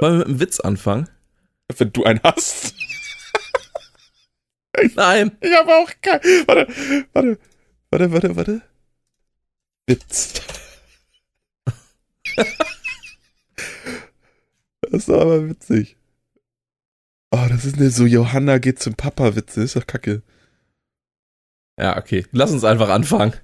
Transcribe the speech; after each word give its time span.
Wollen 0.00 0.14
wir 0.14 0.18
mit 0.18 0.26
einem 0.26 0.40
Witz 0.40 0.60
anfangen? 0.60 1.08
Wenn 1.76 1.92
du 1.92 2.04
einen 2.04 2.20
hast. 2.24 2.74
Nein. 4.94 5.36
Ich 5.40 5.54
habe 5.54 5.74
auch 5.74 5.90
keinen. 6.00 6.22
Warte, 6.46 6.72
warte, 7.12 7.38
warte, 7.90 8.12
warte, 8.12 8.36
warte. 8.36 8.62
Witz. 9.86 10.40
das 12.36 12.46
ist 14.92 15.08
doch 15.08 15.20
aber 15.20 15.48
witzig. 15.48 15.96
Oh, 17.30 17.46
das 17.48 17.64
ist 17.64 17.78
nicht 17.78 17.94
so 17.94 18.06
Johanna 18.06 18.58
geht 18.58 18.80
zum 18.80 18.94
Papa 18.94 19.36
Witze, 19.36 19.62
ist 19.62 19.76
doch 19.76 19.86
kacke. 19.86 20.22
Ja, 21.78 21.96
okay. 21.98 22.26
Lass 22.32 22.50
uns 22.50 22.64
einfach 22.64 22.88
anfangen. 22.88 23.34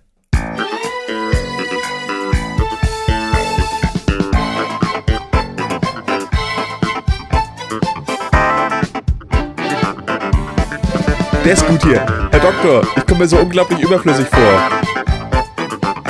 Der 11.46 11.52
ist 11.52 11.64
gut 11.68 11.80
hier. 11.84 12.04
Herr 12.32 12.40
Doktor, 12.40 12.82
ich 12.96 13.06
komme 13.06 13.20
mir 13.20 13.28
so 13.28 13.38
unglaublich 13.38 13.78
überflüssig 13.78 14.26
vor. 14.26 14.68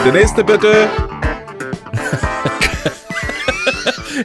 Der 0.03 0.13
nächste 0.13 0.43
bitte. 0.43 0.89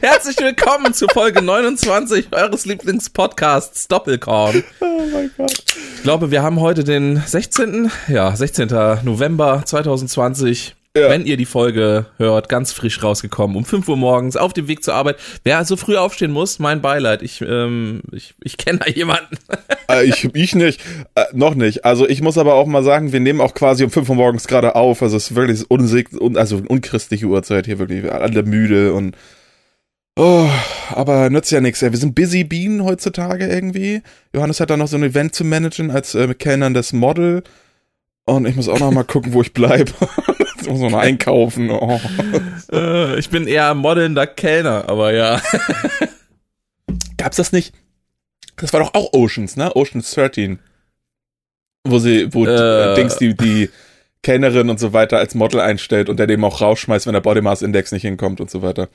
Herzlich 0.00 0.38
willkommen 0.38 0.94
zu 0.94 1.06
Folge 1.12 1.42
29 1.42 2.28
eures 2.32 2.64
Lieblingspodcasts 2.64 3.88
Doppelkorn. 3.88 4.64
Oh 4.80 5.02
mein 5.12 5.30
Gott. 5.36 5.62
Ich 5.96 6.02
glaube, 6.02 6.30
wir 6.30 6.42
haben 6.42 6.60
heute 6.60 6.82
den 6.82 7.18
16. 7.18 7.90
Ja, 8.08 8.34
16. 8.34 8.68
November 9.02 9.60
2020. 9.66 10.74
Ja. 10.94 11.08
Wenn 11.08 11.24
ihr 11.24 11.38
die 11.38 11.46
Folge 11.46 12.04
hört, 12.18 12.50
ganz 12.50 12.72
frisch 12.72 13.02
rausgekommen, 13.02 13.56
um 13.56 13.64
5 13.64 13.88
Uhr 13.88 13.96
morgens 13.96 14.36
auf 14.36 14.52
dem 14.52 14.68
Weg 14.68 14.84
zur 14.84 14.92
Arbeit. 14.92 15.16
Wer 15.42 15.64
so 15.64 15.76
früh 15.76 15.96
aufstehen 15.96 16.32
muss, 16.32 16.58
mein 16.58 16.82
Beileid. 16.82 17.22
Ich, 17.22 17.40
ähm, 17.40 18.02
ich, 18.12 18.34
ich 18.42 18.58
kenne 18.58 18.80
da 18.80 18.90
jemanden. 18.90 19.36
Äh, 19.88 20.04
ich, 20.04 20.30
ich 20.34 20.54
nicht. 20.54 20.80
Äh, 21.16 21.24
noch 21.32 21.54
nicht. 21.54 21.84
Also 21.84 22.08
ich 22.08 22.22
muss 22.22 22.38
aber 22.38 22.54
auch 22.54 22.66
mal 22.66 22.84
sagen, 22.84 23.12
wir 23.12 23.20
nehmen 23.20 23.40
auch 23.40 23.52
quasi 23.52 23.84
um 23.84 23.90
5 23.90 24.08
Uhr 24.08 24.14
morgens 24.14 24.46
gerade 24.46 24.74
auf. 24.74 25.02
Also 25.02 25.16
es 25.16 25.30
ist 25.30 25.36
wirklich 25.36 25.70
unsig, 25.70 26.12
un, 26.18 26.38
also 26.38 26.62
unchristliche 26.66 27.26
Uhrzeit 27.26 27.66
hier 27.66 27.78
wirklich. 27.78 28.10
Alle 28.10 28.42
müde 28.42 28.94
und. 28.94 29.16
Oh, 30.16 30.48
aber 30.90 31.28
nützt 31.30 31.50
ja 31.50 31.60
nichts. 31.60 31.82
Wir 31.82 31.94
sind 31.94 32.14
busy 32.14 32.44
Bienen 32.44 32.84
heutzutage 32.84 33.46
irgendwie. 33.46 34.02
Johannes 34.34 34.60
hat 34.60 34.70
da 34.70 34.76
noch 34.76 34.88
so 34.88 34.96
ein 34.96 35.02
Event 35.02 35.34
zu 35.34 35.44
managen 35.44 35.90
als 35.90 36.14
äh, 36.14 36.32
kennenlerndes 36.32 36.92
Model. 36.92 37.42
Und 38.24 38.46
ich 38.46 38.54
muss 38.54 38.68
auch 38.68 38.78
noch 38.78 38.92
mal 38.92 39.04
gucken, 39.04 39.32
wo 39.32 39.42
ich 39.42 39.52
bleibe. 39.52 39.92
Jetzt 40.62 40.70
muss 40.80 40.90
man 40.90 40.94
einkaufen. 41.00 41.70
Oh. 41.70 42.00
Äh, 42.72 43.18
ich 43.18 43.30
bin 43.30 43.46
eher 43.46 43.74
modelnder 43.74 44.26
Kellner, 44.26 44.88
aber 44.88 45.12
ja. 45.12 45.40
Gab's 47.16 47.36
das 47.36 47.52
nicht? 47.52 47.74
Das 48.56 48.72
war 48.72 48.80
doch 48.80 48.94
auch 48.94 49.12
Oceans, 49.12 49.56
ne? 49.56 49.74
Oceans 49.74 50.10
13. 50.12 50.58
Wo 51.84 51.98
sie, 51.98 52.32
wo 52.32 52.46
Äh. 52.46 52.92
äh, 52.92 52.94
Dings 52.94 53.16
die, 53.16 53.34
die 53.34 53.70
Kellnerin 54.22 54.70
und 54.70 54.78
so 54.78 54.92
weiter 54.92 55.18
als 55.18 55.34
Model 55.34 55.60
einstellt 55.60 56.08
und 56.08 56.18
der 56.18 56.26
dem 56.28 56.44
auch 56.44 56.60
rausschmeißt, 56.60 57.06
wenn 57.06 57.14
der 57.14 57.20
Body 57.20 57.40
Mass 57.40 57.62
Index 57.62 57.90
nicht 57.90 58.02
hinkommt 58.02 58.40
und 58.40 58.50
so 58.50 58.62
weiter. 58.62 58.88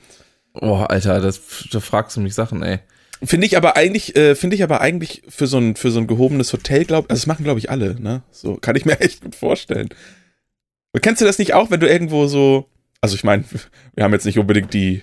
Oh, 0.54 0.76
Alter, 0.76 1.20
das, 1.20 1.40
da 1.70 1.80
fragst 1.80 2.16
du 2.16 2.20
mich 2.20 2.34
Sachen, 2.34 2.62
ey. 2.62 2.78
Finde 3.22 3.46
ich 3.46 3.56
aber 3.56 3.76
eigentlich, 3.76 4.16
äh, 4.16 4.34
finde 4.34 4.56
ich 4.56 4.62
aber 4.62 4.80
eigentlich 4.80 5.22
für 5.28 5.46
so 5.46 5.58
ein, 5.58 5.76
für 5.76 5.90
so 5.90 5.98
ein 5.98 6.06
gehobenes 6.06 6.52
Hotel, 6.52 6.84
glaub, 6.84 7.10
also 7.10 7.20
das 7.20 7.26
machen 7.26 7.44
glaube 7.44 7.58
ich 7.58 7.68
alle, 7.68 8.00
ne? 8.00 8.22
So, 8.30 8.54
kann 8.54 8.76
ich 8.76 8.84
mir 8.84 9.00
echt 9.00 9.22
gut 9.22 9.34
vorstellen. 9.34 9.88
Kennst 11.00 11.20
du 11.20 11.26
das 11.26 11.38
nicht 11.38 11.54
auch, 11.54 11.70
wenn 11.70 11.80
du 11.80 11.88
irgendwo 11.88 12.26
so, 12.26 12.68
also 13.00 13.14
ich 13.14 13.24
meine, 13.24 13.44
wir 13.94 14.04
haben 14.04 14.12
jetzt 14.12 14.26
nicht 14.26 14.38
unbedingt 14.38 14.72
die 14.74 15.02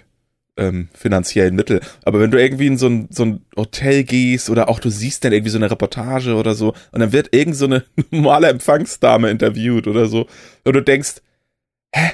ähm, 0.57 0.87
finanziellen 0.93 1.55
Mittel, 1.55 1.81
aber 2.03 2.19
wenn 2.21 2.31
du 2.31 2.41
irgendwie 2.41 2.67
in 2.67 2.77
so 2.77 2.87
ein, 2.87 3.07
so 3.09 3.25
ein 3.25 3.45
Hotel 3.57 4.03
gehst 4.03 4.49
oder 4.49 4.69
auch 4.69 4.79
du 4.79 4.89
siehst 4.89 5.23
dann 5.25 5.33
irgendwie 5.33 5.49
so 5.49 5.57
eine 5.57 5.69
Reportage 5.69 6.35
oder 6.35 6.55
so 6.55 6.73
und 6.91 7.01
dann 7.01 7.11
wird 7.11 7.35
irgend 7.35 7.55
so 7.55 7.65
eine 7.65 7.83
normale 8.11 8.47
Empfangsdame 8.47 9.29
interviewt 9.29 9.87
oder 9.87 10.05
so 10.05 10.27
und 10.63 10.73
du 10.73 10.81
denkst, 10.81 11.15
hä? 11.93 12.11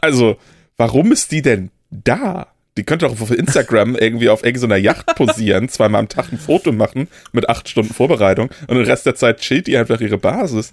Also, 0.00 0.36
warum 0.76 1.10
ist 1.10 1.32
die 1.32 1.42
denn 1.42 1.70
da? 1.90 2.46
Die 2.76 2.84
könnte 2.84 3.06
doch 3.06 3.20
auf 3.20 3.30
Instagram 3.30 3.96
irgendwie 4.00 4.28
auf 4.28 4.44
irgendeiner 4.44 4.76
Yacht 4.76 5.14
posieren, 5.16 5.68
zweimal 5.68 6.00
am 6.00 6.08
Tag 6.08 6.32
ein 6.32 6.38
Foto 6.38 6.70
machen 6.72 7.08
mit 7.32 7.48
acht 7.48 7.68
Stunden 7.68 7.92
Vorbereitung 7.92 8.50
und 8.68 8.76
den 8.76 8.86
Rest 8.86 9.06
der 9.06 9.16
Zeit 9.16 9.40
chillt 9.40 9.66
die 9.66 9.76
einfach 9.76 10.00
ihre 10.00 10.18
Basis. 10.18 10.72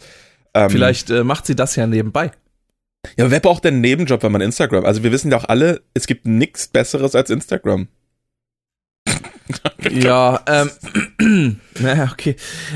Ähm, 0.57 0.69
Vielleicht 0.71 1.09
äh, 1.09 1.23
macht 1.23 1.45
sie 1.45 1.55
das 1.55 1.75
ja 1.75 1.85
nebenbei. 1.85 2.31
Ja, 3.15 3.25
aber 3.25 3.31
wer 3.31 3.39
braucht 3.39 3.63
denn 3.63 3.75
einen 3.75 3.81
Nebenjob, 3.81 4.23
wenn 4.23 4.31
man 4.31 4.41
Instagram? 4.41 4.85
Also 4.85 5.03
wir 5.03 5.11
wissen 5.11 5.31
ja 5.31 5.37
auch 5.37 5.45
alle, 5.45 5.81
es 5.93 6.07
gibt 6.07 6.25
nichts 6.25 6.67
Besseres 6.67 7.15
als 7.15 7.29
Instagram. 7.29 7.87
Ja, 9.89 10.41
ähm, 10.47 11.61
naja, 11.79 12.09
okay. 12.11 12.35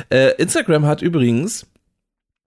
Äh, 0.09 0.35
Instagram 0.37 0.85
hat 0.85 1.01
übrigens, 1.01 1.65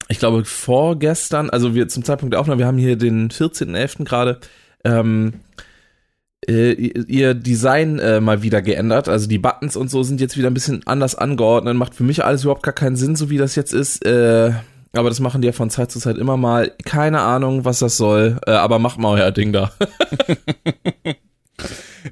ich 0.09 0.19
glaube 0.19 0.47
vorgestern, 0.47 1.51
also 1.51 1.75
wir 1.75 1.89
zum 1.89 2.05
Zeitpunkt 2.05 2.33
der 2.33 2.41
Aufnahme, 2.41 2.61
wir 2.61 2.67
haben 2.67 2.79
hier 2.79 2.97
den 2.97 3.29
14.11. 3.29 4.05
gerade, 4.05 4.41
ähm, 4.83 5.35
äh, 6.49 6.73
ihr 6.73 7.35
Design 7.35 7.99
äh, 7.99 8.23
mal 8.23 8.43
wieder 8.43 8.63
geändert. 8.63 9.11
Also 9.11 9.29
die 9.29 9.39
Buttons 9.39 9.77
und 9.77 9.91
so 9.91 10.03
sind 10.03 10.23
jetzt 10.23 10.39
wieder 10.39 10.49
ein 10.49 10.55
bisschen 10.55 10.87
anders 10.87 11.15
angeordnet. 11.15 11.77
Macht 11.77 11.95
für 11.95 12.05
mich 12.05 12.25
alles 12.25 12.45
überhaupt 12.45 12.63
gar 12.63 12.75
keinen 12.75 12.97
Sinn, 12.97 13.17
so 13.17 13.29
wie 13.29 13.39
das 13.39 13.57
jetzt 13.57 13.75
ist. 13.75 14.07
Äh, 14.07 14.53
aber 14.95 15.09
das 15.09 15.21
machen 15.21 15.43
die 15.43 15.47
ja 15.47 15.53
von 15.53 15.71
Zeit 15.71 15.91
zu 15.91 15.99
Zeit 15.99 16.19
immer 16.19 16.37
mal. 16.37 16.73
Keine 16.85 17.21
Ahnung, 17.21 17.65
was 17.65 17.79
das 17.79 17.97
soll. 17.97 18.39
Äh, 18.47 18.53
aber 18.53 18.79
macht 18.79 18.99
mal 18.99 19.21
euer 19.21 19.31
Ding 19.31 19.53
da. 19.53 19.73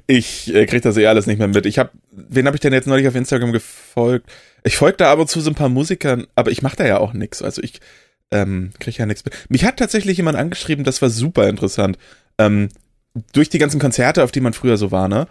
Ich 0.07 0.53
äh, 0.53 0.65
krieg 0.65 0.81
das 0.81 0.97
eh 0.97 1.07
alles 1.07 1.27
nicht 1.27 1.37
mehr 1.37 1.47
mit. 1.47 1.65
Ich 1.65 1.77
hab, 1.77 1.93
wen 2.11 2.45
habe 2.45 2.55
ich 2.55 2.61
denn 2.61 2.73
jetzt 2.73 2.87
neulich 2.87 3.07
auf 3.07 3.15
Instagram 3.15 3.51
gefolgt? 3.51 4.29
Ich 4.63 4.77
folge 4.77 4.97
da 4.97 5.11
ab 5.11 5.19
und 5.19 5.29
zu 5.29 5.39
so 5.39 5.51
ein 5.51 5.55
paar 5.55 5.69
Musikern, 5.69 6.25
aber 6.35 6.51
ich 6.51 6.61
mache 6.61 6.77
da 6.77 6.85
ja 6.85 6.97
auch 6.97 7.13
nichts. 7.13 7.41
Also 7.41 7.61
ich 7.61 7.79
ähm, 8.31 8.71
krieg 8.79 8.97
ja 8.97 9.05
nichts 9.05 9.23
mit. 9.23 9.33
Mich 9.49 9.65
hat 9.65 9.77
tatsächlich 9.77 10.17
jemand 10.17 10.37
angeschrieben, 10.37 10.83
das 10.83 11.01
war 11.01 11.09
super 11.09 11.47
interessant. 11.47 11.97
Ähm, 12.37 12.69
durch 13.33 13.49
die 13.49 13.59
ganzen 13.59 13.79
Konzerte, 13.79 14.23
auf 14.23 14.31
die 14.31 14.41
man 14.41 14.53
früher 14.53 14.77
so 14.77 14.91
war, 14.91 15.07
ne, 15.07 15.27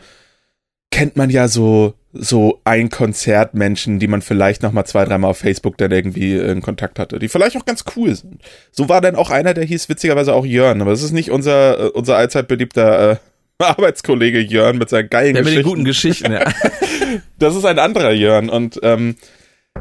kennt 0.90 1.16
man 1.16 1.30
ja 1.30 1.48
so 1.48 1.94
so 2.12 2.61
ein 2.65 2.91
Konzertmenschen, 2.91 3.99
die 3.99 4.06
man 4.06 4.21
vielleicht 4.21 4.62
noch 4.62 4.73
mal 4.73 4.84
zwei, 4.84 5.05
dreimal 5.05 5.31
auf 5.31 5.39
Facebook 5.39 5.78
dann 5.78 5.91
irgendwie 5.91 6.37
in 6.37 6.61
Kontakt 6.61 6.99
hatte, 6.99 7.19
die 7.19 7.28
vielleicht 7.28 7.56
auch 7.56 7.65
ganz 7.65 7.84
cool 7.97 8.15
sind. 8.15 8.43
So 8.71 8.89
war 8.89 9.00
dann 9.00 9.17
auch 9.17 9.31
einer, 9.31 9.55
der 9.55 9.65
hieß 9.65 9.89
witzigerweise 9.89 10.34
auch 10.34 10.45
Jörn, 10.45 10.83
aber 10.83 10.91
das 10.91 11.03
ist 11.03 11.12
nicht 11.12 11.31
unser 11.31 11.81
äh, 11.81 11.89
unser 11.89 12.17
allzeit 12.17 12.49
beliebter 12.49 13.12
äh, 13.12 13.17
Arbeitskollege 13.59 14.41
Jörn 14.41 14.77
mit 14.77 14.89
seinen 14.91 15.09
geilen 15.09 15.34
Der 15.34 15.45
mit 15.45 15.53
den 15.53 15.62
Geschichten. 15.62 15.71
guten 15.71 15.84
Geschichten, 15.84 16.33
ja. 16.33 16.45
Das 17.39 17.55
ist 17.55 17.65
ein 17.65 17.78
anderer 17.78 18.12
Jörn 18.12 18.49
und 18.49 18.81
ähm, 18.83 19.17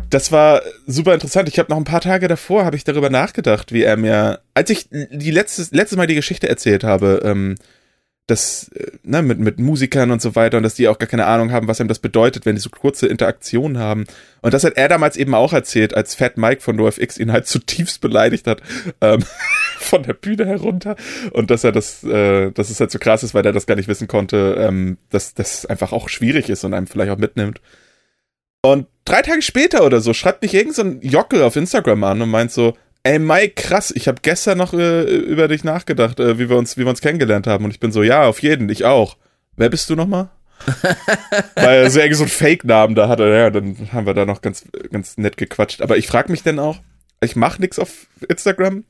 das 0.09 0.31
war 0.31 0.61
super 0.87 1.13
interessant. 1.13 1.49
Ich 1.49 1.59
habe 1.59 1.69
noch 1.69 1.77
ein 1.77 1.85
paar 1.85 2.01
Tage 2.01 2.27
davor 2.27 2.65
habe 2.65 2.75
ich 2.75 2.83
darüber 2.83 3.09
nachgedacht, 3.09 3.73
wie 3.73 3.83
er 3.83 3.97
mir, 3.97 4.39
als 4.53 4.69
ich 4.69 4.87
die 4.89 5.31
letztes 5.31 5.71
letztes 5.71 5.97
Mal 5.97 6.07
die 6.07 6.15
Geschichte 6.15 6.47
erzählt 6.49 6.83
habe, 6.83 7.21
ähm, 7.23 7.55
das 8.31 8.69
äh, 8.69 8.91
ne, 9.03 9.21
mit 9.21 9.39
mit 9.39 9.59
Musikern 9.59 10.09
und 10.11 10.21
so 10.21 10.35
weiter 10.35 10.57
und 10.57 10.63
dass 10.63 10.73
die 10.73 10.87
auch 10.87 10.97
gar 10.97 11.07
keine 11.07 11.25
Ahnung 11.25 11.51
haben, 11.51 11.67
was 11.67 11.79
ihm 11.79 11.87
das 11.87 11.99
bedeutet, 11.99 12.45
wenn 12.45 12.55
die 12.55 12.61
so 12.61 12.69
kurze 12.69 13.07
Interaktionen 13.07 13.77
haben. 13.77 14.05
Und 14.41 14.53
das 14.53 14.63
hat 14.63 14.77
er 14.77 14.87
damals 14.87 15.17
eben 15.17 15.35
auch 15.35 15.53
erzählt, 15.53 15.93
als 15.93 16.15
Fat 16.15 16.37
Mike 16.37 16.61
von 16.61 16.75
NoFX 16.75 17.17
ihn 17.17 17.31
halt 17.31 17.45
zutiefst 17.47 18.01
beleidigt 18.01 18.47
hat 18.47 18.61
ähm, 19.01 19.23
von 19.79 20.03
der 20.03 20.13
Bühne 20.13 20.45
herunter 20.45 20.95
und 21.31 21.51
dass 21.51 21.63
er 21.63 21.71
das, 21.71 22.03
äh, 22.03 22.51
dass 22.51 22.69
es 22.69 22.79
halt 22.79 22.91
so 22.91 22.99
krass 22.99 23.23
ist, 23.23 23.33
weil 23.33 23.45
er 23.45 23.53
das 23.53 23.67
gar 23.67 23.75
nicht 23.75 23.87
wissen 23.89 24.07
konnte, 24.07 24.55
ähm, 24.57 24.97
dass 25.09 25.33
das 25.33 25.65
einfach 25.65 25.91
auch 25.91 26.09
schwierig 26.09 26.49
ist 26.49 26.63
und 26.63 26.73
einem 26.73 26.87
vielleicht 26.87 27.11
auch 27.11 27.17
mitnimmt. 27.17 27.61
Und 28.63 28.87
drei 29.05 29.21
Tage 29.21 29.41
später 29.41 29.83
oder 29.83 30.01
so 30.01 30.13
schreibt 30.13 30.41
mich 30.41 30.53
irgend 30.53 30.75
so 30.75 30.83
Jockel 31.01 31.43
auf 31.43 31.55
Instagram 31.55 32.03
an 32.03 32.21
und 32.21 32.29
meint 32.29 32.51
so, 32.51 32.75
ey 33.03 33.19
Mike, 33.19 33.61
krass, 33.61 33.91
ich 33.95 34.07
habe 34.07 34.19
gestern 34.21 34.57
noch 34.57 34.73
äh, 34.73 35.03
über 35.03 35.47
dich 35.47 35.63
nachgedacht, 35.63 36.19
äh, 36.19 36.37
wie 36.39 36.49
wir 36.49 36.57
uns, 36.57 36.77
wie 36.77 36.81
wir 36.81 36.89
uns 36.89 37.01
kennengelernt 37.01 37.47
haben. 37.47 37.65
Und 37.65 37.71
ich 37.71 37.79
bin 37.79 37.91
so, 37.91 38.03
ja, 38.03 38.23
auf 38.23 38.41
jeden, 38.41 38.69
ich 38.69 38.85
auch. 38.85 39.17
Wer 39.55 39.69
bist 39.69 39.89
du 39.89 39.95
nochmal? 39.95 40.29
Weil 41.55 41.83
er 41.83 41.89
so 41.89 41.99
irgendwie 41.99 42.15
so 42.15 42.23
einen 42.23 42.29
Fake-Namen 42.29 42.95
da 42.95 43.07
hatte. 43.07 43.27
Ja, 43.27 43.49
dann 43.49 43.75
haben 43.91 44.05
wir 44.05 44.13
da 44.13 44.25
noch 44.25 44.41
ganz, 44.41 44.65
ganz 44.91 45.17
nett 45.17 45.37
gequatscht. 45.37 45.81
Aber 45.81 45.97
ich 45.97 46.07
frage 46.07 46.31
mich 46.31 46.43
denn 46.43 46.59
auch, 46.59 46.79
ich 47.19 47.35
mache 47.35 47.61
nix 47.61 47.79
auf 47.79 48.07
Instagram. 48.27 48.83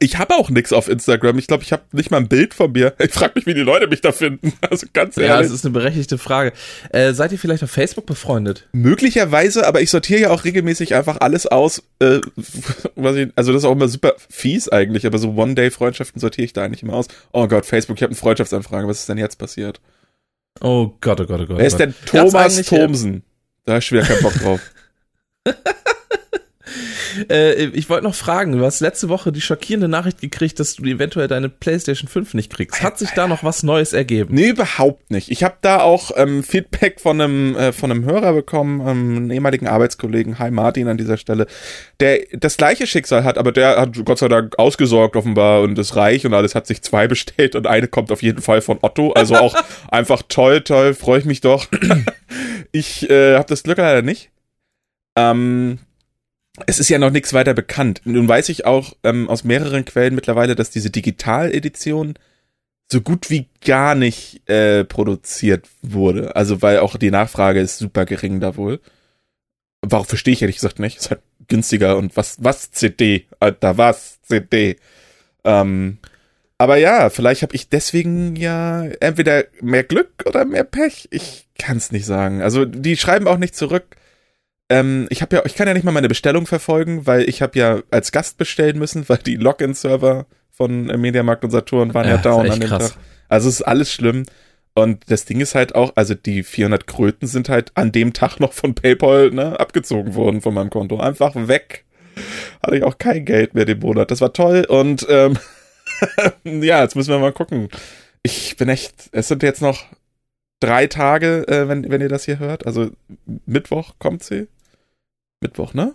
Ich 0.00 0.18
habe 0.18 0.34
auch 0.34 0.50
nix 0.50 0.72
auf 0.72 0.88
Instagram. 0.88 1.38
Ich 1.38 1.46
glaube, 1.46 1.62
ich 1.62 1.72
habe 1.72 1.82
nicht 1.92 2.10
mal 2.10 2.18
ein 2.18 2.28
Bild 2.28 2.54
von 2.54 2.72
mir. 2.72 2.94
Ich 2.98 3.12
frage 3.12 3.32
mich, 3.36 3.46
wie 3.46 3.54
die 3.54 3.60
Leute 3.60 3.86
mich 3.86 4.00
da 4.00 4.12
finden. 4.12 4.52
Also 4.70 4.86
ganz 4.92 5.16
Ja, 5.16 5.22
ehrlich. 5.24 5.48
das 5.48 5.56
ist 5.56 5.64
eine 5.64 5.72
berechtigte 5.72 6.18
Frage. 6.18 6.52
Äh, 6.90 7.12
seid 7.12 7.32
ihr 7.32 7.38
vielleicht 7.38 7.62
auf 7.62 7.70
Facebook 7.70 8.06
befreundet? 8.06 8.66
Möglicherweise, 8.72 9.66
aber 9.66 9.82
ich 9.82 9.90
sortiere 9.90 10.20
ja 10.20 10.30
auch 10.30 10.44
regelmäßig 10.44 10.94
einfach 10.94 11.18
alles 11.20 11.46
aus. 11.46 11.82
Äh, 12.00 12.20
ich, 12.36 13.28
also 13.36 13.52
das 13.52 13.62
ist 13.62 13.64
auch 13.64 13.72
immer 13.72 13.88
super 13.88 14.14
fies 14.30 14.68
eigentlich, 14.68 15.06
aber 15.06 15.18
so 15.18 15.34
One-Day-Freundschaften 15.34 16.20
sortiere 16.20 16.44
ich 16.44 16.52
da 16.52 16.64
eigentlich 16.64 16.82
immer 16.82 16.94
aus. 16.94 17.06
Oh 17.32 17.46
Gott, 17.46 17.66
Facebook, 17.66 17.96
ich 17.96 18.02
habe 18.02 18.10
eine 18.10 18.16
Freundschaftsanfrage. 18.18 18.88
Was 18.88 19.00
ist 19.00 19.08
denn 19.08 19.18
jetzt 19.18 19.36
passiert? 19.38 19.80
Oh 20.60 20.92
Gott, 21.00 21.20
oh 21.20 21.26
Gott, 21.26 21.40
oh 21.40 21.46
Gott. 21.46 21.58
Wer 21.58 21.66
ist 21.66 21.74
oh 21.74 21.78
denn 21.78 21.94
Gott. 22.10 22.20
Hat's 22.22 22.32
Thomas 22.32 22.58
äh, 22.58 22.62
Thomsen? 22.62 23.22
Da 23.64 23.74
hab 23.74 23.82
ich 23.82 23.92
wieder 23.92 24.02
keinen 24.02 24.22
Bock 24.22 24.34
drauf. 24.34 24.60
Äh, 27.30 27.66
ich 27.66 27.88
wollte 27.88 28.04
noch 28.04 28.14
fragen, 28.14 28.52
du 28.52 28.64
hast 28.64 28.80
letzte 28.80 29.08
Woche 29.08 29.32
die 29.32 29.40
schockierende 29.40 29.88
Nachricht 29.88 30.20
gekriegt, 30.20 30.60
dass 30.60 30.76
du 30.76 30.84
eventuell 30.84 31.28
deine 31.28 31.48
PlayStation 31.48 32.08
5 32.08 32.34
nicht 32.34 32.52
kriegst. 32.52 32.82
Hat 32.82 32.98
sich 32.98 33.10
da 33.10 33.28
noch 33.28 33.44
was 33.44 33.62
Neues 33.62 33.92
ergeben? 33.92 34.34
Nee, 34.34 34.48
überhaupt 34.48 35.10
nicht. 35.10 35.30
Ich 35.30 35.42
habe 35.42 35.56
da 35.60 35.80
auch 35.80 36.10
ähm, 36.16 36.42
Feedback 36.42 37.00
von 37.00 37.20
einem, 37.20 37.56
äh, 37.56 37.72
von 37.72 37.90
einem 37.90 38.04
Hörer 38.04 38.32
bekommen, 38.32 38.80
ähm, 38.80 39.16
einen 39.16 39.30
ehemaligen 39.30 39.66
Arbeitskollegen, 39.66 40.38
hi 40.38 40.50
Martin 40.50 40.88
an 40.88 40.96
dieser 40.96 41.16
Stelle, 41.16 41.46
der 42.00 42.20
das 42.32 42.56
gleiche 42.56 42.86
Schicksal 42.86 43.24
hat, 43.24 43.38
aber 43.38 43.52
der 43.52 43.80
hat 43.80 44.04
Gott 44.04 44.18
sei 44.18 44.28
Dank 44.28 44.58
ausgesorgt 44.58 45.16
offenbar 45.16 45.62
und 45.62 45.78
ist 45.78 45.96
reich 45.96 46.26
und 46.26 46.34
alles 46.34 46.54
hat 46.54 46.66
sich 46.66 46.82
zwei 46.82 47.08
bestellt 47.14 47.54
und 47.56 47.66
eine 47.66 47.88
kommt 47.88 48.10
auf 48.10 48.22
jeden 48.22 48.40
Fall 48.40 48.60
von 48.60 48.78
Otto. 48.82 49.12
Also 49.12 49.36
auch 49.36 49.54
einfach 49.88 50.22
toll, 50.28 50.62
toll, 50.62 50.94
freue 50.94 51.20
ich 51.20 51.24
mich 51.24 51.40
doch. 51.40 51.66
ich 52.72 53.08
äh, 53.10 53.34
habe 53.34 53.46
das 53.48 53.62
Glück 53.62 53.78
leider 53.78 54.02
nicht. 54.02 54.30
Ähm, 55.16 55.78
es 56.66 56.78
ist 56.78 56.88
ja 56.88 56.98
noch 56.98 57.10
nichts 57.10 57.32
weiter 57.32 57.54
bekannt. 57.54 58.00
Nun 58.04 58.28
weiß 58.28 58.48
ich 58.48 58.64
auch 58.64 58.94
ähm, 59.02 59.28
aus 59.28 59.44
mehreren 59.44 59.84
Quellen 59.84 60.14
mittlerweile, 60.14 60.54
dass 60.54 60.70
diese 60.70 60.90
Digitaledition 60.90 62.14
so 62.90 63.00
gut 63.00 63.30
wie 63.30 63.48
gar 63.64 63.94
nicht 63.94 64.48
äh, 64.48 64.84
produziert 64.84 65.68
wurde. 65.82 66.36
Also 66.36 66.62
weil 66.62 66.78
auch 66.78 66.96
die 66.96 67.10
Nachfrage 67.10 67.60
ist 67.60 67.78
super 67.78 68.04
gering 68.04 68.40
da 68.40 68.56
wohl. 68.56 68.80
Warum 69.82 70.06
verstehe 70.06 70.32
ich 70.32 70.42
ehrlich 70.42 70.56
gesagt 70.56 70.78
nicht. 70.78 70.98
Ist 70.98 71.10
halt 71.10 71.22
günstiger 71.48 71.96
und 71.96 72.16
was, 72.16 72.36
was 72.40 72.70
CD? 72.70 73.26
Alter, 73.40 73.76
was 73.76 74.20
CD? 74.22 74.76
Ähm, 75.44 75.98
aber 76.56 76.76
ja, 76.76 77.10
vielleicht 77.10 77.42
habe 77.42 77.54
ich 77.54 77.68
deswegen 77.68 78.36
ja 78.36 78.84
entweder 79.00 79.44
mehr 79.60 79.82
Glück 79.82 80.24
oder 80.26 80.44
mehr 80.44 80.64
Pech. 80.64 81.08
Ich 81.10 81.48
kann 81.58 81.78
es 81.78 81.90
nicht 81.90 82.06
sagen. 82.06 82.42
Also 82.42 82.64
die 82.64 82.96
schreiben 82.96 83.26
auch 83.26 83.38
nicht 83.38 83.56
zurück. 83.56 83.96
Ähm, 84.68 85.06
ich 85.10 85.22
habe 85.22 85.36
ja, 85.36 85.42
ich 85.44 85.54
kann 85.54 85.68
ja 85.68 85.74
nicht 85.74 85.84
mal 85.84 85.92
meine 85.92 86.08
Bestellung 86.08 86.46
verfolgen, 86.46 87.06
weil 87.06 87.28
ich 87.28 87.42
habe 87.42 87.58
ja 87.58 87.82
als 87.90 88.12
Gast 88.12 88.38
bestellen 88.38 88.78
müssen, 88.78 89.08
weil 89.08 89.18
die 89.18 89.36
Login-Server 89.36 90.26
von 90.50 90.86
Mediamarkt 90.86 91.44
und 91.44 91.50
Saturn 91.50 91.92
waren 91.94 92.06
ja, 92.06 92.16
ja 92.16 92.22
down 92.22 92.50
an 92.50 92.60
dem 92.60 92.68
krass. 92.68 92.92
Tag. 92.92 92.98
Also 93.28 93.48
es 93.48 93.56
ist 93.56 93.62
alles 93.62 93.92
schlimm. 93.92 94.24
Und 94.76 95.08
das 95.08 95.24
Ding 95.24 95.40
ist 95.40 95.54
halt 95.54 95.74
auch, 95.74 95.92
also 95.94 96.14
die 96.14 96.42
400 96.42 96.86
Kröten 96.86 97.28
sind 97.28 97.48
halt 97.48 97.70
an 97.74 97.92
dem 97.92 98.12
Tag 98.12 98.40
noch 98.40 98.52
von 98.52 98.74
PayPal 98.74 99.30
ne, 99.30 99.58
abgezogen 99.58 100.14
worden 100.14 100.40
von 100.40 100.52
meinem 100.52 100.70
Konto. 100.70 100.98
Einfach 100.98 101.32
weg. 101.34 101.84
Hatte 102.62 102.76
ich 102.76 102.82
auch 102.82 102.98
kein 102.98 103.24
Geld 103.24 103.54
mehr 103.54 103.66
den 103.66 103.78
Monat. 103.78 104.10
Das 104.10 104.20
war 104.20 104.32
toll 104.32 104.64
und 104.68 105.06
ähm, 105.08 105.38
ja, 106.44 106.82
jetzt 106.82 106.96
müssen 106.96 107.10
wir 107.10 107.18
mal 107.18 107.32
gucken. 107.32 107.68
Ich 108.22 108.56
bin 108.56 108.68
echt, 108.68 109.10
es 109.12 109.28
sind 109.28 109.42
jetzt 109.42 109.62
noch 109.62 109.84
drei 110.64 110.86
Tage, 110.86 111.46
äh, 111.48 111.68
wenn, 111.68 111.90
wenn 111.90 112.00
ihr 112.00 112.08
das 112.08 112.24
hier 112.24 112.38
hört. 112.38 112.66
Also 112.66 112.90
Mittwoch 113.46 113.94
kommt 113.98 114.22
sie. 114.22 114.48
Mittwoch, 115.40 115.74
ne? 115.74 115.94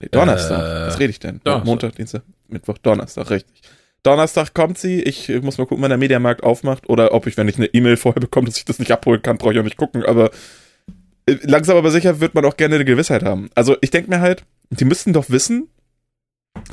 Nee, 0.00 0.08
Donnerstag. 0.10 0.60
Äh, 0.60 0.86
Was 0.86 0.98
rede 0.98 1.10
ich 1.10 1.18
denn? 1.18 1.40
Donnerstag. 1.44 1.66
Montag, 1.66 1.96
Dienstag, 1.96 2.22
Mittwoch, 2.48 2.78
Donnerstag, 2.78 3.30
richtig. 3.30 3.62
Donnerstag 4.02 4.52
kommt 4.54 4.78
sie. 4.78 5.00
Ich 5.02 5.28
muss 5.42 5.58
mal 5.58 5.66
gucken, 5.66 5.82
wann 5.82 5.90
der 5.90 5.98
Mediamarkt 5.98 6.42
aufmacht 6.42 6.88
oder 6.88 7.14
ob 7.14 7.26
ich, 7.26 7.36
wenn 7.36 7.48
ich 7.48 7.56
eine 7.56 7.66
E-Mail 7.66 7.96
vorher 7.96 8.20
bekomme, 8.20 8.48
dass 8.48 8.56
ich 8.56 8.64
das 8.64 8.80
nicht 8.80 8.90
abholen 8.90 9.22
kann, 9.22 9.38
brauche 9.38 9.52
ich 9.52 9.60
auch 9.60 9.64
nicht 9.64 9.76
gucken. 9.76 10.04
Aber 10.04 10.30
äh, 11.26 11.36
langsam 11.42 11.76
aber 11.76 11.90
sicher 11.90 12.20
wird 12.20 12.34
man 12.34 12.44
auch 12.44 12.56
gerne 12.56 12.74
eine 12.74 12.84
Gewissheit 12.84 13.22
haben. 13.22 13.48
Also 13.54 13.76
ich 13.80 13.90
denke 13.90 14.10
mir 14.10 14.20
halt, 14.20 14.44
die 14.70 14.84
müssten 14.84 15.12
doch 15.12 15.30
wissen, 15.30 15.68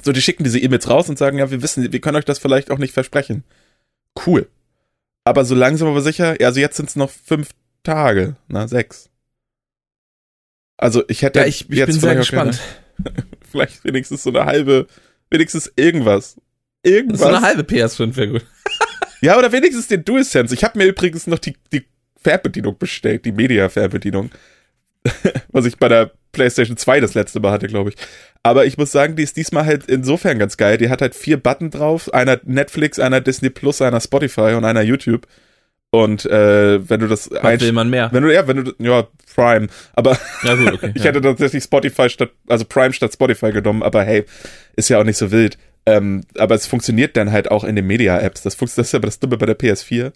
so, 0.04 0.12
die 0.12 0.22
schicken 0.22 0.44
diese 0.44 0.60
E-Mails 0.60 0.90
raus 0.90 1.10
und 1.10 1.18
sagen, 1.18 1.38
ja, 1.38 1.52
wir 1.52 1.62
wissen, 1.62 1.92
wir 1.92 2.02
können 2.02 2.18
euch 2.18 2.26
das 2.26 2.40
vielleicht 2.40 2.72
auch 2.72 2.78
nicht 2.78 2.94
versprechen. 2.94 3.44
Cool. 4.26 4.48
Aber 5.24 5.46
so 5.46 5.56
langsam 5.56 5.88
aber 5.88 6.02
sicher, 6.02 6.40
ja, 6.40 6.48
also 6.48 6.60
jetzt 6.60 6.78
sind 6.78 6.90
es 6.90 6.96
noch 6.96 7.10
fünf 7.10 7.50
Tage, 7.84 8.36
na, 8.48 8.68
sechs. 8.68 9.10
Also 10.78 11.04
ich 11.08 11.22
hätte 11.22 11.40
ja, 11.40 11.46
ich, 11.46 11.70
ich 11.70 11.78
jetzt 11.78 11.92
bin 11.92 12.00
sehr 12.00 12.16
gespannt. 12.16 12.60
vielleicht 13.52 13.84
wenigstens 13.84 14.24
so 14.24 14.30
eine 14.30 14.46
halbe, 14.46 14.88
wenigstens 15.30 15.72
irgendwas. 15.76 16.38
Irgendwas. 16.84 17.20
So 17.20 17.28
eine 17.28 17.42
halbe 17.42 17.64
PS5 17.64 18.16
wäre 18.16 18.30
gut. 18.30 18.46
ja, 19.22 19.38
oder 19.38 19.52
wenigstens 19.52 19.88
den 19.88 20.06
DualSense. 20.06 20.54
Ich 20.54 20.64
habe 20.64 20.78
mir 20.78 20.86
übrigens 20.86 21.28
noch 21.28 21.40
die, 21.40 21.56
die 21.74 21.86
Fernbedienung 22.22 22.78
bestellt, 22.78 23.26
die 23.26 23.32
Media-Fernbedienung. 23.32 24.32
Was 25.52 25.66
ich 25.66 25.78
bei 25.78 25.88
der 25.88 26.12
PlayStation 26.32 26.78
2 26.78 27.00
das 27.00 27.14
letzte 27.14 27.40
Mal 27.40 27.52
hatte, 27.52 27.68
glaube 27.68 27.92
ich. 27.92 27.96
Aber 28.44 28.66
ich 28.66 28.78
muss 28.78 28.92
sagen, 28.92 29.16
die 29.16 29.24
ist 29.24 29.38
diesmal 29.38 29.66
halt 29.66 29.86
insofern 29.88 30.40
ganz 30.40 30.58
geil. 30.58 30.78
Die 30.78 30.90
hat 30.90 31.02
halt 31.02 31.16
vier 31.16 31.38
Button 31.38 31.72
drauf: 31.72 32.14
einer 32.14 32.40
Netflix, 32.44 33.00
einer 33.00 33.22
Disney 33.22 33.50
Plus, 33.50 33.82
einer 33.82 34.02
Spotify 34.02 34.54
und 34.56 34.66
einer 34.66 34.82
YouTube. 34.82 35.28
Und 35.92 36.26
äh, 36.26 36.88
wenn 36.88 37.00
du 37.00 37.08
das 37.08 37.32
Was 37.32 37.62
will 37.62 37.72
man 37.72 37.90
mehr? 37.90 38.10
Wenn 38.12 38.22
du 38.22 38.32
ja, 38.32 38.48
wenn 38.48 38.64
du 38.64 38.74
ja 38.78 39.08
Prime, 39.34 39.68
aber 39.94 40.18
ja, 40.44 40.56
gut, 40.56 40.74
okay, 40.74 40.92
ich 40.96 41.04
ja. 41.04 41.10
hätte 41.10 41.22
tatsächlich 41.22 41.64
Spotify 41.64 42.10
statt 42.10 42.32
also 42.48 42.66
Prime 42.66 42.94
statt 42.94 43.14
Spotify 43.14 43.52
genommen, 43.52 43.82
aber 43.82 44.04
hey, 44.04 44.26
ist 44.76 44.90
ja 44.90 45.00
auch 45.00 45.04
nicht 45.04 45.18
so 45.18 45.32
wild. 45.32 45.58
Ähm, 45.88 46.26
aber 46.38 46.54
es 46.54 46.68
funktioniert 46.68 47.18
dann 47.18 47.32
halt 47.32 47.50
auch 47.50 47.64
in 47.64 47.76
den 47.76 47.88
Media 47.88 48.20
Apps. 48.20 48.44
Das 48.44 48.54
funktioniert 48.54 48.86
das 48.86 48.90
ist 48.90 48.96
aber 48.96 49.08
das 49.08 49.20
Dumme 49.20 49.38
bei 49.38 49.48
der 49.48 49.58
PS4. 49.58 50.12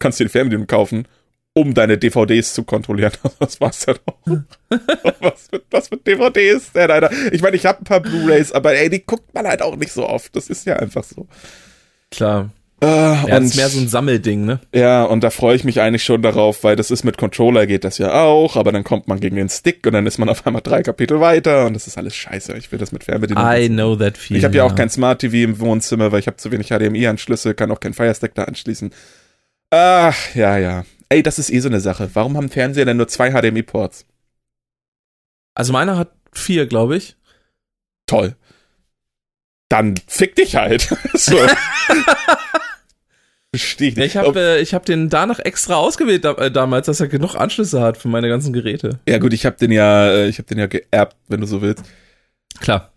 Kannst 0.00 0.18
du 0.18 0.24
die 0.24 0.30
Fernbedienung 0.30 0.66
kaufen 0.66 1.06
um 1.54 1.74
deine 1.74 1.98
DVDs 1.98 2.54
zu 2.54 2.64
kontrollieren. 2.64 3.12
Das 3.38 3.60
war's 3.60 3.86
dann 3.86 3.96
auch. 4.06 4.18
was, 5.20 5.50
mit, 5.50 5.64
was 5.70 5.90
mit 5.90 6.06
DVDs 6.06 6.72
denn, 6.72 6.90
Alter? 6.90 7.10
Ich 7.32 7.42
meine, 7.42 7.56
ich 7.56 7.66
habe 7.66 7.80
ein 7.80 7.84
paar 7.84 8.00
Blu-Rays, 8.00 8.52
aber 8.52 8.74
ey, 8.74 8.88
die 8.88 9.04
guckt 9.04 9.34
man 9.34 9.46
halt 9.46 9.62
auch 9.62 9.76
nicht 9.76 9.92
so 9.92 10.08
oft. 10.08 10.34
Das 10.36 10.48
ist 10.48 10.66
ja 10.66 10.76
einfach 10.76 11.04
so. 11.04 11.26
Klar. 12.10 12.50
Äh, 12.82 12.86
ja, 12.86 13.36
und, 13.36 13.44
ist 13.44 13.54
mehr 13.54 13.68
so 13.68 13.78
ein 13.78 13.86
Sammelding, 13.86 14.44
ne? 14.44 14.58
Ja, 14.74 15.04
und 15.04 15.22
da 15.22 15.30
freue 15.30 15.54
ich 15.54 15.62
mich 15.62 15.80
eigentlich 15.80 16.02
schon 16.02 16.20
darauf, 16.20 16.64
weil 16.64 16.74
das 16.74 16.90
ist 16.90 17.04
mit 17.04 17.16
Controller 17.16 17.64
geht 17.66 17.84
das 17.84 17.98
ja 17.98 18.24
auch, 18.24 18.56
aber 18.56 18.72
dann 18.72 18.82
kommt 18.82 19.06
man 19.06 19.20
gegen 19.20 19.36
den 19.36 19.48
Stick 19.48 19.86
und 19.86 19.92
dann 19.92 20.04
ist 20.04 20.18
man 20.18 20.28
auf 20.28 20.44
einmal 20.44 20.62
drei 20.62 20.82
Kapitel 20.82 21.20
weiter 21.20 21.66
und 21.66 21.74
das 21.74 21.86
ist 21.86 21.96
alles 21.96 22.16
scheiße. 22.16 22.56
Ich 22.56 22.72
will 22.72 22.80
das 22.80 22.90
mit 22.90 23.04
Fernbedienung. 23.04 23.44
I 23.44 23.68
know 23.68 23.94
that 23.94 24.18
feeling. 24.18 24.40
Ich 24.40 24.44
habe 24.44 24.56
ja 24.56 24.64
auch 24.64 24.74
kein 24.74 24.90
Smart 24.90 25.20
TV 25.20 25.48
im 25.48 25.60
Wohnzimmer, 25.60 26.10
weil 26.10 26.18
ich 26.18 26.26
habe 26.26 26.38
zu 26.38 26.50
wenig 26.50 26.70
HDMI-Anschlüsse, 26.70 27.54
kann 27.54 27.70
auch 27.70 27.78
kein 27.78 27.94
Firestick 27.94 28.34
da 28.34 28.44
anschließen. 28.44 28.90
Ach, 29.70 30.34
ja, 30.34 30.58
ja. 30.58 30.84
Ey, 31.12 31.22
das 31.22 31.38
ist 31.38 31.50
eh 31.50 31.58
so 31.58 31.68
eine 31.68 31.80
Sache. 31.80 32.08
Warum 32.14 32.38
haben 32.38 32.48
Fernseher 32.48 32.86
denn 32.86 32.96
nur 32.96 33.06
zwei 33.06 33.32
HDMI-Ports? 33.32 34.06
Also 35.54 35.74
meiner 35.74 35.98
hat 35.98 36.10
vier, 36.32 36.64
glaube 36.64 36.96
ich. 36.96 37.16
Toll. 38.06 38.34
Dann 39.68 39.94
fick 40.06 40.36
dich 40.36 40.56
halt. 40.56 40.88
so. 41.12 41.36
Verstehe 43.54 43.88
ich 43.90 43.96
nicht. 43.96 44.06
Ich 44.06 44.16
habe 44.16 44.40
äh, 44.40 44.64
hab 44.64 44.86
den 44.86 45.10
danach 45.10 45.38
extra 45.38 45.74
ausgewählt 45.74 46.24
da, 46.24 46.32
äh, 46.36 46.50
damals, 46.50 46.86
dass 46.86 47.00
er 47.00 47.08
genug 47.08 47.34
Anschlüsse 47.34 47.82
hat 47.82 47.98
für 47.98 48.08
meine 48.08 48.30
ganzen 48.30 48.54
Geräte. 48.54 48.98
Ja 49.06 49.18
gut, 49.18 49.34
ich 49.34 49.44
habe 49.44 49.58
den 49.58 49.70
ja, 49.70 50.08
äh, 50.08 50.28
ich 50.28 50.38
habe 50.38 50.48
den 50.48 50.60
ja 50.60 50.66
geerbt, 50.66 51.18
wenn 51.28 51.42
du 51.42 51.46
so 51.46 51.60
willst. 51.60 51.84
Klar. 52.58 52.90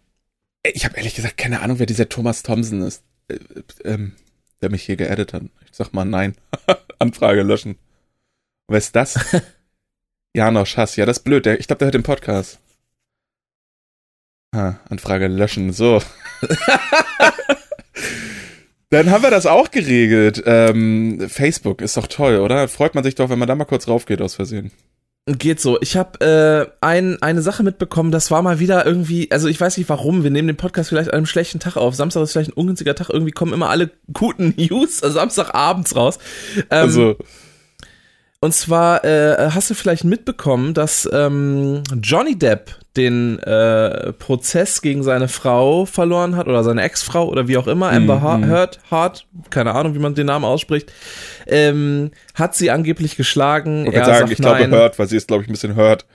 Ich 0.64 0.86
habe 0.86 0.96
ehrlich 0.96 1.16
gesagt 1.16 1.36
keine 1.36 1.60
Ahnung, 1.60 1.80
wer 1.80 1.86
dieser 1.86 2.08
Thomas 2.08 2.44
Thompson 2.44 2.82
ist, 2.82 3.04
äh, 3.28 3.40
ähm, 3.84 4.14
der 4.62 4.72
mich 4.72 4.84
hier 4.84 4.96
geaddet 4.96 5.34
hat. 5.34 5.44
Ich 5.70 5.76
sag 5.76 5.92
mal 5.92 6.06
nein. 6.06 6.36
Anfrage 7.00 7.44
löschen. 7.44 7.76
Wer 8.68 8.78
ist 8.78 8.96
das? 8.96 9.20
Janosch 10.36 10.78
Hass. 10.78 10.96
Ja, 10.96 11.06
das 11.06 11.18
ist 11.18 11.24
blöd. 11.24 11.46
Der, 11.46 11.60
ich 11.60 11.68
glaube, 11.68 11.80
der 11.80 11.88
hört 11.88 11.96
den 11.96 12.04
Podcast. 12.04 12.60
Ah, 14.54 14.76
Anfrage 14.90 15.28
löschen. 15.28 15.72
So. 15.72 16.02
Dann 18.90 19.12
haben 19.12 19.24
wir 19.24 19.32
das 19.32 19.46
auch 19.46 19.72
geregelt. 19.72 20.42
Ähm, 20.46 21.28
Facebook 21.28 21.82
ist 21.82 21.98
doch 21.98 22.08
toll, 22.08 22.38
oder? 22.38 22.68
Freut 22.68 22.96
man 22.96 23.04
sich 23.04 23.16
doch, 23.16 23.30
wenn 23.30 23.40
man 23.40 23.48
da 23.48 23.56
mal 23.56 23.66
kurz 23.66 23.88
raufgeht 23.88 24.22
aus 24.22 24.36
Versehen. 24.36 24.72
Geht 25.28 25.60
so. 25.60 25.82
Ich 25.82 25.98
habe 25.98 26.24
äh, 26.24 26.68
ein, 26.86 27.20
eine 27.22 27.42
Sache 27.42 27.64
mitbekommen, 27.64 28.12
das 28.12 28.30
war 28.30 28.44
mal 28.44 28.60
wieder 28.60 28.86
irgendwie, 28.86 29.32
also 29.32 29.48
ich 29.48 29.60
weiß 29.60 29.76
nicht 29.78 29.90
warum, 29.90 30.24
wir 30.24 30.30
nehmen 30.30 30.48
den 30.48 30.56
Podcast 30.56 30.90
vielleicht 30.90 31.10
an 31.10 31.16
einem 31.16 31.26
schlechten 31.26 31.60
Tag 31.60 31.78
auf. 31.78 31.96
Samstag 31.96 32.22
ist 32.22 32.34
vielleicht 32.34 32.52
ein 32.52 32.54
ungünstiger 32.54 32.94
Tag, 32.94 33.10
irgendwie 33.10 33.32
kommen 33.32 33.52
immer 33.52 33.70
alle 33.72 33.90
guten 34.14 34.54
News, 34.58 35.02
also 35.02 35.16
Samstagabends 35.16 35.96
raus. 35.96 36.20
Ähm, 36.56 36.64
also 36.70 37.18
und 38.40 38.54
zwar 38.54 39.04
äh, 39.04 39.50
hast 39.52 39.70
du 39.70 39.74
vielleicht 39.74 40.04
mitbekommen, 40.04 40.74
dass 40.74 41.10
ähm, 41.12 41.84
Johnny 42.02 42.38
Depp 42.38 42.76
den 42.96 43.40
äh, 43.40 44.14
Prozess 44.14 44.82
gegen 44.82 45.04
seine 45.04 45.28
Frau 45.28 45.86
verloren 45.86 46.36
hat 46.36 46.48
oder 46.48 46.64
seine 46.64 46.82
Ex-Frau 46.84 47.28
oder 47.28 47.48
wie 47.48 47.58
auch 47.58 47.68
immer, 47.68 47.92
Amber 47.92 48.20
mm, 48.38 48.46
Heard, 48.46 48.80
Hart, 48.90 49.26
keine 49.50 49.74
Ahnung, 49.74 49.96
wie 49.96 50.00
man 50.00 50.16
den 50.16 50.28
Namen 50.28 50.46
ausspricht, 50.46 50.92
ähm, 51.48 52.12
hat 52.34 52.56
sie 52.56 52.72
angeblich 52.72 53.18
geschlagen. 53.18 53.86
Ich, 53.88 53.94
er 53.94 54.06
sagen, 54.06 54.20
sagt 54.20 54.32
ich 54.32 54.38
glaube 54.38 54.70
Heard, 54.70 54.98
weil 54.98 55.08
sie 55.08 55.18
ist, 55.18 55.28
glaube 55.28 55.44
ich, 55.44 55.50
ein 55.50 55.52
bisschen 55.52 55.76
Heard. 55.76 56.06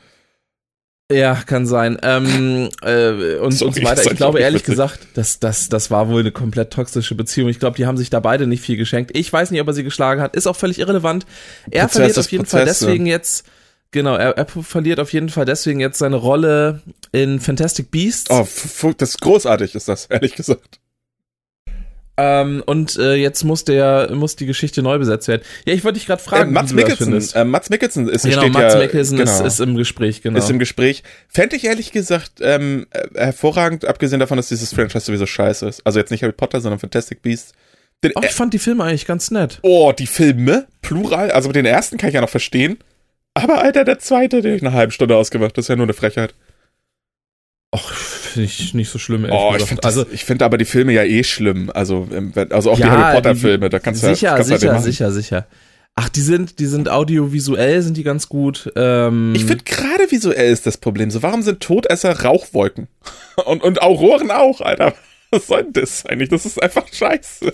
Ja, 1.10 1.34
kann 1.34 1.66
sein. 1.66 1.98
Ähm, 2.02 2.68
äh, 2.82 3.36
und, 3.38 3.52
Sorry, 3.52 3.68
und 3.68 3.74
so 3.74 3.82
weiter. 3.82 4.04
Ich 4.04 4.16
glaube 4.16 4.40
ehrlich 4.40 4.62
gesagt, 4.62 5.00
das, 5.14 5.40
das, 5.40 5.68
das 5.68 5.90
war 5.90 6.08
wohl 6.08 6.20
eine 6.20 6.30
komplett 6.30 6.72
toxische 6.72 7.14
Beziehung. 7.14 7.48
Ich 7.48 7.58
glaube, 7.58 7.76
die 7.76 7.86
haben 7.86 7.96
sich 7.96 8.10
da 8.10 8.20
beide 8.20 8.46
nicht 8.46 8.62
viel 8.62 8.76
geschenkt. 8.76 9.16
Ich 9.16 9.32
weiß 9.32 9.50
nicht, 9.50 9.60
ob 9.60 9.66
er 9.66 9.74
sie 9.74 9.82
geschlagen 9.82 10.20
hat. 10.20 10.36
Ist 10.36 10.46
auch 10.46 10.56
völlig 10.56 10.78
irrelevant. 10.78 11.26
Er 11.70 11.82
Prozess 11.82 11.96
verliert 11.96 12.18
auf 12.18 12.32
jeden 12.32 12.44
Prozess, 12.44 12.58
Fall 12.58 12.66
deswegen 12.66 13.06
ja. 13.06 13.12
jetzt, 13.14 13.44
genau, 13.90 14.14
er, 14.14 14.36
er 14.36 14.46
verliert 14.46 15.00
auf 15.00 15.12
jeden 15.12 15.30
Fall 15.30 15.44
deswegen 15.44 15.80
jetzt 15.80 15.98
seine 15.98 16.16
Rolle 16.16 16.82
in 17.12 17.40
Fantastic 17.40 17.90
Beasts. 17.90 18.30
Oh, 18.30 18.46
das 18.96 19.10
ist 19.10 19.20
großartig, 19.20 19.74
ist 19.74 19.88
das, 19.88 20.06
ehrlich 20.06 20.34
gesagt. 20.36 20.78
Ähm, 22.22 22.62
und 22.66 22.98
äh, 22.98 23.14
jetzt 23.14 23.44
muss 23.44 23.64
der 23.64 24.10
muss 24.14 24.36
die 24.36 24.44
Geschichte 24.44 24.82
neu 24.82 24.98
besetzt 24.98 25.26
werden. 25.26 25.40
Ja, 25.64 25.72
ich 25.72 25.84
wollte 25.84 25.98
dich 25.98 26.06
gerade 26.06 26.22
fragen, 26.22 26.50
äh, 26.50 26.52
Mats 26.52 26.74
Mikkelsen, 26.74 27.14
äh, 27.34 27.44
Mats 27.44 27.70
Mikkelsen 27.70 28.08
ist, 28.08 28.24
genau, 28.24 28.42
steht 28.42 28.52
Mats 28.52 28.74
ja, 28.74 28.80
Mikkelsen 28.80 29.16
genau, 29.16 29.30
ist, 29.30 29.40
ist 29.40 29.60
im 29.60 29.74
Gespräch, 29.74 30.20
genau. 30.20 30.38
ist 30.38 30.50
im 30.50 30.58
Gespräch. 30.58 31.02
Fände 31.28 31.56
ich 31.56 31.64
ehrlich 31.64 31.92
gesagt 31.92 32.32
ähm, 32.42 32.86
äh, 32.90 33.08
hervorragend, 33.14 33.86
abgesehen 33.86 34.20
davon, 34.20 34.36
dass 34.36 34.48
dieses 34.48 34.74
Franchise 34.74 35.06
sowieso 35.06 35.24
scheiße 35.24 35.66
ist. 35.66 35.86
Also 35.86 35.98
jetzt 35.98 36.10
nicht 36.10 36.22
Harry 36.22 36.34
Potter, 36.34 36.60
sondern 36.60 36.78
Fantastic 36.78 37.22
Beasts. 37.22 37.52
Den, 38.04 38.12
Ach, 38.14 38.22
ich 38.22 38.32
fand 38.32 38.52
die 38.52 38.58
Filme 38.58 38.84
eigentlich 38.84 39.06
ganz 39.06 39.30
nett. 39.30 39.58
Oh, 39.62 39.92
die 39.92 40.06
Filme, 40.06 40.66
plural. 40.82 41.30
Also 41.30 41.48
mit 41.48 41.56
den 41.56 41.66
ersten 41.66 41.96
kann 41.96 42.08
ich 42.08 42.14
ja 42.14 42.20
noch 42.20 42.28
verstehen. 42.28 42.78
Aber 43.32 43.62
Alter, 43.62 43.84
der 43.84 43.98
zweite, 43.98 44.42
den 44.42 44.56
ich 44.56 44.62
eine 44.62 44.72
halbe 44.72 44.92
Stunde 44.92 45.16
ausgemacht. 45.16 45.56
Das 45.56 45.64
ist 45.66 45.68
ja 45.68 45.76
nur 45.76 45.86
eine 45.86 45.94
Frechheit. 45.94 46.34
Ach, 47.70 47.92
finde 48.30 48.46
ich 48.46 48.74
nicht 48.74 48.90
so 48.90 48.98
schlimm, 48.98 49.26
Oh, 49.30 49.54
ich 49.56 49.64
finde 49.64 49.84
also, 49.84 50.04
ich 50.10 50.24
find 50.24 50.42
aber 50.42 50.58
die 50.58 50.64
Filme 50.64 50.92
ja 50.92 51.04
eh 51.04 51.22
schlimm. 51.24 51.70
Also, 51.74 52.08
ähm, 52.12 52.32
also 52.50 52.70
auch 52.72 52.76
die 52.76 52.82
Ja, 52.82 52.90
Harry 53.12 53.22
die- 53.34 53.38
Filme, 53.40 53.68
da 53.70 53.78
kannst 53.78 54.02
du 54.02 54.06
ja- 54.08 54.14
sicher, 54.14 54.34
kannst 54.34 54.48
du 54.50 54.52
halt 54.54 54.60
sicher, 54.62 54.80
sicher, 54.80 55.12
sicher. 55.12 55.46
Ach, 55.96 56.08
die 56.08 56.20
sind, 56.20 56.58
die 56.60 56.66
sind 56.66 56.88
audiovisuell, 56.88 57.82
sind 57.82 57.96
die 57.96 58.04
ganz 58.04 58.28
gut. 58.28 58.72
Ähm, 58.76 59.34
Ich 59.34 59.44
finde 59.44 59.64
gerade 59.64 60.10
visuell 60.10 60.50
ist 60.52 60.64
das 60.66 60.76
Problem. 60.78 61.10
So, 61.10 61.22
warum 61.22 61.42
sind 61.42 61.60
Todesser 61.60 62.22
Rauchwolken? 62.22 62.88
Und, 63.44 63.62
und 63.62 63.82
Auroren 63.82 64.30
auch, 64.30 64.60
Alter. 64.60 64.94
Was 65.30 65.46
soll 65.46 65.64
denn 65.64 65.72
das 65.74 66.06
eigentlich? 66.06 66.28
Das 66.28 66.44
ist 66.46 66.62
einfach 66.62 66.84
scheiße. 66.92 67.52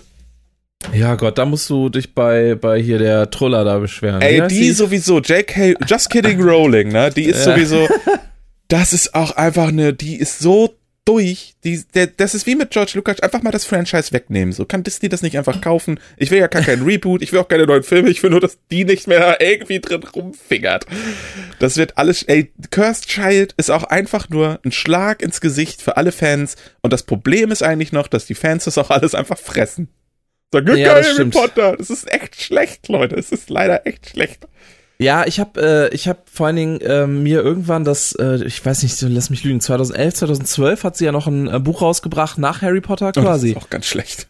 ja 0.95 1.14
Gott, 1.14 1.38
da 1.38 1.45
musst 1.45 1.68
du 1.71 1.88
dich 1.88 2.14
bei, 2.14 2.54
bei 2.54 2.80
hier 2.80 2.99
der 2.99 3.30
Troller 3.30 3.64
da 3.64 3.78
beschweren. 3.78 4.21
Ey, 4.21 4.47
die 4.49 4.73
sowieso, 4.73 5.21
J.K. 5.21 5.75
Just 5.87 6.11
Kidding 6.11 6.40
Rowling, 6.40 6.88
ne? 6.88 7.11
Die 7.11 7.25
ist 7.25 7.45
Ja. 7.47 7.54
sowieso, 7.54 7.87
das 8.68 8.92
ist 8.92 9.14
auch 9.14 9.32
einfach 9.32 9.68
eine, 9.68 9.92
die 9.92 10.16
ist 10.16 10.38
so 10.38 10.75
durch. 11.04 11.54
Die, 11.64 11.82
der, 11.94 12.08
das 12.08 12.35
ist 12.35 12.46
wie 12.46 12.56
mit 12.56 12.70
George 12.70 12.92
Lucas, 12.94 13.20
einfach 13.20 13.42
mal 13.42 13.52
das 13.52 13.64
Franchise 13.64 14.12
wegnehmen. 14.12 14.52
So 14.52 14.64
kann 14.64 14.82
Disney 14.82 15.08
das 15.08 15.23
nicht 15.23 15.38
einfach 15.38 15.61
kaufen. 15.61 16.00
Ich 16.16 16.30
will 16.30 16.38
ja 16.38 16.49
gar 16.49 16.62
keinen 16.62 16.82
Reboot, 16.82 17.23
ich 17.23 17.32
will 17.32 17.38
auch 17.38 17.49
keine 17.49 17.64
neuen 17.66 17.85
Filme, 17.85 18.11
ich 18.11 18.23
will 18.23 18.30
nur, 18.30 18.40
dass 18.40 18.58
die 18.70 18.85
nicht 18.85 19.06
mehr 19.06 19.40
irgendwie 19.40 19.80
drin 19.80 20.02
rumfingert. 20.02 20.85
Das 21.58 21.76
wird 21.76 21.96
alles, 21.96 22.25
ey, 22.25 22.52
Cursed 22.70 23.06
Child 23.06 23.54
ist 23.56 23.70
auch 23.70 23.85
einfach 23.85 24.28
nur 24.28 24.58
ein 24.64 24.73
Schlag 24.73 25.23
ins 25.23 25.40
Gesicht 25.40 25.80
für 25.80 25.96
alle 25.96 26.12
Fans. 26.12 26.56
Und 26.82 26.92
das 26.92 27.04
Problem 27.04 27.52
ist 27.52 27.62
eigentlich 27.62 27.92
noch, 27.92 28.08
dass 28.08 28.26
die 28.26 28.35
Fans 28.35 28.64
das 28.64 28.76
auch 28.78 28.90
alles 28.90 29.14
einfach 29.14 29.38
fressen. 29.38 29.88
Sagen, 30.52 30.68
Ja, 30.68 30.75
geil, 30.75 30.96
das 30.96 31.06
Harry 31.06 31.14
stimmt. 31.14 31.35
Potter. 31.35 31.76
Das 31.76 31.90
ist 31.90 32.12
echt 32.12 32.40
schlecht, 32.40 32.88
Leute. 32.88 33.14
Es 33.16 33.30
ist 33.30 33.49
leider 33.49 33.87
echt 33.87 34.11
schlecht. 34.11 34.46
Ja, 34.98 35.26
ich 35.26 35.40
habe 35.40 35.88
äh, 35.90 35.94
ich 35.94 36.08
habe 36.08 36.20
vor 36.32 36.46
allen 36.46 36.56
Dingen 36.56 36.78
ähm, 36.82 37.22
mir 37.22 37.42
irgendwann 37.42 37.84
das, 37.84 38.12
äh, 38.12 38.42
ich 38.44 38.64
weiß 38.64 38.82
nicht, 38.82 39.00
lass 39.02 39.28
mich 39.30 39.44
lügen, 39.44 39.60
2011, 39.60 40.14
2012 40.14 40.84
hat 40.84 40.96
sie 40.96 41.04
ja 41.04 41.12
noch 41.12 41.26
ein 41.26 41.48
äh, 41.48 41.60
Buch 41.60 41.82
rausgebracht 41.82 42.38
nach 42.38 42.62
Harry 42.62 42.80
Potter 42.80 43.08
Und 43.08 43.16
das 43.16 43.24
quasi. 43.24 43.50
ist 43.50 43.56
auch 43.58 43.68
ganz 43.70 43.86
schlecht. 43.86 44.26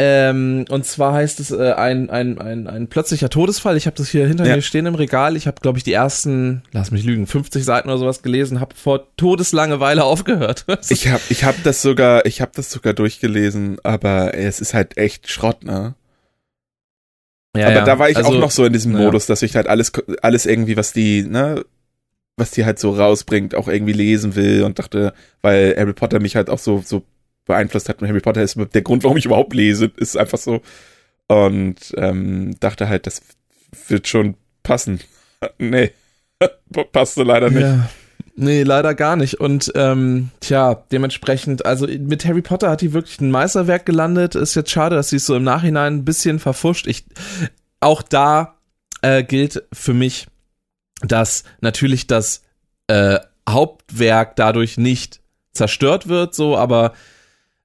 Ähm, 0.00 0.64
und 0.70 0.86
zwar 0.86 1.12
heißt 1.12 1.40
es 1.40 1.50
äh, 1.50 1.72
ein, 1.72 2.08
ein, 2.08 2.40
ein, 2.40 2.68
ein 2.68 2.86
plötzlicher 2.86 3.30
Todesfall. 3.30 3.76
Ich 3.76 3.86
habe 3.86 3.96
das 3.96 4.08
hier 4.08 4.28
hinter 4.28 4.46
Ja. 4.46 4.54
mir 4.54 4.62
stehen 4.62 4.86
im 4.86 4.94
Regal. 4.94 5.36
Ich 5.36 5.48
habe, 5.48 5.60
glaube 5.60 5.78
ich, 5.78 5.82
die 5.84 5.92
ersten, 5.92 6.62
lass 6.70 6.92
mich 6.92 7.02
lügen, 7.02 7.26
50 7.26 7.64
Seiten 7.64 7.88
oder 7.88 7.98
sowas 7.98 8.22
gelesen, 8.22 8.60
habe 8.60 8.76
vor 8.76 9.08
Todeslangeweile 9.16 10.04
aufgehört. 10.04 10.66
Ich 10.88 11.08
hab, 11.08 11.20
ich 11.30 11.42
hab 11.42 11.60
das 11.64 11.82
sogar, 11.82 12.26
ich 12.26 12.40
hab 12.40 12.52
das 12.52 12.70
sogar 12.70 12.92
durchgelesen, 12.92 13.78
aber 13.82 14.34
es 14.34 14.60
ist 14.60 14.72
halt 14.72 14.96
echt 14.98 15.28
Schrott, 15.30 15.64
ne? 15.64 15.94
Ja, 17.58 17.66
aber 17.66 17.76
ja. 17.76 17.84
da 17.84 17.98
war 17.98 18.10
ich 18.10 18.16
Also, 18.16 18.30
auch 18.30 18.38
noch 18.38 18.50
so 18.50 18.64
in 18.64 18.72
diesem. 18.72 18.92
Modus, 18.92 19.26
dass 19.26 19.42
ich 19.42 19.56
halt 19.56 19.66
alles, 19.66 19.92
alles 20.22 20.46
irgendwie, 20.46 20.76
was 20.76 20.92
die, 20.92 21.22
ne, 21.22 21.64
was 22.36 22.50
die 22.52 22.64
halt 22.64 22.78
so 22.78 22.90
rausbringt, 22.90 23.54
auch 23.54 23.68
irgendwie 23.68 23.92
lesen 23.92 24.34
will 24.34 24.62
und 24.62 24.78
dachte, 24.78 25.12
weil 25.42 25.74
Harry 25.76 25.92
Potter 25.92 26.20
mich 26.20 26.36
halt 26.36 26.50
auch 26.50 26.58
so, 26.58 26.82
so 26.84 27.02
beeinflusst 27.46 27.88
hat 27.88 28.00
und 28.00 28.08
Harry 28.08 28.20
Potter 28.20 28.42
ist 28.42 28.56
der 28.74 28.82
Grund, 28.82 29.02
warum 29.04 29.16
ich 29.16 29.26
überhaupt 29.26 29.54
lese, 29.54 29.90
ist 29.96 30.16
einfach 30.16 30.38
so. 30.38 30.60
Und 31.26 31.76
ähm, 31.96 32.54
dachte 32.60 32.88
halt, 32.88 33.06
das 33.06 33.22
wird 33.88 34.08
schon 34.08 34.34
passen. 34.62 35.00
nee, 35.58 35.90
passte 36.92 37.22
leider 37.24 37.50
nicht. 37.50 37.62
Ja. 37.62 37.88
Nee, 38.40 38.62
leider 38.62 38.94
gar 38.94 39.16
nicht. 39.16 39.40
Und 39.40 39.72
ähm, 39.74 40.30
tja, 40.38 40.84
dementsprechend, 40.92 41.66
also 41.66 41.88
mit 41.88 42.24
Harry 42.24 42.40
Potter 42.40 42.70
hat 42.70 42.82
die 42.82 42.92
wirklich 42.92 43.20
ein 43.20 43.32
Meisterwerk 43.32 43.84
gelandet. 43.84 44.36
Ist 44.36 44.54
jetzt 44.54 44.70
schade, 44.70 44.94
dass 44.94 45.08
sie 45.08 45.16
es 45.16 45.26
so 45.26 45.34
im 45.34 45.42
Nachhinein 45.42 45.94
ein 45.94 46.04
bisschen 46.04 46.38
verfuscht. 46.38 46.86
Ich, 46.86 47.04
auch 47.80 48.00
da 48.00 48.54
äh, 49.02 49.24
gilt 49.24 49.64
für 49.72 49.92
mich, 49.92 50.28
dass 51.00 51.42
natürlich 51.60 52.06
das 52.06 52.42
äh, 52.86 53.18
Hauptwerk 53.48 54.36
dadurch 54.36 54.78
nicht 54.78 55.20
zerstört 55.52 56.06
wird, 56.06 56.32
so, 56.32 56.56
aber 56.56 56.92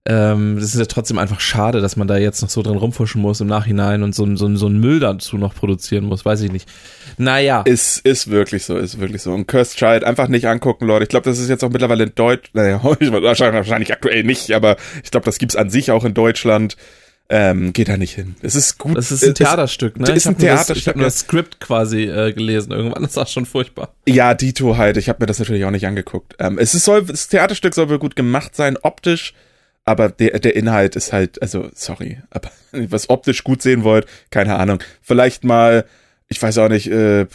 ähm, 0.06 0.56
das 0.60 0.74
ist 0.74 0.80
ja 0.80 0.86
trotzdem 0.86 1.18
einfach 1.18 1.40
schade, 1.40 1.80
dass 1.80 1.96
man 1.96 2.08
da 2.10 2.18
jetzt 2.18 2.42
noch 2.42 2.50
so 2.50 2.62
drin 2.62 2.76
rumfuschen 2.78 3.22
muss 3.22 3.40
im 3.40 3.48
Nachhinein 3.48 4.04
und 4.04 4.14
so, 4.14 4.26
so, 4.36 4.54
so 4.56 4.66
einen 4.66 4.80
Müll 4.82 5.00
dazu 5.00 5.38
noch 5.38 5.56
produzieren 5.56 6.04
muss, 6.06 6.26
weiß 6.26 6.42
ich 6.42 6.52
nicht. 6.52 6.68
Naja. 7.18 7.62
Ist, 7.62 8.00
ist 8.06 8.30
wirklich 8.30 8.66
so, 8.66 8.78
ist 8.78 9.00
wirklich 9.00 9.22
so. 9.22 9.32
Und 9.32 9.48
Cursed 9.48 9.78
Child 9.78 10.04
einfach 10.04 10.28
nicht 10.28 10.46
angucken, 10.48 10.88
Leute. 10.88 11.04
Ich 11.04 11.10
glaube, 11.10 11.30
das 11.30 11.40
ist 11.40 11.48
jetzt 11.50 11.64
auch 11.64 11.70
mittlerweile 11.70 12.04
in 12.04 12.16
Deutsch, 12.16 12.50
naja, 12.54 12.82
wahrscheinlich, 12.84 13.56
wahrscheinlich 13.56 13.94
aktuell 13.94 14.24
nicht, 14.24 14.52
aber 14.52 14.76
ich 15.04 15.12
glaube, 15.12 15.26
das 15.26 15.38
gibt's 15.38 15.56
an 15.56 15.70
sich 15.70 15.90
auch 15.92 16.04
in 16.04 16.14
Deutschland. 16.14 16.76
Ähm, 17.30 17.72
geht 17.72 17.88
da 17.88 17.96
nicht 17.96 18.14
hin. 18.14 18.36
Es 18.42 18.54
ist 18.54 18.78
gut. 18.78 18.98
Das 18.98 19.10
ist 19.10 19.24
ein 19.24 19.34
Theaterstück, 19.34 19.98
ne? 19.98 20.12
ist 20.12 20.18
ich 20.18 20.28
ein 20.28 20.34
das- 20.34 20.42
Ich 20.44 20.48
Theaterstück, 20.50 20.88
habe 20.88 21.00
nur 21.00 21.08
das 21.08 21.20
Skript 21.20 21.60
quasi 21.62 22.04
äh, 22.04 22.34
gelesen 22.34 22.74
irgendwann. 22.74 23.02
Das 23.04 23.16
war 23.16 23.26
schon 23.26 23.46
furchtbar. 23.46 23.94
Ja, 24.06 24.34
Dito 24.34 24.76
halt. 24.78 24.98
Ich 24.98 25.08
habe 25.08 25.20
mir 25.22 25.28
das 25.28 25.40
natürlich 25.40 25.64
auch 25.64 25.72
nicht 25.72 25.88
angeguckt. 25.88 26.36
Ähm, 26.40 26.60
es 26.60 26.76
ist, 26.76 26.84
soll, 26.84 27.06
das 27.06 27.30
Theaterstück 27.30 27.74
soll 27.74 27.88
wohl 27.90 27.98
gut 27.98 28.18
gemacht 28.18 28.56
sein, 28.58 28.78
optisch, 28.84 29.34
aber 29.86 30.10
der, 30.10 30.40
der 30.40 30.56
Inhalt 30.56 30.96
ist 30.96 31.12
halt, 31.14 31.42
also, 31.42 31.70
sorry, 31.74 32.22
aber 32.30 32.52
was 32.72 33.10
optisch 33.10 33.44
gut 33.44 33.62
sehen 33.62 33.84
wollt, 33.84 34.06
keine 34.30 34.56
Ahnung. 34.58 34.80
Vielleicht 35.02 35.44
mal, 35.44 35.86
ich 36.30 36.42
weiß 36.42 36.58
auch 36.60 36.70
nicht, 36.70 36.88
äh, 36.90 37.26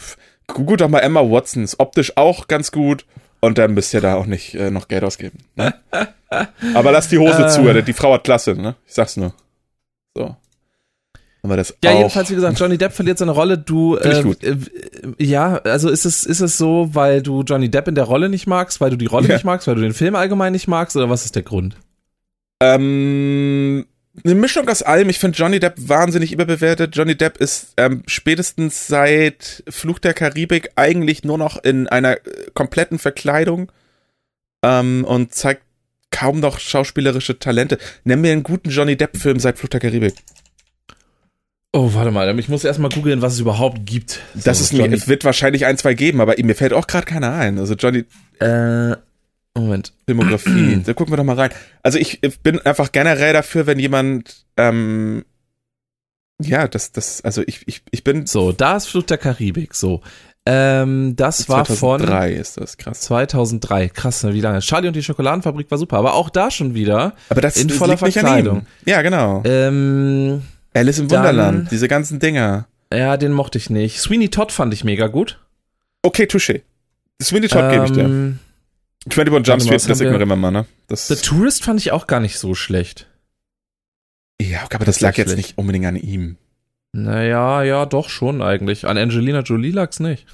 gut 0.47 0.81
doch 0.81 0.89
mal 0.89 0.99
Emma 0.99 1.21
Watson, 1.21 1.63
ist 1.63 1.79
optisch 1.79 2.17
auch 2.17 2.47
ganz 2.47 2.71
gut. 2.71 3.05
Und 3.41 3.57
dann 3.57 3.73
müsst 3.73 3.93
ihr 3.93 4.01
da 4.01 4.15
auch 4.15 4.25
nicht 4.25 4.53
äh, 4.55 4.69
noch 4.69 4.89
Geld 4.89 5.01
ausgeben. 5.05 5.37
Ne? 5.55 5.73
aber 6.73 6.91
lasst 6.91 7.11
die 7.13 7.17
Hose 7.19 7.43
Äh. 7.45 7.47
zu, 7.47 7.81
die 7.83 7.93
Frau 7.93 8.13
hat 8.13 8.25
Klasse, 8.25 8.53
ne? 8.55 8.75
Ich 8.85 8.93
sag's 8.95 9.15
nur. 9.15 9.33
So. 10.13 10.35
Haben 11.41 11.49
wir 11.49 11.55
das 11.55 11.73
Ja, 11.81 11.91
auch. 11.91 11.97
jedenfalls, 11.99 12.29
wie 12.31 12.35
gesagt, 12.35 12.59
Johnny 12.59 12.77
Depp 12.77 12.91
verliert 12.91 13.17
seine 13.17 13.31
Rolle. 13.31 13.57
Du, 13.57 13.95
äh, 13.95 14.19
äh, 14.19 14.57
ja, 15.19 15.55
also 15.59 15.87
ist 15.89 16.03
es, 16.03 16.25
ist 16.25 16.41
es 16.41 16.57
so, 16.57 16.89
weil 16.91 17.21
du 17.21 17.43
Johnny 17.43 17.69
Depp 17.71 17.87
in 17.87 17.95
der 17.95 18.03
Rolle 18.03 18.27
nicht 18.27 18.45
magst, 18.45 18.81
weil 18.81 18.89
du 18.89 18.97
die 18.97 19.05
Rolle 19.05 19.29
Ja. 19.29 19.35
nicht 19.35 19.45
magst, 19.45 19.67
weil 19.67 19.75
du 19.75 19.81
den 19.81 19.93
Film 19.93 20.15
allgemein 20.15 20.51
nicht 20.51 20.67
magst, 20.67 20.97
oder 20.97 21.09
was 21.09 21.23
ist 21.23 21.37
der 21.37 21.43
Grund? 21.43 21.77
Ähm, 22.61 23.85
eine 24.23 24.35
Mischung 24.35 24.67
aus 24.67 24.83
allem. 24.83 25.09
Ich 25.09 25.19
finde 25.19 25.37
Johnny 25.37 25.59
Depp 25.59 25.75
wahnsinnig 25.77 26.31
überbewertet. 26.31 26.95
Johnny 26.95 27.15
Depp 27.15 27.37
ist 27.37 27.73
ähm, 27.77 28.03
spätestens 28.05 28.87
seit 28.87 29.63
Fluch 29.69 29.99
der 29.99 30.13
Karibik 30.13 30.71
eigentlich 30.75 31.23
nur 31.23 31.37
noch 31.37 31.63
in 31.63 31.87
einer 31.87 32.17
äh, 32.17 32.51
kompletten 32.53 32.99
Verkleidung 32.99 33.71
ähm, 34.63 35.05
und 35.05 35.33
zeigt 35.33 35.63
kaum 36.11 36.39
noch 36.39 36.59
schauspielerische 36.59 37.39
Talente. 37.39 37.77
Nenn 38.03 38.21
mir 38.21 38.31
einen 38.31 38.43
guten 38.43 38.69
Johnny 38.69 38.97
Depp-Film 38.97 39.39
seit 39.39 39.57
Fluch 39.57 39.69
der 39.69 39.79
Karibik. 39.79 40.15
Oh, 41.71 41.93
warte 41.93 42.09
mal, 42.09 42.37
ich 42.39 42.49
muss 42.49 42.63
erstmal 42.63 42.89
googeln, 42.89 43.21
was 43.21 43.33
es 43.33 43.39
überhaupt 43.41 43.85
gibt. 43.85 44.21
Das 44.33 44.57
So, 44.57 44.63
ist 44.63 44.73
mir, 44.73 44.91
es 44.91 45.07
wird 45.07 45.23
wahrscheinlich 45.23 45.67
ein, 45.67 45.77
zwei 45.77 45.93
geben, 45.93 46.19
aber 46.19 46.33
mir 46.41 46.55
fällt 46.55 46.73
auch 46.73 46.87
gerade 46.87 47.05
keiner 47.05 47.31
ein. 47.33 47.59
Also 47.59 47.75
Johnny 47.75 48.05
äh, 48.39 48.95
Moment. 49.55 49.93
Filmografie, 50.05 50.81
da 50.85 50.93
gucken 50.93 51.11
wir 51.13 51.17
doch 51.17 51.23
mal 51.23 51.35
rein. 51.35 51.49
Also 51.83 51.97
ich 51.97 52.21
bin 52.43 52.59
einfach 52.61 52.91
generell 52.91 53.33
dafür, 53.33 53.65
wenn 53.67 53.79
jemand 53.79 54.45
ähm, 54.57 55.25
ja, 56.41 56.67
das, 56.67 56.91
das, 56.93 57.21
also 57.21 57.43
ich, 57.45 57.67
ich, 57.67 57.81
ich 57.91 58.03
bin 58.03 58.25
So, 58.25 58.51
da 58.53 58.77
ist 58.77 58.87
Fluch 58.87 59.03
der 59.03 59.17
Karibik, 59.17 59.73
so. 59.73 60.01
Ähm, 60.45 61.15
das 61.17 61.49
war 61.49 61.65
von 61.65 61.75
2003 61.75 62.31
ist 62.33 62.57
das 62.57 62.77
krass. 62.77 63.01
2003. 63.01 63.89
Krass, 63.89 64.23
wie 64.23 64.39
lange? 64.39 64.59
Charlie 64.61 64.87
und 64.87 64.95
die 64.95 65.03
Schokoladenfabrik 65.03 65.69
war 65.69 65.77
super, 65.77 65.97
aber 65.97 66.13
auch 66.13 66.29
da 66.29 66.49
schon 66.49 66.73
wieder. 66.73 67.13
Aber 67.27 67.41
das 67.41 67.57
In 67.57 67.69
voller 67.69 67.97
Verkleidung. 67.97 68.65
Ja, 68.85 69.01
genau. 69.01 69.43
Ähm, 69.45 70.41
Alice 70.73 70.99
im 70.99 71.07
dann- 71.09 71.19
Wunderland, 71.19 71.71
diese 71.71 71.87
ganzen 71.89 72.19
Dinger. 72.19 72.67
ja, 72.91 73.17
den 73.17 73.33
mochte 73.33 73.57
ich 73.57 73.69
nicht. 73.69 73.99
Sweeney 73.99 74.29
Todd 74.29 74.51
fand 74.53 74.73
ich 74.73 74.83
mega 74.85 75.07
gut. 75.07 75.39
Okay, 76.03 76.23
touché. 76.23 76.61
Sweeney 77.21 77.49
Todd 77.49 77.69
gebe 77.71 77.85
ich 77.85 77.91
dir. 77.91 78.35
Ähm, 79.05 79.11
21 79.11 79.47
Jump 79.47 79.61
Street, 79.81 79.89
das 79.89 80.01
ignorieren 80.01 80.29
wir 80.29 80.35
mal, 80.35 80.51
ne? 80.51 80.65
Das, 80.87 81.07
The 81.07 81.15
Tourist 81.15 81.63
fand 81.63 81.79
ich 81.79 81.91
auch 81.91 82.07
gar 82.07 82.19
nicht 82.19 82.37
so 82.37 82.53
schlecht. 82.55 83.07
ja, 84.41 84.59
aber 84.73 84.85
das 84.85 84.99
lag 85.01 85.09
jetzt 85.17 85.27
Tatsächlich. 85.29 85.47
nicht 85.49 85.57
unbedingt 85.57 85.85
an 85.85 85.95
ihm. 85.95 86.37
Naja, 86.91 87.63
ja, 87.63 87.85
doch 87.85 88.09
schon 88.09 88.41
eigentlich. 88.41 88.85
An 88.87 88.97
Angelina 88.97 89.41
Jolie 89.41 89.71
lag's 89.71 89.99
nicht. 89.99 90.25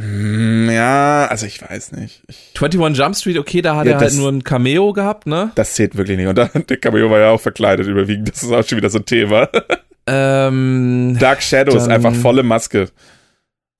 Hm, 0.00 0.68
ja, 0.70 1.26
also 1.26 1.46
ich 1.46 1.60
weiß 1.62 1.92
nicht. 1.92 2.22
Ich, 2.28 2.52
21 2.60 2.98
Jump 2.98 3.16
Street, 3.16 3.38
okay, 3.38 3.62
da 3.62 3.76
hat 3.76 3.86
Ja, 3.86 3.92
er 3.92 3.98
halt 3.98 4.06
das- 4.08 4.16
nur 4.16 4.30
ein 4.30 4.44
Cameo 4.44 4.92
gehabt, 4.92 5.26
ne? 5.26 5.50
das 5.54 5.74
zählt 5.74 5.96
wirklich 5.96 6.16
nicht. 6.18 6.26
Und 6.26 6.36
da, 6.36 6.46
der 6.48 6.76
Cameo 6.76 7.10
war 7.10 7.18
ja 7.20 7.30
auch 7.30 7.40
verkleidet 7.40 7.86
überwiegend. 7.86 8.28
Das 8.28 8.42
ist 8.42 8.52
auch 8.52 8.66
schon 8.66 8.78
wieder 8.78 8.90
so 8.90 8.98
ein 8.98 9.06
Thema. 9.06 9.48
Ähm, 10.06 11.16
Dark 11.18 11.42
Shadows, 11.42 11.88
einfach 11.88 12.14
volle 12.14 12.42
Maske. 12.42 12.90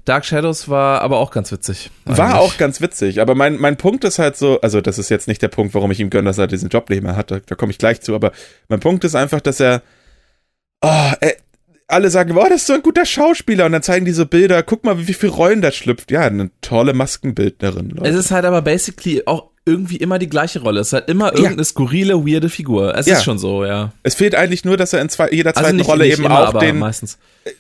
Dark 0.07 0.25
Shadows 0.25 0.69
war 0.69 1.03
aber 1.03 1.19
auch 1.19 1.31
ganz 1.31 1.53
witzig. 1.53 1.91
War 2.05 2.19
eigentlich. 2.19 2.35
auch 2.39 2.57
ganz 2.57 2.81
witzig, 2.81 3.21
aber 3.21 3.35
mein, 3.35 3.57
mein 3.57 3.77
Punkt 3.77 4.05
ist 4.05 4.19
halt 4.19 4.37
so, 4.37 4.61
also 4.61 4.81
das 4.81 4.99
ist 4.99 5.11
jetzt 5.11 5.29
nicht 5.29 5.43
der 5.43 5.49
Punkt, 5.49 5.75
warum 5.75 5.91
ich 5.91 6.01
ihm 6.01 6.11
gönne, 6.11 6.31
dass 6.31 6.39
er 6.39 6.47
diesen 6.47 6.69
Job 6.69 6.89
nicht 6.89 7.03
mehr 7.03 7.17
hat, 7.17 7.31
da, 7.31 7.41
da 7.45 7.55
komme 7.57 7.73
ich 7.73 7.79
gleich 7.79 8.01
zu, 8.01 8.15
aber 8.15 8.33
mein 8.69 8.81
Punkt 8.81 9.05
ist 9.05 9.15
einfach, 9.15 9.41
dass 9.41 9.61
er, 9.61 9.83
oh, 10.81 11.13
er, 11.21 11.37
alle 11.89 12.11
sagen, 12.11 12.35
boah, 12.35 12.49
das 12.49 12.63
ist 12.63 12.67
so 12.67 12.73
ein 12.73 12.83
guter 12.83 13.05
Schauspieler 13.05 13.67
und 13.67 13.73
dann 13.73 13.83
zeigen 13.83 14.05
diese 14.05 14.27
Bilder, 14.27 14.63
guck 14.63 14.85
mal, 14.85 15.07
wie 15.07 15.15
viele 15.15 15.33
Rollen 15.33 15.61
da 15.61 15.71
schlüpft. 15.71 16.11
Ja, 16.11 16.23
eine 16.23 16.51
tolle 16.61 16.95
Maskenbildnerin. 16.95 17.91
Leute. 17.91 18.11
Es 18.11 18.17
ist 18.17 18.31
halt 18.31 18.45
aber 18.45 18.63
basically 18.63 19.23
auch 19.27 19.51
irgendwie 19.67 19.97
immer 19.97 20.19
die 20.19 20.29
gleiche 20.29 20.61
Rolle. 20.61 20.81
Es 20.81 20.89
ist 20.89 20.93
halt 20.93 21.09
immer 21.09 21.33
irgendeine 21.33 21.59
ja. 21.59 21.65
skurrile, 21.65 22.15
weirde 22.25 22.49
Figur. 22.49 22.95
Es 22.95 23.07
ja. 23.07 23.17
ist 23.17 23.25
schon 23.25 23.39
so, 23.39 23.65
ja. 23.65 23.93
Es 24.05 24.15
fehlt 24.15 24.37
eigentlich 24.37 24.65
nur, 24.65 24.77
dass 24.77 24.93
er 24.93 25.03
in 25.03 25.09
zwei, 25.09 25.29
jeder 25.31 25.51
also 25.51 25.61
zweiten 25.61 25.67
also 25.67 25.77
nicht, 25.77 25.89
Rolle 25.89 26.05
nicht 26.05 26.13
eben 26.15 26.25
immer, 26.25 26.49
auch 26.49 26.59
den. 26.59 26.79
Meistens. 26.79 27.19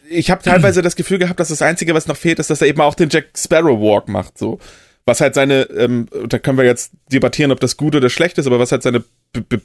Ich 0.08 0.30
habe 0.30 0.42
teilweise 0.42 0.82
das 0.82 0.94
Gefühl 0.94 1.18
gehabt, 1.18 1.40
dass 1.40 1.48
das 1.48 1.62
Einzige, 1.62 1.94
was 1.94 2.06
noch 2.06 2.16
fehlt, 2.16 2.38
ist, 2.38 2.48
dass 2.48 2.62
er 2.62 2.68
eben 2.68 2.80
auch 2.80 2.94
den 2.94 3.10
Jack 3.10 3.30
Sparrow 3.36 3.80
Walk 3.80 4.08
macht. 4.08 4.38
So. 4.38 4.60
Was 5.04 5.20
halt 5.20 5.34
seine, 5.34 5.62
ähm, 5.64 6.08
da 6.28 6.38
können 6.38 6.58
wir 6.58 6.64
jetzt 6.64 6.92
debattieren, 7.12 7.50
ob 7.50 7.60
das 7.60 7.76
gut 7.76 7.94
oder 7.96 8.08
schlecht 8.08 8.38
ist, 8.38 8.46
aber 8.46 8.60
was 8.60 8.70
halt 8.70 8.84
seine, 8.84 9.04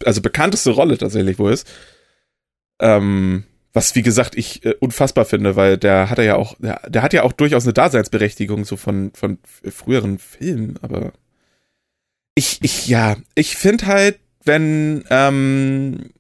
also 0.03 0.21
bekannteste 0.21 0.71
Rolle 0.71 0.97
tatsächlich 0.97 1.37
wo 1.37 1.47
ist. 1.47 1.67
Ähm, 2.79 3.43
was, 3.73 3.95
wie 3.95 4.01
gesagt, 4.01 4.35
ich 4.35 4.65
äh, 4.65 4.73
unfassbar 4.79 5.25
finde, 5.25 5.55
weil 5.55 5.77
der 5.77 6.09
hat 6.09 6.17
ja 6.17 6.35
auch, 6.35 6.55
der, 6.59 6.81
der 6.89 7.03
hat 7.03 7.13
ja 7.13 7.23
auch 7.23 7.31
durchaus 7.31 7.63
eine 7.63 7.73
Daseinsberechtigung 7.73 8.65
so 8.65 8.77
von, 8.77 9.11
von 9.13 9.37
früheren 9.69 10.17
Filmen, 10.17 10.77
aber 10.81 11.13
ich, 12.35 12.59
ich, 12.61 12.87
ja, 12.87 13.17
ich 13.35 13.57
finde 13.57 13.87
halt, 13.87 14.19
wenn 14.43 15.03
ähm, 15.09 16.11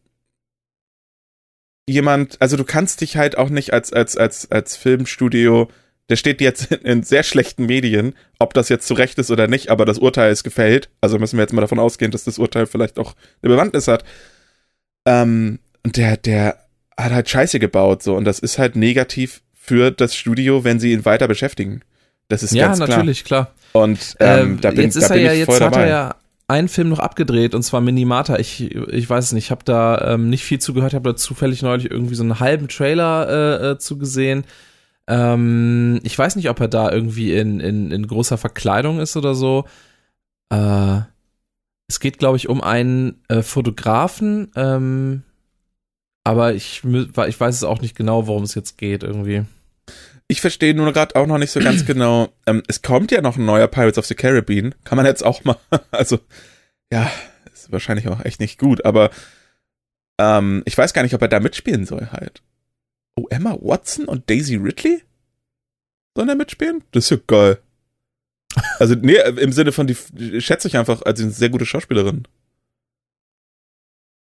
jemand, 1.87 2.41
also 2.41 2.57
du 2.57 2.63
kannst 2.63 3.01
dich 3.01 3.17
halt 3.17 3.37
auch 3.37 3.49
nicht 3.49 3.73
als, 3.73 3.93
als, 3.93 4.17
als, 4.17 4.51
als 4.51 4.75
Filmstudio, 4.75 5.69
der 6.09 6.15
steht 6.15 6.41
jetzt 6.41 6.71
in, 6.71 6.79
in 6.85 7.03
sehr 7.03 7.23
schlechten 7.23 7.65
Medien, 7.65 8.15
ob 8.39 8.53
das 8.53 8.69
jetzt 8.69 8.87
zu 8.87 8.93
Recht 8.93 9.17
ist 9.19 9.31
oder 9.31 9.47
nicht, 9.47 9.69
aber 9.69 9.85
das 9.85 9.99
Urteil 9.99 10.31
ist 10.31 10.43
gefällt. 10.43 10.89
Also 11.01 11.19
müssen 11.19 11.37
wir 11.37 11.43
jetzt 11.43 11.53
mal 11.53 11.61
davon 11.61 11.79
ausgehen, 11.79 12.11
dass 12.11 12.23
das 12.23 12.39
Urteil 12.39 12.67
vielleicht 12.67 12.99
auch 12.99 13.15
eine 13.41 13.53
Bewandtnis 13.53 13.87
hat. 13.87 14.03
Ähm, 15.05 15.59
und 15.83 15.97
der, 15.97 16.17
der 16.17 16.59
hat 16.97 17.11
halt 17.11 17.29
Scheiße 17.29 17.59
gebaut, 17.59 18.03
so. 18.03 18.15
Und 18.15 18.25
das 18.25 18.39
ist 18.39 18.59
halt 18.59 18.75
negativ 18.75 19.41
für 19.53 19.91
das 19.91 20.15
Studio, 20.15 20.63
wenn 20.63 20.79
sie 20.79 20.91
ihn 20.91 21.05
weiter 21.05 21.27
beschäftigen. 21.27 21.81
Das 22.31 22.43
ist 22.43 22.53
ja, 22.53 22.67
ganz 22.67 22.77
klar. 22.77 22.89
Ja, 22.89 22.95
natürlich, 22.97 23.23
klar. 23.23 23.51
Und 23.73 24.15
ähm, 24.19 24.57
äh, 24.57 24.61
da 24.61 24.71
bin, 24.71 24.81
jetzt 24.81 24.95
ist 24.95 25.09
da 25.09 25.13
bin 25.13 25.25
er 25.25 25.33
ja, 25.33 25.39
jetzt 25.39 25.51
hat 25.53 25.73
dabei. 25.73 25.83
er 25.83 25.87
ja 25.87 26.15
einen 26.47 26.67
Film 26.67 26.89
noch 26.89 26.99
abgedreht 26.99 27.55
und 27.55 27.63
zwar 27.63 27.81
Minimata. 27.81 28.37
Ich, 28.37 28.75
ich 28.75 29.09
weiß 29.09 29.25
es 29.25 29.31
nicht, 29.31 29.45
ich 29.45 29.51
habe 29.51 29.63
da 29.63 30.13
ähm, 30.13 30.29
nicht 30.29 30.43
viel 30.43 30.59
zugehört, 30.59 30.93
habe 30.93 31.11
da 31.11 31.15
zufällig 31.15 31.61
neulich 31.61 31.89
irgendwie 31.89 32.15
so 32.15 32.23
einen 32.23 32.39
halben 32.39 32.67
Trailer 32.67 33.27
äh, 33.29 33.71
äh, 33.71 33.77
zugesehen. 33.77 34.45
Ähm, 35.07 35.99
ich 36.03 36.17
weiß 36.17 36.35
nicht, 36.35 36.49
ob 36.49 36.59
er 36.59 36.67
da 36.67 36.91
irgendwie 36.91 37.33
in, 37.33 37.59
in, 37.59 37.91
in 37.91 38.07
großer 38.07 38.37
Verkleidung 38.37 38.99
ist 38.99 39.15
oder 39.17 39.33
so. 39.33 39.65
Äh, 40.49 40.99
es 41.87 41.99
geht, 41.99 42.17
glaube 42.19 42.37
ich, 42.37 42.49
um 42.49 42.61
einen 42.61 43.21
äh, 43.27 43.41
Fotografen, 43.41 44.51
ähm, 44.55 45.23
aber 46.23 46.53
ich, 46.53 46.83
ich 46.83 47.39
weiß 47.39 47.55
es 47.55 47.63
auch 47.63 47.81
nicht 47.81 47.95
genau, 47.95 48.27
worum 48.27 48.43
es 48.43 48.55
jetzt 48.55 48.77
geht 48.77 49.03
irgendwie. 49.03 49.45
Ich 50.31 50.39
verstehe 50.39 50.73
nur 50.73 50.93
gerade 50.93 51.17
auch 51.17 51.27
noch 51.27 51.37
nicht 51.37 51.51
so 51.51 51.59
ganz 51.59 51.85
genau. 51.85 52.29
Ähm, 52.47 52.63
es 52.67 52.81
kommt 52.81 53.11
ja 53.11 53.21
noch 53.21 53.37
ein 53.37 53.45
neuer 53.45 53.67
Pirates 53.67 53.99
of 53.99 54.05
the 54.07 54.15
Caribbean. 54.15 54.73
Kann 54.83 54.95
man 54.95 55.05
jetzt 55.05 55.23
auch 55.23 55.43
mal, 55.43 55.57
also, 55.91 56.19
ja, 56.91 57.11
ist 57.53 57.71
wahrscheinlich 57.71 58.07
auch 58.07 58.23
echt 58.25 58.39
nicht 58.39 58.57
gut, 58.57 58.83
aber 58.83 59.11
ähm, 60.17 60.63
ich 60.65 60.75
weiß 60.75 60.93
gar 60.93 61.03
nicht, 61.03 61.13
ob 61.13 61.21
er 61.21 61.27
da 61.27 61.39
mitspielen 61.39 61.85
soll 61.85 62.07
halt. 62.11 62.41
Oh, 63.15 63.27
Emma 63.29 63.55
Watson 63.61 64.05
und 64.05 64.27
Daisy 64.29 64.55
Ridley? 64.55 65.03
Sollen 66.15 66.29
da 66.29 66.35
mitspielen? 66.35 66.83
Das 66.91 67.03
ist 67.03 67.09
ja 67.11 67.17
geil. 67.27 67.59
Also, 68.79 68.95
nee, 68.95 69.17
im 69.37 69.51
Sinne 69.51 69.71
von, 69.71 69.85
die 69.85 70.41
schätze 70.41 70.67
ich 70.67 70.77
einfach 70.77 71.03
als 71.03 71.19
eine 71.19 71.31
sehr 71.31 71.49
gute 71.49 71.65
Schauspielerin. 71.65 72.27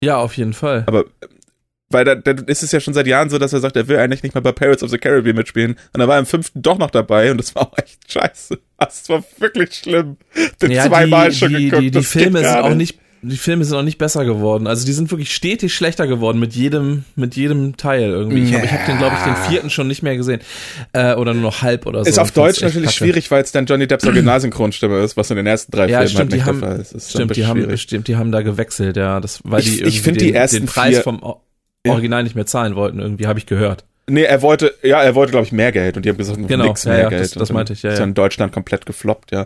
Ja, 0.03 0.17
auf 0.17 0.35
jeden 0.35 0.53
Fall. 0.53 0.83
Aber 0.87 1.05
weil 1.89 2.05
da, 2.05 2.15
da 2.15 2.31
ist 2.45 2.63
es 2.63 2.71
ja 2.71 2.79
schon 2.79 2.93
seit 2.93 3.07
Jahren 3.07 3.29
so, 3.29 3.37
dass 3.37 3.53
er 3.53 3.59
sagt, 3.59 3.75
er 3.75 3.87
will 3.87 3.97
eigentlich 3.97 4.23
nicht 4.23 4.35
mehr 4.35 4.41
bei 4.41 4.51
Pirates 4.51 4.83
of 4.83 4.91
the 4.91 4.97
Caribbean 4.97 5.35
mitspielen. 5.35 5.75
Und 5.93 6.01
er 6.01 6.07
war 6.07 6.19
im 6.19 6.25
fünften 6.25 6.61
doch 6.61 6.77
noch 6.77 6.91
dabei 6.91 7.31
und 7.31 7.37
das 7.37 7.55
war 7.55 7.63
auch 7.63 7.77
echt 7.77 8.11
scheiße. 8.11 8.59
Das 8.77 9.09
war 9.09 9.23
wirklich 9.39 9.73
schlimm. 9.73 10.17
Den 10.61 10.71
ja, 10.71 10.87
zweimal 10.87 11.29
die, 11.29 11.35
schon 11.35 11.53
die, 11.53 11.65
geguckt. 11.65 11.83
Die, 11.83 11.91
die 11.91 12.03
Filme 12.03 12.39
sind 12.39 12.57
auch 12.57 12.75
nicht 12.75 12.99
die 13.21 13.37
Filme 13.37 13.65
sind 13.65 13.77
auch 13.77 13.83
nicht 13.83 13.97
besser 13.97 14.23
geworden. 14.23 14.65
Also 14.65 14.85
die 14.85 14.93
sind 14.93 15.11
wirklich 15.11 15.33
stetig 15.33 15.73
schlechter 15.73 16.07
geworden 16.07 16.39
mit 16.39 16.55
jedem, 16.55 17.03
mit 17.15 17.35
jedem 17.35 17.75
Teil 17.75 18.03
irgendwie. 18.03 18.43
Ich 18.43 18.53
habe 18.53 18.65
ich 18.65 18.71
hab 18.71 18.85
den, 18.85 18.97
glaube 18.97 19.15
ich, 19.17 19.23
den 19.23 19.35
vierten 19.49 19.69
schon 19.69 19.87
nicht 19.87 20.03
mehr 20.03 20.15
gesehen. 20.15 20.39
Äh, 20.93 21.15
oder 21.15 21.33
nur 21.33 21.43
noch 21.43 21.61
halb 21.61 21.85
oder 21.85 22.03
so. 22.03 22.09
Ist 22.09 22.17
auf 22.17 22.31
Deutsch 22.31 22.61
natürlich 22.61 22.85
kacke. 22.85 22.97
schwierig, 22.97 23.29
weil 23.29 23.43
es 23.43 23.51
dann 23.51 23.65
Johnny 23.65 23.87
Depps 23.87 24.05
Originalsynchronstimme 24.05 24.99
ist, 25.01 25.17
was 25.17 25.29
in 25.31 25.35
den 25.35 25.47
ersten 25.47 25.71
drei 25.71 25.89
ja, 25.89 25.99
Filmen 25.99 26.07
stimmt, 26.07 26.19
halt 26.19 26.31
nicht 26.31 26.45
haben, 26.45 26.59
der 26.61 26.69
Fall 26.69 26.79
ist. 26.79 26.91
ist 26.93 27.09
stimmt, 27.09 27.35
die 27.35 27.45
haben, 27.45 27.77
stimmt, 27.77 28.07
die 28.07 28.15
haben 28.15 28.31
da 28.31 28.41
gewechselt, 28.41 28.95
ja. 28.95 29.19
Das, 29.19 29.41
weil 29.43 29.59
ich, 29.61 29.77
die 29.77 29.83
ich 29.83 30.01
finde 30.01 30.21
die 30.21 30.33
ersten 30.33 30.57
den 30.57 30.65
Preis 30.67 30.95
vier, 30.95 31.03
vom 31.03 31.21
Original 31.87 32.23
nicht 32.23 32.35
mehr 32.35 32.45
zahlen 32.45 32.75
wollten, 32.75 32.99
irgendwie, 32.99 33.27
habe 33.27 33.39
ich 33.39 33.45
gehört. 33.45 33.85
Nee, 34.09 34.23
er 34.23 34.41
wollte, 34.41 34.73
ja, 34.81 35.01
er 35.03 35.13
wollte, 35.15 35.31
glaube 35.31 35.45
ich, 35.45 35.51
mehr 35.51 35.71
Geld 35.71 35.95
und 35.95 36.03
die 36.03 36.09
haben 36.09 36.17
gesagt, 36.17 36.39
genau, 36.47 36.65
nix 36.65 36.83
ja, 36.83 36.91
mehr 36.91 37.01
ja, 37.01 37.09
Geld. 37.09 37.21
Das, 37.21 37.31
das 37.31 37.51
meinte 37.51 37.73
ich, 37.73 37.83
ja. 37.83 37.91
Ist 37.91 37.99
ja. 37.99 38.05
in 38.05 38.15
Deutschland 38.15 38.51
komplett 38.51 38.85
gefloppt, 38.85 39.31
ja. 39.31 39.45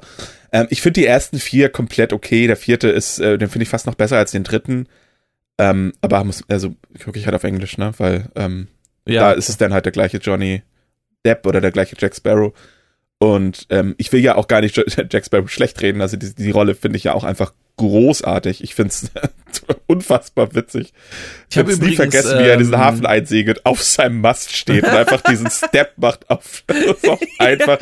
Ähm, 0.52 0.68
ich 0.70 0.82
finde 0.82 1.02
die 1.02 1.06
ersten 1.06 1.40
vier 1.40 1.70
komplett 1.70 2.14
okay. 2.14 2.48
Der 2.48 2.56
vierte 2.56 2.90
ist, 2.90 3.20
äh, 3.20 3.38
den 3.38 3.50
finde 3.50 3.64
ich 3.64 3.70
fast 3.70 3.86
noch 3.88 3.96
besser 3.96 4.18
als 4.18 4.32
den 4.32 4.44
dritten. 4.44 4.88
Ähm, 5.58 5.94
aber 6.02 6.24
muss, 6.24 6.44
also 6.48 6.76
gucke 7.04 7.20
ich 7.20 7.26
halt 7.26 7.36
auf 7.36 7.44
Englisch, 7.44 7.78
ne? 7.78 7.92
Weil 7.98 8.30
ähm, 8.36 8.68
ja. 9.06 9.22
da 9.22 9.32
ist 9.34 9.50
es 9.50 9.58
dann 9.58 9.74
halt 9.74 9.86
der 9.86 9.92
gleiche 9.92 10.18
Johnny 10.18 10.64
Depp 11.26 11.46
oder 11.46 11.62
der 11.62 11.72
gleiche 11.72 11.96
Jack 12.00 12.16
Sparrow. 12.16 12.54
Und 13.24 13.68
ähm, 13.70 13.96
ich 13.98 14.12
will 14.12 14.20
ja 14.20 14.36
auch 14.36 14.50
gar 14.50 14.60
nicht 14.60 14.76
Jack 15.10 15.26
Sparrow 15.26 15.50
schlecht 15.50 15.82
reden. 15.82 16.02
Also 16.02 16.18
die, 16.18 16.36
die 16.36 16.52
Rolle 16.52 16.76
finde 16.76 16.98
ich 16.98 17.06
ja 17.06 17.14
auch 17.14 17.24
einfach 17.24 17.54
großartig. 17.78 18.62
Ich 18.62 18.76
finde 18.76 18.90
es 18.90 19.12
unfassbar 19.88 20.54
witzig. 20.54 20.92
Ich, 21.50 21.58
habe 21.58 21.74
nie 21.74 21.96
vergessen, 21.96 22.38
wie 22.40 22.50
er 22.50 22.58
diesen 22.58 22.74
ähm, 22.74 22.82
Hafen 22.82 23.06
einsegelt, 23.06 23.66
auf 23.66 23.82
seinem 23.82 24.20
Mast 24.20 24.54
steht 24.54 24.84
und 24.84 24.90
einfach 24.90 25.22
diesen 25.22 25.50
Step 25.50 25.94
macht 25.96 26.30
auf 26.30 26.66
einfach 27.40 27.80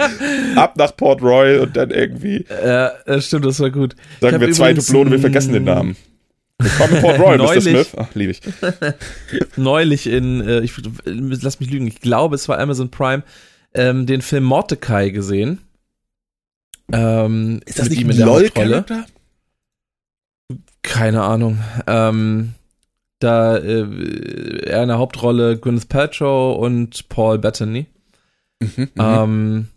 ab 0.57 0.77
nach 0.77 0.95
Port 0.95 1.23
Royal 1.23 1.61
und 1.61 1.75
dann 1.75 1.89
irgendwie. 1.89 2.45
Ja, 2.63 2.91
das 3.07 3.25
stimmt, 3.25 3.45
das 3.45 3.59
war 3.59 3.71
gut. 3.71 3.95
Sagen 4.19 4.39
wir 4.39 4.51
zwei 4.51 4.73
Dublonen, 4.73 5.11
wir 5.11 5.19
vergessen 5.19 5.53
den 5.53 5.63
Namen. 5.63 5.97
Willkommen 6.59 6.97
in 6.97 7.01
Port 7.01 7.19
Royal, 7.19 7.37
neulich, 7.37 7.65
Mr. 7.65 7.71
Smith. 7.71 7.91
Ach, 7.97 8.13
liebe 8.13 8.33
ich. 8.33 8.41
neulich 9.55 10.05
in, 10.05 10.47
äh, 10.47 10.59
ich 10.59 10.73
lass 11.05 11.59
mich 11.59 11.71
lügen, 11.71 11.87
ich 11.87 11.99
glaube, 11.99 12.35
es 12.35 12.47
war 12.47 12.59
Amazon 12.59 12.91
Prime, 12.91 13.23
ähm, 13.73 14.05
den 14.05 14.21
Film 14.21 14.43
Mordecai 14.43 15.09
gesehen. 15.09 15.59
Ähm, 16.91 17.61
ist 17.65 17.79
das 17.79 17.89
nicht 17.89 18.03
ein 18.03 18.17
LOL-Charakter? 18.17 19.05
Keine 20.81 21.23
Ahnung. 21.23 21.59
Ähm, 21.87 22.53
da 23.19 23.57
äh, 23.57 24.65
er 24.65 24.83
in 24.83 24.89
der 24.89 24.97
Hauptrolle 24.97 25.57
Gwyneth 25.57 25.89
Paltrow 25.89 26.57
und 26.57 27.07
Paul 27.09 27.37
Bettany. 27.37 27.85
Mhm, 28.59 28.69
mhm, 28.77 28.89
ähm, 28.97 29.67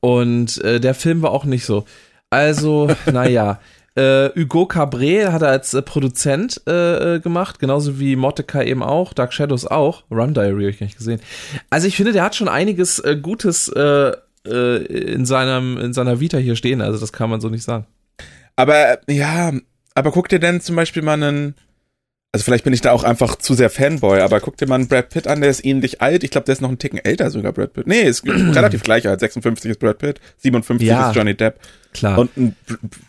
und 0.00 0.62
äh, 0.62 0.80
der 0.80 0.94
Film 0.94 1.22
war 1.22 1.30
auch 1.30 1.44
nicht 1.44 1.64
so. 1.64 1.84
Also, 2.30 2.88
naja. 3.10 3.60
Äh, 3.94 4.30
Hugo 4.34 4.66
Cabret 4.66 5.32
hat 5.32 5.42
er 5.42 5.48
als 5.48 5.74
äh, 5.74 5.82
Produzent 5.82 6.62
äh, 6.66 7.16
äh, 7.16 7.20
gemacht, 7.20 7.58
genauso 7.58 8.00
wie 8.00 8.16
Mordecai 8.16 8.66
eben 8.66 8.82
auch, 8.82 9.12
Dark 9.12 9.34
Shadows 9.34 9.66
auch. 9.66 10.04
Run 10.10 10.32
Diary 10.32 10.62
habe 10.62 10.70
ich 10.70 10.78
gar 10.78 10.86
nicht 10.86 10.96
gesehen. 10.96 11.20
Also 11.68 11.86
ich 11.86 11.96
finde, 11.96 12.12
der 12.12 12.22
hat 12.22 12.34
schon 12.34 12.48
einiges 12.48 12.98
äh, 13.00 13.16
Gutes 13.20 13.68
äh, 13.68 14.12
in, 14.44 15.24
seinem, 15.24 15.78
in 15.78 15.92
seiner 15.92 16.20
Vita 16.20 16.38
hier 16.38 16.56
stehen. 16.56 16.80
Also 16.80 16.98
das 16.98 17.12
kann 17.12 17.30
man 17.30 17.40
so 17.40 17.48
nicht 17.48 17.62
sagen. 17.62 17.86
Aber 18.56 18.98
ja, 19.08 19.52
aber 19.94 20.10
guck 20.10 20.28
dir 20.28 20.40
denn 20.40 20.60
zum 20.60 20.74
Beispiel 20.74 21.02
mal 21.02 21.22
einen, 21.22 21.54
also 22.32 22.44
vielleicht 22.44 22.64
bin 22.64 22.72
ich 22.72 22.80
da 22.80 22.92
auch 22.92 23.04
einfach 23.04 23.36
zu 23.36 23.52
sehr 23.52 23.68
Fanboy, 23.68 24.20
aber 24.20 24.40
guck 24.40 24.56
dir 24.56 24.66
mal 24.66 24.76
einen 24.76 24.88
Brad 24.88 25.10
Pitt 25.10 25.26
an, 25.26 25.42
der 25.42 25.50
ist 25.50 25.64
ähnlich 25.66 26.00
alt. 26.00 26.24
Ich 26.24 26.30
glaube, 26.30 26.46
der 26.46 26.54
ist 26.54 26.62
noch 26.62 26.70
einen 26.70 26.78
Ticken 26.78 26.98
älter 26.98 27.30
sogar, 27.30 27.52
Brad 27.52 27.74
Pitt. 27.74 27.86
Nee, 27.86 28.00
ist 28.02 28.26
relativ 28.26 28.82
gleich 28.82 29.06
alt. 29.06 29.20
56 29.20 29.72
ist 29.72 29.78
Brad 29.78 29.98
Pitt, 29.98 30.18
57 30.38 30.88
ja, 30.88 31.10
ist 31.10 31.16
Johnny 31.16 31.34
Depp. 31.34 31.60
Klar. 31.92 32.18
Und 32.18 32.34
ein, 32.38 32.56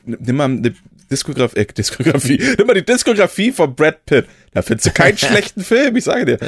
nimm 0.06 0.36
mal 0.36 0.46
eine 0.46 0.74
Diskografie, 1.10 1.58
äh, 1.58 1.66
Diskografie, 1.66 2.38
nimm 2.58 2.68
mal 2.68 2.74
die 2.74 2.84
Diskografie 2.84 3.54
von 3.54 3.74
Brad 3.74 4.06
Pitt. 4.06 4.26
Da 4.52 4.62
findest 4.62 4.88
du 4.88 4.92
keinen 4.92 5.18
schlechten 5.20 5.64
Film, 5.64 5.96
ich 5.96 6.04
sage 6.04 6.26
dir. 6.26 6.40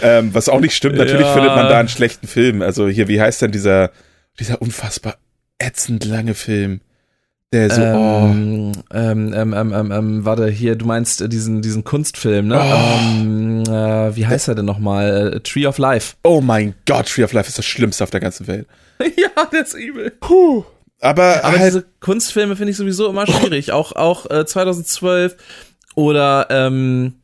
Ähm, 0.00 0.32
was 0.32 0.48
auch 0.48 0.60
nicht 0.60 0.74
stimmt, 0.74 0.96
natürlich 0.96 1.26
ja. 1.26 1.34
findet 1.34 1.54
man 1.54 1.68
da 1.68 1.78
einen 1.78 1.90
schlechten 1.90 2.26
Film. 2.26 2.62
Also 2.62 2.88
hier, 2.88 3.08
wie 3.08 3.20
heißt 3.20 3.42
denn 3.42 3.52
dieser, 3.52 3.90
dieser 4.38 4.62
unfassbar 4.62 5.18
ätzend 5.58 6.06
lange 6.06 6.32
Film? 6.32 6.80
Der 7.50 7.70
so, 7.70 7.80
ähm, 7.80 8.72
oh. 8.76 8.94
ähm, 8.94 9.32
ähm, 9.32 9.54
ähm, 9.54 9.90
ähm, 9.90 10.24
warte, 10.26 10.48
hier, 10.50 10.76
du 10.76 10.84
meinst 10.84 11.22
äh, 11.22 11.30
diesen, 11.30 11.62
diesen 11.62 11.82
Kunstfilm, 11.82 12.48
ne? 12.48 12.60
Oh. 12.60 13.20
Ähm, 13.20 13.62
äh, 13.62 14.14
wie 14.14 14.26
heißt 14.26 14.48
er 14.48 14.54
denn 14.54 14.66
nochmal? 14.66 15.32
Äh, 15.34 15.40
Tree 15.40 15.66
of 15.66 15.78
Life. 15.78 16.16
Oh 16.24 16.42
mein 16.42 16.74
Gott, 16.86 17.08
Tree 17.08 17.24
of 17.24 17.32
Life 17.32 17.48
ist 17.48 17.56
das 17.56 17.64
Schlimmste 17.64 18.04
auf 18.04 18.10
der 18.10 18.20
ganzen 18.20 18.46
Welt. 18.48 18.66
ja, 19.00 19.46
der 19.50 19.62
ist 19.62 19.72
übel. 19.74 20.10
Puh. 20.20 20.64
Aber, 21.00 21.42
Aber 21.42 21.58
halt, 21.58 21.68
diese 21.68 21.86
Kunstfilme 22.00 22.54
finde 22.56 22.72
ich 22.72 22.76
sowieso 22.76 23.08
immer 23.08 23.26
schwierig. 23.26 23.72
auch 23.72 23.92
auch 23.92 24.28
äh, 24.30 24.44
2012 24.44 25.36
oder 25.94 26.48
ähm, 26.50 27.14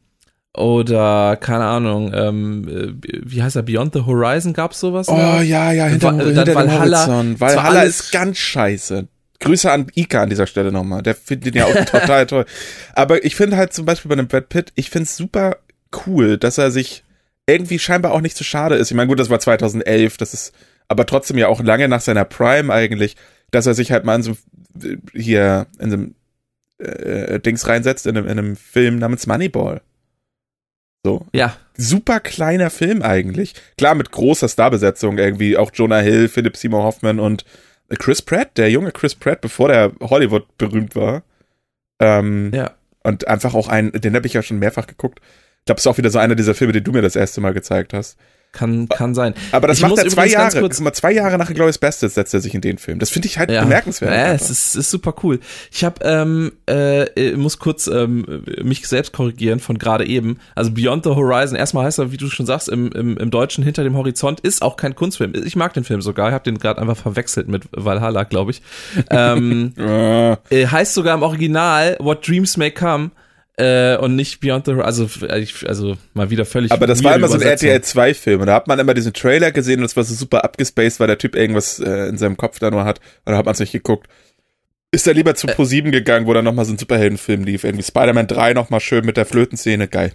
Oder, 0.56 1.36
keine 1.36 1.64
Ahnung, 1.64 2.12
ähm, 2.14 2.68
äh, 2.68 3.08
wie 3.26 3.42
heißt 3.42 3.56
er, 3.56 3.62
Beyond 3.62 3.92
the 3.92 4.02
Horizon 4.06 4.54
gab's 4.54 4.80
sowas? 4.80 5.08
Oh 5.08 5.16
noch? 5.16 5.42
ja, 5.42 5.72
ja, 5.72 5.86
hinter, 5.86 6.12
Dann 6.12 6.20
hinter 6.20 6.54
Valhalla. 6.54 7.06
Horizont. 7.06 7.40
Valhalla 7.40 7.82
ist 7.82 8.10
ganz 8.12 8.38
scheiße. 8.38 9.08
Grüße 9.44 9.70
an 9.70 9.86
Ika 9.94 10.22
an 10.22 10.30
dieser 10.30 10.46
Stelle 10.46 10.72
nochmal. 10.72 11.02
Der 11.02 11.14
findet 11.14 11.54
ihn 11.54 11.60
ja 11.60 11.66
auch 11.66 11.84
total 11.90 12.26
toll. 12.26 12.46
Aber 12.94 13.24
ich 13.24 13.36
finde 13.36 13.56
halt 13.56 13.72
zum 13.72 13.84
Beispiel 13.86 14.08
bei 14.08 14.14
einem 14.14 14.28
Brad 14.28 14.48
Pitt, 14.48 14.72
ich 14.74 14.90
finde 14.90 15.04
es 15.04 15.16
super 15.16 15.58
cool, 16.06 16.38
dass 16.38 16.58
er 16.58 16.70
sich 16.70 17.04
irgendwie 17.46 17.78
scheinbar 17.78 18.12
auch 18.12 18.20
nicht 18.20 18.36
so 18.36 18.44
schade 18.44 18.74
ist. 18.76 18.90
Ich 18.90 18.96
meine, 18.96 19.08
gut, 19.08 19.20
das 19.20 19.30
war 19.30 19.38
2011, 19.38 20.16
das 20.16 20.34
ist 20.34 20.52
aber 20.88 21.06
trotzdem 21.06 21.38
ja 21.38 21.48
auch 21.48 21.62
lange 21.62 21.88
nach 21.88 22.00
seiner 22.00 22.24
Prime 22.24 22.72
eigentlich, 22.72 23.16
dass 23.50 23.66
er 23.66 23.74
sich 23.74 23.92
halt 23.92 24.04
mal 24.04 24.16
in 24.16 24.22
so 24.22 24.36
hier 25.12 25.66
in 25.78 25.90
so 25.90 25.96
einem 25.96 26.14
äh, 26.78 27.40
Dings 27.40 27.68
reinsetzt, 27.68 28.06
in 28.06 28.16
einem, 28.16 28.26
in 28.26 28.38
einem 28.38 28.56
Film 28.56 28.98
namens 28.98 29.26
Moneyball. 29.26 29.80
So, 31.04 31.26
Ja, 31.34 31.56
super 31.76 32.18
kleiner 32.18 32.70
Film 32.70 33.02
eigentlich. 33.02 33.54
Klar, 33.76 33.94
mit 33.94 34.10
großer 34.10 34.48
Starbesetzung 34.48 35.18
irgendwie. 35.18 35.56
Auch 35.58 35.70
Jonah 35.72 36.00
Hill, 36.00 36.28
Philip 36.28 36.56
Seymour 36.56 36.82
Hoffman 36.82 37.20
und 37.20 37.44
Chris 37.88 38.22
Pratt, 38.22 38.56
der 38.56 38.70
junge 38.70 38.92
Chris 38.92 39.14
Pratt, 39.14 39.40
bevor 39.40 39.68
der 39.68 39.92
Hollywood 40.00 40.56
berühmt 40.58 40.96
war. 40.96 41.22
Ähm, 42.00 42.52
ja. 42.54 42.74
Und 43.02 43.28
einfach 43.28 43.54
auch 43.54 43.68
ein, 43.68 43.92
den 43.92 44.14
habe 44.14 44.26
ich 44.26 44.32
ja 44.32 44.42
schon 44.42 44.58
mehrfach 44.58 44.86
geguckt. 44.86 45.20
Ich 45.58 45.66
glaube, 45.66 45.78
es 45.78 45.86
ist 45.86 45.90
auch 45.90 45.98
wieder 45.98 46.10
so 46.10 46.18
einer 46.18 46.34
dieser 46.34 46.54
Filme, 46.54 46.72
den 46.72 46.84
du 46.84 46.92
mir 46.92 47.02
das 47.02 47.16
erste 47.16 47.40
Mal 47.40 47.52
gezeigt 47.52 47.92
hast. 47.92 48.18
Kann, 48.54 48.88
kann 48.88 49.14
sein. 49.14 49.34
Aber 49.52 49.66
das 49.68 49.78
Ich 49.78 49.82
macht 49.82 49.98
er 49.98 50.08
zwei 50.08 50.26
Jahre. 50.28 50.60
kurz- 50.60 50.80
mal, 50.80 50.92
zwei 50.92 51.12
Jahre 51.12 51.36
nach 51.36 51.52
Glorious 51.52 51.76
Bastards 51.78 52.14
setzt 52.14 52.32
er 52.32 52.40
sich 52.40 52.54
in 52.54 52.60
den 52.60 52.78
Film. 52.78 52.98
Das 53.00 53.10
finde 53.10 53.26
ich 53.28 53.38
halt 53.38 53.50
Ja, 53.50 53.62
bemerkenswert. 53.64 54.12
Ja, 54.14 54.24
einfach. 54.32 54.44
es 54.44 54.50
ist, 54.50 54.76
ist 54.76 54.90
super 54.90 55.12
cool. 55.22 55.40
Ich 55.72 55.84
habe 55.84 55.96
ähm, 56.04 56.52
äh, 56.68 57.32
muss 57.36 57.58
kurz 57.58 57.88
ähm, 57.88 58.44
mich 58.62 58.86
selbst 58.88 59.12
korrigieren 59.12 59.58
von 59.60 59.76
gerade 59.76 60.06
eben. 60.06 60.38
Also 60.54 60.70
Beyond 60.70 61.04
the 61.04 61.10
Horizon. 61.10 61.56
Erstmal 61.56 61.84
heißt 61.84 61.98
er, 61.98 62.12
wie 62.12 62.16
du 62.16 62.28
schon 62.30 62.46
sagst, 62.46 62.68
im, 62.68 62.92
im, 62.92 63.16
im 63.18 63.30
Deutschen 63.30 63.64
hinter 63.64 63.82
dem 63.82 63.96
Horizont 63.96 64.38
ist 64.40 64.62
auch 64.62 64.76
kein 64.76 64.94
Kunstfilm. 64.94 65.32
Ich 65.44 65.56
mag 65.56 65.74
den 65.74 65.84
Film 65.84 66.00
sogar. 66.00 66.28
Ich 66.28 66.34
habe 66.34 66.44
den 66.44 66.58
gerade 66.58 66.80
einfach 66.80 66.96
verwechselt 66.96 67.48
mit 67.48 67.64
Valhalla, 67.72 68.22
glaube 68.22 68.52
ich. 68.52 68.62
ähm, 69.10 69.72
Äh, 69.76 70.32
äh, 70.62 70.66
heißt 70.68 70.94
sogar 70.94 71.14
im 71.16 71.22
Original 71.22 71.96
What 72.00 72.26
Dreams 72.28 72.56
May 72.56 72.70
Come. 72.70 73.10
Äh, 73.56 73.96
und 73.98 74.16
nicht 74.16 74.40
Beyond 74.40 74.66
the 74.66 74.72
Horizon. 74.72 74.84
Also, 74.86 75.26
äh, 75.26 75.38
ich- 75.38 75.68
also 75.68 75.96
mal 76.12 76.28
wieder 76.30 76.44
völlig. 76.44 76.72
aber 76.72 76.88
das 76.88 77.04
war 77.04 77.14
immer 77.14 77.28
so 77.28 77.34
ein. 77.34 77.42
RTL 77.42 77.80
2 77.82 78.12
Film 78.14 78.40
und 78.40 78.46
da 78.48 78.54
hat 78.54 78.66
man 78.66 78.78
immer 78.80 78.94
diesen 78.94 79.12
Trailer 79.12 79.52
gesehen 79.52 79.78
und 79.78 79.82
das 79.84 79.96
war 79.96 80.02
so 80.02 80.14
super 80.14 80.42
abgespaced, 80.44 80.98
weil 80.98 81.06
der 81.06 81.18
Typ 81.18 81.36
irgendwas 81.36 81.78
äh, 81.78 82.08
in 82.08 82.18
seinem 82.18 82.36
Kopf 82.36 82.58
da 82.58 82.70
nur 82.72 82.84
hat 82.84 82.98
und 83.24 83.30
da 83.32 83.36
hat 83.38 83.44
man 83.44 83.52
es 83.52 83.60
nicht 83.60 83.70
geguckt. 83.72 84.08
Ist 84.90 85.06
er 85.06 85.14
lieber 85.14 85.34
zu 85.36 85.46
Pro7 85.48 85.90
gegangen, 85.90 86.26
wo 86.26 86.32
dann 86.34 86.44
nochmal 86.44 86.64
so 86.64 86.72
ein 86.72 86.78
Superheldenfilm 86.78 87.44
lief. 87.44 87.64
Irgendwie 87.64 87.84
Spider-Man 87.84 88.26
3 88.28 88.54
nochmal 88.54 88.80
schön 88.80 89.04
mit 89.04 89.16
der 89.16 89.26
Flötenszene, 89.26 89.86
geil. 89.88 90.12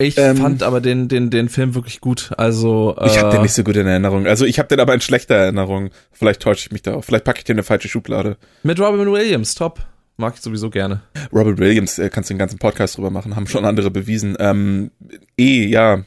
Ich 0.00 0.16
ähm, 0.18 0.36
fand 0.36 0.62
aber 0.62 0.80
den, 0.80 1.08
den, 1.08 1.30
den 1.30 1.48
Film 1.48 1.74
wirklich 1.74 2.00
gut. 2.00 2.30
Also 2.36 2.96
Ich 3.04 3.16
äh, 3.16 3.18
habe 3.18 3.30
den 3.32 3.42
nicht 3.42 3.54
so 3.54 3.64
gut 3.64 3.76
in 3.76 3.86
Erinnerung. 3.88 4.28
Also 4.28 4.44
ich 4.44 4.60
habe 4.60 4.68
den 4.68 4.78
aber 4.78 4.94
in 4.94 5.00
schlechter 5.00 5.34
Erinnerung. 5.34 5.90
Vielleicht 6.12 6.40
täusche 6.40 6.66
ich 6.66 6.70
mich 6.72 6.82
da 6.82 6.94
auch. 6.94 7.04
Vielleicht 7.04 7.24
packe 7.24 7.38
ich 7.38 7.44
den 7.44 7.54
in 7.54 7.58
eine 7.58 7.64
falsche 7.64 7.88
Schublade. 7.88 8.36
mit 8.62 8.78
Robin 8.78 9.10
Williams, 9.10 9.56
top. 9.56 9.80
Mag 10.20 10.34
ich 10.34 10.40
sowieso 10.40 10.68
gerne. 10.68 11.00
Robert 11.32 11.58
Williams, 11.58 11.96
äh, 12.00 12.10
kannst 12.10 12.28
du 12.28 12.34
den 12.34 12.40
ganzen 12.40 12.58
Podcast 12.58 12.96
drüber 12.96 13.10
machen, 13.10 13.36
haben 13.36 13.46
schon 13.46 13.64
andere 13.64 13.92
bewiesen. 13.92 14.36
Ähm, 14.40 14.90
eh, 15.38 15.64
ja. 15.66 16.02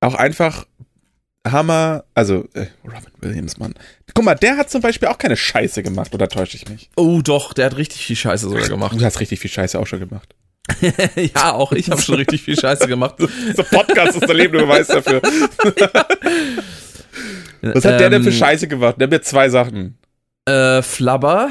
Auch 0.00 0.14
einfach 0.14 0.66
Hammer, 1.48 2.04
also 2.14 2.46
äh, 2.52 2.66
Robin 2.84 3.12
Williams, 3.20 3.56
Mann. 3.56 3.72
Guck 4.12 4.26
mal, 4.26 4.34
der 4.34 4.58
hat 4.58 4.68
zum 4.68 4.82
Beispiel 4.82 5.08
auch 5.08 5.16
keine 5.16 5.38
Scheiße 5.38 5.82
gemacht, 5.82 6.14
oder 6.14 6.28
täusche 6.28 6.58
ich 6.58 6.68
mich? 6.68 6.90
Oh, 6.96 7.22
doch, 7.24 7.54
der 7.54 7.64
hat 7.66 7.78
richtig 7.78 8.04
viel 8.04 8.16
Scheiße 8.16 8.46
sogar 8.46 8.68
gemacht. 8.68 9.00
Du 9.00 9.04
hast 9.04 9.18
richtig 9.20 9.40
viel 9.40 9.50
Scheiße 9.50 9.78
auch 9.78 9.86
schon 9.86 10.00
gemacht. 10.00 10.34
ja, 11.16 11.52
auch 11.52 11.72
ich 11.72 11.90
habe 11.90 12.02
schon 12.02 12.16
richtig 12.16 12.42
viel 12.42 12.60
Scheiße 12.60 12.86
gemacht. 12.86 13.16
So 13.56 13.62
Podcast 13.62 14.16
ist 14.16 14.28
der 14.28 14.34
lebende 14.34 14.66
Beweis 14.66 14.88
dafür. 14.88 15.22
Was 17.62 17.86
hat 17.86 18.00
der 18.00 18.10
denn 18.10 18.22
für 18.22 18.28
Ähm, 18.28 18.34
Scheiße 18.34 18.68
gemacht? 18.68 18.96
Der 18.98 19.06
hat 19.06 19.10
mir 19.10 19.22
zwei 19.22 19.48
Sachen. 19.48 19.96
Äh, 20.46 20.82
Flubber 20.82 21.50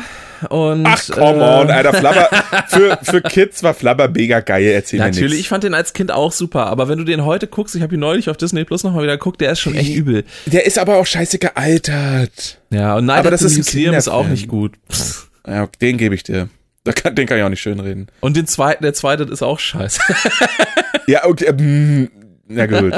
und. 0.50 0.86
Ach, 0.86 1.10
come 1.10 1.44
äh, 1.44 1.62
on, 1.62 1.72
Alter, 1.72 1.94
Flabber. 1.94 2.30
Für, 2.68 2.98
für 3.04 3.22
Kids 3.22 3.62
war 3.62 3.74
Flabber 3.74 4.08
mega 4.08 4.40
geil, 4.40 4.66
erzähl 4.66 5.00
mir 5.00 5.06
Natürlich, 5.06 5.40
ich 5.42 5.50
fand 5.50 5.64
den 5.64 5.74
als 5.74 5.94
Kind 5.94 6.12
auch 6.12 6.32
super, 6.32 6.68
aber 6.68 6.88
wenn 6.88 6.98
du 6.98 7.04
den 7.04 7.24
heute 7.24 7.48
guckst, 7.48 7.76
ich 7.76 7.82
habe 7.82 7.94
ihn 7.94 8.00
neulich 8.00 8.30
auf 8.30 8.38
Disney 8.38 8.64
Plus 8.64 8.84
nochmal 8.84 9.04
wieder 9.04 9.18
geguckt, 9.18 9.42
der 9.42 9.52
ist 9.52 9.60
schon 9.60 9.76
echt 9.76 9.94
übel. 9.94 10.24
Der 10.48 10.66
ist 10.66 10.80
aber 10.80 10.98
auch 10.98 11.06
scheiße 11.06 11.38
gealtert. 11.38 12.60
Ja, 12.72 12.96
und 12.96 13.06
Night 13.06 13.20
Aber 13.20 13.32
das 13.32 13.44
ist 13.44 13.54
ein 13.54 13.58
Museum 13.58 13.96
ist 13.96 14.08
auch 14.08 14.28
nicht 14.28 14.48
gut. 14.48 14.74
Ja, 15.46 15.68
den 15.82 15.98
gebe 15.98 16.16
ich 16.16 16.24
dir. 16.24 16.48
Kann, 16.96 17.16
den 17.16 17.28
kann 17.28 17.38
ich 17.38 17.44
auch 17.44 17.50
nicht 17.50 17.62
schön 17.62 17.82
reden. 17.82 18.08
Und 18.22 18.38
den 18.38 18.48
zweiten, 18.48 18.82
der 18.82 18.94
zweite 18.94 19.24
ist 19.24 19.42
auch 19.42 19.60
scheiße. 19.60 20.00
Ja, 21.08 21.26
okay. 21.26 21.48
ähm, 21.48 22.10
Na 22.48 22.66
gut. 22.66 22.94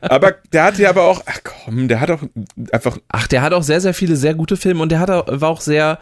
Aber 0.00 0.34
der 0.52 0.64
hat 0.64 0.78
ja 0.78 0.88
aber 0.88 1.04
auch, 1.04 1.22
ach 1.26 1.38
komm, 1.44 1.86
der 1.86 2.00
hat 2.00 2.10
auch 2.10 2.22
einfach, 2.72 2.98
Ach, 3.08 3.26
der 3.28 3.42
hat 3.42 3.52
auch 3.52 3.62
sehr, 3.62 3.80
sehr 3.80 3.94
viele 3.94 4.16
sehr 4.16 4.34
gute 4.34 4.56
Filme 4.56 4.82
und 4.82 4.90
der 4.90 4.98
hat 4.98 5.10
auch, 5.10 5.26
war 5.28 5.50
auch 5.50 5.60
sehr 5.60 5.98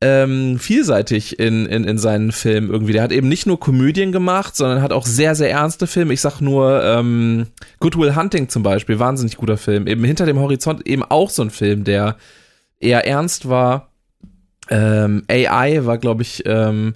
ähm, 0.00 0.58
vielseitig 0.58 1.38
in, 1.40 1.66
in, 1.66 1.84
in 1.84 1.98
seinen 1.98 2.30
Filmen 2.30 2.70
irgendwie. 2.70 2.92
Der 2.92 3.02
hat 3.02 3.12
eben 3.12 3.28
nicht 3.28 3.46
nur 3.46 3.58
Komödien 3.58 4.12
gemacht, 4.12 4.54
sondern 4.54 4.80
hat 4.80 4.92
auch 4.92 5.06
sehr, 5.06 5.34
sehr 5.34 5.50
ernste 5.50 5.86
Filme. 5.86 6.14
Ich 6.14 6.20
sag 6.20 6.40
nur 6.40 6.82
ähm, 6.84 7.48
Good 7.80 7.98
Will 7.98 8.14
Hunting 8.14 8.48
zum 8.48 8.62
Beispiel, 8.62 8.98
wahnsinnig 8.98 9.36
guter 9.36 9.56
Film. 9.56 9.86
Eben 9.86 10.04
hinter 10.04 10.26
dem 10.26 10.38
Horizont 10.38 10.86
eben 10.86 11.02
auch 11.02 11.30
so 11.30 11.42
ein 11.42 11.50
Film, 11.50 11.82
der 11.82 12.16
eher 12.78 13.06
ernst 13.06 13.48
war. 13.48 13.90
Ähm, 14.70 15.24
AI 15.28 15.84
war, 15.84 15.98
glaube 15.98 16.22
ich, 16.22 16.44
ähm, 16.46 16.94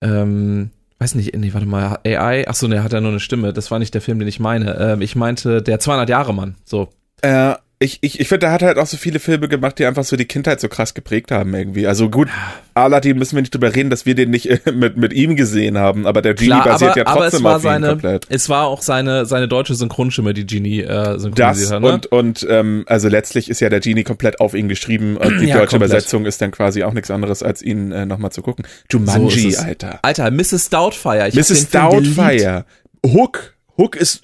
ähm, 0.00 0.70
weiß 0.98 1.16
nicht, 1.16 1.34
nee, 1.34 1.52
warte 1.52 1.66
mal, 1.66 1.98
AI, 2.04 2.46
ach 2.46 2.54
so, 2.54 2.68
ne, 2.68 2.84
hat 2.84 2.92
ja 2.92 3.00
nur 3.00 3.10
eine 3.10 3.20
Stimme. 3.20 3.52
Das 3.52 3.72
war 3.72 3.80
nicht 3.80 3.94
der 3.94 4.00
Film, 4.00 4.20
den 4.20 4.28
ich 4.28 4.38
meine. 4.38 4.78
Ähm, 4.78 5.00
ich 5.00 5.16
meinte 5.16 5.60
der 5.60 5.80
200 5.80 6.08
Jahre 6.08 6.32
Mann. 6.32 6.54
So, 6.64 6.90
äh, 7.22 7.54
ich, 7.82 7.98
ich, 8.00 8.20
ich 8.20 8.28
finde, 8.28 8.40
der 8.46 8.52
hat 8.52 8.62
halt 8.62 8.78
auch 8.78 8.86
so 8.86 8.96
viele 8.96 9.18
Filme 9.18 9.48
gemacht, 9.48 9.78
die 9.78 9.84
einfach 9.86 10.04
so 10.04 10.16
die 10.16 10.24
Kindheit 10.24 10.60
so 10.60 10.68
krass 10.68 10.94
geprägt 10.94 11.30
haben 11.30 11.54
irgendwie. 11.54 11.86
Also 11.86 12.08
gut, 12.08 12.28
Aladdin 12.74 13.18
müssen 13.18 13.36
wir 13.36 13.42
nicht 13.42 13.52
drüber 13.54 13.74
reden, 13.74 13.90
dass 13.90 14.06
wir 14.06 14.14
den 14.14 14.30
nicht 14.30 14.46
äh, 14.46 14.72
mit, 14.72 14.96
mit 14.96 15.12
ihm 15.12 15.36
gesehen 15.36 15.76
haben, 15.78 16.06
aber 16.06 16.22
der 16.22 16.34
Genie 16.34 16.48
Klar, 16.48 16.64
basiert 16.64 16.92
aber, 16.92 16.98
ja 16.98 17.04
trotzdem 17.04 17.46
auf 17.46 17.56
ihm 17.58 17.62
seine, 17.62 17.88
komplett. 17.88 18.26
es 18.30 18.48
war 18.48 18.66
auch 18.66 18.82
seine, 18.82 19.26
seine 19.26 19.48
deutsche 19.48 19.74
Synchronstimme, 19.74 20.32
die 20.34 20.46
Genie 20.46 20.80
äh, 20.80 21.18
synchronisiert 21.18 21.38
Das 21.38 21.70
hat. 21.72 21.82
Ne? 21.82 21.92
und, 21.92 22.06
und 22.06 22.46
ähm, 22.48 22.84
also 22.86 23.08
letztlich 23.08 23.50
ist 23.50 23.60
ja 23.60 23.68
der 23.68 23.80
Genie 23.80 24.04
komplett 24.04 24.40
auf 24.40 24.54
ihn 24.54 24.68
geschrieben 24.68 25.16
und 25.16 25.38
die 25.40 25.46
Ja, 25.46 25.58
deutsche 25.58 25.70
komplett. 25.70 25.90
Übersetzung 25.90 26.26
ist 26.26 26.40
dann 26.40 26.50
quasi 26.52 26.82
auch 26.84 26.92
nichts 26.92 27.10
anderes, 27.10 27.42
als 27.42 27.62
ihn 27.62 27.92
äh, 27.92 28.06
nochmal 28.06 28.32
zu 28.32 28.42
gucken. 28.42 28.64
So 28.90 28.98
Jumanji, 28.98 29.48
es. 29.48 29.58
Alter. 29.58 29.98
Alter, 30.02 30.30
Mrs. 30.30 30.70
Doubtfire. 30.70 31.28
Ich 31.28 31.34
Mrs. 31.34 31.70
Doubtfire. 31.70 32.64
Hook. 33.04 33.54
Hook 33.78 33.96
ist, 33.96 34.22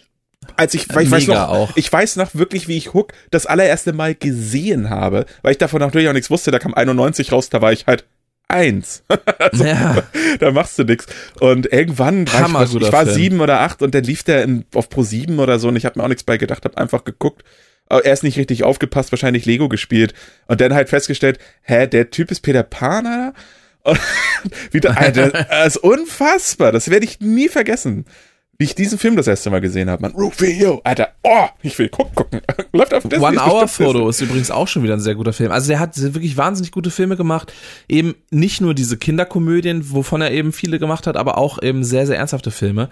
als 0.59 0.75
ich, 0.75 0.93
weil 0.95 1.05
ich 1.05 1.11
weiß 1.11 1.27
noch, 1.29 1.49
auch. 1.49 1.71
ich 1.77 1.91
weiß 1.91 2.17
noch 2.17 2.35
wirklich, 2.35 2.69
wie 2.69 2.77
ich 2.77 2.93
Hook 2.93 3.13
das 3.31 3.47
allererste 3.47 3.93
Mal 3.93 4.15
gesehen 4.15 4.91
habe, 4.91 5.25
weil 5.43 5.53
ich 5.53 5.59
davon 5.59 5.81
natürlich 5.81 6.09
auch 6.09 6.13
nichts 6.13 6.31
wusste. 6.31 6.51
Da 6.51 6.59
kam 6.59 6.75
91 6.75 7.33
raus, 7.33 7.49
da 7.49 7.63
war 7.63 7.73
ich 7.73 7.87
halt 7.87 8.05
eins. 8.49 9.05
Ja, 9.55 10.03
da 10.41 10.51
machst 10.51 10.79
du 10.79 10.85
nix. 10.85 11.07
Und 11.41 11.73
irgendwann 11.73 12.27
war 12.33 12.65
ich, 12.65 12.75
ich 12.75 12.93
war 12.93 13.05
Film. 13.05 13.15
sieben 13.15 13.41
oder 13.41 13.61
acht 13.61 13.83
und 13.83 13.95
dann 13.95 14.05
lief 14.05 14.25
der 14.25 14.43
in, 14.43 14.65
auf 14.75 14.89
Pro 14.89 15.03
7 15.03 15.39
oder 15.39 15.59
so 15.59 15.69
und 15.69 15.77
ich 15.77 15.85
habe 15.85 15.99
mir 15.99 16.05
auch 16.05 16.09
nichts 16.09 16.25
bei 16.25 16.37
gedacht, 16.37 16.65
habe 16.65 16.77
einfach 16.77 17.05
geguckt. 17.05 17.45
Er 17.89 18.13
ist 18.13 18.23
nicht 18.23 18.37
richtig 18.37 18.65
aufgepasst, 18.65 19.13
wahrscheinlich 19.13 19.47
Lego 19.47 19.69
gespielt 19.69 20.13
und 20.47 20.61
dann 20.61 20.75
halt 20.75 20.91
festgestellt, 20.91 21.39
hä, 21.63 21.87
der 21.87 22.11
Typ 22.11 22.31
ist 22.31 22.41
Peter 22.41 22.63
Pan, 22.63 23.07
Alter? 23.07 23.33
Und 23.85 24.01
wieder, 24.73 24.99
Alter, 24.99 25.31
das 25.51 25.77
ist 25.77 25.77
unfassbar. 25.79 26.73
Das 26.73 26.91
werde 26.91 27.07
ich 27.07 27.21
nie 27.21 27.49
vergessen. 27.49 28.05
Wie 28.61 28.65
ich 28.65 28.75
diesen 28.75 28.99
Film 28.99 29.15
das 29.15 29.29
erste 29.29 29.51
Mal 29.51 29.61
gesehen 29.61 29.89
habe. 29.89 30.03
Man, 30.03 30.11
Rufio, 30.15 30.81
Alter, 30.83 31.11
oh, 31.23 31.47
ich 31.63 31.79
will 31.79 31.89
gucken, 31.89 32.13
gucken. 32.17 32.41
Läuft 32.73 32.93
auf 32.93 33.05
Disney. 33.05 33.25
One 33.25 33.39
Hour 33.39 33.69
Photo 33.69 34.09
ist 34.09 34.21
übrigens 34.21 34.51
auch 34.51 34.67
schon 34.67 34.83
wieder 34.83 34.95
ein 34.95 35.01
sehr 35.01 35.15
guter 35.15 35.33
Film. 35.33 35.53
Also 35.53 35.69
der 35.69 35.79
hat 35.79 35.97
wirklich 35.97 36.37
wahnsinnig 36.37 36.73
gute 36.73 36.91
Filme 36.91 37.17
gemacht. 37.17 37.53
Eben 37.87 38.17
nicht 38.33 38.61
nur 38.61 38.75
diese 38.75 38.97
Kinderkomödien, 38.97 39.93
wovon 39.93 40.23
er 40.23 40.33
eben 40.33 40.53
viele 40.53 40.81
gemacht 40.81 41.07
hat, 41.07 41.17
aber 41.17 41.39
auch 41.39 41.63
eben 41.63 41.85
sehr, 41.85 42.09
sehr 42.09 42.17
ernsthafte 42.19 42.51
Filme. 42.51 42.89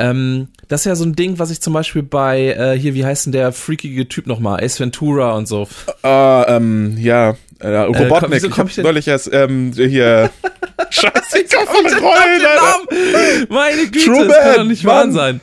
Ähm, 0.00 0.48
das 0.68 0.80
ist 0.82 0.84
ja 0.86 0.94
so 0.96 1.04
ein 1.04 1.14
Ding, 1.14 1.38
was 1.38 1.50
ich 1.50 1.60
zum 1.60 1.72
Beispiel 1.74 2.02
bei, 2.02 2.54
äh, 2.54 2.78
hier, 2.78 2.94
wie 2.94 3.04
heißt 3.04 3.26
denn 3.26 3.32
der 3.32 3.52
freakige 3.52 4.08
Typ 4.08 4.26
nochmal? 4.26 4.62
Ace 4.64 4.80
Ventura 4.80 5.32
und 5.34 5.46
so. 5.46 5.68
Ah, 6.02 6.46
ähm, 6.48 6.96
ja, 6.98 7.36
äh, 7.58 7.68
Robotnik. 7.68 8.30
wieso 8.32 8.46
ich 8.48 8.52
komm 8.52 8.62
hab 8.62 8.68
ich 8.70 8.74
denn- 8.76 8.84
neulich 8.84 9.06
erst, 9.08 9.30
ähm, 9.32 9.72
hier, 9.74 10.30
Scheiße, 10.90 11.38
ich 11.44 11.50
komm 11.52 11.66
von 11.66 11.84
Rollen. 12.02 13.46
Meine 13.48 13.86
Güte, 13.88 14.04
True 14.04 14.26
das 14.28 14.38
kann 14.38 14.54
doch 14.56 14.64
nicht 14.64 14.84
Mann. 14.84 15.08
wahr 15.08 15.12
sein. 15.12 15.40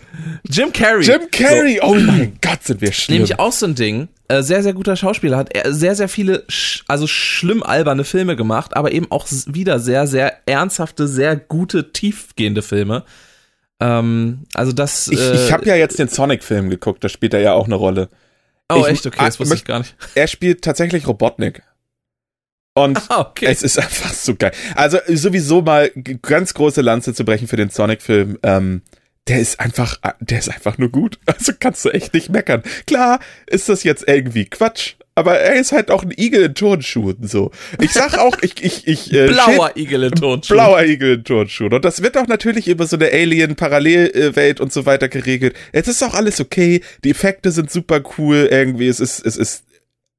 Jim 0.50 0.72
Carrey. 0.74 1.04
Jim 1.04 1.22
Carrey, 1.32 1.80
oh 1.82 1.94
mein 1.96 2.38
Gott, 2.42 2.64
sind 2.64 2.82
wir 2.82 2.92
schlimm. 2.92 3.18
Nämlich 3.20 3.40
auch 3.40 3.52
so 3.52 3.66
ein 3.66 3.76
Ding. 3.76 4.08
Äh, 4.30 4.42
sehr, 4.44 4.64
sehr 4.64 4.74
guter 4.74 4.96
Schauspieler. 4.96 5.38
Hat 5.38 5.54
er 5.56 5.74
sehr, 5.74 5.96
sehr 5.96 6.10
viele, 6.10 6.44
sch 6.50 6.84
also 6.88 7.06
schlimm 7.08 7.64
alberne 7.64 8.04
Filme 8.04 8.36
gemacht, 8.36 8.76
aber 8.76 8.92
eben 8.92 9.08
auch 9.12 9.28
wieder 9.48 9.80
sehr, 9.80 10.08
sehr 10.08 10.34
ernsthafte, 10.46 11.08
sehr 11.08 11.36
gute, 11.36 11.92
tiefgehende 11.94 12.62
Filme. 12.62 13.04
Ähm, 13.80 14.44
also 14.54 14.72
das. 14.72 15.08
ich 15.08 15.20
äh, 15.20 15.36
ich 15.36 15.52
habe 15.52 15.66
ja 15.66 15.76
jetzt 15.76 16.00
den 16.00 16.08
Sonic-Film 16.08 16.70
geguckt, 16.70 17.04
da 17.04 17.10
spielt 17.10 17.34
er 17.34 17.42
ja 17.42 17.54
auch 17.54 17.66
eine 17.66 17.76
Rolle. 17.76 18.10
Oh, 18.70 18.80
ich- 18.82 18.88
echt? 18.94 19.06
Okay, 19.06 19.18
das 19.20 19.36
ah, 19.38 19.40
wusste 19.40 19.56
ich 19.56 19.66
gar 19.66 19.80
nicht. 19.80 19.96
Er 20.16 20.28
spielt 20.28 20.64
tatsächlich 20.64 21.08
Robotnik. 21.08 21.62
Und 22.74 23.00
Ah, 23.10 23.22
okay. 23.22 23.46
es 23.48 23.64
ist 23.64 23.80
einfach 23.80 24.14
so 24.14 24.36
geil. 24.36 24.52
Also 24.76 25.00
sowieso 25.08 25.62
mal 25.62 25.92
ganz 26.22 26.54
große 26.54 26.82
Lanze 26.82 27.14
zu 27.14 27.24
brechen 27.26 27.48
für 27.48 27.56
den 27.56 27.70
Sonic-Film. 27.70 28.38
Ähm, 28.44 28.82
der 29.28 29.40
ist 29.42 29.60
einfach, 29.60 29.98
der 30.20 30.40
ist 30.40 30.50
einfach 30.50 30.78
nur 30.78 30.90
gut. 30.90 31.20
Also 31.26 31.54
kannst 31.60 31.84
du 31.86 31.90
echt 31.90 32.14
nicht 32.14 32.30
meckern. 32.30 32.64
Klar 32.86 33.20
ist 33.48 33.68
das 33.70 33.84
jetzt 33.84 34.08
irgendwie 34.08 34.46
Quatsch, 34.46 34.96
aber 35.18 35.40
er 35.40 35.56
ist 35.56 35.72
halt 35.72 35.90
auch 35.90 36.04
ein 36.04 36.14
Igel 36.16 36.44
in 36.44 36.54
Turnschuhen, 36.54 37.28
so. 37.28 37.50
Ich 37.82 37.92
sag 37.92 38.20
auch, 38.20 38.38
ich, 38.44 38.64
ich, 38.64 38.86
ich, 38.86 39.12
äh, 39.12 39.26
Blauer 39.30 39.76
Igel 39.76 40.04
in 40.04 40.12
Turnschuhen. 40.12 40.56
Blauer 40.56 40.84
Igel 40.84 41.16
in 41.16 41.24
Turnschuhen. 41.24 41.74
Und 41.74 41.84
das 41.84 42.04
wird 42.04 42.16
auch 42.20 42.28
natürlich 42.28 42.68
über 42.68 42.86
so 42.86 42.98
eine 42.98 43.12
Alien-Parallelwelt 43.12 44.62
und 44.62 44.72
so 44.72 44.86
weiter 44.86 45.10
geregelt. 45.10 45.56
Jetzt 45.74 45.88
ist 45.88 46.04
auch 46.04 46.14
alles 46.14 46.40
okay. 46.40 46.82
Die 47.04 47.10
Effekte 47.10 47.50
sind 47.50 47.72
super 47.72 48.04
cool. 48.20 48.48
Irgendwie, 48.52 48.88
es 48.88 49.00
ist, 49.00 49.26
es 49.26 49.38
ist, 49.38 49.66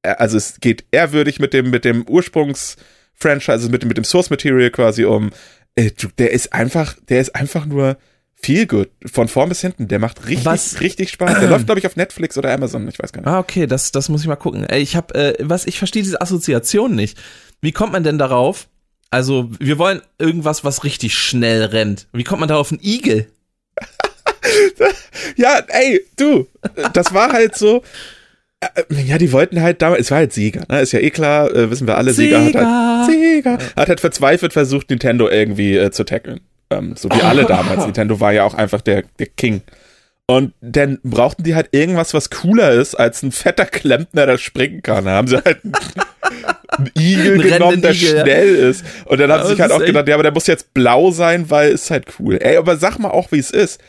äh, 0.01 0.09
also 0.09 0.35
es 0.35 0.59
geht 0.59 0.83
ehrwürdig 0.91 1.39
mit 1.39 1.53
dem, 1.53 1.69
mit 1.69 1.85
dem 1.85 2.05
Ursprungs-Franchise, 2.05 3.53
also 3.53 3.69
mit, 3.69 3.85
mit 3.85 3.95
dem 3.95 4.03
Source-Material 4.03 4.69
quasi 4.69 5.05
um. 5.05 5.29
Äh, 5.75 5.91
der 6.17 6.31
ist 6.31 6.51
einfach, 6.51 6.97
der 7.07 7.21
ist 7.21 7.35
einfach 7.37 7.65
nur, 7.65 7.95
viel 8.41 8.67
gut. 8.67 8.89
Von 9.05 9.27
vorn 9.27 9.49
bis 9.49 9.61
hinten. 9.61 9.87
Der 9.87 9.99
macht 9.99 10.27
richtig, 10.27 10.45
was? 10.45 10.79
richtig 10.79 11.09
Spaß. 11.09 11.39
Der 11.39 11.49
läuft, 11.49 11.65
glaube 11.65 11.79
ich, 11.79 11.85
auf 11.85 11.95
Netflix 11.95 12.37
oder 12.37 12.51
Amazon. 12.51 12.87
Ich 12.87 12.99
weiß 12.99 13.11
gar 13.11 13.21
nicht. 13.21 13.27
Ah, 13.27 13.39
okay, 13.39 13.67
das, 13.67 13.91
das 13.91 14.09
muss 14.09 14.21
ich 14.21 14.27
mal 14.27 14.35
gucken. 14.35 14.65
Ey, 14.65 14.81
ich 14.81 14.95
habe, 14.95 15.13
äh, 15.15 15.35
was, 15.41 15.67
ich 15.67 15.77
verstehe 15.77 16.03
diese 16.03 16.21
Assoziation 16.21 16.95
nicht. 16.95 17.17
Wie 17.61 17.71
kommt 17.71 17.93
man 17.93 18.03
denn 18.03 18.17
darauf? 18.17 18.67
Also, 19.11 19.49
wir 19.59 19.77
wollen 19.77 20.01
irgendwas, 20.19 20.63
was 20.63 20.83
richtig 20.83 21.15
schnell 21.15 21.63
rennt. 21.63 22.07
Wie 22.13 22.23
kommt 22.23 22.39
man 22.39 22.49
da 22.49 22.57
auf 22.57 22.71
einen 22.71 22.81
Igel? 22.81 23.27
ja, 25.35 25.59
ey, 25.67 26.01
du, 26.15 26.47
das 26.93 27.13
war 27.13 27.31
halt 27.31 27.55
so. 27.55 27.83
Äh, 28.59 28.83
ja, 29.03 29.17
die 29.17 29.31
wollten 29.31 29.61
halt 29.61 29.81
damals, 29.81 30.01
es 30.01 30.11
war 30.11 30.19
halt 30.19 30.33
Sieger, 30.33 30.65
ne? 30.69 30.81
Ist 30.81 30.91
ja 30.91 30.99
eh 30.99 31.09
klar, 31.09 31.53
äh, 31.55 31.71
wissen 31.71 31.87
wir 31.87 31.97
alle, 31.97 32.13
Sieger, 32.13 32.45
Sieger 32.45 32.59
hat 32.59 32.67
halt, 32.67 33.09
Sieger, 33.09 33.57
hat 33.75 33.89
halt 33.89 33.99
verzweifelt 33.99 34.53
versucht, 34.53 34.89
Nintendo 34.89 35.29
irgendwie 35.29 35.75
äh, 35.77 35.91
zu 35.91 36.03
tackeln. 36.03 36.41
Ähm, 36.69 36.95
so 36.95 37.09
wie 37.09 37.21
alle 37.21 37.45
damals. 37.45 37.85
Nintendo 37.85 38.19
war 38.19 38.31
ja 38.31 38.43
auch 38.43 38.53
einfach 38.53 38.81
der, 38.81 39.03
der 39.17 39.27
King. 39.27 39.61
Und 40.27 40.53
dann 40.61 40.99
brauchten 41.03 41.43
die 41.43 41.55
halt 41.55 41.69
irgendwas, 41.71 42.13
was 42.13 42.29
cooler 42.29 42.71
ist 42.71 42.93
als 42.93 43.23
ein 43.23 43.31
fetter 43.31 43.65
Klempner, 43.65 44.27
der 44.27 44.37
springen 44.37 44.83
kann. 44.83 45.05
Da 45.05 45.11
haben 45.13 45.27
sie 45.27 45.37
halt 45.43 45.61
einen 45.63 46.91
Igel 46.95 47.41
ein 47.41 47.41
genommen, 47.41 47.81
der 47.81 47.95
Igel, 47.95 48.21
schnell 48.21 48.59
ja. 48.59 48.69
ist. 48.69 48.85
Und 49.05 49.19
dann 49.19 49.31
haben 49.31 49.43
sie 49.43 49.49
sich 49.49 49.61
halt 49.61 49.71
auch 49.71 49.79
gedacht, 49.79 50.07
ja, 50.07 50.13
aber 50.13 50.21
der 50.21 50.31
muss 50.31 50.45
jetzt 50.45 50.73
blau 50.75 51.09
sein, 51.09 51.49
weil 51.49 51.71
ist 51.71 51.89
halt 51.89 52.05
cool. 52.19 52.37
Ey, 52.39 52.57
aber 52.57 52.77
sag 52.77 52.99
mal 52.99 53.09
auch, 53.09 53.31
wie 53.31 53.39
es 53.39 53.49
ist. 53.49 53.81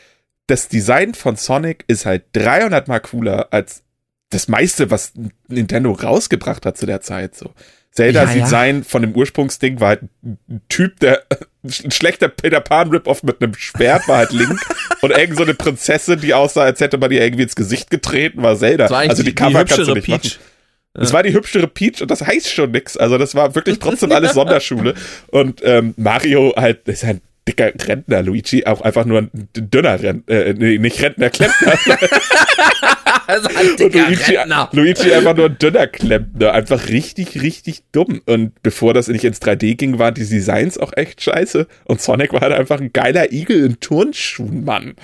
Das 0.47 0.67
Design 0.67 1.13
von 1.13 1.35
Sonic 1.35 1.83
ist 1.87 2.07
halt 2.07 2.23
300 2.33 2.87
mal 2.87 2.99
cooler 2.99 3.49
als 3.51 3.83
das 4.31 4.47
meiste, 4.47 4.89
was 4.89 5.13
Nintendo 5.47 5.91
rausgebracht 5.91 6.65
hat 6.65 6.75
zu 6.75 6.87
der 6.87 7.01
Zeit. 7.01 7.35
So. 7.35 7.53
Zelda 7.91 8.23
ja, 8.23 8.33
Design 8.33 8.77
ja. 8.79 8.83
von 8.83 9.03
dem 9.03 9.15
Ursprungsding 9.15 9.79
war 9.79 9.89
halt 9.89 10.01
ein 10.23 10.61
Typ, 10.69 10.99
der 11.01 11.23
ein 11.63 11.91
schlechter 11.91 12.27
Peter 12.27 12.59
Pan 12.59 12.89
Rip-Off 12.89 13.23
mit 13.23 13.41
einem 13.41 13.53
Schwert 13.53 14.07
war 14.07 14.17
halt 14.17 14.31
Link 14.31 14.59
und 15.01 15.11
irgend 15.11 15.37
so 15.37 15.43
eine 15.43 15.53
Prinzessin, 15.53 16.19
die 16.19 16.33
aussah, 16.33 16.63
als 16.63 16.79
hätte 16.79 16.97
man 16.97 17.11
ihr 17.11 17.21
irgendwie 17.21 17.43
ins 17.43 17.55
Gesicht 17.55 17.89
getreten, 17.89 18.41
war 18.41 18.57
Zelda. 18.57 18.89
War 18.89 18.99
also 18.99 19.21
die, 19.23 19.29
die 19.29 19.35
Cover 19.35 19.65
kannst 19.65 19.87
du 19.87 19.93
nicht 19.93 20.05
Peach. 20.05 20.15
machen. 20.15 20.51
Das 20.93 21.09
ja. 21.09 21.13
war 21.13 21.23
die 21.23 21.33
hübschere 21.33 21.67
Peach 21.67 22.01
und 22.01 22.11
das 22.11 22.25
heißt 22.25 22.49
schon 22.49 22.71
nix. 22.71 22.97
Also 22.97 23.17
das 23.17 23.35
war 23.35 23.55
wirklich 23.55 23.79
trotzdem 23.79 24.11
alles 24.11 24.33
Sonderschule. 24.33 24.95
Und 25.27 25.61
ähm, 25.63 25.93
Mario 25.97 26.53
halt, 26.57 26.87
ist 26.87 27.05
ein 27.05 27.21
dicker 27.47 27.71
Rentner, 27.87 28.21
Luigi, 28.23 28.65
auch 28.65 28.81
einfach 28.81 29.05
nur 29.05 29.19
ein 29.19 29.49
dünner 29.53 30.01
Rentner, 30.01 30.35
äh, 30.35 30.53
nee, 30.53 30.77
nicht 30.77 31.01
Rentner, 31.01 31.29
Klempner. 31.29 31.73
also 33.31 33.49
ein 33.57 33.77
dicker 33.77 34.07
Luigi, 34.07 34.35
Rentner. 34.35 34.69
Luigi 34.73 35.11
einfach 35.13 35.35
nur 35.35 35.45
ein 35.47 35.57
dünner 35.57 35.87
Klempner, 35.87 36.53
einfach 36.53 36.89
richtig, 36.89 37.41
richtig 37.41 37.83
dumm. 37.91 38.21
Und 38.25 38.61
bevor 38.61 38.93
das 38.93 39.07
nicht 39.07 39.23
ins 39.23 39.41
3D 39.41 39.75
ging, 39.75 39.99
waren 39.99 40.13
die 40.13 40.27
Designs 40.27 40.77
auch 40.77 40.91
echt 40.95 41.21
scheiße. 41.21 41.67
Und 41.85 42.01
Sonic 42.01 42.33
war 42.33 42.41
halt 42.41 42.53
einfach 42.53 42.79
ein 42.79 42.91
geiler 42.91 43.31
Igel 43.31 43.65
in 43.65 43.79
Turnschuhen, 43.79 44.65
Mann. 44.65 44.95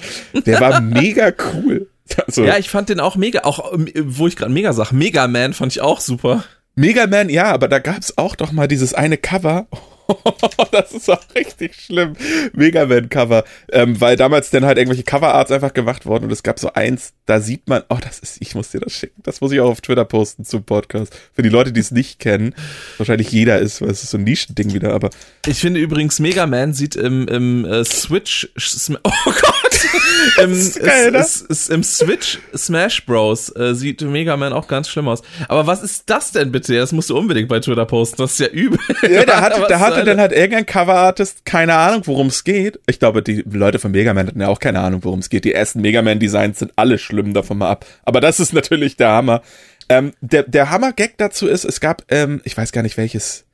Der 0.46 0.60
war 0.60 0.82
mega 0.82 1.32
cool. 1.54 1.88
Also, 2.26 2.44
ja, 2.44 2.58
ich 2.58 2.70
fand 2.70 2.90
den 2.90 3.00
auch 3.00 3.16
mega, 3.16 3.42
auch 3.42 3.74
wo 3.74 4.28
ich 4.28 4.36
gerade 4.36 4.52
mega 4.52 4.74
sag, 4.74 4.92
Mega 4.92 5.28
Man 5.28 5.54
fand 5.54 5.74
ich 5.74 5.82
auch 5.82 6.00
super. 6.00 6.44
Mega 6.76 7.08
Man, 7.08 7.30
ja, 7.30 7.46
aber 7.46 7.68
da 7.68 7.80
gab's 7.80 8.18
auch 8.18 8.36
doch 8.36 8.52
mal 8.52 8.68
dieses 8.68 8.94
eine 8.94 9.18
Cover. 9.18 9.68
das 10.72 10.93
ist 10.93 11.10
auch 11.10 11.24
richtig 11.36 11.76
schlimm. 11.76 12.13
Mega 12.54 12.86
Man-Cover. 12.86 13.43
Ähm, 13.72 14.00
weil 14.00 14.15
damals 14.15 14.50
dann 14.50 14.65
halt 14.65 14.78
irgendwelche 14.78 15.04
Coverarts 15.04 15.52
einfach 15.52 15.74
gemacht 15.74 16.06
wurden 16.06 16.26
und 16.26 16.32
es 16.32 16.43
gab 16.43 16.60
so 16.60 16.74
eins, 16.74 17.13
da 17.26 17.39
sieht 17.39 17.67
man, 17.67 17.84
oh, 17.89 17.98
das 18.02 18.20
ist, 18.20 18.38
ich 18.41 18.56
muss 18.56 18.70
dir 18.70 18.80
das 18.80 18.93
schicken. 18.93 19.22
Das 19.24 19.41
muss 19.41 19.52
ich 19.52 19.60
auch 19.60 19.70
auf 19.70 19.82
Twitter 19.82 20.06
posten 20.06 20.46
zum 20.46 20.63
Podcast. 20.63 21.13
Für 21.34 21.41
die 21.41 21.50
Leute, 21.50 21.72
die 21.72 21.80
es 21.80 21.91
nicht 21.91 22.20
kennen. 22.20 22.56
Wahrscheinlich 22.98 23.32
jeder 23.32 23.60
ist, 23.60 23.82
weil 23.82 23.89
es 23.89 24.04
ist 24.04 24.12
so 24.12 24.17
ein 24.17 24.24
Nischending 24.24 24.74
wieder, 24.74 24.93
aber. 24.93 25.10
Ich 25.46 25.60
finde 25.60 25.80
übrigens, 25.80 26.20
Mega 26.20 26.46
Man 26.46 26.74
sieht 26.74 26.96
im, 26.96 27.28
im 27.28 27.65
äh, 27.65 27.84
Switch, 27.84 28.50
oh 29.04 29.12
Gott! 29.26 29.67
Im, 30.41 30.74
geil, 30.82 31.12
ne? 31.12 31.20
es, 31.20 31.46
es, 31.48 31.70
Im 31.70 31.84
Switch 31.84 32.39
Smash 32.56 33.06
Bros. 33.06 33.56
Äh, 33.56 33.76
sieht 33.76 34.02
Mega 34.02 34.38
Man 34.38 34.54
auch 34.54 34.67
ganz 34.67 34.89
schlimm 34.89 35.08
aus. 35.08 35.22
Aber 35.48 35.67
was 35.67 35.84
ist 35.84 36.04
das 36.08 36.32
denn 36.32 36.52
bitte? 36.52 36.76
Das 36.76 36.91
musst 36.91 37.10
du 37.10 37.17
unbedingt 37.17 37.48
bei 37.48 37.60
Twitter 37.60 37.86
posten. 37.86 38.17
Das 38.17 38.34
ist 38.34 38.39
ja 38.39 38.48
übel. 38.48 38.80
Ja, 39.10 39.26
da, 39.26 39.41
hat, 39.41 39.54
da 39.70 39.80
hatte 39.98 40.06
dann 40.06 40.20
halt 40.20 40.32
irgendein 40.32 40.66
Coverartist 40.66 41.46
keine 41.46 41.76
Ahnung, 41.76 42.04
worum 42.06 42.28
es 42.28 42.44
geht. 42.44 42.80
Ich 42.88 43.00
glaube, 43.00 43.22
die 43.22 43.44
Leute 43.50 43.80
von 43.80 43.92
Mega 43.92 44.14
Man 44.14 44.28
hatten 44.28 44.42
ja 44.42 44.48
auch 44.48 44.60
keine 44.60 44.80
Ahnung, 44.80 45.04
worum 45.04 45.20
es 45.20 45.30
geht. 45.30 45.46
Die 45.46 45.54
ersten 45.54 45.82
Mega 45.82 46.02
Man 46.02 46.20
Designs 46.20 46.60
sind 46.60 46.72
alle 46.76 46.98
schlimm 46.98 47.34
davon 47.34 47.58
mal 47.58 47.70
ab. 47.70 47.86
Aber 48.04 48.22
das 48.22 48.40
ist 48.40 48.54
natürlich 48.54 48.98
der 48.98 49.10
Hammer. 49.10 49.42
Ähm, 49.90 50.14
der, 50.22 50.44
der 50.44 50.70
Hammer-Gag 50.70 51.18
dazu 51.18 51.48
ist, 51.48 51.64
es 51.64 51.80
gab, 51.80 52.04
ähm, 52.10 52.42
ich 52.44 52.58
weiß 52.58 52.72
gar 52.72 52.84
nicht, 52.84 52.98
welches 52.98 53.46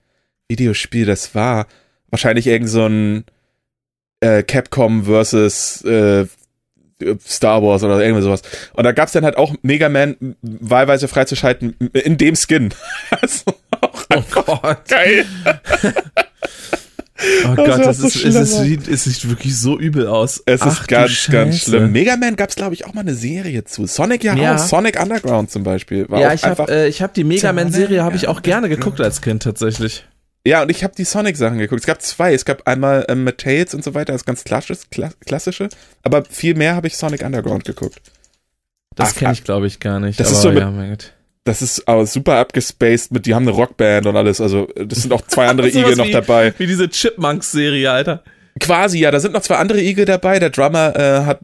Videospiel 0.50 1.06
das 1.06 1.36
war. 1.36 1.68
Wahrscheinlich 2.10 2.48
irgend 2.48 2.70
so 2.70 2.86
ein 2.86 3.26
äh, 4.20 4.44
Capcom 4.44 5.06
versus 5.06 5.84
äh, 5.84 6.26
Star 7.26 7.62
Wars 7.62 7.84
oder 7.84 8.00
irgendwie 8.00 8.22
sowas. 8.22 8.42
Und 8.74 8.84
da 8.84 8.92
gab's 8.92 9.12
dann 9.12 9.26
halt 9.26 9.38
auch 9.38 9.54
Mega 9.62 9.90
Man 9.90 10.36
wahlweise 10.42 11.08
freizuschalten 11.08 11.76
in 11.94 12.18
dem 12.18 12.36
Skin. 12.36 12.74
also 13.22 13.54
auch 13.82 14.06
oh 14.16 14.24
Gott. 14.32 14.88
Geil. 14.88 15.26
Oh 17.46 17.56
Gott, 17.56 17.68
das, 17.68 18.00
ist, 18.00 18.14
so 18.14 18.28
es, 18.28 18.36
ist, 18.36 18.58
sieht, 18.58 18.88
es 18.88 19.04
sieht 19.06 19.30
wirklich 19.30 19.58
so 19.58 19.80
übel 19.80 20.08
aus. 20.08 20.42
Es 20.46 20.62
Ach, 20.62 20.82
ist 20.82 20.88
ganz, 20.88 21.28
ganz 21.30 21.60
schlimm. 21.62 21.92
Mega 21.92 22.18
Man 22.18 22.36
gab 22.36 22.50
es, 22.50 22.56
glaube 22.56 22.74
ich, 22.74 22.86
auch 22.86 22.94
mal 22.94 23.02
eine 23.02 23.14
Serie 23.14 23.64
zu. 23.64 23.86
Sonic 23.86 24.24
ja, 24.24 24.36
ja. 24.36 24.56
auch. 24.56 24.60
Sonic 24.60 25.02
Underground 25.02 25.50
zum 25.50 25.64
Beispiel. 25.64 26.10
War 26.10 26.20
ja, 26.20 26.34
ich 26.34 26.44
habe 26.44 26.72
äh, 26.72 26.92
hab 26.92 27.14
die 27.14 27.24
Mega 27.24 27.54
Man-Serie 27.54 28.04
habe 28.04 28.16
ich 28.16 28.28
auch 28.28 28.42
gerne 28.42 28.68
geguckt 28.68 29.00
als 29.00 29.22
Kind 29.22 29.44
tatsächlich. 29.44 30.06
Ja, 30.46 30.64
und 30.64 30.70
ich 30.70 30.84
habe 30.84 30.94
die 30.96 31.06
Sonic-Sachen 31.06 31.58
geguckt. 31.58 31.82
Es 31.82 31.88
gab 31.88 32.02
zwei. 32.02 32.34
Es 32.34 32.44
gab 32.44 32.68
einmal 32.68 33.06
ähm, 33.08 33.24
mit 33.24 33.38
Tails 33.38 33.74
und 33.74 33.84
so 33.84 33.94
weiter, 33.94 34.12
das 34.12 34.26
ganz 34.26 34.44
klassische, 34.44 34.82
klassische. 35.26 35.70
Aber 36.02 36.26
viel 36.26 36.56
mehr 36.56 36.76
habe 36.76 36.88
ich 36.88 36.98
Sonic 36.98 37.24
Underground 37.24 37.64
geguckt. 37.64 38.02
Das 38.96 39.16
kenne 39.16 39.34
ich, 39.34 39.44
glaube 39.44 39.68
ich, 39.68 39.80
gar 39.80 40.00
nicht. 40.00 40.20
Das 40.20 40.32
ist 40.32 40.42
so 40.42 40.50
mit, 40.50 40.60
ja, 40.60 40.70
mein 40.70 40.90
Gott. 40.92 41.14
Das 41.46 41.62
ist 41.62 41.88
aber 41.88 42.06
super 42.06 42.38
abgespaced 42.38 43.12
mit, 43.12 43.26
die 43.26 43.36
haben 43.36 43.44
eine 43.44 43.52
Rockband 43.52 44.06
und 44.06 44.16
alles. 44.16 44.40
Also, 44.40 44.68
das 44.76 45.02
sind 45.02 45.12
auch 45.12 45.22
zwei 45.28 45.48
andere 45.50 45.68
Igel 45.68 45.96
noch 45.96 46.10
dabei. 46.10 46.54
Wie 46.58 46.68
diese 46.68 46.90
Chipmunks-Serie, 46.90 47.92
Alter. 47.92 48.24
Quasi, 48.60 49.00
ja, 49.00 49.10
da 49.10 49.20
sind 49.20 49.34
noch 49.34 49.42
zwei 49.42 49.56
andere 49.56 49.82
Igel 49.82 50.06
dabei. 50.06 50.38
Der 50.38 50.52
Drummer 50.52 50.96
äh, 50.96 51.26
hat 51.26 51.40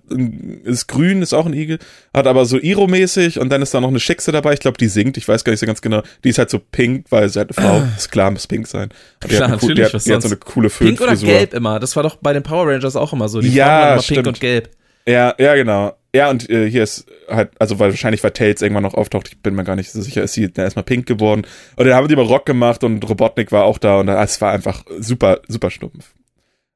ist 0.64 0.88
grün, 0.88 1.24
ist 1.24 1.34
auch 1.34 1.48
ein 1.48 1.54
Igel, 1.54 1.80
hat 2.14 2.28
aber 2.28 2.46
so 2.46 2.58
Iro-mäßig 2.60 3.40
und 3.40 3.50
dann 3.50 3.64
ist 3.64 3.74
da 3.74 3.82
noch 3.82 3.90
eine 3.90 4.00
Schickse 4.00 4.32
dabei. 4.32 4.54
Ich 4.54 4.60
glaube, 4.60 4.78
die 4.78 4.88
singt, 4.88 5.18
ich 5.18 5.28
weiß 5.28 5.44
gar 5.44 5.52
nicht 5.52 5.60
so 5.60 5.66
ganz 5.66 5.82
genau. 5.82 6.04
Die 6.24 6.30
ist 6.30 6.38
halt 6.38 6.52
so 6.52 6.60
pink, 6.60 7.08
weil 7.10 7.28
sie 7.28 7.40
halt 7.40 7.58
eine 7.58 7.68
Frau, 7.68 7.78
ah. 7.80 7.90
ist 7.98 8.12
klar, 8.12 8.30
muss 8.30 8.46
pink 8.46 8.68
sein. 8.68 8.90
Und 9.24 9.30
klar, 9.30 9.50
natürlich, 9.50 9.90
die 9.90 9.98
hat, 9.98 10.06
die 10.06 10.14
hat 10.14 10.22
so 10.22 10.28
eine 10.28 10.38
coole 10.38 10.70
Pink 10.70 11.02
oder 11.02 11.16
gelb 11.16 11.56
immer, 11.56 11.80
das 11.80 11.96
war 11.96 12.04
doch 12.04 12.18
bei 12.18 12.32
den 12.32 12.44
Power 12.44 12.68
Rangers 12.68 12.96
auch 12.96 13.12
immer 13.12 13.28
so. 13.28 13.42
Die 13.42 13.50
ja, 13.50 13.94
immer 13.94 14.04
pink 14.04 14.28
und 14.28 14.40
gelb. 14.40 14.70
Ja, 15.10 15.34
ja, 15.40 15.56
genau. 15.56 15.94
Ja, 16.14 16.30
und 16.30 16.48
äh, 16.52 16.70
hier 16.70 16.84
ist 16.84 17.08
halt, 17.28 17.50
also 17.58 17.80
weil 17.80 17.90
wahrscheinlich, 17.90 18.24
weil 18.24 18.30
Tails 18.32 18.62
irgendwann 18.62 18.84
noch 18.84 18.94
auftaucht, 18.94 19.28
ich 19.30 19.42
bin 19.42 19.56
mir 19.56 19.64
gar 19.64 19.76
nicht 19.76 19.92
so 19.92 20.02
sicher, 20.02 20.22
ist 20.22 20.34
sie 20.34 20.52
dann 20.52 20.66
erstmal 20.66 20.84
pink 20.84 21.08
geworden. 21.08 21.48
Und 21.76 21.86
dann 21.86 21.96
haben 21.96 22.08
die 22.08 22.16
mal 22.16 22.26
Rock 22.26 22.46
gemacht 22.46 22.84
und 22.84 23.08
Robotnik 23.10 23.52
war 23.52 23.64
auch 23.64 23.80
da 23.80 24.00
und 24.00 24.08
es 24.08 24.40
war 24.40 24.52
einfach 24.52 24.86
super, 25.00 25.42
super 25.48 25.72
stumpf. 25.72 26.14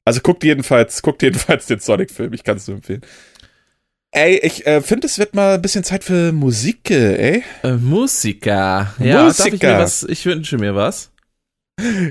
Also 0.03 0.21
guckt 0.21 0.43
jedenfalls, 0.43 1.03
guckt 1.03 1.21
jedenfalls 1.21 1.67
den 1.67 1.79
Sonic-Film, 1.79 2.33
ich 2.33 2.43
kann 2.43 2.57
es 2.57 2.67
nur 2.67 2.77
empfehlen. 2.77 3.01
Ey, 4.11 4.39
ich 4.43 4.65
äh, 4.65 4.81
finde, 4.81 5.05
es 5.05 5.19
wird 5.19 5.35
mal 5.35 5.55
ein 5.55 5.61
bisschen 5.61 5.83
Zeit 5.83 6.03
für 6.03 6.31
Musik, 6.31 6.89
ey. 6.89 7.43
Äh, 7.63 7.73
Musiker. 7.73 8.93
Ja, 8.99 9.25
Musiker. 9.25 9.53
Ich, 9.55 9.61
mir 9.61 9.77
was, 9.79 10.03
ich 10.03 10.25
wünsche 10.25 10.57
mir 10.57 10.75
was. 10.75 11.11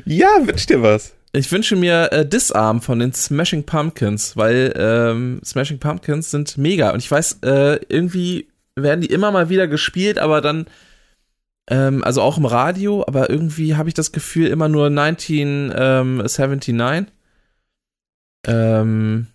Ja, 0.04 0.28
wünsch 0.42 0.66
dir 0.66 0.82
was. 0.82 1.14
Ich 1.34 1.50
wünsche 1.50 1.76
mir 1.76 2.12
äh, 2.12 2.28
Disarm 2.28 2.82
von 2.82 2.98
den 2.98 3.14
Smashing 3.14 3.64
Pumpkins, 3.64 4.36
weil 4.36 4.74
ähm, 4.76 5.40
Smashing 5.42 5.78
Pumpkins 5.78 6.30
sind 6.30 6.58
mega. 6.58 6.90
Und 6.90 6.98
ich 6.98 7.10
weiß, 7.10 7.38
äh, 7.42 7.80
irgendwie 7.88 8.50
werden 8.76 9.00
die 9.00 9.06
immer 9.06 9.30
mal 9.30 9.48
wieder 9.48 9.66
gespielt, 9.66 10.18
aber 10.18 10.42
dann, 10.42 10.66
ähm, 11.70 12.04
also 12.04 12.20
auch 12.20 12.36
im 12.36 12.44
Radio, 12.44 13.02
aber 13.06 13.30
irgendwie 13.30 13.76
habe 13.76 13.88
ich 13.88 13.94
das 13.94 14.12
Gefühl 14.12 14.48
immer 14.48 14.68
nur 14.68 14.88
1979. 14.88 17.06
Ähm, 18.46 19.28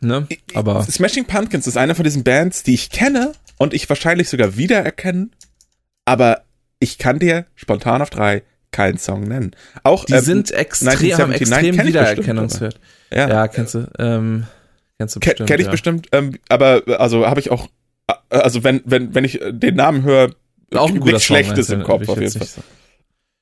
ne? 0.00 0.26
Aber. 0.54 0.82
Smashing 0.84 1.26
Pumpkins 1.26 1.66
ist 1.66 1.76
eine 1.76 1.94
von 1.94 2.04
diesen 2.04 2.24
Bands, 2.24 2.62
die 2.62 2.72
ich 2.72 2.88
kenne 2.88 3.32
und 3.58 3.74
ich 3.74 3.86
wahrscheinlich 3.88 4.30
sogar 4.30 4.56
wiedererkennen, 4.56 5.32
aber 6.06 6.44
ich 6.78 6.96
kann 6.96 7.18
dir 7.18 7.44
spontan 7.54 8.00
auf 8.00 8.08
drei 8.08 8.44
keinen 8.72 8.98
Song 8.98 9.22
nennen. 9.22 9.52
Auch 9.82 10.04
die 10.04 10.14
ähm, 10.14 10.20
sind 10.20 10.50
extrem, 10.52 11.18
haben 11.18 11.32
extrem 11.32 11.84
Wiedererkennungswert. 11.84 12.78
Ja. 13.12 13.28
ja, 13.28 13.48
kennst 13.48 13.74
du. 13.74 13.88
Ähm, 13.98 14.46
Kennst 15.00 15.16
du 15.16 15.20
bestimmt. 15.20 15.36
Kenn, 15.38 15.46
kenn 15.46 15.60
ich 15.60 15.64
ja. 15.64 15.70
bestimmt, 15.70 16.08
ähm, 16.12 16.38
aber 16.50 16.82
also 16.98 17.26
habe 17.26 17.40
ich 17.40 17.50
auch, 17.50 17.68
äh, 18.06 18.12
also 18.28 18.62
wenn, 18.64 18.82
wenn, 18.84 19.14
wenn 19.14 19.24
ich 19.24 19.40
den 19.50 19.76
Namen 19.76 20.02
höre, 20.02 20.34
auch 20.74 20.90
ein 20.90 20.96
nichts 20.96 21.24
Schlechtes 21.24 21.70
im 21.70 21.84
Kopf 21.84 22.06
auf 22.06 22.20
jeden 22.20 22.30
Fall. 22.30 22.46
So. 22.46 22.60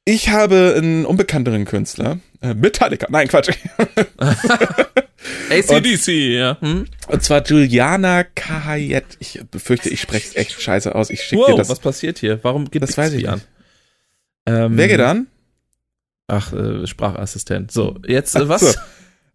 Ich 0.05 0.29
habe 0.29 0.77
einen 0.79 1.05
unbekannteren 1.05 1.65
Künstler, 1.65 2.21
äh, 2.43 2.55
Metallica, 2.55 3.09
nein, 3.11 3.27
Quatsch. 3.27 3.51
ACDC, 5.51 6.09
ja. 6.09 6.59
Hm? 6.61 6.87
Und 7.09 7.23
zwar 7.25 7.45
Juliana 7.45 8.23
Kahayet. 8.23 9.05
Ich 9.19 9.41
befürchte, 9.51 9.89
ich 9.89 10.01
spreche 10.01 10.29
es 10.29 10.37
echt 10.37 10.63
scheiße 10.63 10.95
aus. 10.95 11.11
Ich 11.11 11.23
schicke 11.23 11.43
wow, 11.43 11.51
dir 11.51 11.57
das. 11.57 11.71
was 11.71 11.81
passiert 11.81 12.21
hier? 12.21 12.39
Warum 12.43 12.71
geht 12.71 12.85
das 12.85 12.97
weiß 12.97 13.15
ich 13.15 13.29
an? 13.29 13.43
Ähm, 14.49 14.79
Wer 14.79 14.89
geht 14.89 15.01
an? 15.01 15.27
Ach, 16.27 16.53
äh, 16.55 16.87
Sprachassistent. 16.87 17.71
So, 17.71 17.99
jetzt 18.07 18.35
äh, 18.35 18.49
was? 18.49 18.61
So. 18.61 18.79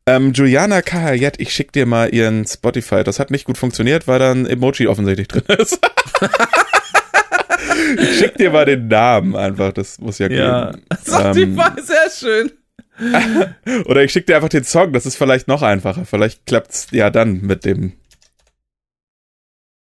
Ähm, 0.08 0.34
Juliana 0.34 0.82
Kahayet, 0.82 1.40
ich 1.40 1.54
schick 1.54 1.72
dir 1.72 1.86
mal 1.86 2.14
ihren 2.14 2.46
Spotify. 2.46 3.04
Das 3.04 3.20
hat 3.20 3.30
nicht 3.32 3.46
gut 3.46 3.58
funktioniert, 3.58 4.08
weil 4.08 4.20
da 4.20 4.32
ein 4.32 4.48
Emoji 4.48 4.88
offensichtlich 4.88 5.28
drin 5.28 5.44
ist. 5.58 5.80
ich 8.00 8.18
schick 8.18 8.36
dir 8.38 8.50
mal 8.50 8.66
den 8.66 8.88
Namen 8.88 9.36
einfach, 9.36 9.72
das 9.72 10.00
muss 10.00 10.18
ja 10.18 10.28
gehen. 10.28 10.40
Ja, 10.40 10.74
Spotify, 11.00 11.46
ähm, 11.46 11.84
sehr 11.84 12.10
schön. 12.10 12.52
Oder 13.86 14.04
ich 14.04 14.12
schick 14.12 14.26
dir 14.26 14.36
einfach 14.36 14.50
den 14.50 14.64
Song, 14.64 14.94
das 14.94 15.06
ist 15.06 15.16
vielleicht 15.16 15.48
noch 15.48 15.62
einfacher. 15.62 16.06
Vielleicht 16.06 16.46
klappt's 16.48 16.88
ja 16.92 17.10
dann 17.10 17.42
mit 17.42 17.66
dem. 17.66 17.94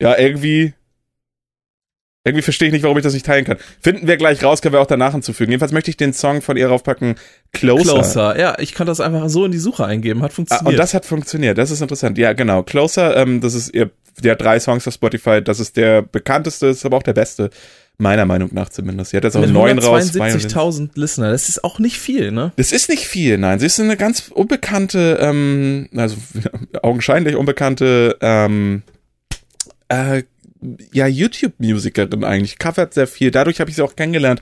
Ja, 0.01 0.17
irgendwie 0.19 0.75
irgendwie 2.25 2.43
verstehe 2.43 2.69
ich 2.69 2.73
nicht, 2.73 2.83
warum 2.83 2.99
ich 2.99 3.05
das 3.05 3.15
nicht 3.15 3.27
teilen 3.27 3.45
kann. 3.45 3.57
Finden 3.81 4.07
wir 4.07 4.17
gleich 4.17 4.43
raus, 4.43 4.61
können 4.61 4.75
wir 4.75 4.81
auch 4.81 4.87
danach 4.87 5.13
hinzufügen. 5.13 5.51
Jedenfalls 5.51 5.73
möchte 5.73 5.91
ich 5.91 5.97
den 5.97 6.13
Song 6.13 6.43
von 6.43 6.57
ihr 6.57 6.69
raufpacken, 6.69 7.15
Closer. 7.53 7.95
Closer, 7.95 8.39
ja, 8.39 8.59
ich 8.59 8.75
konnte 8.75 8.91
das 8.91 9.01
einfach 9.01 9.29
so 9.29 9.45
in 9.45 9.53
die 9.53 9.59
Suche 9.59 9.87
eingeben, 9.87 10.23
hat 10.23 10.33
funktioniert. 10.33 10.67
Ah, 10.67 10.71
und 10.71 10.77
das 10.77 10.95
hat 10.95 11.07
funktioniert, 11.07 11.57
das 11.57 11.71
ist 11.71 11.81
interessant. 11.81 12.19
Ja, 12.19 12.33
genau. 12.35 12.63
Closer, 12.63 13.17
ähm, 13.17 13.41
das 13.41 13.55
ist 13.55 13.75
ihr, 13.75 13.91
der 14.23 14.37
drei 14.37 14.61
Songs 14.61 14.87
auf 14.87 14.95
Spotify, 14.95 15.43
das 15.43 15.61
ist 15.61 15.77
der 15.77 16.03
bekannteste, 16.03 16.67
ist 16.67 16.85
aber 16.85 16.99
auch 16.99 17.03
der 17.03 17.15
beste. 17.15 17.51
Meiner 18.01 18.27
Meinung 18.27 18.51
nach 18.53 18.69
zumindest. 18.69 19.11
Sie 19.11 19.17
hat 19.17 19.25
jetzt 19.25 19.37
auch 19.37 19.43
einen 19.43 19.53
neuen 19.53 19.81
raus. 19.81 20.13
72.000 20.13 20.91
Listener, 20.95 21.33
das 21.33 21.49
ist 21.49 21.65
auch 21.65 21.81
nicht 21.81 21.99
viel, 21.99 22.31
ne? 22.31 22.53
Das 22.55 22.71
ist 22.71 22.89
nicht 22.89 23.09
viel, 23.09 23.39
nein. 23.39 23.59
Sie 23.59 23.67
ist 23.67 23.81
eine 23.81 23.97
ganz 23.97 24.29
unbekannte, 24.29 25.19
ähm, 25.21 25.89
also 25.97 26.17
augenscheinlich 26.83 27.35
unbekannte, 27.35 28.17
ähm, 28.21 28.85
äh, 29.89 30.23
ja, 30.93 31.07
YouTube-Musikerin 31.07 32.25
eigentlich, 32.25 32.59
covert 32.59 32.95
sehr 32.95 33.07
viel. 33.07 33.31
Dadurch 33.31 33.61
habe 33.61 33.71
ich 33.71 33.77
sie 33.77 33.83
auch 33.83 33.97
kennengelernt. 33.97 34.41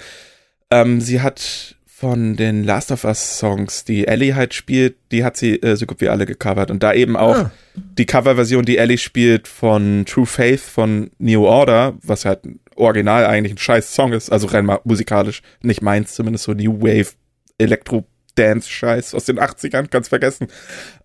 Ähm, 0.71 1.01
sie 1.01 1.21
hat 1.21 1.77
von 1.87 2.37
den 2.37 2.63
Last 2.63 2.93
of 2.93 3.05
Us 3.05 3.39
Songs, 3.39 3.85
die 3.85 4.07
Ellie 4.07 4.35
halt 4.35 4.53
spielt, 4.53 4.97
die 5.13 5.25
hat 5.25 5.39
sie 5.39 5.57
äh, 5.63 5.77
so 5.77 5.87
gut 5.87 6.03
wie 6.03 6.11
alle 6.11 6.27
gecovert. 6.27 6.71
Und 6.71 6.83
da 6.83 6.93
eben 6.93 7.17
auch 7.17 7.37
ah. 7.37 7.53
die 7.75 8.05
Coverversion, 8.05 8.67
die 8.67 8.77
Ellie 8.77 8.99
spielt 8.99 9.49
von 9.49 10.05
True 10.07 10.27
Faith 10.27 10.61
von 10.61 11.11
New 11.19 11.47
Order, 11.47 11.95
was 12.03 12.27
halt 12.27 12.41
original 12.75 13.25
eigentlich 13.25 13.55
ein 13.55 13.59
scheiß 13.59 13.95
Song 13.95 14.13
ist, 14.13 14.31
also 14.31 14.47
rein 14.49 14.67
mal 14.67 14.81
musikalisch, 14.85 15.41
nicht 15.63 15.81
meins, 15.81 16.15
zumindest 16.15 16.45
so 16.45 16.53
New 16.53 16.83
Wave 16.83 17.15
Elektro 17.57 18.07
Dance-Scheiß 18.37 19.15
aus 19.15 19.25
den 19.25 19.41
80ern, 19.41 19.89
ganz 19.91 20.09
vergessen. 20.09 20.49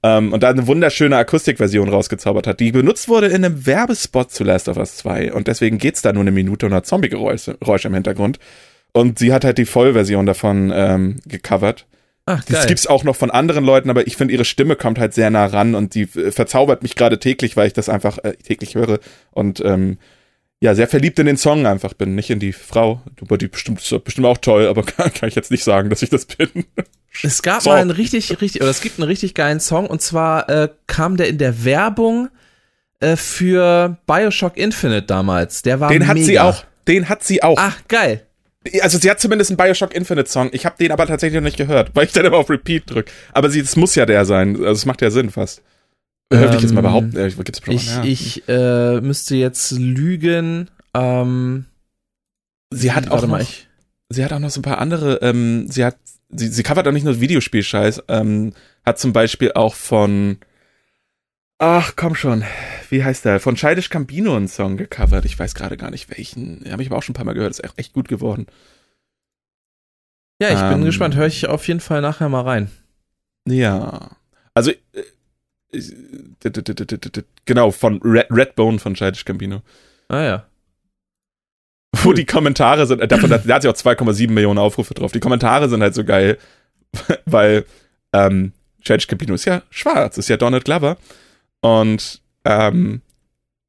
Ähm, 0.04 0.34
und 0.34 0.44
da 0.44 0.50
eine 0.50 0.67
wunderschöne 0.67 1.17
Akustikversion 1.17 1.89
rausgezaubert 1.89 2.48
hat, 2.48 2.60
die 2.60 2.72
benutzt 2.72 3.08
wurde 3.08 3.28
in 3.28 3.44
einem 3.44 3.65
Werbespot 3.65 4.32
zu 4.32 4.44
Last 4.44 4.70
of 4.70 4.78
Us 4.78 4.98
2. 4.98 5.34
Und 5.34 5.48
deswegen 5.48 5.78
geht's 5.78 6.02
da 6.02 6.13
nur 6.13 6.22
eine 6.22 6.32
Minute 6.32 6.65
und 6.65 6.74
hat 6.74 6.86
Zombie-Geräusche 6.86 7.88
im 7.88 7.94
Hintergrund. 7.94 8.39
Und 8.94 9.20
sie 9.20 9.34
hat 9.34 9.46
halt 9.46 9.58
die 9.58 9.65
Vollversion 9.65 10.26
davon 10.26 10.72
ähm, 10.74 11.15
gecovert. 11.26 11.86
Ach, 12.26 12.46
geil. 12.46 12.58
Das 12.58 12.67
gibt's 12.67 12.88
auch 12.88 13.04
noch 13.04 13.15
von 13.15 13.32
anderen 13.32 13.65
Leuten, 13.65 13.89
aber 13.89 14.06
ich 14.06 14.15
finde, 14.15 14.34
ihre 14.34 14.46
Stimme 14.46 14.76
kommt 14.76 15.00
halt 15.00 15.13
sehr 15.13 15.30
nah 15.30 15.46
ran 15.46 15.76
und 15.76 15.96
die 15.96 16.04
äh, 16.04 16.32
verzaubert 16.32 16.84
mich 16.84 16.96
gerade 16.96 17.20
täglich, 17.20 17.58
weil 17.58 17.67
ich 17.67 17.74
das 17.74 17.89
einfach 17.89 18.20
äh, 18.20 18.34
täglich 18.34 18.76
höre. 18.76 19.00
Und 19.32 19.62
ähm, 19.65 19.98
ja, 20.62 20.76
sehr 20.76 20.88
verliebt 20.88 21.17
in 21.17 21.26
den 21.26 21.38
Song 21.38 21.65
einfach 21.65 21.93
bin, 21.93 22.13
nicht 22.13 22.30
in 22.30 22.39
die 22.39 22.54
Frau. 22.54 23.02
Aber 23.19 23.38
die 23.39 23.47
bestimmt, 23.47 23.82
bestimmt 24.06 24.28
auch 24.28 24.38
toll, 24.38 24.67
aber 24.67 24.84
kann, 24.84 25.12
kann 25.13 25.28
ich 25.28 25.36
jetzt 25.36 25.50
nicht 25.50 25.63
sagen, 25.63 25.89
dass 25.89 26.04
ich 26.04 26.10
das 26.10 26.26
bin. 26.26 26.65
Es 27.24 27.41
gab 27.41 27.63
so. 27.63 27.71
mal 27.71 27.82
einen 27.82 27.89
richtig, 27.89 28.39
richtig, 28.39 28.62
oder 28.62 28.69
es 28.69 28.82
gibt 28.82 29.00
einen 29.00 29.08
richtig 29.08 29.34
geilen 29.34 29.60
Song 29.60 29.88
und 29.88 30.02
zwar 30.02 30.47
äh, 30.50 30.69
kam 30.86 31.17
der 31.17 31.28
in 31.30 31.39
der 31.39 31.65
Werbung 31.65 32.30
äh, 33.00 33.15
für 33.15 33.97
Bioshock 34.06 34.56
Infinite 34.56 35.08
damals. 35.08 35.63
Der 35.63 35.80
war 35.80 35.89
Den 35.89 36.08
hat 36.08 36.13
mega. 36.13 36.26
sie 36.26 36.39
auch. 36.39 36.63
Den 36.88 37.10
hat 37.10 37.24
sie 37.24 37.41
auch. 37.41 37.58
Ach, 37.60 37.78
geil. 37.88 38.26
Also 38.82 39.00
sie 39.00 39.10
hat 39.10 39.19
zumindest 39.19 39.50
einen 39.50 39.58
Bioshock 39.58 39.95
Infinite 39.95 40.30
Song. 40.30 40.50
Ich 40.54 40.67
habe 40.67 40.76
den 40.80 40.91
aber 40.91 41.08
tatsächlich 41.08 41.41
noch 41.41 41.45
nicht 41.45 41.58
gehört, 41.58 41.89
weil 41.95 42.06
ich 42.06 42.12
dann 42.12 42.26
immer 42.26 42.38
auf 42.38 42.50
Repeat 42.52 42.84
drücke. 42.86 43.12
Aber 43.34 43.50
sie, 43.50 43.60
es 43.60 43.76
muss 43.76 43.95
ja 43.95 44.06
der 44.06 44.26
sein. 44.26 44.56
Also 44.58 44.74
es 44.74 44.86
macht 44.86 45.02
ja 45.02 45.10
Sinn 45.10 45.32
fast. 45.32 45.63
Hörte 46.32 46.54
ähm, 46.54 46.56
ich 46.56 46.62
jetzt 46.63 46.74
mal 46.74 46.82
behaupten. 46.82 47.17
Äh, 47.17 47.30
gibt's 47.30 47.62
ich 47.67 47.88
ja. 47.88 48.04
ich 48.04 48.48
äh, 48.48 49.02
müsste 49.02 49.36
jetzt 49.36 49.72
lügen. 49.72 50.70
Ähm, 50.94 51.65
sie 52.72 52.94
hat 52.94 53.10
auch 53.12 53.26
noch, 53.28 53.39
ich. 53.39 53.67
sie 54.10 54.24
hat 54.24 54.32
auch 54.34 54.39
noch 54.39 54.50
so 54.50 54.60
ein 54.60 54.63
paar 54.63 54.80
andere, 54.80 55.20
ähm, 55.22 55.67
sie 55.70 55.84
hat, 55.84 55.98
sie, 56.30 56.48
sie 56.48 56.63
covert 56.63 56.88
auch 56.88 56.94
nicht 56.94 57.04
nur 57.04 57.20
Videospielscheiß, 57.20 58.04
ähm, 58.08 58.54
hat 58.86 59.00
zum 59.00 59.13
Beispiel 59.13 59.52
auch 59.54 59.76
von, 59.76 60.38
ach 61.60 61.94
komm 61.96 62.15
schon, 62.15 62.44
wie 62.89 63.04
heißt 63.04 63.26
der, 63.26 63.39
von 63.39 63.58
Scheidisch 63.58 63.89
Campino 63.89 64.36
einen 64.36 64.48
Song 64.48 64.78
gecovert, 64.78 65.26
ich 65.26 65.38
weiß 65.38 65.54
gerade 65.54 65.78
gar 65.78 65.91
nicht 65.91 66.10
welchen, 66.10 66.63
habe 66.72 66.82
ich 66.82 66.89
aber 66.89 66.98
auch 66.98 67.04
schon 67.04 67.13
ein 67.13 67.17
paar 67.17 67.26
Mal 67.26 67.34
gehört, 67.34 67.52
ist 67.52 67.63
echt, 67.63 67.78
echt 67.78 67.94
gut 67.94 68.08
geworden. 68.08 68.48
Ja, 70.41 70.50
ich 70.50 70.60
bin 70.60 70.80
ähm, 70.80 70.86
gespannt, 70.86 71.15
höre 71.15 71.28
ich 71.28 71.46
auf 71.48 71.67
jeden 71.67 71.82
Fall 71.82 72.02
nachher 72.02 72.28
mal 72.28 72.41
rein. 72.41 72.72
Ja, 73.48 74.12
also, 74.54 74.72
äh, 74.72 75.04
genau, 77.45 77.71
von 77.71 78.01
Red, 78.03 78.27
Redbone 78.29 78.79
von 78.79 78.95
Scheidisch 78.95 79.25
Campino. 79.25 79.62
Ah 80.07 80.21
ja 80.21 80.45
wo 82.03 82.13
die 82.13 82.25
Kommentare 82.25 82.86
sind, 82.86 83.01
äh, 83.01 83.07
davon, 83.07 83.29
da 83.29 83.38
hat 83.38 83.62
sie 83.62 83.69
auch 83.69 83.73
2,7 83.73 84.31
Millionen 84.31 84.60
Aufrufe 84.60 84.93
drauf. 84.93 85.12
Die 85.12 85.19
Kommentare 85.19 85.69
sind 85.69 85.81
halt 85.81 85.93
so 85.93 86.03
geil, 86.03 86.38
weil 87.25 87.65
ähm, 88.13 88.53
Chad 88.81 89.07
Campino 89.07 89.34
ist 89.34 89.45
ja 89.45 89.62
schwarz, 89.69 90.17
ist 90.17 90.29
ja 90.29 90.38
Donald 90.38 90.65
Glover. 90.65 90.97
Und 91.62 92.21
ähm, 92.45 93.01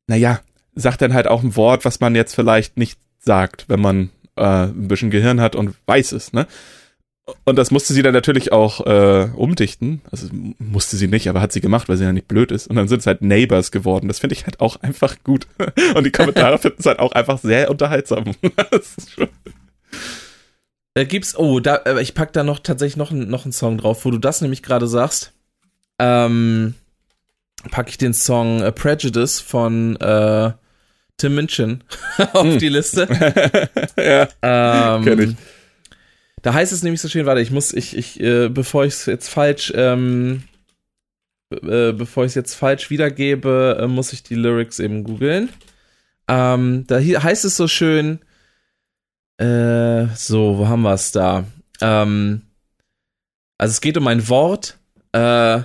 naja, 0.06 0.40
sagt 0.74 1.02
dann 1.02 1.14
halt 1.14 1.26
auch 1.26 1.42
ein 1.42 1.56
Wort, 1.56 1.84
was 1.84 2.00
man 2.00 2.14
jetzt 2.14 2.34
vielleicht 2.34 2.76
nicht 2.76 2.98
sagt, 3.18 3.68
wenn 3.68 3.80
man 3.80 4.10
äh, 4.36 4.64
ein 4.64 4.88
bisschen 4.88 5.10
Gehirn 5.10 5.40
hat 5.40 5.54
und 5.54 5.74
weiß 5.86 6.12
es, 6.12 6.32
ne? 6.32 6.46
Und 7.44 7.56
das 7.56 7.70
musste 7.70 7.92
sie 7.92 8.02
dann 8.02 8.14
natürlich 8.14 8.52
auch 8.52 8.86
äh, 8.86 9.28
umdichten. 9.34 10.00
Also 10.10 10.28
musste 10.58 10.96
sie 10.96 11.08
nicht, 11.08 11.28
aber 11.28 11.40
hat 11.40 11.52
sie 11.52 11.60
gemacht, 11.60 11.88
weil 11.88 11.96
sie 11.96 12.04
ja 12.04 12.12
nicht 12.12 12.28
blöd 12.28 12.52
ist. 12.52 12.68
Und 12.68 12.76
dann 12.76 12.88
sind 12.88 13.00
es 13.00 13.06
halt 13.06 13.22
Neighbors 13.22 13.70
geworden. 13.70 14.08
Das 14.08 14.18
finde 14.18 14.34
ich 14.34 14.44
halt 14.44 14.60
auch 14.60 14.76
einfach 14.82 15.16
gut. 15.24 15.46
Und 15.94 16.04
die 16.04 16.12
Kommentare 16.12 16.58
finden 16.58 16.78
es 16.80 16.86
halt 16.86 16.98
auch 16.98 17.12
einfach 17.12 17.38
sehr 17.38 17.70
unterhaltsam. 17.70 18.24
da 20.94 21.04
gibt's, 21.04 21.36
oh, 21.36 21.60
da, 21.60 21.76
äh, 21.76 22.00
ich 22.02 22.14
pack 22.14 22.32
da 22.32 22.42
noch 22.42 22.60
tatsächlich 22.60 22.96
noch, 22.96 23.10
noch 23.10 23.44
einen 23.44 23.52
Song 23.52 23.78
drauf, 23.78 24.04
wo 24.04 24.10
du 24.10 24.18
das 24.18 24.40
nämlich 24.40 24.62
gerade 24.62 24.86
sagst. 24.86 25.32
Ähm, 25.98 26.74
packe 27.70 27.90
ich 27.90 27.98
den 27.98 28.14
Song 28.14 28.62
A 28.62 28.70
Prejudice 28.70 29.40
von 29.40 29.96
äh, 29.96 30.52
Tim 31.16 31.34
Minchin 31.34 31.84
auf 32.32 32.44
hm. 32.44 32.58
die 32.58 32.68
Liste. 32.68 33.08
ja, 33.96 34.28
ähm, 34.96 35.04
kenn 35.04 35.20
ich. 35.20 35.36
Da 36.42 36.54
heißt 36.54 36.72
es 36.72 36.82
nämlich 36.82 37.00
so 37.00 37.08
schön, 37.08 37.26
warte, 37.26 37.40
ich 37.40 37.50
muss, 37.50 37.72
ich, 37.72 37.96
ich, 37.96 38.20
äh, 38.20 38.48
bevor 38.48 38.84
ich 38.84 38.94
es 38.94 39.06
jetzt 39.06 39.28
falsch, 39.28 39.72
ähm, 39.74 40.42
äh, 41.50 41.92
bevor 41.92 42.24
ich 42.24 42.30
es 42.30 42.34
jetzt 42.34 42.54
falsch 42.54 42.90
wiedergebe, 42.90 43.78
äh, 43.80 43.86
muss 43.86 44.12
ich 44.12 44.22
die 44.22 44.34
Lyrics 44.34 44.80
eben 44.80 45.04
googeln. 45.04 45.50
Ähm, 46.28 46.84
da 46.88 46.98
heißt 46.98 47.44
es 47.44 47.56
so 47.56 47.68
schön, 47.68 48.20
äh, 49.38 50.06
so, 50.16 50.58
wo 50.58 50.68
haben 50.68 50.82
wir 50.82 50.94
es 50.94 51.12
da? 51.12 51.44
Ähm, 51.80 52.42
also 53.58 53.70
es 53.72 53.80
geht 53.80 53.96
um 53.96 54.08
ein 54.08 54.28
Wort, 54.28 54.78
äh, 55.12 55.62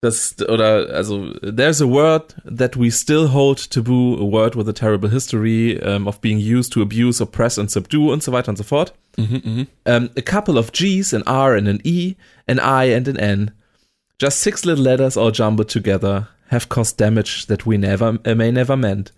das, 0.00 0.36
oder, 0.48 0.90
also, 0.90 1.32
there's 1.40 1.80
a 1.80 1.86
word 1.86 2.36
that 2.44 2.78
we 2.78 2.90
still 2.90 3.32
hold 3.32 3.70
taboo, 3.70 4.16
a 4.16 4.30
word 4.30 4.54
with 4.54 4.68
a 4.68 4.72
terrible 4.72 5.08
history 5.08 5.80
um, 5.82 6.06
of 6.06 6.20
being 6.20 6.38
used 6.38 6.74
to 6.74 6.82
abuse, 6.82 7.22
oppress 7.22 7.58
and 7.58 7.70
subdue 7.70 8.12
und 8.12 8.22
so 8.22 8.30
weiter 8.30 8.50
und 8.50 8.56
so 8.56 8.64
fort. 8.64 8.92
Mhm, 9.16 9.42
mhm. 9.42 9.66
um, 9.86 10.10
a 10.16 10.22
couple 10.22 10.58
of 10.58 10.72
G's, 10.72 11.12
an 11.12 11.22
R 11.26 11.54
and 11.54 11.68
an 11.68 11.80
E, 11.84 12.16
an 12.48 12.58
I 12.58 12.84
and 12.84 13.06
an 13.08 13.18
N. 13.18 13.52
Just 14.18 14.40
six 14.40 14.64
little 14.64 14.84
letters 14.84 15.16
all 15.16 15.30
jumbled 15.30 15.68
together 15.68 16.28
have 16.48 16.68
caused 16.68 16.96
damage 16.96 17.46
that 17.46 17.66
we 17.66 17.76
never, 17.76 18.18
uh, 18.24 18.34
may 18.34 18.50
never 18.50 18.76
meant. 18.76 19.12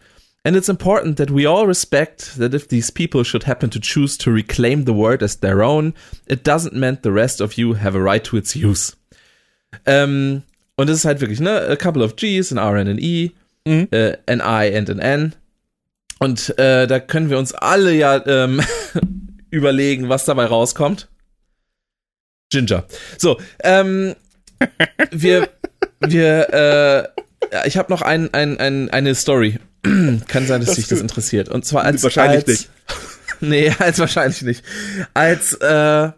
And 0.44 0.54
it's 0.54 0.68
important 0.68 1.16
that 1.16 1.30
we 1.30 1.44
all 1.44 1.66
respect 1.66 2.36
that 2.36 2.54
if 2.54 2.68
these 2.68 2.90
people 2.90 3.24
should 3.24 3.44
happen 3.44 3.68
to 3.70 3.80
choose 3.80 4.16
to 4.18 4.30
reclaim 4.30 4.84
the 4.84 4.92
word 4.92 5.22
as 5.22 5.36
their 5.36 5.62
own, 5.62 5.92
it 6.26 6.44
doesn't 6.44 6.74
mean 6.74 6.98
the 7.02 7.10
rest 7.10 7.40
of 7.40 7.58
you 7.58 7.74
have 7.74 7.96
a 7.96 8.00
right 8.00 8.22
to 8.24 8.36
its 8.36 8.54
use. 8.54 8.94
Um, 9.86 10.44
Und 10.76 10.90
es 10.90 10.98
ist 10.98 11.04
halt 11.06 11.20
wirklich, 11.20 11.40
ne, 11.40 11.68
a 11.68 11.76
couple 11.76 12.02
of 12.02 12.16
G's, 12.16 12.52
an 12.52 12.58
R 12.58 12.76
and 12.76 12.88
an 12.88 12.98
E, 12.98 13.32
mhm. 13.64 13.88
äh, 13.90 14.16
an 14.26 14.40
I 14.40 14.76
and 14.76 14.90
an 14.90 14.98
N. 14.98 15.34
Und 16.18 16.58
äh, 16.58 16.86
da 16.86 17.00
können 17.00 17.30
wir 17.30 17.38
uns 17.38 17.52
alle 17.52 17.94
ja 17.94 18.22
ähm, 18.26 18.60
überlegen, 19.56 20.08
was 20.08 20.24
dabei 20.24 20.46
rauskommt. 20.46 21.08
Ginger. 22.50 22.84
So, 23.18 23.38
ähm, 23.62 24.14
wir, 25.10 25.48
wir, 26.00 27.12
äh, 27.52 27.68
ich 27.68 27.76
habe 27.76 27.92
noch 27.92 28.02
ein, 28.02 28.32
ein, 28.34 28.58
ein, 28.58 28.90
eine 28.90 29.14
Story. 29.14 29.58
Kann 29.82 30.46
sein, 30.46 30.60
dass 30.60 30.68
Das 30.68 30.76
dich 30.76 30.88
das 30.88 31.00
interessiert. 31.00 31.48
Und 31.48 31.64
zwar 31.64 31.84
als 31.84 32.02
Wahrscheinlich 32.02 32.38
als, 32.38 32.48
nicht. 32.48 32.70
Nee, 33.40 33.70
als 33.78 33.98
wahrscheinlich 33.98 34.40
nicht. 34.42 34.64
Als 35.12 35.52
äh, 35.54 36.10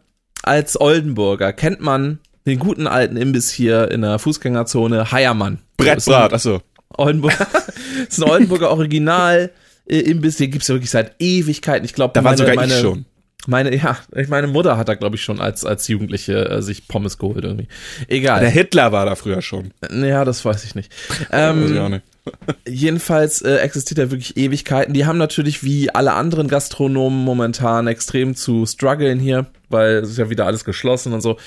als 0.43 0.81
Oldenburger 0.81 1.53
kennt 1.53 1.81
man 1.81 2.21
den 2.47 2.59
guten 2.59 2.87
alten 2.87 3.17
Imbiss 3.17 3.51
hier 3.51 3.91
in 3.91 4.03
der 4.03 4.19
Fußgängerzone 4.19 5.11
Heiermann. 5.11 5.59
Brettbrat, 5.77 6.33
achso. 6.33 6.63
Oldenburger. 6.97 7.47
das 7.53 7.67
ist 8.09 8.19
ein 8.23 8.31
Oldenburger 8.31 8.71
Original 8.71 9.51
äh, 9.87 9.99
Imbiss, 9.99 10.37
den 10.37 10.51
gibt's 10.51 10.69
ja 10.69 10.75
wirklich 10.75 10.91
seit 10.91 11.15
Ewigkeiten. 11.19 11.85
Ich 11.85 11.95
glaube, 11.95 12.13
Da 12.15 12.23
war 12.23 12.33
meine, 12.33 12.39
sogar 12.39 12.55
meine, 12.55 12.75
ich 12.75 12.81
schon. 12.81 13.05
Meine, 13.47 13.75
ja, 13.75 13.97
meine 14.29 14.47
Mutter 14.47 14.77
hat 14.77 14.89
da 14.89 14.95
glaube 14.95 15.17
ich 15.17 15.23
schon 15.23 15.41
als 15.41 15.65
als 15.65 15.89
Jugendliche 15.89 16.51
äh, 16.51 16.63
sich 16.63 16.87
Pommes 16.89 17.19
geholt 17.19 17.45
irgendwie. 17.45 17.69
Egal. 18.09 18.41
Der 18.41 18.51
Hitler 18.51 18.93
war 18.93 19.07
da 19.07 19.15
früher 19.15 19.41
schon. 19.43 19.73
Ja, 19.91 20.25
das 20.25 20.45
weiß 20.45 20.65
ich 20.65 20.75
nicht. 20.75 20.93
Weiß 21.09 21.21
ich 21.21 21.27
Ähm, 21.31 21.79
auch 21.79 21.89
nicht. 21.89 22.05
jedenfalls 22.69 23.41
äh, 23.41 23.57
existiert 23.59 23.99
er 23.99 24.11
wirklich 24.11 24.37
Ewigkeiten. 24.37 24.93
Die 24.93 25.07
haben 25.07 25.19
natürlich 25.19 25.63
wie 25.63 25.89
alle 25.91 26.13
anderen 26.13 26.49
Gastronomen 26.49 27.25
momentan 27.25 27.87
extrem 27.87 28.35
zu 28.35 28.67
strugglen 28.67 29.19
hier, 29.19 29.47
weil 29.71 29.97
es 29.97 30.11
ist 30.11 30.19
ja 30.19 30.29
wieder 30.29 30.45
alles 30.45 30.65
geschlossen 30.65 31.13
und 31.15 31.23
so. 31.23 31.39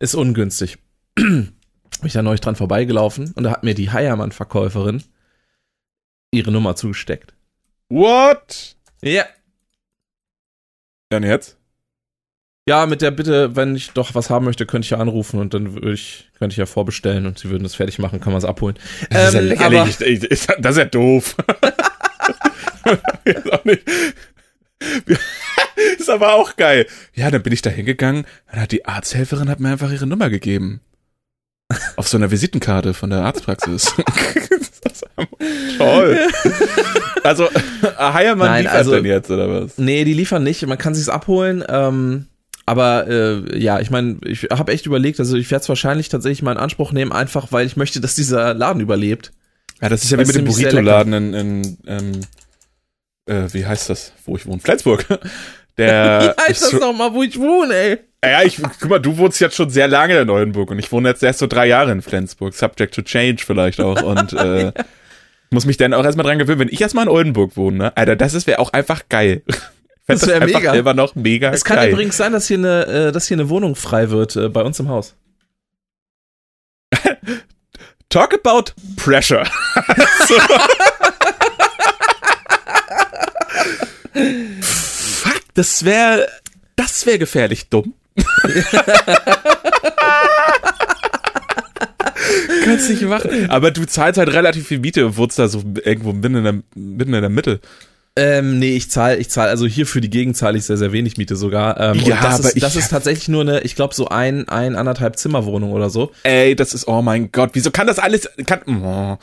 Ist 0.00 0.14
ungünstig. 0.14 0.78
Bin 1.14 1.52
ich 2.04 2.12
da 2.12 2.22
neulich 2.22 2.42
dran 2.42 2.56
vorbeigelaufen 2.56 3.32
und 3.34 3.44
da 3.44 3.50
hat 3.52 3.64
mir 3.64 3.74
die 3.74 3.90
Heiermann-Verkäuferin 3.90 5.02
ihre 6.30 6.52
Nummer 6.52 6.76
zugesteckt. 6.76 7.32
What? 7.88 8.76
Ja. 9.02 9.24
Ja, 11.12 11.18
und 11.18 11.24
jetzt? 11.24 11.56
Ja, 12.68 12.84
mit 12.84 13.00
der 13.00 13.10
Bitte, 13.12 13.56
wenn 13.56 13.74
ich 13.74 13.92
doch 13.92 14.14
was 14.14 14.28
haben 14.28 14.44
möchte, 14.44 14.66
könnte 14.66 14.84
ich 14.84 14.90
ja 14.90 14.98
anrufen 14.98 15.40
und 15.40 15.54
dann 15.54 15.72
würde 15.74 15.92
ich, 15.94 16.28
könnte 16.38 16.52
ich 16.52 16.58
ja 16.58 16.66
vorbestellen 16.66 17.24
und 17.26 17.38
sie 17.38 17.48
würden 17.48 17.62
das 17.62 17.74
fertig 17.76 17.98
machen, 17.98 18.20
kann 18.20 18.32
man 18.32 18.38
es 18.38 18.44
abholen. 18.44 18.78
Das 19.08 19.28
ist 19.28 19.34
ja 19.34 19.40
Ähm, 19.40 19.48
lächerlich. 19.48 20.00
Ich- 20.02 20.46
Das 20.58 20.72
ist 20.72 20.78
ja 20.78 20.84
doof. 20.84 21.34
ist, 23.24 23.52
auch 23.52 23.64
nicht. 23.64 23.82
ist 25.98 26.10
aber 26.10 26.34
auch 26.34 26.56
geil. 26.56 26.86
Ja, 27.14 27.30
dann 27.30 27.42
bin 27.42 27.54
ich 27.54 27.62
da 27.62 27.70
hingegangen, 27.70 28.26
dann 28.50 28.60
hat 28.60 28.72
die 28.72 28.84
Arzthelferin 28.84 29.48
hat 29.48 29.60
mir 29.60 29.70
einfach 29.70 29.90
ihre 29.90 30.06
Nummer 30.06 30.28
gegeben. 30.28 30.80
Auf 31.96 32.08
so 32.08 32.16
einer 32.18 32.30
Visitenkarte 32.30 32.92
von 32.94 33.08
der 33.10 33.20
Arztpraxis. 33.24 33.94
Toll. 35.78 36.18
Also, 37.24 37.48
Heiermann 37.98 38.48
Nein, 38.48 38.62
liefert 38.64 38.78
also- 38.78 38.94
denn 38.94 39.04
jetzt, 39.04 39.30
oder 39.30 39.48
was? 39.48 39.78
Nee, 39.78 40.04
die 40.04 40.14
liefern 40.14 40.42
nicht. 40.42 40.66
Man 40.66 40.78
kann 40.78 40.94
sich's 40.94 41.08
abholen. 41.08 41.64
Ähm, 41.68 42.26
aber 42.66 43.06
äh, 43.08 43.58
ja, 43.58 43.80
ich 43.80 43.90
meine, 43.90 44.18
ich 44.26 44.48
habe 44.50 44.72
echt 44.72 44.84
überlegt, 44.84 45.18
also 45.20 45.36
ich 45.36 45.50
werde 45.50 45.62
es 45.62 45.68
wahrscheinlich 45.70 46.10
tatsächlich 46.10 46.42
mal 46.42 46.52
in 46.52 46.58
Anspruch 46.58 46.92
nehmen, 46.92 47.12
einfach 47.12 47.50
weil 47.50 47.66
ich 47.66 47.76
möchte, 47.76 48.00
dass 48.00 48.14
dieser 48.14 48.52
Laden 48.52 48.82
überlebt. 48.82 49.32
Ja, 49.80 49.88
das 49.88 50.04
ist 50.04 50.10
ja 50.10 50.18
wie 50.18 50.26
mit 50.26 50.34
dem 50.34 50.44
Burrito-Laden 50.44 51.12
in, 51.14 51.34
in 51.34 51.78
ähm, 51.86 52.12
äh, 53.26 53.48
wie 53.52 53.64
heißt 53.64 53.88
das, 53.88 54.12
wo 54.26 54.36
ich 54.36 54.46
wohne? 54.46 54.60
Flensburg. 54.60 55.06
Der 55.78 56.34
Wie 56.38 56.42
heißt 56.50 56.62
das 56.62 56.72
nochmal, 56.74 57.14
wo 57.14 57.22
ich 57.22 57.38
wohne, 57.38 57.72
ey? 57.74 57.98
Ja, 58.24 58.42
ich, 58.42 58.60
guck 58.80 58.90
mal, 58.90 58.98
du 58.98 59.16
wohnst 59.16 59.40
jetzt 59.40 59.54
schon 59.54 59.70
sehr 59.70 59.86
lange 59.86 60.18
in 60.18 60.26
Neuenburg 60.26 60.70
und 60.70 60.78
ich 60.78 60.90
wohne 60.90 61.08
jetzt 61.08 61.22
erst 61.22 61.38
so 61.38 61.46
drei 61.46 61.66
Jahre 61.66 61.92
in 61.92 62.02
Flensburg. 62.02 62.52
Subject 62.52 62.92
to 62.94 63.02
change 63.02 63.44
vielleicht 63.46 63.80
auch. 63.80 64.02
Und 64.02 64.32
äh, 64.32 64.72
muss 65.50 65.66
mich 65.66 65.76
dann 65.76 65.94
auch 65.94 66.04
erstmal 66.04 66.26
dran 66.26 66.38
gewöhnen, 66.38 66.58
wenn 66.58 66.68
ich 66.68 66.80
erstmal 66.80 67.04
in 67.04 67.10
Oldenburg 67.10 67.56
wohne, 67.56 67.78
ne? 67.78 67.96
Alter, 67.96 68.16
das 68.16 68.46
wäre 68.46 68.58
auch 68.58 68.72
einfach 68.72 69.08
geil. 69.08 69.42
Das 70.10 70.26
wär 70.26 70.36
einfach 70.36 70.60
mega. 70.60 70.72
immer 70.72 70.94
noch 70.94 71.14
mega 71.16 71.50
Es 71.50 71.66
kann 71.66 71.76
geil. 71.76 71.92
übrigens 71.92 72.16
sein, 72.16 72.32
dass 72.32 72.48
hier 72.48 72.56
eine, 72.56 72.86
äh, 72.86 73.12
dass 73.12 73.28
hier 73.28 73.34
eine 73.36 73.50
Wohnung 73.50 73.76
frei 73.76 74.08
wird 74.08 74.36
äh, 74.36 74.48
bei 74.48 74.62
uns 74.62 74.80
im 74.80 74.88
Haus. 74.88 75.14
Talk 78.08 78.32
about 78.32 78.72
pressure. 78.96 79.44
Fuck, 84.62 85.40
das 85.52 85.84
wäre 85.84 86.26
das 86.76 87.04
wäre 87.04 87.18
gefährlich 87.18 87.68
dumm. 87.68 87.92
Kannst 92.64 92.90
nicht 92.90 93.02
machen. 93.02 93.48
Aber 93.50 93.70
du 93.70 93.84
zahlst 93.86 94.18
halt 94.18 94.32
relativ 94.32 94.66
viel 94.66 94.80
Miete 94.80 95.06
und 95.06 95.16
wohnst 95.16 95.38
da 95.38 95.48
so 95.48 95.62
irgendwo 95.84 96.12
mitten 96.12 96.36
in 96.36 96.44
der, 96.44 96.54
mitten 96.74 97.14
in 97.14 97.20
der 97.20 97.30
Mitte. 97.30 97.60
Ähm, 98.16 98.58
nee, 98.58 98.76
ich 98.76 98.90
zahle, 98.90 99.16
ich 99.16 99.30
zahle, 99.30 99.50
also 99.50 99.66
hier 99.66 99.86
für 99.86 100.00
die 100.00 100.10
Gegend 100.10 100.36
zahle 100.36 100.58
ich 100.58 100.64
sehr, 100.64 100.76
sehr 100.76 100.90
wenig 100.92 101.16
Miete 101.18 101.36
sogar. 101.36 101.78
Ähm, 101.78 102.00
Ja, 102.04 102.16
und 102.16 102.24
das 102.24 102.40
aber 102.40 102.48
ist, 102.48 102.62
das 102.62 102.72
ich- 102.74 102.80
ist 102.80 102.88
tatsächlich 102.88 103.28
nur 103.28 103.42
eine, 103.42 103.60
ich 103.60 103.76
glaube, 103.76 103.94
so 103.94 104.08
ein, 104.08 104.48
ein, 104.48 104.74
anderthalb 104.74 105.16
Zimmerwohnung 105.16 105.70
oder 105.72 105.88
so. 105.88 106.10
Ey, 106.24 106.56
das 106.56 106.74
ist, 106.74 106.88
oh 106.88 107.00
mein 107.00 107.30
Gott, 107.30 107.50
wieso 107.52 107.70
kann 107.70 107.86
das 107.86 107.98
alles, 108.00 108.28
kann, 108.46 108.60
oh. 108.84 109.16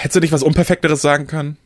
Hättest 0.00 0.16
du 0.16 0.20
nicht 0.20 0.32
was 0.32 0.44
Unperfekteres 0.44 1.02
sagen 1.02 1.26
können? 1.26 1.56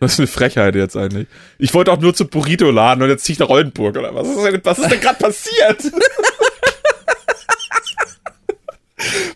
Was 0.00 0.16
für 0.16 0.22
eine 0.22 0.26
Frechheit 0.28 0.74
jetzt 0.74 0.96
eigentlich. 0.96 1.26
Ich 1.58 1.74
wollte 1.74 1.92
auch 1.92 2.00
nur 2.00 2.14
zu 2.14 2.26
Burrito 2.26 2.70
laden 2.70 3.02
und 3.02 3.08
jetzt 3.08 3.24
zieh 3.24 3.32
ich 3.32 3.38
nach 3.38 3.48
Oldenburg 3.48 3.96
oder 3.96 4.14
was 4.14 4.28
ist 4.28 4.36
denn, 4.36 4.62
denn 4.90 5.00
gerade 5.00 5.18
passiert? 5.18 5.82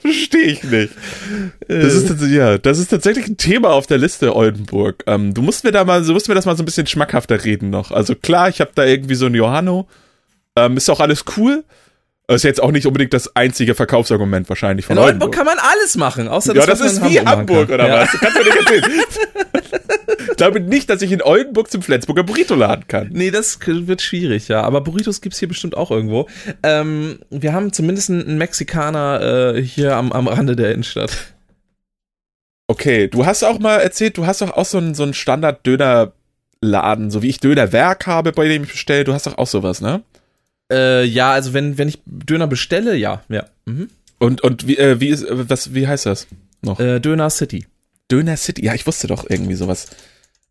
Verstehe 0.00 0.42
ich 0.42 0.64
nicht. 0.64 0.92
Das 1.68 1.94
ist, 1.94 2.20
ja, 2.22 2.58
das 2.58 2.78
ist 2.78 2.88
tatsächlich 2.88 3.28
ein 3.28 3.36
Thema 3.36 3.70
auf 3.70 3.86
der 3.86 3.98
Liste 3.98 4.34
Oldenburg. 4.34 5.04
Ähm, 5.06 5.34
du 5.34 5.42
musst 5.42 5.62
mir 5.64 5.70
da 5.70 5.84
mal, 5.84 6.04
du 6.04 6.12
musst 6.12 6.28
mir 6.28 6.34
das 6.34 6.44
mal 6.44 6.56
so 6.56 6.62
ein 6.62 6.66
bisschen 6.66 6.86
schmackhafter 6.86 7.44
reden 7.44 7.70
noch. 7.70 7.92
Also 7.92 8.14
klar, 8.14 8.48
ich 8.48 8.60
habe 8.60 8.72
da 8.74 8.84
irgendwie 8.84 9.14
so 9.14 9.26
ein 9.26 9.34
Johanno. 9.34 9.88
Ähm, 10.56 10.76
ist 10.76 10.90
auch 10.90 11.00
alles 11.00 11.24
cool. 11.36 11.64
Ist 12.34 12.42
jetzt 12.44 12.62
auch 12.62 12.70
nicht 12.72 12.86
unbedingt 12.86 13.12
das 13.14 13.34
einzige 13.36 13.74
Verkaufsargument 13.74 14.48
wahrscheinlich 14.48 14.86
von 14.86 14.96
In 14.96 15.02
Oldenburg 15.02 15.28
Oldenburg. 15.30 15.46
kann 15.46 15.56
man 15.56 15.72
alles 15.72 15.96
machen, 15.96 16.28
außer 16.28 16.54
Ja, 16.54 16.66
das, 16.66 16.78
das 16.78 16.80
was 16.80 16.92
ist 17.04 17.10
wie 17.10 17.20
Hamburg, 17.20 17.68
kann. 17.68 17.74
oder 17.74 17.88
ja. 17.88 18.00
was? 18.02 18.10
Du 18.12 18.18
kannst 18.18 18.38
mir 18.38 18.44
nicht 18.44 18.56
erzählen. 18.56 18.84
ich 20.30 20.36
glaube 20.36 20.60
nicht, 20.60 20.90
dass 20.90 21.02
ich 21.02 21.12
in 21.12 21.22
Oldenburg 21.22 21.70
zum 21.70 21.82
Flensburger 21.82 22.22
Burrito 22.22 22.54
laden 22.54 22.86
kann. 22.88 23.10
Nee, 23.12 23.30
das 23.30 23.58
wird 23.64 24.02
schwierig, 24.02 24.48
ja. 24.48 24.62
Aber 24.62 24.80
Burritos 24.80 25.20
gibt's 25.20 25.38
hier 25.38 25.48
bestimmt 25.48 25.76
auch 25.76 25.90
irgendwo. 25.90 26.28
Ähm, 26.62 27.18
wir 27.30 27.52
haben 27.52 27.72
zumindest 27.72 28.10
einen 28.10 28.26
einen 28.26 28.38
Mexikaner 28.38 29.54
äh, 29.56 29.62
hier 29.62 29.96
am, 29.96 30.12
am 30.12 30.26
Rande 30.28 30.56
der 30.56 30.72
Innenstadt. 30.72 31.12
Okay, 32.68 33.08
du 33.08 33.26
hast 33.26 33.42
auch 33.42 33.58
mal 33.58 33.78
erzählt, 33.78 34.16
du 34.16 34.26
hast 34.26 34.40
doch 34.40 34.52
auch 34.56 34.64
so 34.64 34.78
einen, 34.78 34.94
so 34.94 35.02
einen 35.02 35.12
Standard-Döner-Laden, 35.14 37.10
so 37.10 37.22
wie 37.22 37.28
ich 37.28 37.40
Dönerwerk 37.40 38.06
habe, 38.06 38.32
bei 38.32 38.48
dem 38.48 38.64
ich 38.64 38.70
bestelle. 38.72 39.04
Du 39.04 39.12
hast 39.12 39.26
doch 39.26 39.36
auch 39.38 39.46
sowas, 39.46 39.80
ne? 39.80 40.02
Äh, 40.70 41.04
ja, 41.04 41.32
also 41.32 41.52
wenn, 41.52 41.78
wenn 41.78 41.88
ich 41.88 42.00
Döner 42.06 42.46
bestelle, 42.46 42.96
ja, 42.96 43.22
ja. 43.28 43.46
Mhm. 43.64 43.88
Und, 44.18 44.42
und 44.42 44.66
wie, 44.66 44.78
äh, 44.78 45.00
wie 45.00 45.08
ist, 45.08 45.24
äh, 45.24 45.48
was, 45.48 45.74
wie 45.74 45.88
heißt 45.88 46.06
das 46.06 46.26
noch? 46.62 46.78
Äh, 46.78 47.00
Döner 47.00 47.30
City. 47.30 47.66
Döner 48.10 48.36
City. 48.36 48.64
Ja, 48.64 48.74
ich 48.74 48.86
wusste 48.86 49.06
doch 49.06 49.28
irgendwie 49.28 49.54
sowas. 49.54 49.88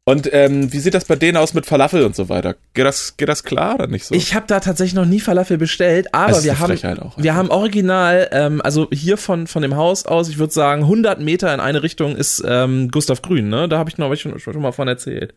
Und 0.03 0.34
ähm, 0.34 0.74
wie 0.74 0.80
sieht 0.80 0.95
das 0.95 1.05
bei 1.05 1.16
denen 1.16 1.38
aus 1.38 1.53
mit 1.53 1.68
Falafel 1.68 2.03
und 2.03 2.16
so 2.16 2.28
weiter? 2.28 2.55
Geht 2.74 2.86
das, 2.86 3.18
geht 3.18 3.30
das 3.30 3.43
klar 3.43 3.76
oder 3.76 3.86
nicht 3.86 4.05
so? 4.05 4.16
Ich 4.16 4.34
habe 4.34 4.47
da 4.47 4.59
tatsächlich 4.59 4.95
noch 4.95 5.05
nie 5.05 5.20
Falafel 5.20 5.59
bestellt, 5.59 6.14
aber 6.14 6.43
wir 6.43 6.59
haben, 6.59 6.99
auch, 6.99 7.18
wir 7.18 7.36
haben 7.36 7.51
original, 7.51 8.28
ähm, 8.32 8.62
also 8.64 8.89
hier 8.91 9.18
von, 9.18 9.45
von 9.45 9.62
dem 9.62 9.76
Haus 9.76 10.07
aus, 10.07 10.28
ich 10.28 10.39
würde 10.39 10.51
sagen 10.51 10.84
100 10.84 11.22
Meter 11.22 11.53
in 11.53 11.59
eine 11.59 11.84
Richtung 11.84 12.16
ist 12.16 12.43
ähm, 12.45 12.89
Gustav 12.89 13.22
Grün, 13.22 13.49
ne? 13.49 13.70
Da 13.70 13.78
habe 13.78 13.91
ich 13.91 13.99
noch 13.99 14.07
hab 14.07 14.14
ich 14.14 14.22
schon, 14.22 14.38
schon 14.39 14.59
mal 14.59 14.72
von 14.72 14.88
erzählt. 14.88 15.36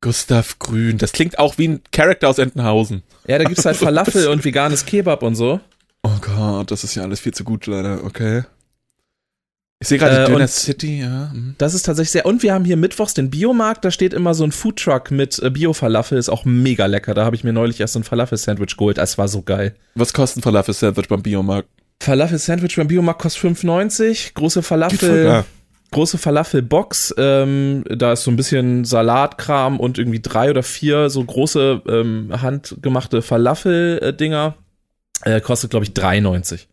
Gustav 0.00 0.58
Grün. 0.58 0.98
Das 0.98 1.12
klingt 1.12 1.38
auch 1.38 1.58
wie 1.58 1.68
ein 1.68 1.80
Charakter 1.92 2.28
aus 2.28 2.38
Entenhausen. 2.38 3.02
Ja, 3.26 3.38
da 3.38 3.44
gibt's 3.44 3.64
halt 3.64 3.76
Falafel 3.78 4.28
und 4.28 4.44
veganes 4.44 4.86
Kebab 4.86 5.22
und 5.22 5.34
so. 5.34 5.60
Oh 6.02 6.16
Gott, 6.20 6.70
das 6.70 6.84
ist 6.84 6.94
ja 6.94 7.02
alles 7.02 7.20
viel 7.20 7.34
zu 7.34 7.44
gut, 7.44 7.66
leider. 7.66 8.02
Okay. 8.04 8.44
Ich 9.82 9.88
sehe 9.88 9.98
gerade 9.98 10.24
Äh, 10.24 10.26
Döner 10.26 10.46
City, 10.48 11.00
ja. 11.00 11.30
mhm. 11.32 11.54
Das 11.58 11.72
ist 11.74 11.82
tatsächlich 11.84 12.10
sehr. 12.10 12.26
Und 12.26 12.42
wir 12.42 12.52
haben 12.52 12.64
hier 12.64 12.76
mittwochs 12.76 13.14
den 13.14 13.30
Biomarkt, 13.30 13.84
da 13.84 13.90
steht 13.90 14.12
immer 14.14 14.34
so 14.34 14.44
ein 14.44 14.52
Foodtruck 14.52 15.10
mit 15.10 15.38
äh, 15.38 15.50
Bio-Falafel, 15.50 16.18
ist 16.18 16.28
auch 16.28 16.44
mega 16.44 16.86
lecker. 16.86 17.14
Da 17.14 17.24
habe 17.24 17.36
ich 17.36 17.44
mir 17.44 17.52
neulich 17.52 17.80
erst 17.80 17.96
ein 17.96 18.04
Falafel-Sandwich 18.04 18.76
geholt, 18.76 18.98
das 18.98 19.16
war 19.18 19.28
so 19.28 19.42
geil. 19.42 19.74
Was 19.94 20.12
kostet 20.12 20.40
ein 20.40 20.42
Falafel-Sandwich 20.42 21.08
beim 21.08 21.22
Biomarkt? 21.22 21.68
Falafel-Sandwich 22.02 22.76
beim 22.76 22.88
Biomarkt 22.88 23.22
kostet 23.22 23.42
5,90. 23.58 24.34
Große 24.34 24.62
Falafel. 24.62 25.44
Große 25.90 26.18
Falafel-Box. 26.18 27.14
Ähm, 27.18 27.84
da 27.88 28.12
ist 28.12 28.22
so 28.24 28.30
ein 28.30 28.36
bisschen 28.36 28.84
Salatkram 28.84 29.80
und 29.80 29.98
irgendwie 29.98 30.20
drei 30.20 30.50
oder 30.50 30.62
vier 30.62 31.10
so 31.10 31.22
große 31.24 31.82
ähm, 31.88 32.30
handgemachte 32.40 33.22
Falafel-Dinger. 33.22 34.54
Äh, 35.24 35.40
kostet, 35.40 35.70
glaube 35.70 35.84
ich, 35.84 35.92
3,90. 35.92 36.66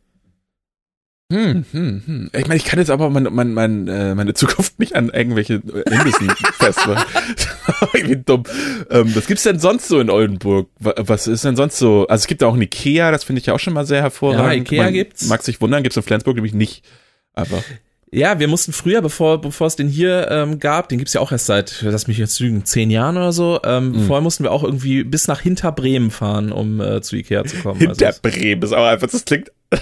Hm, 1.29 1.65
hm, 1.73 2.03
hm. 2.05 2.29
Ich 2.33 2.47
meine, 2.47 2.55
ich 2.55 2.63
kann 2.63 2.79
jetzt 2.79 2.89
aber 2.89 3.09
mein, 3.09 3.23
mein, 3.31 3.53
mein, 3.53 3.87
äh, 3.89 4.15
meine 4.15 4.33
Zukunft 4.33 4.79
nicht 4.79 4.95
an 4.95 5.09
irgendwelche 5.09 5.55
Imbissen 5.55 6.29
festmachen. 6.53 7.03
Irgendwie 7.93 8.15
dumm. 8.23 8.43
Ähm, 8.89 9.13
was 9.13 9.27
gibt's 9.27 9.43
denn 9.43 9.59
sonst 9.59 9.89
so 9.89 9.99
in 9.99 10.09
Oldenburg? 10.09 10.69
Wa- 10.79 10.93
Was 10.99 11.27
ist 11.27 11.43
denn 11.43 11.57
sonst 11.57 11.79
so? 11.79 12.07
Also 12.07 12.21
es 12.23 12.27
gibt 12.27 12.43
auch 12.43 12.53
ein 12.55 12.61
Ikea, 12.61 13.11
das 13.11 13.25
finde 13.25 13.41
ich 13.41 13.45
ja 13.47 13.53
auch 13.53 13.59
schon 13.59 13.73
mal 13.73 13.85
sehr 13.85 14.01
hervorragend. 14.01 14.71
Ja, 14.71 14.75
Ikea 14.77 14.83
Man 14.85 14.93
gibt's. 14.93 15.27
Mag 15.27 15.43
sich 15.43 15.59
wundern, 15.59 15.83
gibt's 15.83 15.97
in 15.97 16.03
Flensburg 16.03 16.35
nämlich 16.35 16.53
nicht. 16.53 16.85
Aber 17.33 17.61
Ja, 18.17 18.39
wir 18.39 18.47
mussten 18.47 18.73
früher, 18.73 19.01
bevor, 19.01 19.39
bevor 19.39 19.67
es 19.67 19.75
den 19.75 19.87
hier 19.87 20.29
ähm, 20.31 20.59
gab, 20.59 20.89
den 20.89 20.97
gibt's 20.97 21.13
ja 21.13 21.21
auch 21.21 21.31
erst 21.31 21.45
seit, 21.45 21.81
lass 21.81 22.07
mich 22.07 22.17
jetzt 22.17 22.39
lügen, 22.39 22.65
zehn 22.65 22.89
Jahren 22.89 23.15
oder 23.15 23.31
so, 23.31 23.59
ähm, 23.63 24.05
vorher 24.07 24.21
mussten 24.21 24.43
wir 24.43 24.51
auch 24.51 24.63
irgendwie 24.63 25.03
bis 25.03 25.27
nach 25.27 25.41
Hinterbremen 25.41 26.09
fahren, 26.09 26.51
um 26.51 26.81
äh, 26.81 27.01
zu 27.01 27.15
Ikea 27.15 27.45
zu 27.45 27.57
kommen. 27.57 27.79
hinter 27.79 28.07
Also, 28.07 28.19
Bremen 28.23 28.63
ist 28.63 28.73
aber 28.73 28.89
einfach, 28.89 29.07
das 29.07 29.23
klingt. 29.23 29.51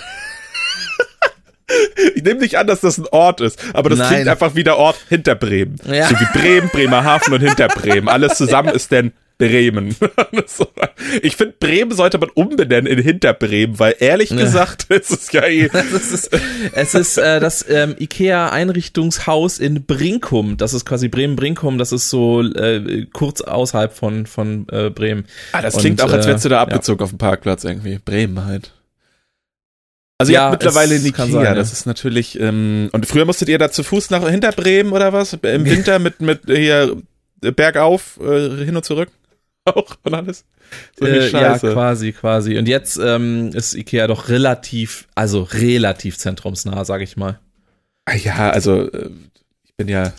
nehme 2.26 2.42
nicht 2.42 2.58
an, 2.58 2.68
dass 2.68 2.82
das 2.82 2.98
ein 2.98 3.08
Ort 3.12 3.40
ist, 3.40 3.60
aber 3.74 3.90
das 3.90 4.00
Nein. 4.00 4.08
klingt 4.10 4.28
einfach 4.28 4.56
wie 4.56 4.64
der 4.64 4.78
Ort 4.78 4.98
hinter 5.08 5.36
Bremen. 5.36 5.78
Ja. 5.86 6.10
So 6.10 6.16
wie 6.20 6.38
Bremen, 6.38 6.70
Bremerhaven 6.70 7.34
und 7.34 7.42
hinter 7.42 7.68
Bremen. 7.70 8.10
Alles 8.10 8.38
zusammen 8.38 8.70
ist 8.74 8.92
denn 8.92 9.14
Bremen. 9.38 9.96
Ich 11.22 11.36
finde, 11.36 11.56
Bremen 11.60 11.92
sollte 11.92 12.18
man 12.18 12.30
umbenennen 12.30 12.92
in 12.92 13.00
Hinterbremen, 13.00 13.80
weil 13.80 13.96
ehrlich 14.00 14.30
gesagt 14.30 14.86
ist 14.90 15.12
es 15.12 15.32
ja 15.32 15.44
eh. 15.44 15.70
Es 15.74 16.12
ist, 16.12 16.30
es 16.74 16.96
ist 16.96 17.18
äh, 17.18 17.40
das 17.40 17.66
ähm, 17.70 17.96
IKEA-Einrichtungshaus 18.00 19.60
in 19.60 19.86
Brinkum. 19.86 20.58
Das 20.58 20.74
ist 20.74 20.86
quasi 20.86 21.08
Bremen-Brinkum. 21.08 21.78
Das 21.78 21.92
ist 21.92 22.10
so 22.10 22.42
äh, 22.42 23.06
kurz 23.14 23.42
außerhalb 23.42 23.94
von, 23.94 24.26
von 24.26 24.68
äh, 24.70 24.90
Bremen. 24.90 25.26
Ah, 25.52 25.62
das 25.62 25.76
Und, 25.76 25.82
klingt 25.82 26.02
auch, 26.02 26.12
als 26.12 26.26
äh, 26.26 26.30
wärst 26.30 26.46
du 26.46 26.50
da 26.50 26.56
ja. 26.56 26.62
abgezogen 26.64 27.04
auf 27.04 27.10
dem 27.10 27.18
Parkplatz 27.20 27.64
irgendwie. 27.64 28.00
Bremen 28.04 28.46
halt. 28.46 28.72
Also 30.18 30.32
Ja, 30.32 30.40
ihr 30.40 30.44
habt 30.44 30.64
mittlerweile 30.64 30.96
in 30.96 31.06
Ikea, 31.06 31.28
sein, 31.28 31.44
ja. 31.44 31.54
das 31.54 31.74
ist 31.74 31.86
natürlich, 31.86 32.40
ähm, 32.40 32.90
und 32.94 33.06
früher 33.06 33.26
musstet 33.26 33.50
ihr 33.50 33.58
da 33.58 33.70
zu 33.70 33.84
Fuß 33.84 34.12
nach 34.12 34.28
hinter 34.30 34.54
Bremen 34.54 34.94
oder 34.94 35.12
was? 35.12 35.34
Im 35.34 35.66
Winter 35.70 36.00
mit, 36.00 36.22
mit 36.22 36.42
hier 36.46 36.96
äh, 37.44 37.52
bergauf, 37.52 38.20
äh, 38.22 38.64
hin 38.64 38.76
und 38.76 38.86
zurück? 38.86 39.10
Auch 39.74 39.98
und 40.04 40.14
alles? 40.14 40.46
So 40.98 41.06
Äh, 41.06 41.30
ja, 41.30 41.58
quasi, 41.58 42.12
quasi. 42.12 42.58
Und 42.58 42.68
jetzt 42.68 42.98
ähm, 42.98 43.50
ist 43.54 43.74
IKEA 43.74 44.08
doch 44.08 44.30
relativ, 44.30 45.08
also 45.16 45.42
relativ 45.42 46.18
zentrumsnah, 46.18 46.86
sage 46.86 47.04
ich 47.04 47.18
mal. 47.18 47.40
ah, 48.06 48.16
ja, 48.16 48.50
also 48.52 48.90
äh, 48.92 49.10
ich 49.64 49.76
bin 49.76 49.88
ja 49.88 50.14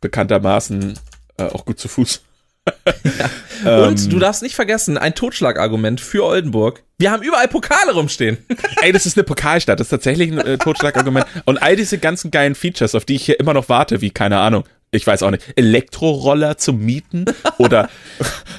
bekanntermaßen 0.00 0.98
äh, 1.38 1.44
auch 1.44 1.64
gut 1.64 1.78
zu 1.78 1.88
Fuß. 1.88 2.22
Und 3.64 3.64
Ähm, 3.64 4.10
du 4.10 4.18
darfst 4.18 4.42
nicht 4.42 4.54
vergessen, 4.54 4.98
ein 4.98 5.14
Totschlagargument 5.14 6.00
für 6.00 6.24
Oldenburg. 6.24 6.82
Wir 6.98 7.10
haben 7.10 7.22
überall 7.22 7.48
Pokale 7.48 7.92
rumstehen. 7.92 8.38
Ey, 8.82 8.92
das 8.92 9.06
ist 9.06 9.16
eine 9.16 9.24
Pokalstadt, 9.24 9.80
das 9.80 9.86
ist 9.86 9.90
tatsächlich 9.90 10.30
ein 10.30 10.38
äh, 10.38 10.58
Totschlagargument. 10.58 11.26
Und 11.44 11.58
all 11.58 11.74
diese 11.74 11.98
ganzen 11.98 12.30
geilen 12.30 12.54
Features, 12.54 12.94
auf 12.94 13.04
die 13.04 13.16
ich 13.16 13.24
hier 13.24 13.40
immer 13.40 13.54
noch 13.54 13.68
warte, 13.68 14.00
wie, 14.00 14.10
keine 14.10 14.38
Ahnung, 14.38 14.64
ich 14.90 15.06
weiß 15.06 15.22
auch 15.22 15.30
nicht, 15.30 15.44
Elektroroller 15.56 16.56
zum 16.58 16.80
Mieten 16.84 17.24
oder, 17.58 17.88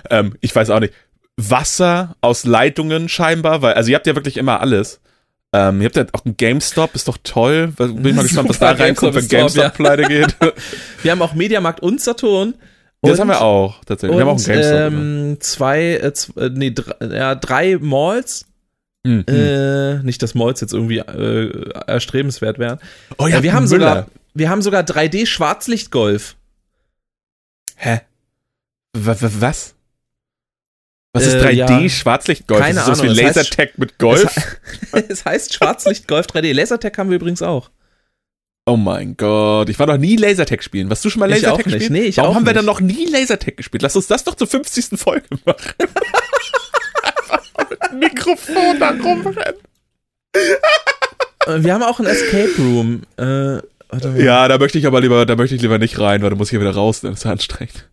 ähm, 0.09 0.35
ich 0.41 0.55
weiß 0.55 0.69
auch 0.69 0.79
nicht, 0.79 0.93
Wasser 1.37 2.15
aus 2.21 2.45
Leitungen 2.45 3.07
scheinbar, 3.09 3.61
weil, 3.61 3.73
also 3.75 3.89
ihr 3.89 3.95
habt 3.95 4.07
ja 4.07 4.15
wirklich 4.15 4.37
immer 4.37 4.59
alles. 4.61 4.99
Ähm, 5.53 5.81
ihr 5.81 5.85
habt 5.85 5.95
ja 5.95 6.05
auch 6.11 6.25
einen 6.25 6.37
GameStop, 6.37 6.93
ist 6.95 7.07
doch 7.07 7.17
toll. 7.23 7.73
Bin 7.77 8.05
ich 8.05 8.13
mal 8.15 8.21
gespannt, 8.23 8.49
was 8.49 8.59
da 8.59 8.71
reinkommt, 8.71 9.15
wenn 9.15 9.27
GameStop 9.27 9.63
GameStop 9.63 9.73
pleite 9.73 10.03
geht. 10.03 10.35
Wir 11.01 11.11
haben 11.11 11.21
auch 11.21 11.33
Mediamarkt 11.33 11.79
und 11.81 11.99
Saturn. 12.01 12.53
das 13.01 13.13
Und- 13.13 13.19
haben 13.21 13.27
wir 13.29 13.41
auch, 13.41 13.83
tatsächlich. 13.85 14.17
wir 14.19 14.25
haben 14.25 14.31
auch 14.37 14.45
einen 14.47 14.57
Und 14.57 14.61
GameStop. 14.61 14.93
ähm, 14.93 15.37
zwei, 15.39 15.81
äh, 15.95 16.13
z- 16.13 16.37
äh, 16.37 16.49
nee, 16.53 16.71
drei, 16.71 16.93
ja, 17.15 17.33
drei 17.35 17.77
Malls. 17.79 18.45
Mhm. 19.03 19.23
Äh, 19.29 20.03
nicht, 20.03 20.21
dass 20.21 20.35
Malls 20.35 20.59
jetzt 20.59 20.73
irgendwie 20.73 20.97
äh, 20.99 21.69
erstrebenswert 21.87 22.59
wären. 22.59 22.79
oh 23.17 23.25
Äh, 23.27 23.41
wir 23.41 23.53
haben 23.53 23.63
Müller. 23.69 23.87
sogar, 23.89 24.07
wir 24.39 24.49
haben 24.49 24.61
sogar 24.61 24.81
3D 24.83 25.25
Schwarzlichtgolf. 25.27 26.35
Hä? 27.75 28.01
W 28.93 29.05
w- 29.21 29.29
was? 29.41 29.75
Was 31.13 31.25
ist 31.25 31.33
Äh, 31.35 31.41
3D 31.43 31.81
ja. 31.83 31.89
Schwarzlichtgolf? 31.89 32.59
Keine 32.61 32.79
ist 32.79 32.87
das 32.87 32.99
Ahnung, 32.99 33.15
wie 33.15 33.21
Lasertag 33.21 33.77
mit 33.77 33.97
Golf? 33.99 34.35
es 35.09 35.25
heißt 35.25 35.53
Schwarzlichtgolf 35.53 36.27
3D. 36.27 36.53
Lasertag 36.53 36.97
haben 36.97 37.09
wir 37.09 37.15
übrigens 37.17 37.41
auch. 37.41 37.69
Oh 38.65 38.77
mein 38.77 39.17
Gott, 39.17 39.69
ich 39.69 39.79
war 39.79 39.87
noch 39.87 39.97
nie 39.97 40.15
Lasertag 40.15 40.63
spielen. 40.63 40.89
Warst 40.89 41.03
du 41.03 41.09
schon 41.09 41.21
mal 41.21 41.29
Lasertag 41.29 41.65
spielen? 41.71 41.91
Nee, 41.93 42.01
ich 42.03 42.17
Warum 42.17 42.35
haben 42.35 42.45
wir 42.45 42.53
nicht. 42.53 42.57
dann 42.59 42.65
noch 42.65 42.81
nie 42.81 43.05
Lasertag 43.05 43.57
gespielt? 43.57 43.81
Lass 43.81 43.95
uns 43.95 44.05
das 44.07 44.23
doch 44.23 44.35
zur 44.35 44.45
50. 44.47 44.99
Folge 44.99 45.25
machen. 45.45 45.73
Mit 47.91 47.93
Mikrofon 48.13 48.79
da 48.79 48.89
rumrennen. 48.91 49.55
Äh, 50.33 51.63
Wir 51.63 51.73
haben 51.73 51.83
auch 51.83 51.99
ein 51.99 52.05
Escape 52.05 52.51
Room. 52.59 53.03
Äh. 53.17 53.57
Ja, 54.17 54.47
da 54.47 54.57
möchte 54.57 54.77
ich 54.77 54.85
aber 54.85 55.01
lieber, 55.01 55.25
da 55.25 55.35
möchte 55.35 55.55
ich 55.55 55.61
lieber 55.61 55.79
nicht 55.79 55.99
rein, 55.99 56.21
weil 56.21 56.29
da 56.29 56.35
muss 56.35 56.49
ich 56.49 56.53
ja 56.53 56.59
wieder 56.61 56.75
raus, 56.75 57.01
das 57.01 57.19
ist 57.19 57.25
anstrengend. 57.25 57.89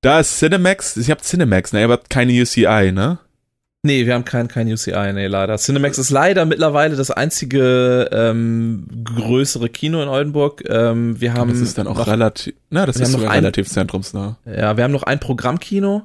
Da 0.00 0.20
ist 0.20 0.38
Cinemax, 0.38 0.96
ihr 0.96 1.10
habt 1.10 1.24
Cinemax, 1.24 1.72
ne, 1.72 1.86
habt 1.88 2.10
keine 2.10 2.32
UCI, 2.32 2.90
ne? 2.92 3.18
Nee, 3.82 4.04
wir 4.06 4.12
haben 4.14 4.24
kein, 4.26 4.48
kein 4.48 4.70
UCI, 4.70 5.12
nee, 5.14 5.26
leider. 5.26 5.56
Cinemax 5.56 5.96
ist 5.98 6.10
leider 6.10 6.44
mittlerweile 6.44 6.96
das 6.96 7.10
einzige 7.10 8.10
ähm, 8.12 8.86
größere 9.04 9.68
Kino 9.70 10.02
in 10.02 10.08
Oldenburg. 10.08 10.62
Ähm, 10.68 11.18
wir 11.20 11.32
haben 11.34 11.50
das 11.50 11.60
ist 11.60 11.78
dann 11.78 11.86
auch 11.86 11.96
noch, 11.96 12.06
relativ, 12.06 12.54
na, 12.68 12.84
das 12.84 12.96
ist 12.96 13.12
noch 13.12 13.22
ein- 13.22 13.30
relativ 13.30 13.68
zentrumsnah. 13.68 14.36
Ja, 14.44 14.76
wir 14.76 14.84
haben 14.84 14.92
noch 14.92 15.04
ein 15.04 15.18
Programmkino. 15.20 16.02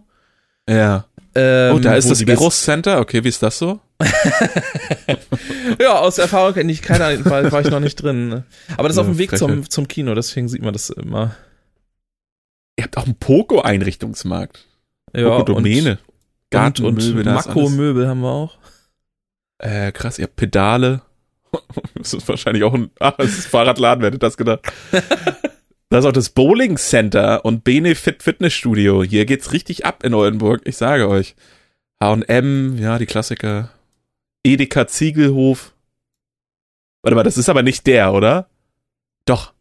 Ja. 0.69 1.05
Ähm, 1.35 1.75
Oh, 1.75 1.79
da 1.79 1.95
ist 1.95 2.09
das 2.09 2.21
Eros 2.21 2.61
Center, 2.61 2.99
okay, 2.99 3.23
wie 3.25 3.29
ist 3.29 3.43
das 3.43 3.57
so? 3.57 3.79
Ja, 5.79 5.99
aus 5.99 6.17
Erfahrung 6.17 6.53
kenne 6.53 6.71
ich 6.71 6.81
keine 6.81 7.05
Ahnung, 7.05 7.25
war, 7.25 7.51
war 7.51 7.61
ich 7.61 7.69
noch 7.69 7.79
nicht 7.79 7.95
drin. 8.01 8.29
ne? 8.29 8.43
Aber 8.77 8.87
das 8.87 8.97
ist 8.97 8.97
Ja, 8.97 9.01
auf 9.03 9.07
dem 9.15 9.17
Weg 9.17 9.29
Frechheit. 9.31 9.49
zum, 9.49 9.69
zum 9.69 9.87
Kino, 9.87 10.15
deswegen 10.15 10.47
sieht 10.47 10.61
man 10.61 10.73
das 10.73 10.89
immer. 10.89 11.35
Ihr 12.77 12.83
habt 12.85 12.97
auch 12.97 13.05
einen 13.05 13.15
Poco-Einrichtungsmarkt. 13.15 14.65
Ja, 15.15 15.29
Poco-Domäne. 15.29 15.99
und, 16.53 16.79
und, 16.79 16.97
und 17.03 17.27
alles. 17.27 17.45
Mako-Möbel 17.45 18.07
haben 18.07 18.21
wir 18.21 18.31
auch. 18.31 18.57
Äh, 19.59 19.91
krass, 19.91 20.19
ihr 20.19 20.23
habt 20.25 20.35
Pedale. 20.35 21.01
Das 21.95 22.13
ist 22.13 22.27
wahrscheinlich 22.27 22.63
auch 22.65 22.73
ein, 22.73 22.91
ah, 22.99 23.13
das 23.17 23.29
ist 23.37 23.47
Fahrradladen, 23.47 24.01
wer 24.01 24.07
hätte 24.09 24.19
das 24.19 24.35
gedacht? 24.37 24.61
Da 25.89 25.99
ist 25.99 26.05
auch 26.05 26.11
das 26.11 26.31
Bowling 26.31 26.77
Center 26.77 27.45
und 27.45 27.63
Benefit 27.63 28.23
Fitnessstudio. 28.23 29.03
Hier 29.03 29.25
geht's 29.25 29.53
richtig 29.53 29.85
ab 29.85 30.03
in 30.03 30.15
Oldenburg, 30.15 30.61
ich 30.65 30.75
sage 30.77 31.07
euch. 31.07 31.35
H&M, 32.01 32.75
ja, 32.79 32.97
die 32.97 33.05
Klassiker. 33.05 33.69
Edeka 34.45 34.87
Ziegelhof. 34.87 35.73
Warte 37.03 37.15
mal, 37.15 37.23
das 37.23 37.37
ist 37.37 37.49
aber 37.49 37.63
nicht 37.63 37.85
der, 37.87 38.13
oder? 38.13 38.47
Doch, 39.25 39.53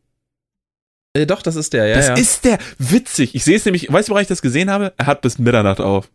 Äh, 1.16 1.26
doch, 1.26 1.42
das 1.42 1.56
ist 1.56 1.72
der, 1.72 1.86
ja. 1.86 1.96
das 1.96 2.08
ja. 2.08 2.14
ist 2.14 2.44
der. 2.44 2.58
Witzig. 2.78 3.34
Ich 3.34 3.44
sehe 3.44 3.56
es 3.56 3.64
nämlich, 3.64 3.92
weißt 3.92 4.08
du, 4.08 4.10
woran 4.10 4.22
ich 4.22 4.28
das 4.28 4.42
gesehen 4.42 4.70
habe? 4.70 4.92
Er 4.96 5.06
hat 5.06 5.20
bis 5.22 5.38
Mitternacht 5.38 5.80
auf. 5.80 6.10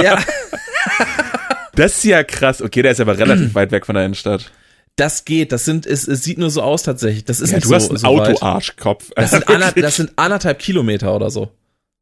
ja, 0.00 0.18
Das 1.74 1.98
ist 1.98 2.04
ja 2.04 2.24
krass. 2.24 2.60
Okay, 2.60 2.82
der 2.82 2.92
ist 2.92 3.00
aber 3.00 3.16
relativ 3.18 3.54
weit 3.54 3.70
weg 3.70 3.86
von 3.86 3.94
der 3.94 4.04
Innenstadt. 4.04 4.50
das 4.96 5.24
geht. 5.24 5.52
Das 5.52 5.64
sind, 5.64 5.86
es, 5.86 6.08
es 6.08 6.24
sieht 6.24 6.38
nur 6.38 6.50
so 6.50 6.62
aus 6.62 6.82
tatsächlich. 6.82 7.24
Das 7.24 7.40
ist 7.40 7.50
Ja, 7.50 7.56
nicht 7.58 7.64
du 7.66 7.68
so, 7.68 7.74
hast 7.76 7.88
einen 7.90 7.98
so. 7.98 8.06
Autoarschkopf. 8.08 9.10
Das 9.14 9.30
sind, 9.30 9.48
ander, 9.48 9.70
das 9.72 9.96
sind 9.96 10.12
anderthalb 10.16 10.58
Kilometer 10.58 11.14
oder 11.14 11.30
so. 11.30 11.52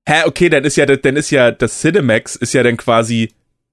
Hä, 0.08 0.22
okay, 0.24 0.48
dann 0.48 0.64
ist 0.64 0.76
ja, 0.76 0.86
dann 0.86 1.16
ist 1.16 1.30
ja 1.30 1.50
das 1.50 1.80
Cinemax 1.80 2.36
ist 2.36 2.54
ja 2.54 2.62
dann 2.62 2.76
quasi 2.76 3.32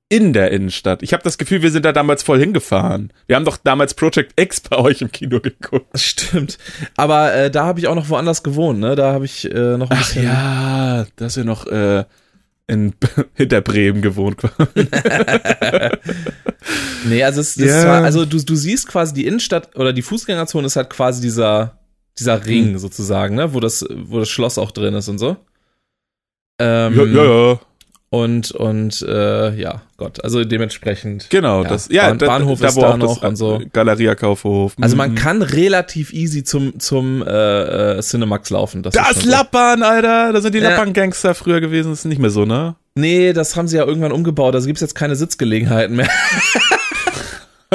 in 0.10 0.34
der 0.34 0.52
Innenstadt. 0.52 1.02
Ich 1.02 1.14
habe 1.14 1.24
das 1.24 1.38
Gefühl, 1.38 1.62
wir 1.64 1.72
sind 1.72 1.86
da 1.86 1.92
damals 1.92 2.22
voll 2.24 2.40
hingefahren. 2.40 3.12
Wir 3.26 3.36
haben 3.36 3.46
doch 3.46 3.58
damals 3.58 3.94
Project 3.96 4.40
X 4.40 4.62
bei 4.70 4.78
euch 4.78 5.02
im 5.02 5.12
Kino 5.12 5.40
geguckt. 5.40 5.88
Das 5.92 6.04
stimmt. 6.04 6.58
Aber 6.98 7.34
äh, 7.34 7.50
da 7.52 7.66
habe 7.66 7.80
ich 7.80 7.88
auch 7.88 7.96
noch 7.96 8.10
woanders 8.10 8.44
gewohnt, 8.44 8.80
ne? 8.80 8.96
Da 8.96 9.12
habe 9.14 9.26
ich 9.26 9.50
äh, 9.52 9.78
noch 9.78 9.90
ein 9.90 9.98
Ach 10.00 10.06
bisschen. 10.06 10.26
ja, 10.26 11.06
dass 11.16 11.36
ihr 11.38 11.46
noch 11.46 11.66
äh, 11.68 12.04
in 12.68 12.94
hinter 13.34 13.62
Bremen 13.62 14.02
gewohnt 14.02 14.38
quasi. 14.38 14.88
Nee, 17.06 17.24
also 17.24 17.42
es, 17.42 17.56
Ja. 17.58 17.86
war, 17.86 18.04
also 18.04 18.26
du, 18.26 18.38
du 18.42 18.56
siehst 18.56 18.88
quasi 18.88 19.14
die 19.14 19.26
Innenstadt 19.28 19.76
oder 19.76 19.92
die 19.92 20.02
Fußgängerzone 20.02 20.68
ist 20.68 20.78
halt 20.78 20.90
quasi 20.90 21.22
dieser, 21.22 21.80
dieser 22.18 22.46
Ring 22.46 22.70
Hm. 22.74 22.78
sozusagen, 22.78 23.36
ne? 23.36 23.54
Wo 23.54 23.60
das, 23.60 23.86
wo 23.90 24.20
das 24.20 24.30
Schloss 24.30 24.58
auch 24.58 24.72
drin 24.72 24.94
ist 24.94 25.10
und 25.10 25.18
so. 25.18 25.36
Ähm, 26.62 26.96
ja, 26.96 27.04
ja, 27.04 27.24
ja. 27.52 27.60
Und, 28.14 28.52
und 28.52 29.02
äh, 29.10 29.56
ja, 29.60 29.82
Gott, 29.98 30.24
also 30.24 30.44
dementsprechend. 30.44 31.32
Genau, 31.32 31.64
Ja, 31.64 31.70
das 31.70 31.88
ja, 31.90 32.10
Bahn- 32.10 32.20
da, 32.20 32.26
Bahnhof 32.28 32.60
da, 32.60 32.68
ist 32.68 32.76
wo 32.76 32.82
da 32.82 32.90
auch 32.92 32.98
noch 32.98 33.24
und 33.24 33.36
so. 33.38 33.60
Galeria 33.74 34.14
Kaufhof. 34.14 34.74
Also 34.80 34.96
man 34.96 35.12
Mhm. 35.12 35.16
kann 35.16 35.42
relativ 35.42 36.14
easy 36.14 36.44
zum, 36.44 36.80
zum 36.80 37.24
äh, 37.26 37.96
äh, 37.98 38.02
Cinemax 38.02 38.52
laufen. 38.52 38.84
Das, 38.84 38.94
Das 38.94 39.10
ist 39.10 39.14
schon 39.14 39.24
so. 39.24 39.30
Lappern, 39.32 39.82
Alter, 39.82 40.32
da 40.32 40.42
sind 40.42 40.54
die 40.54 40.60
Ja. 40.60 40.70
Lappern-Gangster 40.70 41.34
früher 41.34 41.60
gewesen, 41.60 41.90
das 41.90 42.00
ist 42.00 42.06
nicht 42.06 42.20
mehr 42.22 42.30
so, 42.30 42.46
ne? 42.46 42.76
Nee, 42.94 43.34
das 43.34 43.56
haben 43.56 43.68
sie 43.68 43.78
ja 43.78 43.86
irgendwann 43.86 44.12
umgebaut, 44.12 44.54
also 44.54 44.68
gibt's 44.68 44.82
jetzt 44.82 44.94
keine 44.94 45.16
Sitzgelegenheiten 45.16 45.96
mehr. 45.96 46.08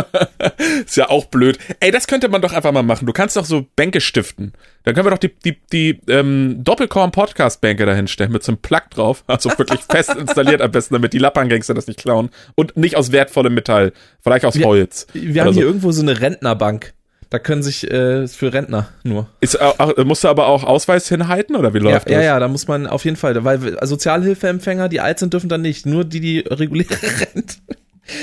Ist 0.87 0.97
ja 0.97 1.09
auch 1.11 1.27
blöd. 1.27 1.59
Ey, 1.81 1.91
das 1.91 2.07
könnte 2.07 2.29
man 2.29 2.41
doch 2.43 2.53
einfach 2.53 2.73
mal 2.73 2.83
machen. 2.83 3.07
Du 3.07 3.13
kannst 3.13 3.37
doch 3.37 3.45
so 3.45 3.67
Bänke 3.77 4.01
stiften. 4.01 4.53
Dann 4.85 4.95
können 4.95 5.07
wir 5.07 5.11
doch 5.11 5.19
die, 5.19 5.35
die, 5.45 5.57
die 5.73 6.01
ähm, 6.09 6.61
Doppelkorn-Podcast-Bänke 6.65 7.87
dahin 7.87 8.09
stellen 8.09 8.33
mit 8.33 8.43
so 8.43 8.53
einem 8.53 8.59
Plug 8.59 8.83
drauf. 8.91 9.25
Also 9.29 9.51
wirklich 9.57 9.81
fest 9.81 10.15
installiert 10.17 10.61
am 10.63 10.71
besten, 10.71 10.95
damit 10.95 11.13
die 11.13 11.19
Lappangangster 11.19 11.75
das 11.75 11.87
nicht 11.87 11.99
klauen. 12.01 12.31
Und 12.55 12.77
nicht 12.77 12.97
aus 12.97 13.13
wertvollem 13.13 13.55
Metall. 13.55 13.93
Vielleicht 14.23 14.45
aus 14.45 14.57
Wir- 14.57 14.67
Holz. 14.67 15.07
Wir 15.13 15.43
haben 15.43 15.53
so. 15.53 15.61
hier 15.61 15.67
irgendwo 15.67 15.93
so 15.93 16.03
eine 16.03 16.21
Rentnerbank. 16.21 16.95
Da 17.31 17.39
können 17.39 17.63
sich 17.63 17.91
äh, 17.91 18.27
für 18.27 18.55
Rentner 18.55 18.89
nur. 19.05 19.29
Ist, 19.43 19.61
auch- 19.61 19.79
auch- 19.79 19.97
musst 20.05 20.25
du 20.25 20.29
aber 20.29 20.47
auch 20.47 20.65
Ausweis 20.65 21.09
hinhalten 21.09 21.57
oder 21.57 21.75
wie 21.75 21.79
Ja, 21.79 21.85
läuft 21.85 22.09
ja, 22.09 22.17
das? 22.17 22.25
ja, 22.25 22.41
da 22.41 22.49
muss 22.49 22.67
man 22.69 22.87
auf 22.87 23.05
jeden 23.05 23.19
Fall, 23.19 23.45
weil 23.45 23.77
Sozialhilfeempfänger, 23.87 24.89
die 24.89 25.01
alt 25.01 25.19
sind, 25.19 25.35
dürfen 25.35 25.51
dann 25.51 25.61
nicht. 25.61 25.85
Nur 25.85 26.05
die, 26.07 26.21
die 26.21 26.39
reguläre 26.41 26.89
Rente. 27.35 27.57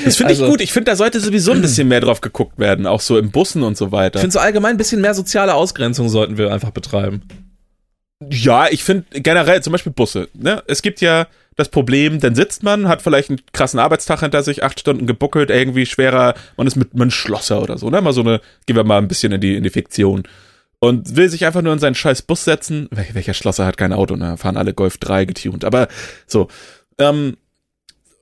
Das 0.03 0.15
finde 0.17 0.29
Also- 0.31 0.45
ich 0.45 0.49
gut. 0.51 0.61
Ich 0.61 0.73
finde, 0.73 0.91
da 0.91 0.95
sollte 0.95 1.19
sowieso 1.19 1.51
ein 1.51 1.61
bisschen 1.61 1.88
mehr 1.88 2.01
drauf 2.01 2.21
geguckt 2.21 2.57
werden. 2.59 2.88
Auch 2.88 3.01
so 3.01 3.17
im 3.17 3.31
Bussen 3.31 3.63
und 3.63 3.77
so 3.77 3.91
weiter. 3.91 4.17
Ich 4.17 4.21
finde 4.21 4.33
so 4.33 4.39
allgemein 4.39 4.71
ein 4.71 4.77
bisschen 4.77 5.01
mehr 5.01 5.13
soziale 5.13 5.53
Ausgrenzung 5.53 6.09
sollten 6.09 6.38
wir 6.38 6.51
einfach 6.53 6.71
betreiben. 6.71 7.21
Ja, 8.29 8.67
ich 8.69 8.83
finde 8.83 9.05
generell 9.21 9.61
zum 9.61 9.71
Beispiel 9.71 9.91
Busse. 9.91 10.29
Ne? 10.33 10.63
Es 10.67 10.81
gibt 10.81 11.01
ja 11.01 11.27
das 11.57 11.69
Problem, 11.69 12.19
dann 12.19 12.36
sitzt 12.36 12.63
man, 12.63 12.88
hat 12.88 13.01
vielleicht 13.01 13.29
einen 13.29 13.41
krassen 13.53 13.79
Arbeitstag 13.79 14.21
hinter 14.21 14.43
sich, 14.43 14.63
acht 14.63 14.79
Stunden 14.79 15.05
gebuckelt, 15.07 15.49
irgendwie 15.49 15.86
schwerer, 15.86 16.33
man 16.57 16.67
ist 16.67 16.75
mit 16.75 16.93
einem 16.93 17.11
Schlosser 17.11 17.61
oder 17.61 17.77
so, 17.77 17.89
ne? 17.89 18.01
Mal 18.01 18.11
so 18.11 18.21
eine, 18.21 18.41
gehen 18.65 18.75
wir 18.75 18.83
mal 18.83 18.97
ein 18.97 19.07
bisschen 19.07 19.31
in 19.31 19.39
die, 19.39 19.55
in 19.55 19.63
die 19.63 19.69
Fiktion. 19.69 20.23
Und 20.79 21.15
will 21.15 21.29
sich 21.29 21.45
einfach 21.45 21.61
nur 21.61 21.71
in 21.71 21.79
seinen 21.79 21.95
scheiß 21.95 22.23
Bus 22.23 22.43
setzen. 22.43 22.88
Wel 22.91 23.05
welcher 23.13 23.33
Schlosser 23.33 23.65
hat 23.65 23.77
kein 23.77 23.93
Auto, 23.93 24.15
ne? 24.17 24.36
Fahren 24.38 24.57
alle 24.57 24.73
Golf 24.73 24.97
3 24.97 25.25
getuned. 25.25 25.63
Aber 25.63 25.88
so. 26.27 26.49
Ähm, 26.99 27.38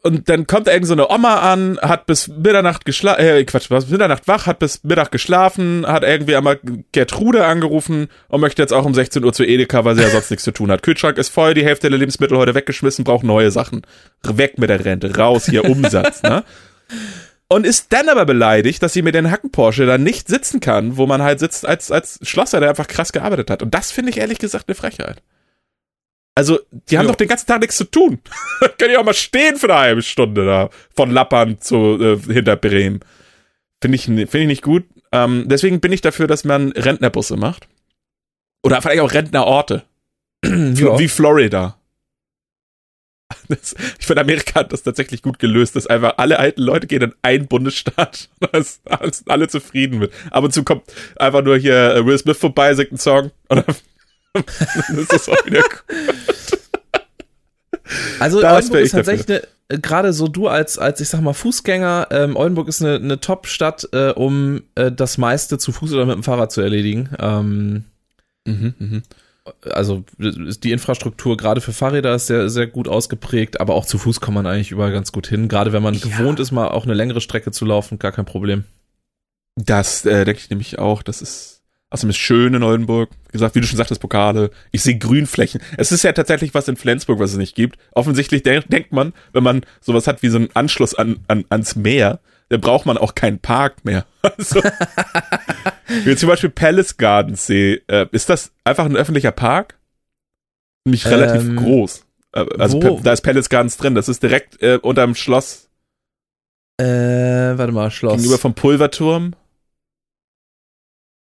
und 0.04 0.28
dann 0.28 0.48
kommt 0.48 0.68
irgend 0.68 0.86
so 0.86 0.94
eine 0.94 1.10
Oma 1.10 1.40
an, 1.54 1.80
hat 1.82 2.06
bis 2.06 2.28
Mitternacht 2.28 2.84
geschlafen, 2.84 3.22
äh, 3.22 3.44
Quatsch, 3.46 3.70
was, 3.70 3.88
Mitternacht 3.88 4.28
wach, 4.28 4.48
hat 4.48 4.60
bis 4.60 4.84
Mittag 4.84 5.12
geschlafen, 5.12 5.86
hat 5.88 6.04
irgendwie 6.04 6.36
einmal 6.36 6.60
Gertrude 6.92 7.46
angerufen 7.46 8.10
und 8.28 8.42
möchte 8.42 8.62
jetzt 8.62 8.74
auch 8.74 8.84
um 8.84 8.94
16 8.94 9.24
Uhr 9.24 9.32
zu 9.32 9.46
Edeka, 9.46 9.86
weil 9.86 9.96
sie 9.96 10.02
ja 10.02 10.10
sonst 10.10 10.30
nichts 10.30 10.44
zu 10.44 10.52
tun 10.52 10.70
hat. 10.72 10.84
Kühlschrank 10.84 11.18
ist 11.18 11.30
voll, 11.30 11.54
die 11.54 11.64
Hälfte 11.64 11.90
der 11.90 11.98
Lebensmittel 11.98 12.38
heute 12.38 12.54
weggeschmissen, 12.54 13.06
braucht 13.06 13.24
neue 13.24 13.50
Sachen. 13.50 13.84
Weg 14.24 14.58
mit 14.58 14.70
der 14.70 14.84
Rente, 14.84 15.16
raus 15.16 15.46
hier, 15.46 15.64
Umsatz, 15.66 16.22
ne? 16.22 16.44
Und 17.48 17.66
ist 17.66 17.94
dann 17.94 18.10
aber 18.10 18.26
beleidigt, 18.26 18.84
dass 18.84 18.94
sie 18.94 19.04
mit 19.04 19.16
den 19.16 19.32
Hacken 19.32 19.52
Porsche 19.52 19.86
dann 19.86 20.04
nicht 20.04 20.28
sitzen 20.28 20.60
kann, 20.60 20.98
wo 20.98 21.06
man 21.06 21.22
halt 21.22 21.40
sitzt 21.40 21.66
als, 21.66 21.92
als 21.92 22.20
Schlosser, 22.24 22.60
der 22.60 22.70
einfach 22.70 22.88
krass 22.88 23.14
gearbeitet 23.14 23.50
hat. 23.50 23.62
Und 23.62 23.74
das 23.74 23.92
finde 23.92 24.10
ich 24.10 24.18
ehrlich 24.18 24.40
gesagt 24.40 24.68
eine 24.68 24.76
Frechheit. 24.76 25.22
Also, 26.36 26.60
die 26.72 26.98
haben 26.98 27.06
jo. 27.06 27.12
doch 27.12 27.18
den 27.18 27.28
ganzen 27.28 27.48
Tag 27.48 27.62
nichts 27.62 27.78
zu 27.78 27.86
tun. 27.86 28.20
Können 28.80 28.94
ja 28.94 29.00
auch 29.00 29.06
mal 29.06 29.14
stehen 29.14 29.56
für 29.58 29.68
eine 29.68 29.80
halbe 29.80 30.02
Stunde 30.02 30.46
da. 30.46 30.70
Von 30.96 31.12
Lappern 31.12 31.60
zu 31.60 32.00
äh, 32.02 32.34
hinter 32.34 32.56
Bremen. 32.56 33.02
Finde 33.82 33.96
ich, 33.96 34.06
find 34.06 34.34
ich 34.34 34.48
nicht 34.48 34.64
gut. 34.64 34.86
Ähm, 35.12 35.46
deswegen 35.48 35.80
bin 35.80 35.92
ich 35.92 36.02
dafür, 36.02 36.26
dass 36.26 36.44
man 36.44 36.72
Rentnerbusse 36.72 37.38
macht. 37.38 37.68
Oder 38.64 38.82
vielleicht 38.82 39.02
auch 39.02 39.14
Rentnerorte. 39.14 39.84
ja. 40.46 41.00
Wie 41.00 41.08
Florida. 41.08 41.78
Das, 43.48 43.76
ich 44.00 44.06
finde, 44.06 44.22
Amerika 44.22 44.60
hat 44.60 44.74
das 44.74 44.84
tatsächlich 44.84 45.22
gut 45.22 45.40
gelöst, 45.40 45.76
dass 45.76 45.88
einfach 45.88 46.16
alle 46.18 46.40
alten 46.40 46.62
Leute 46.62 46.86
gehen 46.86 47.02
in 47.02 47.14
einen 47.24 47.48
Bundesstaat 47.48 48.30
und 48.40 48.54
da 48.54 48.64
sind 48.64 49.30
alle 49.30 49.48
zufrieden 49.48 50.00
mit. 50.00 50.14
Ab 50.30 50.44
und 50.44 50.54
zu 50.54 50.64
kommt 50.64 50.84
einfach 51.16 51.44
nur 51.44 51.58
hier 51.58 51.96
äh, 51.96 52.06
Will 52.06 52.18
Smith 52.18 52.38
vorbei, 52.38 52.74
singt 52.76 52.92
einen 52.92 53.00
Song 53.00 53.32
und 53.48 53.68
dann 53.68 53.76
dann 54.88 54.98
ist 54.98 55.14
das 55.14 55.30
auch 55.30 55.46
wieder 55.46 55.62
gut. 55.62 55.84
Also 58.20 58.42
das 58.42 58.54
Oldenburg 58.54 58.82
ist 58.82 58.92
tatsächlich 58.92 59.42
äh, 59.70 59.80
gerade 59.80 60.14
so 60.14 60.28
du 60.28 60.48
als, 60.48 60.78
als 60.78 61.02
ich 61.02 61.10
sag 61.10 61.22
mal 61.22 61.34
Fußgänger, 61.34 62.08
ähm, 62.12 62.36
Oldenburg 62.36 62.68
ist 62.68 62.82
eine, 62.82 62.96
eine 62.96 63.20
Top-Stadt, 63.20 63.90
äh, 63.92 64.12
um 64.12 64.64
äh, 64.76 64.92
das 64.92 65.18
meiste 65.18 65.58
zu 65.58 65.72
Fuß 65.72 65.94
oder 65.94 66.06
mit 66.06 66.16
dem 66.16 66.24
Fahrrad 66.24 66.52
zu 66.52 66.62
erledigen. 66.62 67.10
Ähm, 67.20 67.86
mhm, 68.46 68.74
mh. 68.80 69.02
Also 69.72 70.06
die 70.18 70.72
Infrastruktur 70.72 71.36
gerade 71.36 71.60
für 71.60 71.74
Fahrräder 71.74 72.16
ist 72.16 72.28
sehr, 72.28 72.50
sehr 72.50 72.66
gut 72.66 72.88
ausgeprägt, 72.88 73.60
aber 73.60 73.74
auch 73.74 73.86
zu 73.86 73.98
Fuß 73.98 74.22
kommt 74.22 74.36
man 74.36 74.48
eigentlich 74.48 74.72
überall 74.72 74.94
ganz 74.94 75.12
gut 75.12 75.28
hin. 75.28 75.50
Gerade 75.50 75.74
wenn 75.74 75.84
man 75.84 75.96
ja. 75.96 76.02
gewohnt 76.02 76.40
ist, 76.40 76.52
mal 76.52 76.70
auch 76.70 76.86
eine 76.86 76.94
längere 76.94 77.20
Strecke 77.20 77.52
zu 77.52 77.66
laufen, 77.66 78.00
gar 78.00 78.14
kein 78.14 78.24
Problem. 78.24 78.64
Das 79.56 80.06
äh, 80.06 80.24
denke 80.24 80.40
ich 80.40 80.50
nämlich 80.50 80.80
auch. 80.80 81.04
Das 81.04 81.22
ist 81.22 81.53
Außerdem 81.94 82.10
ist 82.10 82.18
schön 82.18 82.56
in 82.56 82.64
Oldenburg. 82.64 83.12
Wie 83.28 83.34
gesagt, 83.34 83.54
wie 83.54 83.62
du 83.62 83.68
schon 83.68 83.78
sagtest, 83.78 84.02
Pokale. 84.02 84.50
Ich 84.72 84.82
sehe 84.82 84.98
Grünflächen. 84.98 85.62
Es 85.78 85.92
ist 85.92 86.04
ja 86.04 86.12
tatsächlich 86.12 86.56
was 86.56 86.68
in 86.68 86.76
Flensburg, 86.76 87.20
was 87.20 87.34
es 87.34 87.38
nicht 87.38 87.54
gibt. 87.54 87.78
Offensichtlich 87.92 88.42
de 88.42 88.62
denkt 88.68 88.92
man, 88.94 89.14
wenn 89.32 89.44
man 89.44 89.62
sowas 89.80 90.08
hat 90.08 90.24
wie 90.24 90.30
so 90.30 90.38
einen 90.38 90.50
Anschluss 90.56 90.96
an, 90.96 91.20
an, 91.28 91.46
ans 91.50 91.76
Meer, 91.76 92.20
dann 92.50 92.62
braucht 92.62 92.88
man 92.88 92.98
auch 92.98 93.14
keinen 93.14 93.38
Park 93.38 93.86
mehr. 93.86 94.08
Also, 94.24 94.60
wie 96.06 96.16
zum 96.16 96.30
Beispiel 96.30 96.50
Palace 96.50 96.98
Gardens 96.98 97.46
See. 97.46 97.82
Äh, 97.88 98.08
ist 98.12 98.30
das 98.30 98.52
einfach 98.64 98.86
ein 98.86 98.96
öffentlicher 98.96 99.32
Park? 99.32 99.78
Nämlich 100.86 101.06
relativ 101.06 101.42
ähm, 101.42 101.58
groß. 101.58 102.06
Äh, 102.32 102.46
also 102.58 102.82
wo? 102.82 103.02
da 103.04 103.14
ist 103.14 103.22
Palace 103.22 103.50
Gardens 103.50 103.78
drin. 103.78 103.94
Das 103.94 104.10
ist 104.10 104.24
direkt 104.24 104.64
äh, 104.64 104.80
unterm 104.82 105.14
Schloss. 105.14 105.70
Äh, 106.78 106.86
warte 106.86 107.72
mal, 107.72 107.92
Schloss. 107.92 108.16
Gegenüber 108.16 108.40
vom 108.40 108.56
Pulverturm. 108.56 109.36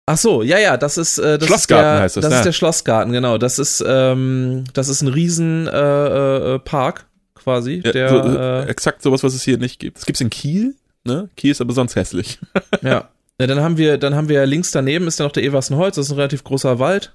Ach 0.08 0.16
so, 0.16 0.42
ja, 0.42 0.58
ja, 0.58 0.76
das 0.76 0.98
ist 0.98 1.18
äh, 1.18 1.36
das 1.36 1.48
Schlossgarten 1.48 1.86
ist 1.86 1.94
der, 1.94 2.00
heißt 2.02 2.16
das. 2.16 2.22
Das 2.22 2.32
ja. 2.32 2.38
ist 2.38 2.44
der 2.44 2.52
Schlossgarten, 2.52 3.12
genau. 3.12 3.38
Das 3.38 3.58
ist 3.58 3.84
ähm, 3.86 4.64
das 4.72 4.88
ist 4.88 5.02
ein 5.02 5.08
riesen 5.08 5.66
äh, 5.66 6.54
äh, 6.54 6.58
Park 6.60 7.06
quasi. 7.34 7.82
Ja, 7.84 7.90
der, 7.90 8.08
so, 8.08 8.38
äh, 8.38 8.66
exakt 8.66 9.02
sowas, 9.02 9.24
was 9.24 9.34
es 9.34 9.42
hier 9.42 9.58
nicht 9.58 9.80
gibt. 9.80 9.98
Es 9.98 10.06
gibt's 10.06 10.20
in 10.20 10.30
Kiel, 10.30 10.76
ne? 11.02 11.28
Kiel 11.36 11.50
ist 11.50 11.60
aber 11.60 11.72
sonst 11.72 11.96
hässlich. 11.96 12.38
ja. 12.82 13.08
ja. 13.40 13.46
Dann 13.46 13.60
haben 13.60 13.78
wir, 13.78 13.98
dann 13.98 14.14
haben 14.14 14.28
wir 14.28 14.46
links 14.46 14.70
daneben 14.70 15.08
ist 15.08 15.18
ja 15.18 15.24
noch 15.24 15.32
der 15.32 15.42
Eversenholz. 15.42 15.96
Das 15.96 16.06
ist 16.06 16.12
ein 16.12 16.16
relativ 16.16 16.44
großer 16.44 16.78
Wald. 16.78 17.12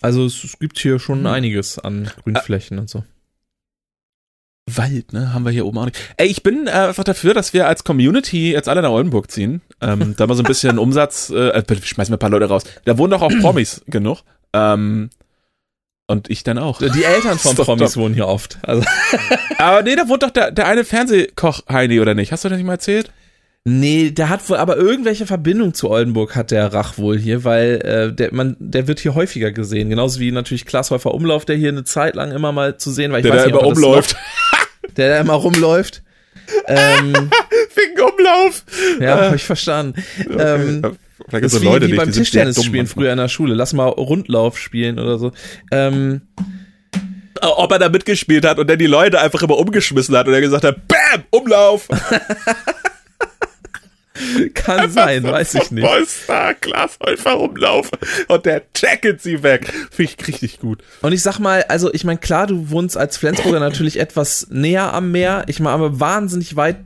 Also 0.00 0.24
es, 0.24 0.42
es 0.42 0.58
gibt 0.58 0.78
hier 0.78 0.98
schon 0.98 1.20
hm. 1.20 1.26
einiges 1.26 1.78
an 1.78 2.10
Grünflächen 2.24 2.78
ah. 2.78 2.80
und 2.80 2.90
so. 2.90 3.04
Wald, 4.70 5.12
ne? 5.12 5.34
Haben 5.34 5.44
wir 5.44 5.50
hier 5.50 5.66
oben 5.66 5.78
auch 5.78 5.86
nicht. 5.86 5.98
Ey, 6.16 6.28
ich 6.28 6.42
bin 6.42 6.66
äh, 6.66 6.70
einfach 6.70 7.04
dafür, 7.04 7.34
dass 7.34 7.52
wir 7.52 7.66
als 7.66 7.82
Community 7.82 8.52
jetzt 8.52 8.68
alle 8.68 8.82
nach 8.82 8.90
Oldenburg 8.90 9.30
ziehen. 9.30 9.60
Ähm, 9.80 10.14
da 10.16 10.26
mal 10.26 10.34
so 10.34 10.42
ein 10.42 10.46
bisschen 10.46 10.78
Umsatz, 10.78 11.30
äh, 11.30 11.48
äh 11.48 11.64
schmeißen 11.82 12.12
wir 12.12 12.16
ein 12.16 12.20
paar 12.20 12.30
Leute 12.30 12.46
raus. 12.46 12.64
Da 12.84 12.96
wohnen 12.96 13.10
doch 13.10 13.22
auch 13.22 13.32
Promis 13.40 13.82
genug. 13.86 14.20
Ähm, 14.52 15.10
und 16.06 16.30
ich 16.30 16.44
dann 16.44 16.58
auch. 16.58 16.78
Die 16.78 17.04
Eltern 17.04 17.38
von 17.38 17.56
Promis 17.64 17.96
wohnen 17.96 18.14
hier 18.14 18.28
oft. 18.28 18.58
Also. 18.62 18.84
Aber 19.58 19.82
nee, 19.82 19.96
da 19.96 20.08
wohnt 20.08 20.22
doch 20.22 20.30
der, 20.30 20.52
der 20.52 20.66
eine 20.66 20.84
Fernsehkoch 20.84 21.62
Heini, 21.68 22.00
oder 22.00 22.14
nicht? 22.14 22.30
Hast 22.30 22.44
du 22.44 22.48
das 22.48 22.58
nicht 22.58 22.66
mal 22.66 22.74
erzählt? 22.74 23.10
Nee, 23.64 24.10
der 24.10 24.28
hat 24.28 24.48
wohl, 24.50 24.56
aber 24.56 24.76
irgendwelche 24.76 25.24
Verbindung 25.24 25.72
zu 25.72 25.88
Oldenburg 25.88 26.34
hat 26.34 26.50
der 26.50 26.72
Rach 26.72 26.98
wohl 26.98 27.16
hier, 27.16 27.44
weil 27.44 27.80
äh, 27.84 28.12
der, 28.12 28.34
man, 28.34 28.56
der 28.58 28.88
wird 28.88 28.98
hier 28.98 29.14
häufiger 29.14 29.52
gesehen. 29.52 29.88
Genauso 29.88 30.18
wie 30.18 30.32
natürlich 30.32 30.64
Glashäufer 30.64 31.14
Umlauf, 31.14 31.44
der 31.44 31.54
hier 31.54 31.68
eine 31.68 31.84
Zeit 31.84 32.16
lang 32.16 32.32
immer 32.32 32.50
mal 32.50 32.76
zu 32.76 32.90
sehen 32.90 33.12
war. 33.12 33.20
Ich 33.20 33.22
der 33.22 33.32
weiß 33.32 33.42
da 33.42 33.46
nicht, 33.46 33.56
immer 33.56 33.68
umläuft. 33.68 34.16
Der 34.96 35.08
da 35.10 35.20
immer 35.20 35.34
rumläuft. 35.34 36.02
ähm, 36.66 37.12
Wegen 37.74 38.00
Umlauf. 38.00 38.64
Ja, 39.00 39.26
hab 39.26 39.34
ich 39.34 39.44
verstanden. 39.44 40.02
Okay. 40.18 40.56
Ähm, 40.56 40.96
das 41.30 41.42
ist 41.42 41.52
so 41.52 41.60
wie, 41.62 41.66
Leute 41.66 41.88
wie 41.88 41.94
beim 41.94 42.10
Tischtennis 42.10 42.62
spielen 42.62 42.86
früher 42.86 43.12
in 43.12 43.18
der 43.18 43.28
Schule. 43.28 43.54
Lass 43.54 43.72
mal 43.72 43.86
Rundlauf 43.88 44.58
spielen 44.58 44.98
oder 44.98 45.18
so. 45.18 45.32
Ähm, 45.70 46.22
ob 47.40 47.72
er 47.72 47.78
da 47.78 47.88
mitgespielt 47.88 48.44
hat 48.44 48.58
und 48.58 48.68
dann 48.68 48.78
die 48.78 48.86
Leute 48.86 49.20
einfach 49.20 49.42
immer 49.42 49.56
umgeschmissen 49.56 50.16
hat 50.16 50.28
und 50.28 50.34
er 50.34 50.40
gesagt 50.40 50.64
hat, 50.64 50.86
BAM, 50.88 51.24
Umlauf. 51.30 51.88
Kann 54.54 54.90
sein, 54.90 55.22
weiß 55.22 55.54
ich 55.54 55.70
nicht. 55.70 55.84
Polster, 55.84 56.54
Glashäufer 56.60 57.32
rumlaufen 57.32 57.98
und 58.28 58.46
der 58.46 58.62
jacket 58.76 59.22
sie 59.22 59.42
weg. 59.42 59.72
Finde 59.90 60.12
ich 60.12 60.28
richtig 60.28 60.60
gut. 60.60 60.82
Und 61.00 61.12
ich 61.12 61.22
sag 61.22 61.38
mal, 61.38 61.64
also 61.68 61.92
ich 61.92 62.04
meine, 62.04 62.18
klar, 62.18 62.46
du 62.46 62.70
wohnst 62.70 62.96
als 62.96 63.16
Flensburger 63.16 63.60
natürlich 63.60 63.98
etwas 63.98 64.48
näher 64.50 64.92
am 64.92 65.12
Meer. 65.12 65.44
Ich 65.46 65.60
meine, 65.60 65.74
aber 65.74 66.00
wahnsinnig 66.00 66.56
weit 66.56 66.76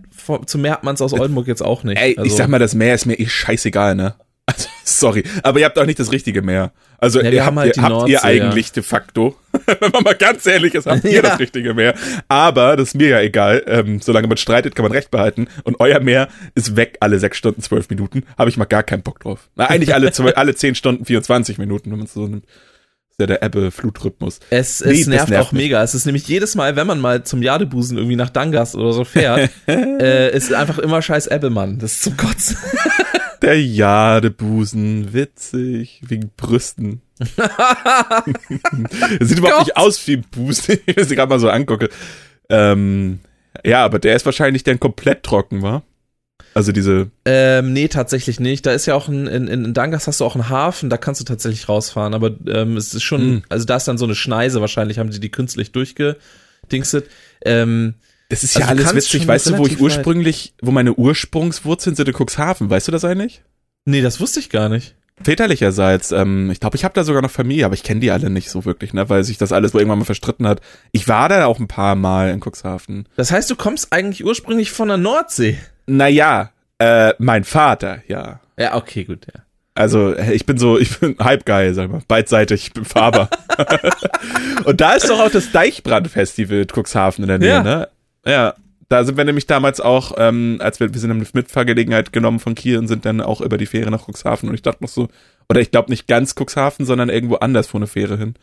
zum 0.47 0.63
Meer 0.63 0.73
hat 0.73 0.85
man 0.85 0.95
es 0.95 1.03
aus 1.03 1.13
Oldenburg 1.13 1.47
jetzt 1.47 1.63
auch 1.63 1.85
nicht. 1.85 2.01
Ey, 2.01 2.17
also. 2.17 2.27
ich 2.27 2.35
sag 2.35 2.49
mal, 2.49 2.59
das 2.59 2.75
Meer 2.75 2.95
ist 2.95 3.07
mir 3.07 3.19
eh 3.19 3.27
scheißegal, 3.27 3.95
ne? 3.95 4.15
Also, 4.47 4.69
sorry, 4.87 5.25
aber 5.43 5.61
ihr 5.61 5.67
habt 5.67 5.79
auch 5.79 5.87
nicht 5.87 5.99
das 5.99 6.13
richtige 6.13 6.43
Meer. 6.43 6.73
Also 6.99 7.21
ja, 7.21 7.31
ihr 7.31 7.45
habt, 7.45 7.57
halt 7.57 7.77
ihr, 7.77 7.83
habt 7.83 7.93
Nordsee, 7.93 8.13
ihr 8.13 8.25
eigentlich 8.25 8.69
ja. 8.69 8.75
de 8.75 8.83
facto, 8.83 9.37
wenn 9.67 9.91
man 9.93 10.03
mal 10.03 10.15
ganz 10.15 10.47
ehrlich 10.47 10.75
ist, 10.75 10.87
habt 10.87 11.05
ihr 11.05 11.13
ja. 11.13 11.23
das 11.23 11.39
richtige 11.39 11.75
Meer. 11.75 11.95
Aber 12.29 12.77
das 12.77 12.89
ist 12.89 12.95
mir 12.95 13.09
ja 13.09 13.21
egal. 13.21 13.63
Ähm, 13.67 14.01
solange 14.01 14.29
man 14.29 14.37
streitet, 14.37 14.75
kann 14.75 14.85
man 14.85 14.93
Recht 14.93 15.11
behalten. 15.11 15.49
Und 15.65 15.81
euer 15.81 16.01
Meer 16.01 16.29
ist 16.55 16.77
weg 16.77 16.97
alle 17.01 17.19
sechs 17.19 17.37
Stunden, 17.37 17.61
zwölf 17.61 17.91
Minuten. 17.91 18.23
Habe 18.39 18.49
ich 18.49 18.57
mal 18.57 18.65
gar 18.65 18.83
keinen 18.83 19.03
Bock 19.03 19.21
drauf. 19.21 19.49
Na, 19.57 19.67
eigentlich 19.67 19.95
alle, 19.95 20.11
alle 20.37 20.55
zehn 20.55 20.75
Stunden, 20.75 21.05
24 21.05 21.59
Minuten, 21.59 21.91
wenn 21.91 21.99
man 21.99 22.07
so 22.07 22.27
nimmt. 22.27 22.47
Ist 22.47 23.21
ja 23.21 23.27
der 23.27 23.43
Ebbe-Flutrhythmus. 23.43 24.41
Es, 24.51 24.81
es 24.81 25.07
nee, 25.07 25.15
nervt, 25.15 25.31
nervt 25.31 25.47
auch 25.47 25.53
mich. 25.53 25.63
mega. 25.63 25.83
Es 25.83 25.95
ist 25.95 26.07
nämlich 26.07 26.29
jedes 26.29 26.55
Mal, 26.55 26.77
wenn 26.77 26.87
man 26.87 27.01
mal 27.01 27.25
zum 27.25 27.43
Jadebusen 27.43 27.97
irgendwie 27.97 28.17
nach 28.17 28.31
Dangas 28.31 28.75
oder 28.75 28.93
so 28.93 29.05
fährt, 29.05 29.51
äh, 29.69 30.35
ist 30.35 30.53
einfach 30.53 30.79
immer 30.79 31.01
scheiß 31.01 31.27
Ebbe, 31.27 31.51
Mann. 31.51 31.79
Das 31.79 31.93
ist 31.93 32.03
zum 32.03 32.17
Kotzen. 32.17 32.57
Der 33.47 33.63
Jadebusen, 33.63 35.13
witzig, 35.13 36.03
wegen 36.05 36.33
Brüsten. 36.37 37.01
sieht 39.21 39.39
überhaupt 39.39 39.67
nicht 39.67 39.77
aus 39.77 40.05
wie 40.09 40.17
Busen, 40.17 40.81
wenn 40.87 40.95
ich 40.97 41.09
sie 41.09 41.15
gerade 41.15 41.29
mal 41.29 41.39
so 41.39 41.49
angucke. 41.49 41.89
Ähm, 42.49 43.21
ja, 43.65 43.85
aber 43.85 44.01
der 44.01 44.17
ist 44.17 44.27
wahrscheinlich 44.27 44.65
dann 44.65 44.81
komplett 44.81 45.23
trocken, 45.23 45.63
war? 45.63 45.85
Also 46.55 46.73
diese. 46.73 47.13
Ähm, 47.25 47.73
nee, 47.73 47.87
tatsächlich 47.87 48.41
nicht. 48.41 48.67
Da 48.67 48.73
ist 48.73 48.87
ja 48.87 48.97
auch 48.97 49.07
ein, 49.07 49.29
in, 49.29 49.47
in 49.47 49.75
Dangas 49.75 50.09
hast 50.09 50.21
du 50.21 50.25
auch 50.25 50.35
einen 50.35 50.49
Hafen, 50.49 50.91
da 50.91 50.97
kannst 50.97 51.21
du 51.21 51.25
tatsächlich 51.25 51.69
rausfahren. 51.69 52.15
Aber 52.15 52.35
ähm, 52.49 52.77
es 52.77 52.95
ist 52.95 53.05
schon, 53.05 53.37
mm. 53.37 53.43
also 53.49 53.65
da 53.65 53.77
ist 53.77 53.87
dann 53.87 53.97
so 53.97 54.07
eine 54.07 54.17
Schneise, 54.17 54.61
wahrscheinlich 54.61 54.99
haben 54.99 55.13
sie 55.13 55.21
die 55.21 55.31
künstlich 55.31 55.71
durchgedingstet. 55.71 57.09
Ähm, 57.45 57.95
das 58.29 58.43
ist 58.43 58.55
ja 58.59 58.67
also 58.67 58.83
alles 58.83 58.95
witzig. 58.95 59.27
Weißt 59.27 59.47
du, 59.51 59.59
wo 59.59 59.67
ich 59.67 59.81
ursprünglich, 59.81 60.55
wo 60.63 60.71
meine 60.71 60.95
Ursprungswurzeln 60.95 61.95
sind 61.97 62.09
in 62.09 62.15
Cuxhaven? 62.15 62.71
Weißt 62.71 62.89
du 62.89 62.93
das 62.93 63.05
eigentlich? 63.05 63.43
Nee, 63.85 64.03
das 64.03 64.21
wusste 64.21 64.41
ich 64.41 64.51
gar 64.51 64.69
nicht. 64.69 64.95
Väterlicherseits, 65.23 66.13
ähm, 66.13 66.51
ich 66.51 66.61
glaube, 66.61 66.77
ich 66.77 66.85
habe 66.85 66.93
da 66.95 67.03
sogar 67.03 67.23
noch 67.23 67.31
Familie, 67.31 67.65
aber 67.65 67.75
ich 67.75 67.83
kenne 67.83 68.01
die 68.01 68.11
alle 68.11 68.29
nicht 68.29 68.51
so 68.51 68.65
wirklich, 68.67 68.93
ne, 68.93 69.09
weil 69.09 69.25
sich 69.25 69.39
das 69.39 69.51
alles 69.53 69.73
irgendwann 69.73 70.01
mal 70.01 70.05
verstritten 70.05 70.47
hat. 70.47 70.61
Ich 70.93 71.09
war 71.09 71.29
da 71.31 71.47
auch 71.47 71.59
ein 71.59 71.69
paar 71.69 71.95
Mal 71.95 72.31
in 72.31 72.41
Cuxhaven. 72.41 73.09
Das 73.17 73.31
heißt, 73.31 73.49
du 73.51 73.57
kommst 73.57 73.93
eigentlich 73.93 74.25
ursprünglich 74.25 74.71
von 74.73 74.89
der 74.89 74.99
Nordsee? 74.99 75.59
Naja, 75.87 76.51
äh, 76.79 77.15
mein 77.19 77.45
Vater, 77.45 78.03
ja. 78.09 78.41
Ja, 78.59 78.75
okay, 78.75 79.05
gut, 79.05 79.27
ja. 79.35 79.41
Also 79.75 80.17
ich 80.17 80.45
bin 80.47 80.59
so, 80.59 80.79
ich 80.79 80.99
bin 80.99 81.17
Hype-Guy, 81.23 81.73
sag 81.73 81.91
mal, 81.91 82.03
beidseitig, 82.07 82.67
ich 82.67 82.73
bin 82.75 82.85
Faber. 82.85 83.31
und 84.65 84.81
da 84.81 84.93
ist 84.95 85.09
doch 85.09 85.21
auch 85.21 85.31
das 85.31 85.51
Deichbrand-Festival 85.53 86.67
Cuxhaven 86.67 87.25
in 87.25 87.29
der 87.29 87.39
Nähe, 87.39 87.49
Ja. 87.49 87.63
ne? 87.63 87.89
Ja, 88.27 88.55
da 88.89 89.05
sind 89.05 89.17
wir 89.17 89.25
nämlich 89.25 89.47
damals 89.47 89.81
auch, 89.81 90.13
ähm, 90.17 90.59
als 90.61 90.81
wir, 90.81 90.93
wir 90.93 91.01
sind 91.01 91.11
eine 91.11 91.25
Mitfahrgelegenheit 91.33 92.13
genommen 92.13 92.39
von 92.39 92.55
Kiel 92.55 92.79
und 92.79 92.89
sind 92.89 93.05
dann 93.05 93.21
auch 93.21 93.41
über 93.41 93.59
die 93.59 93.67
Fähre 93.67 93.91
nach 93.91 94.07
Cuxhaven 94.09 94.49
und 94.49 94.55
ich 94.55 94.63
dachte 94.63 94.83
noch 94.83 94.91
so, 94.91 95.09
oder 95.49 95.61
ich 95.61 95.71
glaube 95.71 95.91
nicht 95.91 96.07
ganz 96.07 96.35
Cuxhaven, 96.35 96.87
sondern 96.87 97.09
irgendwo 97.09 97.37
anders 97.37 97.67
vor 97.67 97.79
eine 97.79 97.87
Fähre 97.87 98.17
hin. 98.17 98.35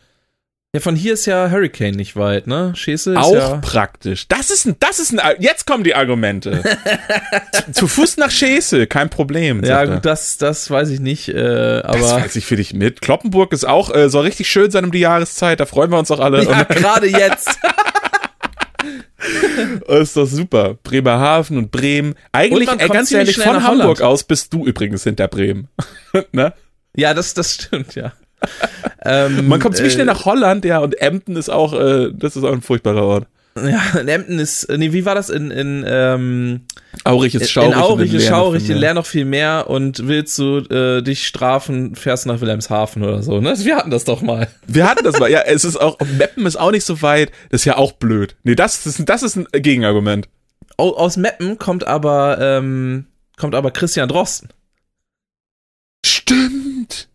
Ja, 0.74 0.80
von 0.80 0.96
hier 0.96 1.12
ist 1.12 1.26
ja 1.26 1.50
Hurricane 1.52 1.94
nicht 1.94 2.16
weit, 2.16 2.48
ne? 2.48 2.72
Schesel 2.74 3.14
ist 3.14 3.20
Auch 3.20 3.32
ja. 3.32 3.56
praktisch. 3.58 4.26
Das 4.26 4.50
ist 4.50 4.66
ein, 4.66 4.74
das 4.80 4.98
ist 4.98 5.16
ein, 5.16 5.36
jetzt 5.38 5.68
kommen 5.68 5.84
die 5.84 5.94
Argumente. 5.94 6.64
zu, 7.52 7.72
zu 7.72 7.86
Fuß 7.86 8.16
nach 8.16 8.32
Schesel, 8.32 8.88
kein 8.88 9.08
Problem. 9.08 9.62
Ja, 9.62 9.84
gut, 9.84 10.04
das, 10.04 10.36
das 10.36 10.68
weiß 10.68 10.88
ich 10.88 10.98
nicht, 10.98 11.28
äh, 11.28 11.80
Das 11.80 11.84
aber. 11.84 12.22
weiß 12.22 12.34
ich 12.34 12.44
für 12.44 12.56
dich 12.56 12.74
mit. 12.74 13.02
Kloppenburg 13.02 13.52
ist 13.52 13.64
auch, 13.64 13.94
äh, 13.94 14.10
soll 14.10 14.24
richtig 14.24 14.48
schön 14.48 14.72
sein 14.72 14.84
um 14.84 14.90
die 14.90 14.98
Jahreszeit, 14.98 15.60
da 15.60 15.66
freuen 15.66 15.92
wir 15.92 15.98
uns 16.00 16.10
auch 16.10 16.18
alle. 16.18 16.42
Ja, 16.42 16.64
gerade 16.68 17.06
jetzt. 17.06 17.56
Ist 19.88 20.16
doch 20.16 20.26
super. 20.26 20.76
Bremerhaven 20.82 21.58
und 21.58 21.70
Bremen. 21.70 22.14
Eigentlich, 22.32 22.68
Und 22.70 22.78
ganz 22.92 23.12
ehrlich, 23.12 23.36
von 23.36 23.62
Hamburg 23.62 24.00
aus 24.00 24.24
bist 24.24 24.52
du 24.52 24.66
übrigens 24.66 25.04
hinter 25.04 25.28
Bremen. 25.28 25.68
ne? 26.32 26.52
Ja, 26.96 27.14
das, 27.14 27.34
das 27.34 27.54
stimmt, 27.54 27.94
ja. 27.94 28.12
ähm, 29.04 29.48
Man 29.48 29.60
kommt 29.60 29.76
ziemlich 29.76 29.92
äh, 29.92 29.96
schnell 29.96 30.06
nach 30.06 30.24
Holland, 30.24 30.64
ja, 30.64 30.78
und 30.78 31.00
Emden 31.00 31.36
ist 31.36 31.48
auch, 31.48 31.72
äh, 31.72 32.10
das 32.12 32.36
ist 32.36 32.44
auch 32.44 32.52
ein 32.52 32.62
furchtbarer 32.62 33.04
Ort. 33.04 33.26
Ja, 33.64 34.00
in 34.00 34.08
Emden 34.08 34.40
ist, 34.40 34.64
äh, 34.64 34.76
nee, 34.78 34.92
wie 34.92 35.04
war 35.04 35.14
das 35.14 35.30
in, 35.30 35.52
in, 35.52 35.84
ähm, 35.86 36.62
Aurich 37.04 37.36
ist 37.36 37.50
schaurig. 37.52 37.70
in 37.72 37.78
Aurich 37.78 38.12
ist 38.12 38.26
schaurig, 38.26 38.62
noch 38.62 38.68
in 38.68 38.74
viel 38.74 38.76
Leer 38.80 38.94
noch 38.94 39.06
viel 39.06 39.24
mehr 39.24 39.66
und 39.70 40.08
willst 40.08 40.36
du 40.38 40.58
äh, 40.58 41.02
dich 41.02 41.24
strafen, 41.26 41.94
fährst 41.94 42.24
du 42.24 42.30
nach 42.30 42.40
Wilhelmshaven 42.40 43.04
oder 43.04 43.22
so, 43.22 43.40
ne? 43.40 43.54
Wir 43.58 43.76
hatten 43.76 43.90
das 43.92 44.02
doch 44.04 44.22
mal. 44.22 44.48
Wir 44.66 44.88
hatten 44.88 45.04
das 45.04 45.20
mal, 45.20 45.30
ja, 45.30 45.42
es 45.42 45.64
ist 45.64 45.76
auch, 45.80 45.96
Meppen 46.18 46.46
ist 46.46 46.56
auch 46.56 46.72
nicht 46.72 46.84
so 46.84 47.00
weit, 47.00 47.30
das 47.50 47.60
ist 47.60 47.64
ja 47.64 47.76
auch 47.76 47.92
blöd. 47.92 48.34
Nee, 48.42 48.56
das 48.56 48.86
ist, 48.86 49.08
das 49.08 49.22
ist 49.22 49.36
ein 49.36 49.46
Gegenargument. 49.52 50.28
Au- 50.76 50.96
Aus 50.96 51.16
Meppen 51.16 51.56
kommt 51.56 51.86
aber, 51.86 52.38
ähm, 52.40 53.06
kommt 53.36 53.54
aber 53.54 53.70
Christian 53.70 54.08
Drosten. 54.08 54.48
Stimmt. 56.04 57.08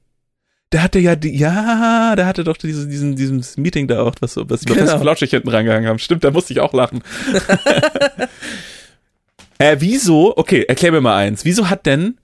Der 0.71 0.83
hatte 0.83 0.99
ja 0.99 1.15
die, 1.15 1.35
ja, 1.35 2.15
der 2.15 2.27
hatte 2.27 2.43
doch 2.43 2.57
diese, 2.57 2.87
diesen, 2.87 3.15
dieses 3.15 3.57
Meeting 3.57 3.87
da 3.87 4.03
auch, 4.03 4.13
was, 4.19 4.33
so- 4.35 4.47
was 4.49 4.63
Genau. 4.65 4.81
genau. 4.85 4.99
flauschig 4.99 5.31
hinten 5.31 5.49
rangehangen 5.49 5.87
haben. 5.89 5.97
Stimmt, 5.99 6.23
da 6.23 6.29
musste 6.31 6.53
ich 6.53 6.59
auch 6.59 6.73
lachen. 6.73 7.01
äh, 9.57 9.77
wieso, 9.79 10.37
okay, 10.37 10.63
erklär 10.63 10.91
mir 10.91 11.01
mal 11.01 11.17
eins. 11.17 11.45
Wieso 11.45 11.69
hat 11.69 11.85
denn, 11.85 12.17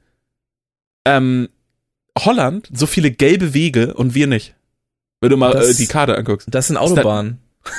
ähm, 1.05 1.49
Holland 2.17 2.69
so 2.73 2.85
viele 2.85 3.11
gelbe 3.11 3.53
Wege 3.53 3.93
und 3.93 4.13
wir 4.13 4.27
nicht? 4.27 4.55
Wenn 5.21 5.31
du 5.31 5.37
mal 5.37 5.53
Das- 5.53 5.69
äh, 5.71 5.75
die 5.75 5.87
Karte 5.87 6.15
anguckst. 6.17 6.47
Das 6.51 6.67
sind 6.67 6.77
Autobahnen. 6.77 7.39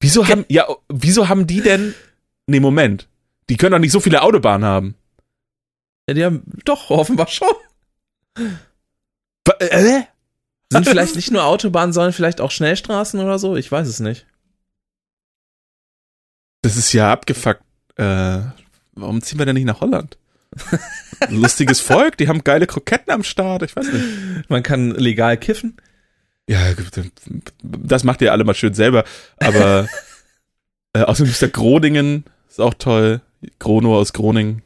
Wieso 0.00 0.28
haben, 0.28 0.44
ja, 0.48 0.66
wieso 0.90 1.30
haben 1.30 1.46
die 1.46 1.62
denn, 1.62 1.94
nee, 2.46 2.60
Moment. 2.60 3.08
Die 3.48 3.56
können 3.56 3.72
doch 3.72 3.78
nicht 3.78 3.92
so 3.92 4.00
viele 4.00 4.20
Autobahnen 4.20 4.66
haben. 4.66 4.94
Ja, 6.06 6.12
die 6.14 6.24
haben, 6.24 6.42
doch, 6.66 6.90
offenbar 6.90 7.26
schon. 7.28 7.48
Äh? 9.58 10.02
Sind 10.70 10.88
vielleicht 10.88 11.16
nicht 11.16 11.30
nur 11.30 11.44
Autobahnen, 11.44 11.92
sondern 11.92 12.12
vielleicht 12.12 12.40
auch 12.40 12.50
Schnellstraßen 12.50 13.20
oder 13.20 13.38
so? 13.38 13.56
Ich 13.56 13.70
weiß 13.70 13.86
es 13.86 14.00
nicht. 14.00 14.26
Das 16.62 16.76
ist 16.76 16.92
ja 16.92 17.12
abgefuckt. 17.12 17.62
Äh, 17.96 18.40
warum 18.92 19.22
ziehen 19.22 19.38
wir 19.38 19.46
denn 19.46 19.54
nicht 19.54 19.66
nach 19.66 19.80
Holland? 19.80 20.16
Lustiges 21.28 21.80
Volk, 21.80 22.16
die 22.16 22.28
haben 22.28 22.44
geile 22.44 22.66
Kroketten 22.66 23.12
am 23.12 23.24
Start, 23.24 23.62
ich 23.62 23.76
weiß 23.76 23.86
nicht. 23.92 24.50
Man 24.50 24.62
kann 24.62 24.92
legal 24.92 25.36
kiffen. 25.36 25.76
Ja, 26.48 26.60
das 27.62 28.04
macht 28.04 28.20
ihr 28.22 28.32
alle 28.32 28.44
mal 28.44 28.54
schön 28.54 28.74
selber. 28.74 29.04
Aber 29.38 29.88
äh, 30.92 31.02
außerdem 31.02 31.32
ist 31.32 31.42
der 31.42 31.48
Groningen, 31.48 32.24
ist 32.48 32.60
auch 32.60 32.74
toll. 32.74 33.20
Grono 33.58 33.98
aus 33.98 34.12
Groningen. 34.12 34.62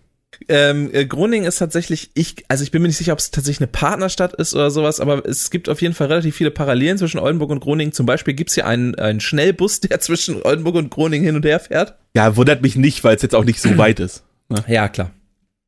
Ähm, 0.49 0.91
äh, 0.93 1.07
Groningen 1.07 1.47
ist 1.47 1.59
tatsächlich, 1.59 2.11
ich, 2.15 2.45
also 2.49 2.63
ich 2.63 2.71
bin 2.71 2.83
mir 2.83 2.89
nicht 2.89 2.97
sicher, 2.97 3.13
ob 3.13 3.19
es 3.19 3.31
tatsächlich 3.31 3.61
eine 3.61 3.73
Partnerstadt 3.73 4.35
ist 4.35 4.55
oder 4.55 4.71
sowas, 4.71 5.01
aber 5.01 5.27
es 5.27 5.51
gibt 5.51 5.69
auf 5.69 5.83
jeden 5.83 5.95
Fall 5.95 6.09
relativ 6.09 6.37
viele 6.37 6.51
Parallelen 6.51 6.99
zwischen 6.99 7.19
Oldenburg 7.19 7.51
und 7.51 7.61
Groningen. 7.61 7.93
Zum 7.93 8.07
Beispiel 8.07 8.35
gibt's 8.35 8.55
hier 8.55 8.67
einen, 8.67 8.95
einen 8.97 9.21
Schnellbus, 9.21 9.81
der 9.81 10.01
zwischen 10.01 10.43
Oldenburg 10.43 10.77
und 10.77 10.91
Groningen 10.91 11.25
hin 11.25 11.37
und 11.37 11.45
her 11.45 11.61
fährt. 11.61 11.97
Ja, 12.15 12.37
wundert 12.37 12.63
mich 12.63 12.77
nicht, 12.77 13.05
weil 13.05 13.17
es 13.17 13.23
jetzt 13.23 13.35
auch 13.35 13.45
nicht 13.45 13.61
so 13.61 13.77
weit 13.79 14.01
ist. 14.01 14.25
Ja, 14.67 14.89
klar. 14.89 15.13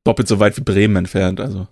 Doppelt 0.04 0.28
so 0.28 0.40
weit 0.40 0.56
wie 0.56 0.62
Bremen 0.62 0.96
entfernt, 0.96 1.40
also. 1.40 1.68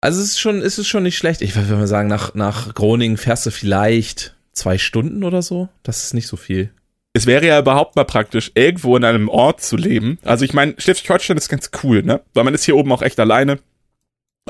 Also 0.00 0.20
es 0.20 0.30
ist 0.30 0.40
schon, 0.40 0.60
es 0.60 0.78
ist 0.78 0.88
schon 0.88 1.04
nicht 1.04 1.16
schlecht. 1.16 1.42
Ich 1.42 1.54
würde 1.54 1.76
mal 1.76 1.86
sagen, 1.86 2.08
nach, 2.08 2.34
nach 2.34 2.74
Groningen 2.74 3.16
fährst 3.16 3.46
du 3.46 3.50
vielleicht 3.52 4.34
zwei 4.52 4.76
Stunden 4.78 5.22
oder 5.22 5.42
so. 5.42 5.68
Das 5.84 6.04
ist 6.04 6.14
nicht 6.14 6.26
so 6.26 6.36
viel. 6.36 6.72
Es 7.14 7.26
wäre 7.26 7.46
ja 7.46 7.58
überhaupt 7.58 7.94
mal 7.96 8.04
praktisch, 8.04 8.52
irgendwo 8.54 8.96
in 8.96 9.04
einem 9.04 9.28
Ort 9.28 9.60
zu 9.62 9.76
leben. 9.76 10.18
Also 10.24 10.44
ich 10.44 10.54
meine, 10.54 10.74
Schleswig-Holstein 10.78 11.36
ist 11.36 11.48
ganz 11.48 11.70
cool, 11.82 12.02
ne? 12.02 12.20
Weil 12.32 12.44
man 12.44 12.54
ist 12.54 12.64
hier 12.64 12.76
oben 12.76 12.90
auch 12.92 13.02
echt 13.02 13.20
alleine. 13.20 13.58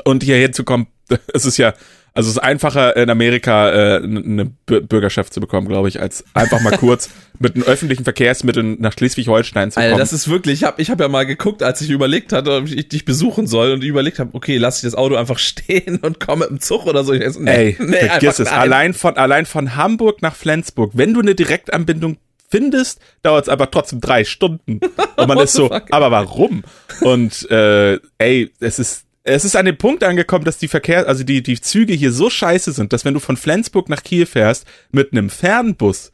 Und 0.05 0.23
hier 0.23 0.37
hinzukommen, 0.37 0.87
es 1.33 1.45
ist 1.45 1.57
ja, 1.57 1.73
also 2.13 2.29
es 2.29 2.37
ist 2.37 2.41
einfacher 2.41 2.95
in 2.95 3.09
Amerika 3.09 3.69
äh, 3.71 3.95
eine 3.97 4.51
Bür- 4.67 4.79
Bürgerschaft 4.81 5.33
zu 5.33 5.41
bekommen, 5.41 5.67
glaube 5.67 5.89
ich, 5.89 5.99
als 5.99 6.23
einfach 6.33 6.61
mal 6.61 6.77
kurz 6.77 7.09
mit 7.39 7.55
den 7.55 7.63
öffentlichen 7.63 8.03
Verkehrsmitteln 8.05 8.77
nach 8.79 8.93
Schleswig-Holstein 8.93 9.71
zu 9.71 9.75
kommen. 9.79 9.87
Alter, 9.87 9.97
das 9.99 10.13
ist 10.13 10.29
wirklich, 10.29 10.61
ich 10.61 10.63
habe 10.63 10.81
ich 10.81 10.89
hab 10.89 10.99
ja 11.01 11.09
mal 11.09 11.25
geguckt, 11.25 11.63
als 11.63 11.81
ich 11.81 11.89
überlegt 11.89 12.31
hatte, 12.31 12.51
ob 12.57 12.67
ich 12.69 12.87
dich 12.87 13.03
besuchen 13.03 13.45
soll 13.45 13.71
und 13.73 13.83
überlegt 13.83 14.19
habe, 14.19 14.29
okay, 14.33 14.57
lass 14.57 14.77
ich 14.77 14.83
das 14.83 14.95
Auto 14.95 15.15
einfach 15.15 15.37
stehen 15.39 15.97
und 15.97 16.19
komme 16.21 16.45
mit 16.45 16.49
dem 16.49 16.59
Zug 16.61 16.85
oder 16.85 17.03
so. 17.03 17.11
Ich 17.13 17.37
nee, 17.39 17.51
Ey, 17.51 17.77
nee, 17.79 18.07
vergiss 18.07 18.39
es. 18.39 18.49
nein. 18.49 18.59
Allein 18.59 18.93
von, 18.93 19.17
allein 19.17 19.45
von 19.45 19.75
Hamburg 19.75 20.21
nach 20.21 20.35
Flensburg, 20.35 20.91
wenn 20.93 21.13
du 21.13 21.19
eine 21.19 21.35
Direktanbindung 21.35 22.17
findest, 22.49 22.99
dauert 23.21 23.45
es 23.45 23.49
aber 23.49 23.71
trotzdem 23.71 24.01
drei 24.01 24.23
Stunden. 24.23 24.79
Und 25.15 25.27
man 25.27 25.39
ist 25.39 25.53
so, 25.53 25.71
aber 25.71 26.11
warum? 26.11 26.63
Und 27.01 27.49
äh, 27.49 27.99
ey, 28.17 28.51
es 28.59 28.79
ist, 28.79 29.05
es 29.23 29.45
ist 29.45 29.55
an 29.55 29.65
den 29.65 29.77
Punkt 29.77 30.03
angekommen, 30.03 30.45
dass 30.45 30.57
die 30.57 30.67
Verkehr, 30.67 31.07
also 31.07 31.23
die, 31.23 31.41
die 31.41 31.59
Züge 31.59 31.93
hier 31.93 32.11
so 32.11 32.29
scheiße 32.29 32.71
sind, 32.71 32.93
dass 32.93 33.05
wenn 33.05 33.13
du 33.13 33.19
von 33.19 33.37
Flensburg 33.37 33.89
nach 33.89 34.03
Kiel 34.03 34.25
fährst, 34.25 34.65
mit 34.91 35.11
einem 35.11 35.29
Fernbus 35.29 36.11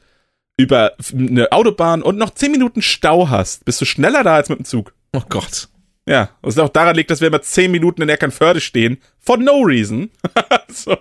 über 0.58 0.94
eine 1.14 1.52
Autobahn 1.52 2.02
und 2.02 2.18
noch 2.18 2.32
zehn 2.32 2.52
Minuten 2.52 2.82
Stau 2.82 3.30
hast, 3.30 3.66
bist 3.66 3.80
du 3.82 3.86
schneller 3.86 4.24
da 4.24 4.36
als 4.36 4.50
mit 4.50 4.60
dem 4.60 4.66
Zug. 4.66 4.94
Oh 5.14 5.24
Gott. 5.28 5.70
Ja, 6.08 6.32
was 6.42 6.58
auch 6.58 6.70
daran 6.70 6.96
liegt, 6.96 7.12
dass 7.12 7.22
wir 7.22 7.28
immer 7.28 7.42
zehn 7.42 7.72
Minuten 7.72 8.02
in 8.02 8.10
Eckernförde 8.10 8.62
stehen, 8.62 8.98
for 9.20 9.38
no 9.38 9.62
reason. 9.62 10.10
so. 10.68 10.98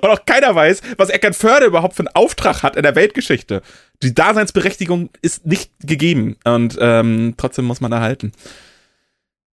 Und 0.00 0.08
auch 0.08 0.24
keiner 0.24 0.54
weiß, 0.54 0.82
was 0.96 1.10
Eckernförde 1.10 1.66
überhaupt 1.66 1.96
für 1.96 2.00
einen 2.00 2.14
Auftrag 2.14 2.62
hat 2.62 2.76
in 2.76 2.82
der 2.82 2.94
Weltgeschichte. 2.94 3.62
Die 4.02 4.14
Daseinsberechtigung 4.14 5.10
ist 5.22 5.46
nicht 5.46 5.70
gegeben 5.80 6.36
und 6.44 6.76
ähm, 6.80 7.34
trotzdem 7.36 7.64
muss 7.64 7.80
man 7.80 7.92
erhalten. 7.92 8.32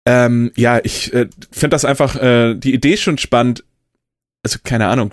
Ähm, 0.06 0.52
ja, 0.56 0.80
ich 0.84 1.14
äh, 1.14 1.28
finde 1.52 1.76
das 1.76 1.84
einfach, 1.84 2.16
äh, 2.16 2.56
die 2.56 2.74
Idee 2.74 2.94
ist 2.94 3.02
schon 3.02 3.18
spannend. 3.18 3.64
Also 4.44 4.60
keine 4.64 4.88
Ahnung, 4.88 5.12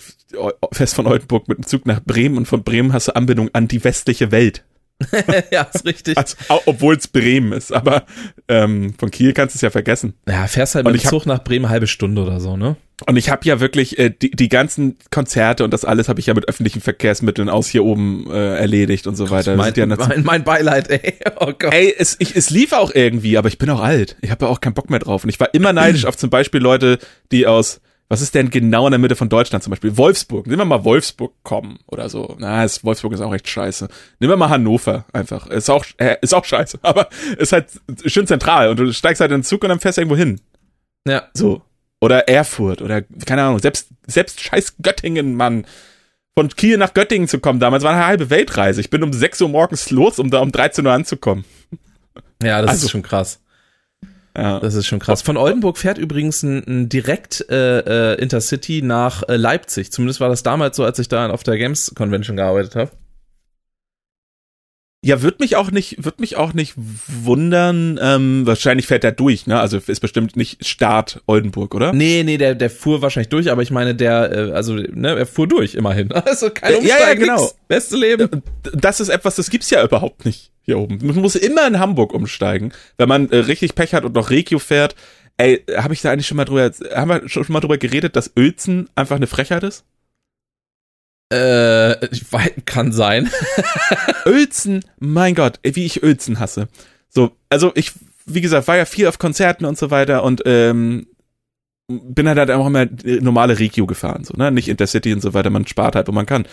Fest 0.73 0.95
von 0.95 1.07
Oldenburg 1.07 1.49
mit 1.49 1.59
dem 1.59 1.67
Zug 1.67 1.87
nach 1.87 2.01
Bremen 2.01 2.37
und 2.37 2.47
von 2.47 2.63
Bremen 2.63 2.93
hast 2.93 3.09
du 3.09 3.17
Anbindung 3.17 3.51
an 3.53 3.67
die 3.67 3.83
westliche 3.83 4.31
Welt. 4.31 4.65
ja, 5.51 5.63
ist 5.63 5.85
richtig. 5.85 6.17
Also, 6.17 6.37
obwohl 6.67 6.97
es 6.97 7.09
Bremen 7.09 7.53
ist, 7.53 7.73
aber 7.73 8.05
ähm, 8.49 8.95
von 8.97 9.11
Kiel 9.11 9.33
kannst 9.33 9.55
du 9.55 9.59
es 9.59 9.63
ja 9.63 9.71
vergessen. 9.71 10.15
Ja, 10.29 10.47
fährst 10.47 10.77
halt 10.77 10.87
mit 10.87 11.03
dem 11.03 11.09
Zug 11.09 11.27
nach 11.27 11.43
Bremen 11.43 11.65
eine 11.65 11.73
halbe 11.73 11.87
Stunde 11.89 12.23
oder 12.23 12.39
so, 12.39 12.57
ne? 12.57 12.77
Und 13.07 13.17
ich 13.17 13.29
habe 13.29 13.45
ja 13.45 13.59
wirklich 13.59 13.99
äh, 13.99 14.11
die, 14.11 14.31
die 14.31 14.49
ganzen 14.49 14.97
Konzerte 15.11 15.65
und 15.65 15.73
das 15.73 15.85
alles 15.85 16.09
habe 16.09 16.21
ich 16.21 16.27
ja 16.27 16.35
mit 16.35 16.49
öffentlichen 16.49 16.81
Verkehrsmitteln 16.81 17.49
aus 17.49 17.67
hier 17.67 17.85
oben 17.85 18.31
äh, 18.31 18.57
erledigt 18.57 19.07
und 19.09 19.17
so 19.17 19.31
weiter. 19.31 19.57
Das 19.57 19.59
Mein, 19.59 19.75
ja 19.75 19.87
mein, 19.87 20.23
mein 20.23 20.45
Beileid, 20.45 20.91
ey. 20.91 21.15
Oh 21.41 21.53
Gott. 21.59 21.75
Ey, 21.75 21.93
es, 21.97 22.17
ich, 22.21 22.37
es 22.37 22.51
lief 22.51 22.73
auch 22.73 22.95
irgendwie, 22.95 23.37
aber 23.37 23.49
ich 23.49 23.59
bin 23.59 23.69
auch 23.71 23.81
alt. 23.81 24.17
Ich 24.21 24.31
habe 24.31 24.45
ja 24.47 24.51
auch 24.51 24.61
keinen 24.61 24.75
Bock 24.75 24.91
mehr 24.91 25.01
drauf. 25.01 25.25
Und 25.25 25.31
ich 25.31 25.41
war 25.41 25.53
immer 25.53 25.73
neidisch 25.73 26.05
auf 26.07 26.17
zum 26.17 26.31
Beispiel 26.31 26.61
Leute, 26.61 26.99
die 27.33 27.49
aus, 27.49 27.81
was 28.09 28.21
ist 28.21 28.35
denn 28.37 28.51
genau 28.51 28.87
in 28.87 28.93
der 28.93 28.99
Mitte 29.01 29.17
von 29.17 29.29
Deutschland 29.29 29.65
zum 29.65 29.73
Beispiel? 29.73 29.97
Wolfsburg. 29.97 30.47
Nehmen 30.47 30.61
wir 30.61 30.65
mal 30.65 30.85
Wolfsburg 30.85 31.33
kommen 31.43 31.79
oder 31.87 32.09
so. 32.09 32.37
Na, 32.39 32.65
ist, 32.65 32.85
Wolfsburg 32.85 33.13
ist 33.15 33.21
auch 33.21 33.35
echt 33.35 33.49
scheiße. 33.49 33.89
Nehmen 34.21 34.33
wir 34.33 34.37
mal 34.37 34.51
Hannover 34.51 35.05
einfach. 35.13 35.49
Ist 35.49 35.69
auch, 35.69 35.85
äh, 35.97 36.17
ist 36.21 36.33
auch 36.35 36.45
scheiße, 36.45 36.79
aber 36.83 37.09
ist 37.39 37.53
halt 37.53 37.67
schön 38.07 38.29
zentral. 38.29 38.69
Und 38.69 38.79
du 38.79 38.93
steigst 38.93 39.21
halt 39.21 39.33
in 39.33 39.39
den 39.39 39.45
Zug 39.45 39.65
und 39.65 39.71
dann 39.71 39.81
fährst 39.81 39.99
du 39.99 40.03
irgendwo 40.03 40.17
hin. 40.17 40.41
Ja. 41.09 41.25
So. 41.35 41.63
Oder 42.05 42.29
Erfurt 42.29 42.83
oder 42.83 43.03
keine 43.25 43.43
Ahnung, 43.43 43.59
selbst, 43.61 43.89
selbst 44.07 44.41
scheiß 44.41 44.75
Göttingen, 44.83 45.35
Mann. 45.35 45.67
Von 46.37 46.49
Kiel 46.49 46.77
nach 46.77 46.93
Göttingen 46.93 47.29
zu 47.29 47.39
kommen 47.39 47.61
damals 47.61 47.83
war 47.85 47.93
eine 47.95 48.05
halbe 48.07 48.29
Weltreise. 48.29 48.81
Ich 48.81 48.91
bin 48.91 49.03
um 49.03 49.13
6 49.13 49.41
Uhr 49.41 49.49
morgens 49.49 49.91
los, 49.91 50.19
um 50.19 50.31
da 50.31 50.41
um 50.41 50.51
13 50.53 50.85
Uhr 50.85 50.93
anzukommen. 50.93 51.45
Ja, 52.43 52.61
das 52.61 52.71
Also- 52.73 52.87
ist 52.87 52.91
schon 52.91 53.03
krass. 53.03 53.41
Ja. 54.37 54.59
Das 54.59 54.75
ist 54.75 54.87
schon 54.89 54.99
krass. 54.99 55.23
Von 55.23 55.37
Oldenburg 55.37 55.79
fährt 55.79 55.97
übrigens 55.97 56.43
ein, 56.43 56.65
ein 56.67 56.89
direkt 56.89 57.49
äh, 57.51 58.15
äh, 58.15 58.21
Intercity 58.21 58.83
nach 58.83 59.23
äh, 59.29 59.37
Leipzig. 59.37 59.93
Zumindest 59.93 60.19
war 60.21 60.29
das 60.29 60.43
damals 60.43 60.77
so, 60.77 60.85
als 60.85 60.99
ich 60.99 61.07
da 61.09 61.31
auf 61.31 61.45
der 61.45 61.57
Games 61.57 61.93
Convention 61.95 62.37
gearbeitet 62.37 62.75
habe. 62.75 62.91
Ja, 65.05 65.23
wird 65.23 65.41
mich 65.41 65.57
auch 65.57 65.71
nicht, 65.71 66.05
wird 66.05 66.21
mich 66.21 66.37
auch 66.37 66.55
nicht 66.55 66.75
wundern. 66.77 67.99
Ähm, 68.03 68.47
wahrscheinlich 68.47 68.87
fährt 68.87 69.05
er 69.05 69.13
durch, 69.13 69.47
ne? 69.47 69.61
Also 69.61 69.79
ist 69.79 70.01
bestimmt 70.01 70.37
nicht 70.37 70.67
Start 70.67 71.23
Oldenburg, 71.27 71.75
oder? 71.75 71.93
Nee, 71.93 72.23
nee, 72.25 72.39
der, 72.39 72.55
der 72.55 72.71
fuhr 72.71 73.03
wahrscheinlich 73.03 73.29
durch, 73.29 73.51
aber 73.51 73.63
ich 73.63 73.71
meine, 73.71 73.95
der, 73.95 74.33
äh, 74.33 74.53
also, 74.53 74.75
ne, 74.75 75.17
er 75.17 75.27
fuhr 75.27 75.47
durch, 75.47 75.75
immerhin. 75.75 76.09
Also 76.25 76.49
kein 76.51 76.77
Umsteigen, 76.77 77.01
ja, 77.01 77.09
ja, 77.09 77.15
genau. 77.15 77.43
Nix. 77.43 77.57
Beste 77.69 77.97
Leben. 77.97 78.43
Das 78.73 78.99
ist 78.99 79.09
etwas, 79.11 79.37
das 79.37 79.51
gibt's 79.51 79.69
ja 79.71 79.85
überhaupt 79.85 80.25
nicht 80.25 80.51
hier 80.63 80.79
oben. 80.79 80.99
Man 81.03 81.17
muss 81.17 81.37
immer 81.37 81.67
in 81.67 81.79
Hamburg 81.79 82.15
umsteigen, 82.15 82.73
wenn 82.97 83.09
man 83.09 83.31
äh, 83.31 83.37
richtig 83.37 83.75
Pech 83.75 83.95
hat 83.95 84.05
und 84.05 84.15
noch 84.15 84.31
Regio 84.31 84.59
fährt. 84.59 84.97
Ey, 85.37 85.63
habe 85.77 85.95
ich 85.95 86.01
da 86.01 86.11
eigentlich 86.11 86.27
schon 86.27 86.37
mal 86.37 86.45
drüber, 86.45 86.71
haben 86.95 87.09
wir 87.09 87.29
schon 87.29 87.45
mal 87.49 87.61
drüber 87.61 87.77
geredet, 87.77 88.17
dass 88.17 88.33
Uelzen 88.37 88.89
einfach 88.95 89.17
eine 89.17 89.27
Frechheit 89.27 89.63
ist? 89.65 89.85
Äh, 91.31 92.09
kann 92.67 92.93
sein. 92.93 93.31
Uelzen, 94.27 94.85
mein 94.99 95.35
Gott, 95.35 95.59
wie 95.63 95.87
ich 95.87 96.03
Uelzen 96.03 96.39
hasse. 96.39 96.69
So, 97.09 97.33
also 97.49 97.73
ich, 97.75 97.93
wie 98.27 98.41
gesagt, 98.41 98.69
war 98.69 98.77
ja 98.77 98.85
viel 98.85 99.07
auf 99.07 99.19
Konzerten 99.19 99.65
und 99.65 99.79
so 99.79 99.91
weiter 99.91 100.23
und 100.23 100.43
ähm, 100.45 101.07
bin 101.89 102.29
halt, 102.29 102.39
halt 102.39 102.51
auch 102.51 102.67
immer 102.67 102.87
normale 103.21 103.59
Regio 103.59 103.87
gefahren, 103.87 104.25
so, 104.25 104.35
ne? 104.37 104.51
Nicht 104.51 104.69
Intercity 104.69 105.13
und 105.13 105.21
so 105.21 105.35
weiter, 105.35 105.51
man 105.51 105.67
spart 105.67 105.97
halt, 105.97 106.09
wo 106.09 106.13
man 106.13 106.27
kann. 106.27 106.47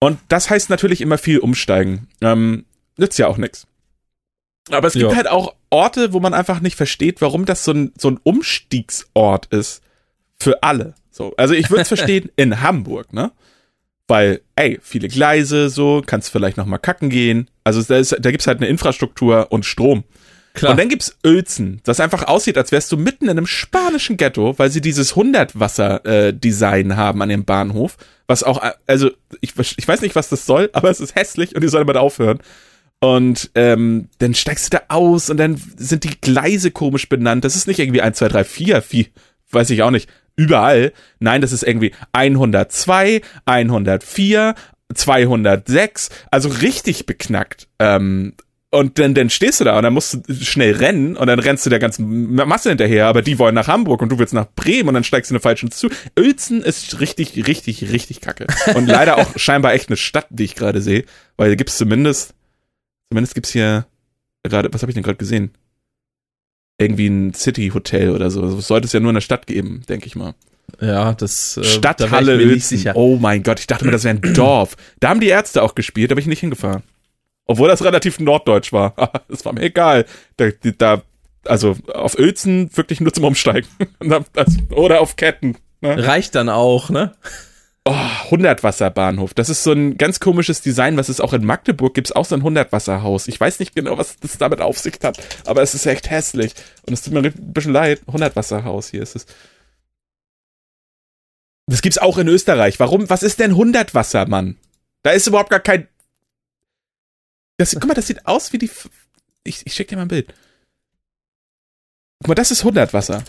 Und 0.00 0.18
das 0.28 0.50
heißt 0.50 0.70
natürlich 0.70 1.00
immer 1.00 1.18
viel 1.18 1.38
umsteigen. 1.38 2.08
Ähm, 2.20 2.64
nützt 2.96 3.18
ja 3.18 3.26
auch 3.26 3.38
nichts. 3.38 3.66
Aber 4.70 4.88
es 4.88 4.94
gibt 4.94 5.10
ja. 5.10 5.16
halt 5.16 5.28
auch 5.28 5.54
Orte, 5.70 6.12
wo 6.12 6.20
man 6.20 6.34
einfach 6.34 6.60
nicht 6.60 6.76
versteht, 6.76 7.20
warum 7.20 7.44
das 7.44 7.64
so 7.64 7.72
ein, 7.72 7.92
so 7.98 8.10
ein 8.10 8.18
Umstiegsort 8.22 9.46
ist. 9.46 9.82
Für 10.38 10.62
alle. 10.62 10.94
So. 11.10 11.34
Also 11.36 11.54
ich 11.54 11.70
würde 11.70 11.82
es 11.82 11.88
verstehen 11.94 12.30
in 12.36 12.60
Hamburg, 12.60 13.12
ne? 13.12 13.32
Weil, 14.06 14.42
ey, 14.56 14.78
viele 14.82 15.08
Gleise, 15.08 15.70
so, 15.70 16.02
kannst 16.04 16.30
vielleicht 16.30 16.56
noch 16.56 16.66
mal 16.66 16.78
kacken 16.78 17.08
gehen. 17.08 17.48
Also 17.64 17.82
da, 17.82 17.96
ist, 17.96 18.14
da 18.18 18.30
gibt's 18.30 18.46
halt 18.46 18.58
eine 18.58 18.68
Infrastruktur 18.68 19.46
und 19.50 19.64
Strom. 19.64 20.04
Klar. 20.52 20.72
Und 20.72 20.78
dann 20.78 20.88
gibt's 20.88 21.16
Uelzen, 21.26 21.80
das 21.82 21.98
einfach 21.98 22.28
aussieht, 22.28 22.56
als 22.56 22.70
wärst 22.70 22.92
du 22.92 22.96
mitten 22.96 23.24
in 23.24 23.30
einem 23.30 23.46
spanischen 23.46 24.16
Ghetto, 24.16 24.56
weil 24.58 24.70
sie 24.70 24.80
dieses 24.80 25.14
100-Wasser-Design 25.14 26.90
äh, 26.90 26.94
haben 26.94 27.22
an 27.22 27.28
dem 27.28 27.44
Bahnhof. 27.44 27.96
Was 28.28 28.44
auch, 28.44 28.62
äh, 28.62 28.72
also, 28.86 29.10
ich, 29.40 29.54
ich 29.58 29.88
weiß 29.88 30.00
nicht, 30.02 30.14
was 30.14 30.28
das 30.28 30.46
soll, 30.46 30.70
aber 30.72 30.90
es 30.90 31.00
ist 31.00 31.16
hässlich 31.16 31.56
und 31.56 31.62
die 31.62 31.68
soll 31.68 31.80
damit 31.80 31.96
aufhören. 31.96 32.38
Und 33.00 33.50
ähm, 33.54 34.08
dann 34.18 34.34
steigst 34.34 34.66
du 34.66 34.78
da 34.78 34.84
aus 34.88 35.28
und 35.28 35.38
dann 35.38 35.60
sind 35.76 36.04
die 36.04 36.20
Gleise 36.20 36.70
komisch 36.70 37.08
benannt. 37.08 37.44
Das 37.44 37.56
ist 37.56 37.66
nicht 37.66 37.80
irgendwie 37.80 38.00
1, 38.00 38.18
2, 38.18 38.28
3, 38.28 38.44
4, 38.44 38.82
4, 38.82 39.06
weiß 39.50 39.70
ich 39.70 39.82
auch 39.82 39.90
nicht 39.90 40.08
überall. 40.36 40.92
Nein, 41.18 41.40
das 41.40 41.52
ist 41.52 41.62
irgendwie 41.62 41.92
102, 42.12 43.20
104, 43.44 44.54
206, 44.94 46.10
also 46.30 46.48
richtig 46.48 47.06
beknackt. 47.06 47.68
Ähm, 47.78 48.34
und 48.74 48.98
dann, 48.98 49.14
dann 49.14 49.30
stehst 49.30 49.60
du 49.60 49.64
da 49.64 49.76
und 49.76 49.84
dann 49.84 49.92
musst 49.92 50.14
du 50.14 50.34
schnell 50.34 50.74
rennen 50.74 51.16
und 51.16 51.28
dann 51.28 51.38
rennst 51.38 51.64
du 51.64 51.70
der 51.70 51.78
ganzen 51.78 52.34
Masse 52.34 52.70
hinterher, 52.70 53.06
aber 53.06 53.22
die 53.22 53.38
wollen 53.38 53.54
nach 53.54 53.68
Hamburg 53.68 54.02
und 54.02 54.08
du 54.08 54.18
willst 54.18 54.34
nach 54.34 54.48
Bremen 54.56 54.88
und 54.88 54.94
dann 54.94 55.04
steigst 55.04 55.30
du 55.30 55.34
in 55.34 55.36
eine 55.36 55.42
falsche 55.42 55.68
zu. 55.70 55.88
Uelzen 56.18 56.60
ist 56.60 56.98
richtig, 57.00 57.46
richtig, 57.46 57.92
richtig 57.92 58.20
kacke. 58.20 58.48
Und 58.74 58.86
leider 58.86 59.18
auch 59.18 59.30
scheinbar 59.38 59.74
echt 59.74 59.90
eine 59.90 59.96
Stadt, 59.96 60.26
die 60.30 60.42
ich 60.42 60.56
gerade 60.56 60.82
sehe, 60.82 61.04
weil 61.36 61.50
da 61.50 61.54
gibt's 61.54 61.78
zumindest, 61.78 62.34
zumindest 63.10 63.36
gibt's 63.36 63.52
hier 63.52 63.86
gerade, 64.42 64.72
was 64.72 64.82
habe 64.82 64.90
ich 64.90 64.94
denn 64.94 65.04
gerade 65.04 65.18
gesehen? 65.18 65.52
Irgendwie 66.78 67.06
ein 67.06 67.34
City-Hotel 67.34 68.10
oder 68.10 68.30
so. 68.30 68.42
Das 68.42 68.66
sollte 68.66 68.86
es 68.86 68.92
ja 68.92 69.00
nur 69.00 69.10
in 69.10 69.14
der 69.14 69.20
Stadt 69.20 69.46
geben, 69.46 69.82
denke 69.88 70.06
ich 70.06 70.16
mal. 70.16 70.34
Ja, 70.80 71.12
das 71.14 71.56
äh, 71.56 71.64
Stadthalle 71.64 72.38
da 72.38 72.60
sicher. 72.60 72.96
Oh 72.96 73.16
mein 73.16 73.42
Gott, 73.42 73.60
ich 73.60 73.66
dachte 73.66 73.84
mir, 73.84 73.92
das 73.92 74.04
wäre 74.04 74.16
ein 74.16 74.22
Dorf. 74.34 74.76
Da 75.00 75.10
haben 75.10 75.20
die 75.20 75.28
Ärzte 75.28 75.62
auch 75.62 75.74
gespielt, 75.74 76.10
da 76.10 76.14
bin 76.14 76.22
ich 76.22 76.28
nicht 76.28 76.40
hingefahren. 76.40 76.82
Obwohl 77.46 77.68
das 77.68 77.84
relativ 77.84 78.18
norddeutsch 78.20 78.72
war. 78.72 78.94
das 79.28 79.44
war 79.44 79.52
mir 79.52 79.62
egal. 79.62 80.06
Da, 80.36 80.48
da, 80.78 81.02
also 81.44 81.76
auf 81.92 82.18
Uelzen 82.18 82.74
wirklich 82.74 83.00
nur 83.00 83.12
zum 83.12 83.24
Umsteigen. 83.24 83.68
Oder 84.70 85.00
auf 85.00 85.16
Ketten. 85.16 85.56
Ne? 85.80 86.06
Reicht 86.06 86.34
dann 86.34 86.48
auch, 86.48 86.90
ne? 86.90 87.14
Oh, 87.86 87.92
100-Wasser-Bahnhof. 87.92 89.34
Das 89.34 89.50
ist 89.50 89.62
so 89.62 89.72
ein 89.72 89.98
ganz 89.98 90.18
komisches 90.18 90.62
Design, 90.62 90.96
was 90.96 91.10
es 91.10 91.20
auch 91.20 91.34
in 91.34 91.44
Magdeburg 91.44 91.92
gibt, 91.92 92.16
auch 92.16 92.24
so 92.24 92.34
ein 92.34 92.42
100-Wasser-Haus. 92.42 93.28
Ich 93.28 93.38
weiß 93.38 93.58
nicht 93.58 93.74
genau, 93.74 93.98
was 93.98 94.18
das 94.18 94.38
damit 94.38 94.62
auf 94.62 94.78
sich 94.78 94.98
hat, 95.02 95.18
aber 95.44 95.60
es 95.60 95.74
ist 95.74 95.84
echt 95.84 96.08
hässlich. 96.08 96.54
Und 96.86 96.94
es 96.94 97.02
tut 97.02 97.12
mir 97.12 97.20
ein 97.20 97.52
bisschen 97.52 97.72
leid. 97.72 98.00
100-Wasser-Haus 98.06 98.88
hier 98.88 99.02
ist 99.02 99.16
es. 99.16 99.26
Das 101.66 101.82
gibt's 101.82 101.98
auch 101.98 102.16
in 102.16 102.28
Österreich. 102.28 102.80
Warum? 102.80 103.10
Was 103.10 103.22
ist 103.22 103.38
denn 103.38 103.52
100-Wasser, 103.52 104.26
Mann? 104.26 104.56
Da 105.02 105.10
ist 105.10 105.26
überhaupt 105.26 105.50
gar 105.50 105.60
kein. 105.60 105.86
Das, 107.58 107.72
guck 107.74 107.86
mal, 107.86 107.94
das 107.94 108.06
sieht 108.06 108.24
aus 108.26 108.52
wie 108.54 108.58
die. 108.58 108.70
Ich, 109.44 109.66
ich 109.66 109.74
schick 109.74 109.88
dir 109.88 109.96
mal 109.96 110.02
ein 110.02 110.08
Bild. 110.08 110.32
Guck 112.20 112.28
mal, 112.28 112.34
das 112.34 112.50
ist 112.50 112.60
100 112.60 112.94
Wasser. 112.94 113.22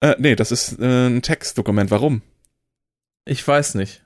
Äh, 0.00 0.16
nee, 0.18 0.36
das 0.36 0.52
ist 0.52 0.78
äh, 0.78 1.08
ein 1.08 1.20
Textdokument. 1.20 1.90
Warum? 1.90 2.22
Ich 3.26 3.46
weiß 3.46 3.74
nicht. 3.74 4.02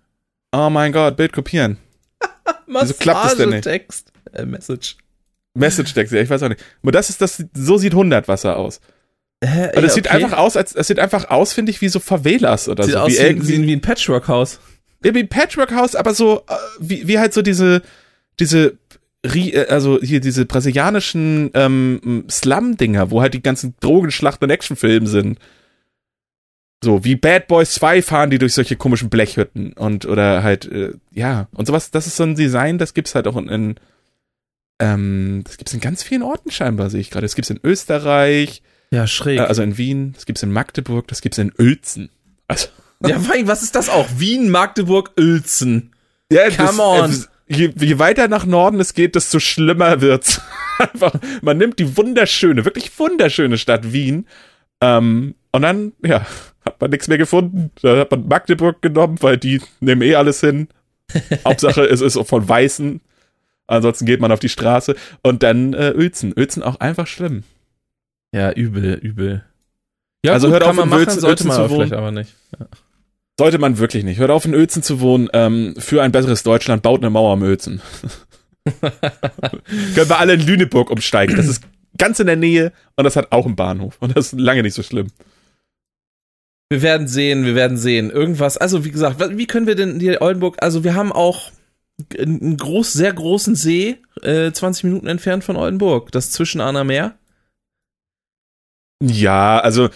Oh 0.52 0.68
mein 0.70 0.92
Gott, 0.92 1.16
Bild 1.16 1.32
kopieren. 1.32 1.78
Wieso 2.66 2.94
klappt 2.94 3.24
das 3.26 3.36
denn 3.36 3.50
nicht? 3.50 3.64
Text, 3.64 4.12
äh, 4.32 4.44
Message. 4.44 4.96
Message 5.54 5.94
Text, 5.94 6.12
ja, 6.12 6.20
ich 6.20 6.30
weiß 6.30 6.42
auch 6.42 6.48
nicht. 6.48 6.64
Aber 6.82 6.92
das 6.92 7.10
ist 7.10 7.20
das, 7.20 7.44
so 7.54 7.78
sieht 7.78 7.92
100 7.92 8.26
Wasser 8.26 8.56
aus. 8.56 8.80
Und 9.42 9.48
es 9.48 9.82
ja, 9.82 9.88
sieht 9.88 10.08
einfach 10.08 10.36
aus, 10.36 10.56
als 10.56 10.74
es 10.74 10.86
sieht 10.86 10.98
einfach 10.98 11.30
aus, 11.30 11.52
finde 11.52 11.70
ich, 11.70 11.80
wie 11.80 11.88
so 11.88 11.98
Favelas 11.98 12.68
oder 12.68 12.84
sieht 12.84 12.92
so. 12.92 13.00
Aus 13.00 13.12
wie, 13.12 13.48
wie, 13.48 13.66
wie 13.66 13.72
ein 13.72 13.80
Patchwork-Haus. 13.80 14.60
Ja, 15.02 15.14
wie 15.14 15.20
ein 15.20 15.28
Patchwork-Haus, 15.28 15.94
aber 15.94 16.12
so, 16.12 16.44
äh, 16.48 16.54
wie, 16.78 17.08
wie 17.08 17.18
halt 17.18 17.32
so 17.32 17.40
diese, 17.40 17.82
diese, 18.38 18.76
äh, 19.22 19.66
also 19.66 19.98
hier 20.02 20.20
diese 20.20 20.44
brasilianischen 20.44 21.50
ähm, 21.54 22.24
Slum-Dinger, 22.30 23.10
wo 23.10 23.22
halt 23.22 23.32
die 23.32 23.42
ganzen 23.42 23.74
Drogenschlachten 23.80 24.44
und 24.44 24.50
Actionfilme 24.50 25.06
sind. 25.06 25.38
So, 26.82 27.04
wie 27.04 27.14
Bad 27.14 27.46
Boys 27.46 27.72
2 27.72 28.00
fahren 28.00 28.30
die 28.30 28.38
durch 28.38 28.54
solche 28.54 28.76
komischen 28.76 29.10
Blechhütten 29.10 29.74
und 29.74 30.06
oder 30.06 30.42
halt, 30.42 30.64
äh, 30.70 30.94
ja, 31.12 31.48
und 31.52 31.66
sowas, 31.66 31.90
das 31.90 32.06
ist 32.06 32.16
so 32.16 32.22
ein 32.22 32.36
Design, 32.36 32.78
das 32.78 32.94
gibt's 32.94 33.14
halt 33.14 33.26
auch 33.26 33.36
in, 33.36 33.48
in 33.48 33.74
ähm, 34.80 35.42
das 35.44 35.58
gibt's 35.58 35.74
in 35.74 35.80
ganz 35.80 36.02
vielen 36.02 36.22
Orten 36.22 36.50
scheinbar, 36.50 36.88
sehe 36.88 37.00
ich 37.00 37.10
gerade. 37.10 37.26
Das 37.26 37.34
gibt's 37.34 37.50
in 37.50 37.60
Österreich. 37.62 38.62
Ja, 38.90 39.06
schräg. 39.06 39.38
Äh, 39.38 39.42
also 39.42 39.62
in 39.62 39.76
Wien, 39.76 40.14
das 40.14 40.24
gibt's 40.24 40.42
in 40.42 40.52
Magdeburg, 40.52 41.06
das 41.08 41.20
gibt's 41.20 41.38
in 41.38 41.52
Uelzen. 41.58 42.10
Also. 42.48 42.68
Ja, 43.06 43.18
was 43.44 43.62
ist 43.62 43.76
das 43.76 43.88
auch? 43.88 44.06
Wien, 44.18 44.50
Magdeburg, 44.50 45.12
Uelzen. 45.18 45.94
Ja, 46.30 46.50
Come 46.50 46.66
das, 46.66 46.78
on. 46.78 47.26
Äh, 47.48 47.56
je, 47.56 47.72
je 47.74 47.98
weiter 47.98 48.28
nach 48.28 48.44
Norden 48.44 48.78
es 48.78 48.92
geht, 48.92 49.14
desto 49.14 49.40
schlimmer 49.40 50.02
wird's. 50.02 50.42
Einfach, 50.78 51.14
man 51.40 51.56
nimmt 51.56 51.78
die 51.78 51.96
wunderschöne, 51.96 52.66
wirklich 52.66 52.98
wunderschöne 52.98 53.56
Stadt 53.56 53.94
Wien 53.94 54.26
ähm, 54.82 55.34
und 55.50 55.62
dann, 55.62 55.92
ja, 56.04 56.26
hat 56.64 56.80
man 56.80 56.90
nichts 56.90 57.08
mehr 57.08 57.18
gefunden. 57.18 57.70
Da 57.82 57.98
hat 57.98 58.10
man 58.10 58.28
Magdeburg 58.28 58.82
genommen, 58.82 59.18
weil 59.20 59.38
die 59.38 59.60
nehmen 59.80 60.02
eh 60.02 60.14
alles 60.14 60.40
hin. 60.40 60.68
Hauptsache, 61.44 61.82
es 61.82 62.00
ist 62.00 62.18
von 62.26 62.48
Weißen. 62.48 63.00
Ansonsten 63.66 64.04
geht 64.06 64.20
man 64.20 64.32
auf 64.32 64.40
die 64.40 64.48
Straße. 64.48 64.96
Und 65.22 65.42
dann 65.42 65.74
äh, 65.74 65.94
Uelzen. 65.96 66.32
Uelzen 66.36 66.62
auch 66.62 66.80
einfach 66.80 67.06
schlimm. 67.06 67.44
Ja, 68.32 68.52
übel, 68.52 68.94
übel. 68.94 69.44
Ja, 70.24 70.32
also 70.32 70.48
gut, 70.48 70.54
hört 70.54 70.64
auf, 70.64 70.78
in 70.78 70.88
machen, 70.88 70.92
Uelzen, 70.92 71.20
sollte 71.20 71.46
man 71.46 71.68
vielleicht 71.68 71.92
aber 71.92 72.10
nicht. 72.10 72.34
Ja. 72.58 72.66
Sollte 73.38 73.58
man 73.58 73.78
wirklich 73.78 74.04
nicht. 74.04 74.18
Hört 74.18 74.30
auf, 74.30 74.44
in 74.44 74.54
Uelzen 74.54 74.82
zu 74.82 75.00
wohnen. 75.00 75.28
Ähm, 75.32 75.74
für 75.78 76.02
ein 76.02 76.12
besseres 76.12 76.42
Deutschland 76.42 76.82
baut 76.82 77.00
eine 77.00 77.10
Mauer 77.10 77.32
am 77.32 77.42
Uelzen. 77.42 77.80
Können 78.80 80.08
wir 80.08 80.18
alle 80.18 80.34
in 80.34 80.46
Lüneburg 80.46 80.90
umsteigen. 80.90 81.36
Das 81.36 81.48
ist 81.48 81.62
ganz 81.96 82.20
in 82.20 82.26
der 82.26 82.36
Nähe 82.36 82.72
und 82.96 83.04
das 83.04 83.16
hat 83.16 83.32
auch 83.32 83.46
einen 83.46 83.56
Bahnhof. 83.56 83.96
Und 84.00 84.16
das 84.16 84.32
ist 84.32 84.38
lange 84.38 84.62
nicht 84.62 84.74
so 84.74 84.82
schlimm. 84.82 85.08
Wir 86.70 86.82
werden 86.82 87.08
sehen, 87.08 87.44
wir 87.44 87.56
werden 87.56 87.76
sehen. 87.76 88.10
Irgendwas, 88.10 88.56
also 88.56 88.84
wie 88.84 88.92
gesagt, 88.92 89.18
wie 89.36 89.46
können 89.46 89.66
wir 89.66 89.74
denn 89.74 89.98
die 89.98 90.20
Oldenburg, 90.20 90.56
also 90.62 90.84
wir 90.84 90.94
haben 90.94 91.10
auch 91.10 91.50
einen 92.16 92.56
groß, 92.56 92.92
sehr 92.92 93.12
großen 93.12 93.56
See, 93.56 93.98
äh, 94.22 94.52
20 94.52 94.84
Minuten 94.84 95.08
entfernt 95.08 95.42
von 95.42 95.56
Oldenburg, 95.56 96.12
das 96.12 96.30
zwischen 96.30 96.60
Anna 96.60 96.84
Meer. 96.84 97.18
Ja, 99.02 99.58
also 99.58 99.90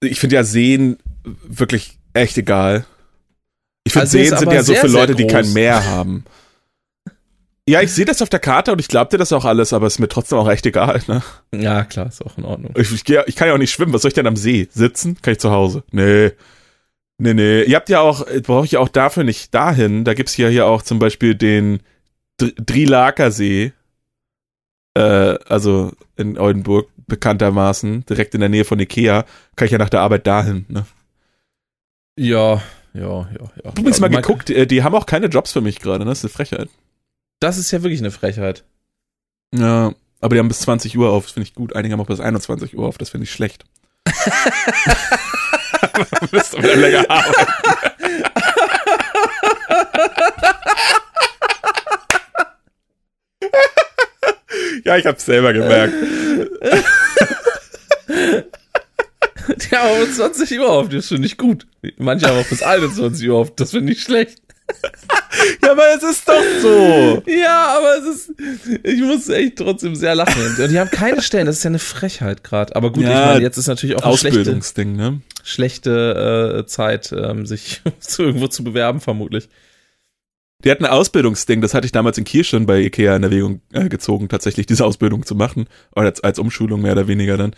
ich 0.00 0.18
finde 0.18 0.36
ja 0.36 0.44
Seen 0.44 0.98
wirklich 1.22 1.98
echt 2.14 2.36
egal. 2.36 2.84
Ich 3.84 3.92
finde 3.92 4.02
also 4.02 4.18
Seen 4.18 4.36
sind 4.36 4.52
ja 4.52 4.62
so 4.64 4.74
für 4.74 4.88
Leute, 4.88 5.14
die 5.14 5.26
kein 5.26 5.52
Meer 5.52 5.86
haben. 5.86 6.24
Ja, 7.68 7.82
ich 7.82 7.92
sehe 7.92 8.06
das 8.06 8.22
auf 8.22 8.30
der 8.30 8.40
Karte 8.40 8.72
und 8.72 8.80
ich 8.80 8.88
glaube 8.88 9.10
dir 9.10 9.18
das 9.18 9.30
auch 9.30 9.44
alles, 9.44 9.74
aber 9.74 9.86
es 9.86 9.94
ist 9.94 9.98
mir 9.98 10.08
trotzdem 10.08 10.38
auch 10.38 10.48
echt 10.48 10.64
egal, 10.64 11.02
ne? 11.06 11.22
Ja, 11.54 11.84
klar, 11.84 12.06
ist 12.06 12.24
auch 12.24 12.38
in 12.38 12.46
Ordnung. 12.46 12.72
Ich, 12.78 12.90
ich, 12.90 13.06
ich 13.06 13.36
kann 13.36 13.46
ja 13.46 13.52
auch 13.52 13.58
nicht 13.58 13.72
schwimmen. 13.72 13.92
Was 13.92 14.02
soll 14.02 14.08
ich 14.08 14.14
denn 14.14 14.26
am 14.26 14.36
See? 14.36 14.68
Sitzen? 14.70 15.20
Kann 15.20 15.32
ich 15.32 15.38
zu 15.38 15.50
Hause? 15.50 15.84
Nee. 15.90 16.32
Nee, 17.18 17.34
nee. 17.34 17.64
Ihr 17.64 17.76
habt 17.76 17.90
ja 17.90 18.00
auch, 18.00 18.24
brauche 18.42 18.64
ich 18.64 18.72
ja 18.72 18.80
auch 18.80 18.88
dafür 18.88 19.22
nicht 19.22 19.54
dahin. 19.54 20.04
Da 20.04 20.14
gibt's 20.14 20.36
ja 20.38 20.48
hier 20.48 20.66
auch 20.66 20.80
zum 20.80 20.98
Beispiel 20.98 21.34
den 21.34 21.80
Drilaker 22.38 23.30
See. 23.30 23.72
Äh, 24.94 25.36
also 25.46 25.92
in 26.16 26.38
Oldenburg, 26.38 26.88
bekanntermaßen, 27.06 28.06
direkt 28.06 28.34
in 28.34 28.40
der 28.40 28.48
Nähe 28.48 28.64
von 28.64 28.80
Ikea. 28.80 29.26
Kann 29.56 29.66
ich 29.66 29.72
ja 29.72 29.78
nach 29.78 29.90
der 29.90 30.00
Arbeit 30.00 30.26
dahin, 30.26 30.64
ne? 30.68 30.86
Ja, 32.16 32.62
ja, 32.94 33.02
ja, 33.02 33.50
ja. 33.62 33.70
Du 33.72 33.86
hast 33.86 33.98
ja, 33.98 34.08
mal 34.08 34.16
geguckt, 34.16 34.48
die, 34.48 34.56
äh, 34.56 34.66
die 34.66 34.82
haben 34.82 34.94
auch 34.94 35.06
keine 35.06 35.26
Jobs 35.26 35.52
für 35.52 35.60
mich 35.60 35.80
gerade, 35.80 36.04
ne? 36.04 36.10
Das 36.10 36.18
ist 36.18 36.24
eine 36.24 36.30
Frechheit. 36.30 36.68
Das 37.40 37.56
ist 37.56 37.70
ja 37.70 37.82
wirklich 37.82 38.00
eine 38.00 38.10
Frechheit. 38.10 38.64
Ja, 39.54 39.94
aber 40.20 40.34
die 40.34 40.40
haben 40.40 40.48
bis 40.48 40.60
20 40.60 40.98
Uhr 40.98 41.10
auf, 41.10 41.24
das 41.24 41.32
finde 41.32 41.48
ich 41.48 41.54
gut. 41.54 41.76
Einige 41.76 41.92
haben 41.92 42.00
auch 42.00 42.06
bis 42.06 42.20
21 42.20 42.76
Uhr 42.76 42.86
auf, 42.86 42.98
das 42.98 43.10
finde 43.10 43.24
ich 43.24 43.32
schlecht. 43.32 43.64
du 46.20 46.28
bist 46.30 46.58
wieder 46.58 46.76
länger 46.76 47.08
arbeiten. 47.08 47.52
ja, 54.84 54.96
ich 54.96 55.06
hab's 55.06 55.24
selber 55.24 55.52
gemerkt. 55.52 55.94
Die 59.48 59.76
haben 59.76 59.88
aber 59.88 60.06
bis 60.06 60.16
20 60.16 60.58
Uhr 60.58 60.68
auf, 60.68 60.88
das 60.88 61.06
finde 61.08 61.26
ich 61.26 61.36
gut. 61.36 61.68
Manche 61.98 62.26
haben 62.26 62.38
auch 62.38 62.48
bis 62.48 62.62
21 62.62 63.28
Uhr 63.28 63.38
auf, 63.38 63.54
das 63.54 63.70
finde 63.70 63.92
ich 63.92 64.02
schlecht. 64.02 64.42
aber 65.72 65.84
es 65.96 66.02
ist 66.02 66.28
doch 66.28 66.42
so. 66.60 67.22
Ja, 67.26 67.76
aber 67.78 67.98
es 67.98 68.16
ist, 68.16 68.32
ich 68.84 69.00
muss 69.00 69.28
echt 69.28 69.56
trotzdem 69.56 69.94
sehr 69.94 70.14
lachen. 70.14 70.42
Und 70.58 70.70
die 70.70 70.78
haben 70.78 70.90
keine 70.90 71.22
Stellen, 71.22 71.46
das 71.46 71.58
ist 71.58 71.64
ja 71.64 71.68
eine 71.68 71.78
Frechheit 71.78 72.44
gerade. 72.44 72.74
Aber 72.76 72.92
gut, 72.92 73.04
Ja, 73.04 73.10
ich 73.10 73.26
meine, 73.26 73.42
jetzt 73.42 73.56
ist 73.56 73.66
natürlich 73.66 73.96
auch 73.96 74.02
eine 74.02 74.16
schlechte, 74.16 74.40
Ausbildungsding, 74.40 74.96
ne? 74.96 75.20
schlechte 75.42 76.60
äh, 76.60 76.66
Zeit, 76.66 77.12
ähm, 77.12 77.46
sich 77.46 77.82
zu 78.00 78.22
irgendwo 78.22 78.48
zu 78.48 78.64
bewerben, 78.64 79.00
vermutlich. 79.00 79.48
Die 80.64 80.70
hatten 80.70 80.84
ein 80.84 80.90
Ausbildungsding, 80.90 81.60
das 81.60 81.72
hatte 81.74 81.86
ich 81.86 81.92
damals 81.92 82.18
in 82.18 82.24
Kiel 82.24 82.42
schon 82.42 82.66
bei 82.66 82.80
Ikea 82.80 83.14
in 83.14 83.22
Erwägung 83.22 83.60
äh, 83.72 83.88
gezogen, 83.88 84.28
tatsächlich 84.28 84.66
diese 84.66 84.84
Ausbildung 84.84 85.24
zu 85.24 85.36
machen. 85.36 85.66
Oder 85.94 86.06
als, 86.06 86.20
als 86.22 86.38
Umschulung 86.40 86.82
mehr 86.82 86.92
oder 86.92 87.06
weniger 87.06 87.36
dann. 87.36 87.54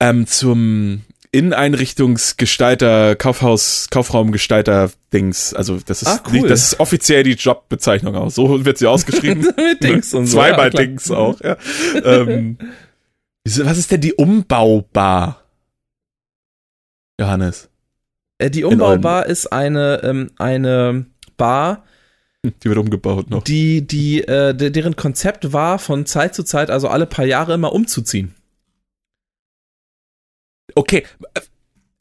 Ähm, 0.00 0.26
zum 0.26 1.02
Inneneinrichtungsgestalter, 1.32 3.16
Kaufhaus, 3.16 3.88
Kaufraumgestalter-Dings. 3.90 5.54
Also 5.54 5.78
das 5.84 6.02
ist 6.02 6.08
Ah, 6.08 6.20
cool. 6.26 6.32
nicht, 6.32 6.50
das 6.50 6.64
ist 6.72 6.80
offiziell 6.80 7.22
die 7.22 7.32
Jobbezeichnung 7.32 8.14
auch. 8.16 8.30
So 8.30 8.64
wird 8.64 8.78
sie 8.78 8.86
ausgeschrieben. 8.86 9.42
Mit 9.56 9.82
Dings 9.82 10.14
und 10.14 10.26
so. 10.26 10.38
Zweimal 10.38 10.70
ja. 10.72 10.80
Dings 10.80 11.10
auch, 11.10 11.40
ja. 11.40 11.56
ähm, 12.04 12.58
was 13.44 13.78
ist 13.78 13.90
denn 13.90 14.00
die 14.00 14.14
Umbaubar? 14.14 15.42
Johannes. 17.20 17.68
Äh, 18.38 18.50
die 18.50 18.64
Umbaubar 18.64 19.26
ist 19.26 19.52
eine, 19.52 20.00
ähm, 20.04 20.30
eine 20.38 21.06
Bar, 21.36 21.84
Die 22.44 22.68
wird 22.68 22.78
umgebaut 22.78 23.30
noch. 23.30 23.42
die, 23.42 23.84
die, 23.86 24.22
äh, 24.22 24.54
de- 24.54 24.70
deren 24.70 24.94
Konzept 24.94 25.52
war, 25.52 25.78
von 25.80 26.06
Zeit 26.06 26.34
zu 26.36 26.44
Zeit, 26.44 26.70
also 26.70 26.86
alle 26.88 27.06
paar 27.06 27.24
Jahre 27.24 27.54
immer 27.54 27.72
umzuziehen. 27.72 28.34
Okay, 30.74 31.04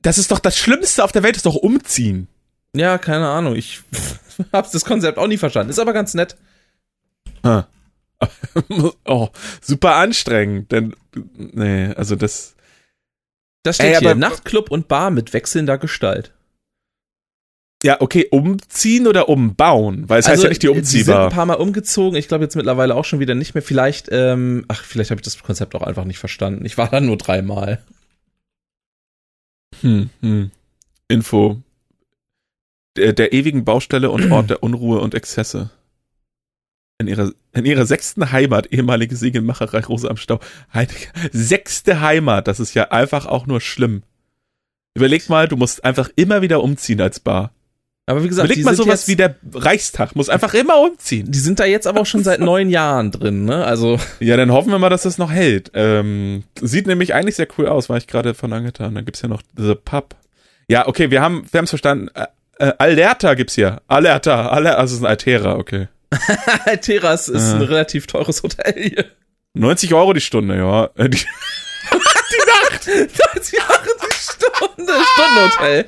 das 0.02 0.18
ist 0.18 0.32
doch 0.32 0.40
das 0.40 0.58
Schlimmste 0.58 1.04
auf 1.04 1.12
der 1.12 1.24
Welt, 1.24 1.36
ist 1.38 1.46
doch 1.46 1.56
umziehen. 1.56 2.28
Ja, 2.76 2.98
keine 2.98 3.28
Ahnung. 3.28 3.56
Ich 3.56 3.82
hab's 4.54 4.72
das 4.72 4.86
Konzept 4.86 5.18
auch 5.18 5.28
nie 5.28 5.38
verstanden. 5.38 5.70
Ist 5.72 5.80
aber 5.80 5.94
ganz 5.94 6.14
nett. 6.14 6.38
Ha. 7.44 7.68
oh, 9.06 9.30
super 9.62 9.96
anstrengend, 9.96 10.72
denn 10.72 10.96
nee, 11.36 11.88
also 11.96 12.16
das 12.16 12.56
Da 13.64 13.74
steht 13.74 13.86
Ey, 13.94 14.00
hier 14.00 14.10
aber- 14.12 14.20
Nachtclub 14.20 14.72
und 14.72 14.88
Bar 14.88 15.12
mit 15.12 15.34
wechselnder 15.34 15.78
Gestalt. 15.78 16.34
ja, 17.84 18.02
okay, 18.02 18.28
umziehen 18.32 19.06
oder 19.08 19.30
umbauen, 19.30 20.10
weil 20.10 20.20
es 20.20 20.28
heißt 20.28 20.42
ja 20.42 20.50
nicht 20.50 20.64
die 20.64 20.68
äh, 20.68 20.74
Die 20.74 20.82
sind 20.84 20.98
ein 20.98 21.04
umziehbar. 21.04 21.30
paar 21.30 21.46
Mal 21.46 21.54
umgezogen. 21.56 22.18
Ich 22.18 22.28
glaube 22.28 22.44
jetzt 22.44 22.56
mittlerweile 22.56 22.96
auch 22.96 23.06
schon 23.06 23.20
wieder 23.20 23.36
nicht 23.36 23.54
mehr. 23.54 23.62
Vielleicht, 23.62 24.08
ähm, 24.12 24.66
ach, 24.68 24.84
vielleicht 24.84 25.12
habe 25.12 25.20
ich 25.22 25.26
das 25.26 25.42
Konzept 25.44 25.76
auch 25.76 25.84
einfach 25.84 26.06
nicht 26.06 26.18
verstanden. 26.18 26.66
Ich 26.66 26.78
war 26.80 26.90
da 26.90 27.00
nur 27.00 27.18
dreimal. 27.18 27.84
Hm, 29.82 30.10
hm. 30.22 30.52
Info 31.08 31.62
der, 32.98 33.14
der 33.14 33.32
ewigen 33.32 33.64
Baustelle 33.64 34.10
und 34.10 34.32
Ort 34.32 34.50
der 34.50 34.64
Unruhe 34.64 35.00
und 35.00 35.14
Exzesse. 35.16 35.70
In 37.00 37.08
ihrer, 37.08 37.32
in 37.54 37.66
ihrer 37.66 37.86
sechsten 37.86 38.32
Heimat, 38.32 38.74
ehemalige 38.74 39.16
Siegelmacherei 39.16 39.82
Rose 39.82 40.10
am 40.10 40.18
Stau. 40.18 40.40
Heilige, 40.74 41.08
sechste 41.32 42.02
Heimat, 42.02 42.48
das 42.48 42.60
ist 42.60 42.74
ja 42.74 42.90
einfach 42.90 43.28
auch 43.28 43.46
nur 43.46 43.62
schlimm. 43.62 44.02
Überleg 44.96 45.30
mal, 45.30 45.48
du 45.48 45.58
musst 45.58 45.86
einfach 45.86 46.10
immer 46.16 46.42
wieder 46.42 46.64
umziehen 46.64 47.00
als 47.00 47.20
Bar. 47.20 47.54
Aber 48.10 48.24
wie 48.24 48.30
gesagt, 48.30 48.46
Überleg 48.46 48.60
die 48.60 48.64
mal 48.64 48.74
sowas 48.76 49.02
jetzt, 49.02 49.08
wie 49.10 49.18
der 49.18 49.36
Reichstag, 49.54 50.16
muss 50.16 50.30
einfach 50.30 50.54
immer 50.54 50.80
umziehen. 50.80 51.30
die 51.30 51.40
sind 51.40 51.60
da 51.60 51.66
jetzt 51.66 51.86
aber 51.88 52.00
auch 52.02 52.06
schon 52.06 52.24
seit 52.24 52.40
neun 52.52 52.70
Jahren 52.70 53.12
drin, 53.12 53.44
ne? 53.46 53.66
Also, 53.66 54.00
Ja, 54.22 54.38
dann 54.38 54.52
hoffen 54.52 54.72
wir 54.72 54.80
mal, 54.80 54.90
dass 54.90 55.04
das 55.04 55.18
noch 55.18 55.30
hält. 55.32 55.72
Ähm, 55.74 56.44
sieht 56.62 56.88
nämlich 56.88 57.14
eigentlich 57.14 57.36
sehr 57.36 57.48
cool 57.58 57.68
aus, 57.68 57.90
war 57.90 57.98
ich 57.98 58.08
gerade 58.08 58.34
von 58.34 58.54
angetan. 58.54 58.96
Dann 58.96 59.04
gibt's 59.06 59.22
ja 59.22 59.28
noch 59.28 59.42
The 59.58 59.76
Pub. 59.76 60.16
Ja, 60.70 60.88
okay, 60.88 61.12
wir 61.12 61.22
haben 61.22 61.44
wir 61.52 61.58
haben's 61.58 61.70
verstanden. 61.72 62.08
Äh, 62.16 62.26
äh, 62.60 62.74
Alerta 62.78 63.34
gibt's 63.34 63.56
hier. 63.56 63.82
Alerta, 63.88 64.48
Alerta, 64.50 64.78
also 64.80 64.94
es 64.94 65.00
ist 65.00 65.04
ein 65.06 65.10
Altera, 65.10 65.56
okay. 65.58 65.88
Terras 66.82 67.28
ist 67.28 67.50
Ja. 67.50 67.56
ein 67.56 67.62
relativ 67.64 68.08
teures 68.08 68.42
Hotel 68.42 68.74
hier. 68.82 69.06
90 69.54 69.94
Euro 69.94 70.14
die 70.14 70.22
Stunde, 70.22 70.56
ja. 70.58 70.86
Äh, 70.96 71.10
die, 71.10 71.20
90 73.34 73.54
Jahre 73.60 73.84
die 73.86 74.17
Stunde, 74.38 74.94
Stundenhotel. 75.14 75.86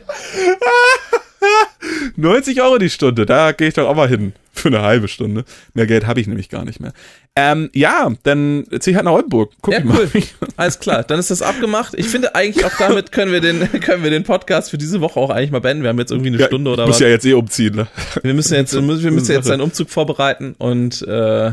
90 2.17 2.61
Euro 2.61 2.77
die 2.77 2.89
Stunde, 2.89 3.25
da 3.25 3.51
gehe 3.53 3.67
ich 3.69 3.73
doch 3.75 3.87
auch 3.87 3.95
mal 3.95 4.07
hin. 4.09 4.33
Für 4.51 4.67
eine 4.67 4.81
halbe 4.81 5.07
Stunde. 5.07 5.45
Mehr 5.73 5.87
Geld 5.87 6.05
habe 6.05 6.19
ich 6.19 6.27
nämlich 6.27 6.49
gar 6.49 6.65
nicht 6.65 6.81
mehr. 6.81 6.91
Ähm, 7.33 7.69
ja, 7.73 8.11
dann 8.23 8.65
zieh 8.79 8.89
ich 8.89 8.95
halt 8.97 9.05
nach 9.05 9.13
Oldenburg. 9.13 9.53
Guck 9.61 9.73
Ja, 9.73 9.79
ich 9.79 9.85
mal. 9.85 10.09
cool. 10.13 10.21
Alles 10.57 10.79
klar, 10.79 11.03
dann 11.03 11.17
ist 11.17 11.31
das 11.31 11.41
abgemacht. 11.41 11.93
Ich 11.95 12.07
finde 12.09 12.35
eigentlich 12.35 12.65
auch 12.65 12.75
damit 12.77 13.13
können 13.13 13.31
wir 13.31 13.39
den, 13.39 13.61
können 13.81 14.03
wir 14.03 14.09
den 14.09 14.23
Podcast 14.23 14.69
für 14.71 14.77
diese 14.77 14.99
Woche 14.99 15.17
auch 15.17 15.29
eigentlich 15.29 15.51
mal 15.51 15.61
beenden. 15.61 15.83
Wir 15.83 15.89
haben 15.89 15.99
jetzt 15.99 16.11
irgendwie 16.11 16.27
eine 16.29 16.39
Ja, 16.39 16.47
Stunde 16.47 16.71
oder 16.71 16.85
muss 16.87 16.95
was. 16.95 16.99
ja 16.99 17.07
jetzt 17.07 17.25
eh 17.25 17.33
umziehen, 17.33 17.75
ne? 17.75 17.87
Wir 18.21 18.33
müssen 18.33 18.55
jetzt, 18.55 18.73
wir 18.73 18.81
müssen 19.11 19.31
jetzt 19.31 19.49
einen 19.49 19.61
Umzug 19.61 19.89
vorbereiten 19.89 20.55
und 20.57 21.03
äh, 21.03 21.51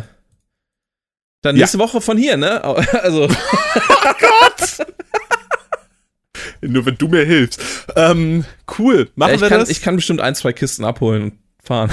dann 1.42 1.54
Ja. 1.54 1.60
nächste 1.62 1.78
Woche 1.78 2.00
von 2.00 2.18
hier, 2.18 2.36
ne? 2.36 2.60
Also, 3.04 3.28
Nur 6.68 6.86
wenn 6.86 6.96
du 6.96 7.08
mir 7.08 7.24
hilfst. 7.24 7.60
Ähm, 7.94 8.44
cool. 8.78 9.08
Machen 9.14 9.34
ich, 9.34 9.40
wir 9.40 9.48
kann, 9.48 9.60
das? 9.60 9.68
ich 9.68 9.82
kann 9.82 9.96
bestimmt 9.96 10.20
ein, 10.20 10.34
zwei 10.34 10.52
Kisten 10.52 10.84
abholen 10.84 11.22
und 11.22 11.32
fahren. 11.62 11.90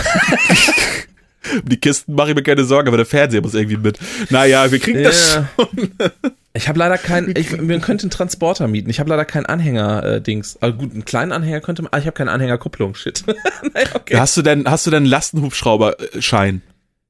Um 1.61 1.65
die 1.69 1.77
Kisten 1.77 2.15
mache 2.15 2.29
ich 2.29 2.35
mir 2.35 2.43
keine 2.43 2.63
Sorgen, 2.63 2.87
aber 2.87 2.97
der 2.97 3.05
Fernseher 3.05 3.41
muss 3.41 3.53
irgendwie 3.53 3.77
mit. 3.77 3.99
Naja, 4.29 4.71
wir 4.71 4.79
kriegen 4.79 5.03
das 5.03 5.35
Ja. 5.35 5.49
Ich 6.55 6.67
habe 6.67 6.77
leider 6.77 6.99
keinen, 6.99 7.35
ich, 7.35 7.51
wir 7.51 7.79
könnten 7.79 8.03
einen 8.03 8.09
Transporter 8.11 8.67
mieten. 8.67 8.87
Ich 8.87 8.99
habe 8.99 9.09
leider 9.09 9.25
keinen 9.25 9.47
Anhänger-Dings. 9.47 10.59
Also 10.61 10.77
gut, 10.77 10.91
einen 10.91 11.03
kleinen 11.03 11.31
Anhänger 11.31 11.61
könnte 11.61 11.81
man, 11.81 11.91
ah, 11.91 11.97
ich 11.97 12.05
habe 12.05 12.13
keine 12.13 12.29
Anhängerkupplung, 12.29 12.93
shit. 12.93 13.23
naja, 13.73 13.87
okay. 13.95 14.17
Hast 14.17 14.37
du 14.37 14.43
denn, 14.43 14.69
hast 14.69 14.85
du 14.85 14.91
denn 14.91 15.05
Lastenhubschrauber-Schein? 15.05 16.61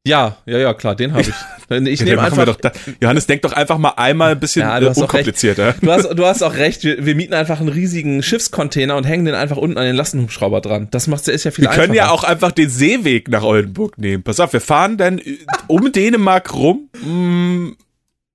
Ja, 0.06 0.38
ja, 0.46 0.58
ja, 0.58 0.74
klar, 0.74 0.96
den 0.96 1.14
habe 1.14 1.22
ich. 1.22 1.30
Ich 1.70 2.02
nehme 2.02 2.18
wir 2.18 2.22
einfach, 2.24 2.46
doch. 2.46 2.72
Johannes, 3.02 3.26
denk 3.26 3.42
doch 3.42 3.54
einfach 3.54 3.80
mal 3.80 3.94
einmal 3.96 4.34
ein 4.34 4.40
bisschen 4.40 4.62
Ja, 4.62 4.80
du 4.80 4.86
äh, 4.86 4.90
recht. 4.90 5.02
unkomplizierter. 5.02 5.74
Du 5.82 5.92
hast, 5.92 6.08
du 6.12 6.26
hast 6.26 6.44
auch 6.44 6.54
recht, 6.54 6.84
wir, 6.84 7.04
wir 7.04 7.16
mieten 7.16 7.34
einfach 7.34 7.60
einen 7.62 7.70
riesigen 7.70 8.22
Schiffscontainer 8.22 8.96
und 8.96 9.06
hängen 9.06 9.26
den 9.26 9.34
einfach 9.34 9.58
unten 9.58 9.78
an 9.80 9.86
den 9.86 9.96
Lastenhubschrauber 9.96 10.62
dran. 10.62 10.90
Das 10.92 11.08
macht 11.08 11.28
ist 11.28 11.46
ja 11.46 11.52
viel 11.52 11.64
Wir 11.64 11.70
einfacher. 11.72 11.86
können 11.88 11.96
ja 11.96 12.12
auch 12.12 12.24
einfach 12.26 12.52
den 12.52 12.70
Seeweg 12.70 13.28
nach 13.30 13.42
Oldenburg 13.42 13.98
nehmen. 13.98 14.22
Pass 14.22 14.40
auf, 14.40 14.54
wir 14.54 14.62
fahren 14.62 14.98
dann 14.98 15.18
äh, 15.18 15.38
um 15.68 15.92
Dänemark 15.92 16.54
rum. 16.54 16.90
Hm, 17.02 17.76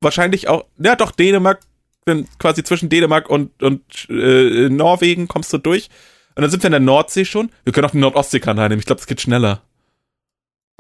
wahrscheinlich 0.01 0.49
auch, 0.49 0.65
ja 0.83 0.97
doch, 0.97 1.13
Dänemark, 1.13 1.61
dann 2.07 2.27
quasi 2.41 2.65
zwischen 2.65 2.89
Dänemark 2.89 3.29
und, 3.31 3.63
und 3.63 3.83
äh, 4.09 4.69
Norwegen 4.69 5.29
kommst 5.29 5.53
du 5.53 5.59
durch. 5.59 5.91
Und 6.35 6.43
dann 6.43 6.51
sind 6.51 6.63
wir 6.63 6.69
in 6.69 6.73
der 6.73 6.81
Nordsee 6.81 7.25
schon. 7.25 7.51
Wir 7.63 7.73
können 7.73 7.87
auch 7.87 7.93
den 7.93 8.01
Nordostseekanal 8.01 8.69
nehmen. 8.69 8.81
Ich 8.81 8.87
glaube, 8.87 9.01
das 9.01 9.07
geht 9.07 9.21
schneller. 9.21 9.63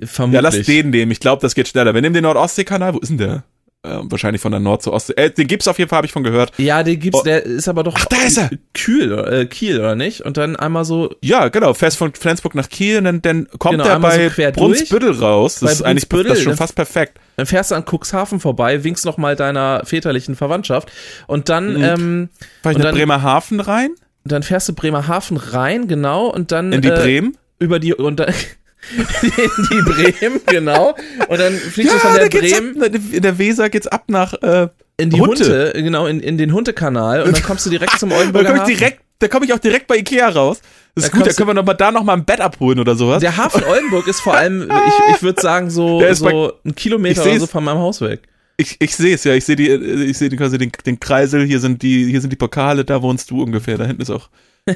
Vermutlich. 0.02 0.34
Ja, 0.34 0.40
lass 0.40 0.62
den 0.66 0.90
nehmen. 0.90 1.10
Ich 1.12 1.20
glaube, 1.20 1.42
das 1.42 1.54
geht 1.54 1.68
schneller. 1.68 1.94
Wir 1.94 2.02
nehmen 2.02 2.14
den 2.14 2.22
Nordostseekanal. 2.24 2.94
Wo 2.94 2.98
ist 2.98 3.08
denn 3.08 3.18
der? 3.18 3.44
Äh, 3.84 3.98
wahrscheinlich 4.02 4.42
von 4.42 4.50
der 4.50 4.60
Nord 4.60 4.82
zur 4.82 4.92
Ostsee. 4.92 5.12
Äh, 5.16 5.30
den 5.30 5.46
gibt's 5.46 5.68
auf 5.68 5.78
jeden 5.78 5.88
Fall, 5.88 5.98
habe 5.98 6.06
ich 6.06 6.12
von 6.12 6.24
gehört. 6.24 6.52
Ja, 6.58 6.82
den 6.82 6.98
gibt's, 6.98 7.20
Oh. 7.20 7.22
der 7.22 7.44
ist 7.44 7.68
aber 7.68 7.84
doch 7.84 7.94
Ach, 7.96 8.06
da 8.06 8.16
ist 8.26 8.36
er. 8.36 8.50
Kiel, 8.74 9.12
äh, 9.12 9.46
Kiel, 9.46 9.78
oder 9.78 9.94
nicht? 9.94 10.22
Und 10.22 10.36
dann 10.36 10.56
einmal 10.56 10.84
so 10.84 11.14
Ja, 11.22 11.46
genau. 11.48 11.74
Fährst 11.74 11.96
von 11.96 12.12
Flensburg 12.12 12.56
nach 12.56 12.68
Kiel 12.68 12.98
und 12.98 13.04
dann, 13.04 13.22
dann 13.22 13.48
kommt 13.58 13.74
Genau, 13.78 13.84
er 13.88 13.94
so 13.96 14.00
bei 14.02 14.28
quer 14.30 14.50
Brunsbüttel 14.50 15.12
raus. 15.12 15.60
Das 15.60 15.60
Bei 15.68 15.72
ist 15.72 15.82
eigentlich 15.82 16.08
das 16.08 16.38
ist 16.38 16.42
schon 16.44 16.56
fast 16.56 16.74
perfekt. 16.74 17.18
Dann 17.36 17.46
fährst 17.46 17.70
du 17.70 17.76
an 17.76 17.84
Cuxhaven 17.88 18.40
vorbei, 18.40 18.82
winkst 18.82 19.04
noch 19.04 19.16
mal 19.16 19.36
deiner 19.36 19.82
väterlichen 19.84 20.34
Verwandtschaft 20.34 20.90
und 21.28 21.48
dann, 21.48 21.74
Mhm. 21.74 21.84
ähm, 21.84 22.28
Fahr 22.64 22.72
ich 22.72 22.78
nach 22.78 22.90
Bremerhaven 22.92 23.60
rein? 23.60 23.90
dann 24.24 24.42
fährst 24.42 24.68
du 24.68 24.72
Bremerhaven 24.74 25.36
rein, 25.36 25.86
genau, 25.88 26.26
und 26.26 26.50
dann 26.52 26.72
In 26.72 26.82
die 26.82 26.88
äh, 26.88 27.00
Bremen? 27.00 27.36
über 27.60 27.78
die 27.78 27.94
und 27.94 28.18
dann 28.20 28.34
die 29.22 29.82
Bremen, 29.84 30.40
genau, 30.46 30.94
und 31.28 31.40
dann 31.40 31.52
fliegst 31.54 31.94
du 31.94 31.98
von 31.98 32.14
da 32.14 32.26
der 32.26 32.38
Bremen 32.38 32.82
ab, 32.82 32.90
in 33.12 33.22
der 33.22 33.38
Weser 33.38 33.68
geht's 33.70 33.86
ab 33.86 34.04
nach 34.08 34.34
äh, 34.42 34.68
in 34.96 35.10
die 35.10 35.20
Hunte. 35.20 35.44
Hunte, 35.44 35.82
genau, 35.82 36.06
in, 36.06 36.20
in 36.20 36.38
den 36.38 36.52
Huntekanal 36.52 37.22
und 37.22 37.32
dann 37.36 37.42
kommst 37.42 37.66
du 37.66 37.70
direkt 37.70 37.98
zum 37.98 38.10
da 38.10 38.16
Oldenburger 38.16 38.46
komme 38.48 38.56
ich 38.58 38.62
Hafen. 38.62 38.76
direkt, 38.78 39.00
da 39.18 39.28
komme 39.28 39.46
ich 39.46 39.52
auch 39.52 39.58
direkt 39.58 39.86
bei 39.86 39.96
Ikea 39.98 40.28
raus. 40.28 40.60
Das 40.94 41.04
ist 41.04 41.12
Da 41.14 41.18
gut, 41.18 41.26
da 41.28 41.32
können 41.32 41.48
wir 41.50 41.54
noch 41.54 41.64
mal 41.64 41.74
da 41.74 41.90
noch 41.92 42.02
mal 42.04 42.14
ein 42.14 42.24
Bett 42.24 42.40
abholen 42.40 42.78
oder 42.80 42.96
sowas. 42.96 43.20
Der 43.20 43.36
Hafen 43.36 43.62
Oldenburg 43.64 44.06
ist 44.08 44.20
vor 44.20 44.34
allem, 44.34 44.62
ich, 44.86 45.14
ich 45.16 45.22
würde 45.22 45.40
sagen, 45.40 45.70
so, 45.70 46.00
ist 46.00 46.22
bei- 46.22 46.30
so 46.30 46.52
ein 46.64 46.74
Kilometer 46.74 47.22
Ich 47.26 47.30
oder 47.32 47.40
so 47.40 47.46
von 47.46 47.62
meinem 47.64 47.78
Haus 47.78 48.00
weg. 48.00 48.22
Ich, 48.56 48.76
ich 48.80 48.96
sehe 48.96 49.14
es 49.14 49.22
ja, 49.22 49.34
ich 49.34 49.44
sehe 49.44 49.54
die, 49.54 49.68
ich 49.70 50.18
sehe 50.18 50.28
quasi 50.30 50.58
den, 50.58 50.72
den 50.84 50.98
Kreisel, 50.98 51.44
hier 51.44 51.60
sind 51.60 51.82
die, 51.82 52.06
hier 52.10 52.20
sind 52.20 52.30
die 52.32 52.36
Pokale, 52.36 52.84
da 52.84 53.00
wohnst 53.02 53.30
du 53.30 53.40
ungefähr, 53.42 53.78
da 53.78 53.84
hinten 53.84 54.02
ist 54.02 54.10
auch 54.10 54.28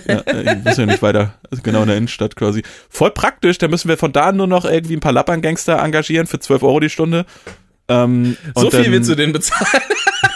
Ja, 0.06 0.20
äh, 0.20 0.56
ich 0.58 0.64
muss 0.64 0.76
ja 0.76 0.86
nicht 0.86 1.02
weiter, 1.02 1.34
also 1.50 1.62
genau 1.62 1.82
in 1.82 1.88
der 1.88 1.96
Innenstadt 1.96 2.36
quasi. 2.36 2.62
Voll 2.88 3.10
praktisch, 3.10 3.58
da 3.58 3.68
müssen 3.68 3.88
wir 3.88 3.96
von 3.98 4.12
da 4.12 4.32
nur 4.32 4.46
noch 4.46 4.64
irgendwie 4.64 4.94
ein 4.96 5.00
paar 5.00 5.12
Lappern-Gangster 5.12 5.78
engagieren 5.82 6.26
für 6.26 6.40
12 6.40 6.62
Euro 6.62 6.80
die 6.80 6.90
Stunde. 6.90 7.26
Ähm, 7.88 8.36
So 8.54 8.70
viel 8.70 8.84
dann- 8.84 8.92
willst 8.92 9.10
du 9.10 9.14
denen 9.14 9.32
bezahlen? 9.32 9.82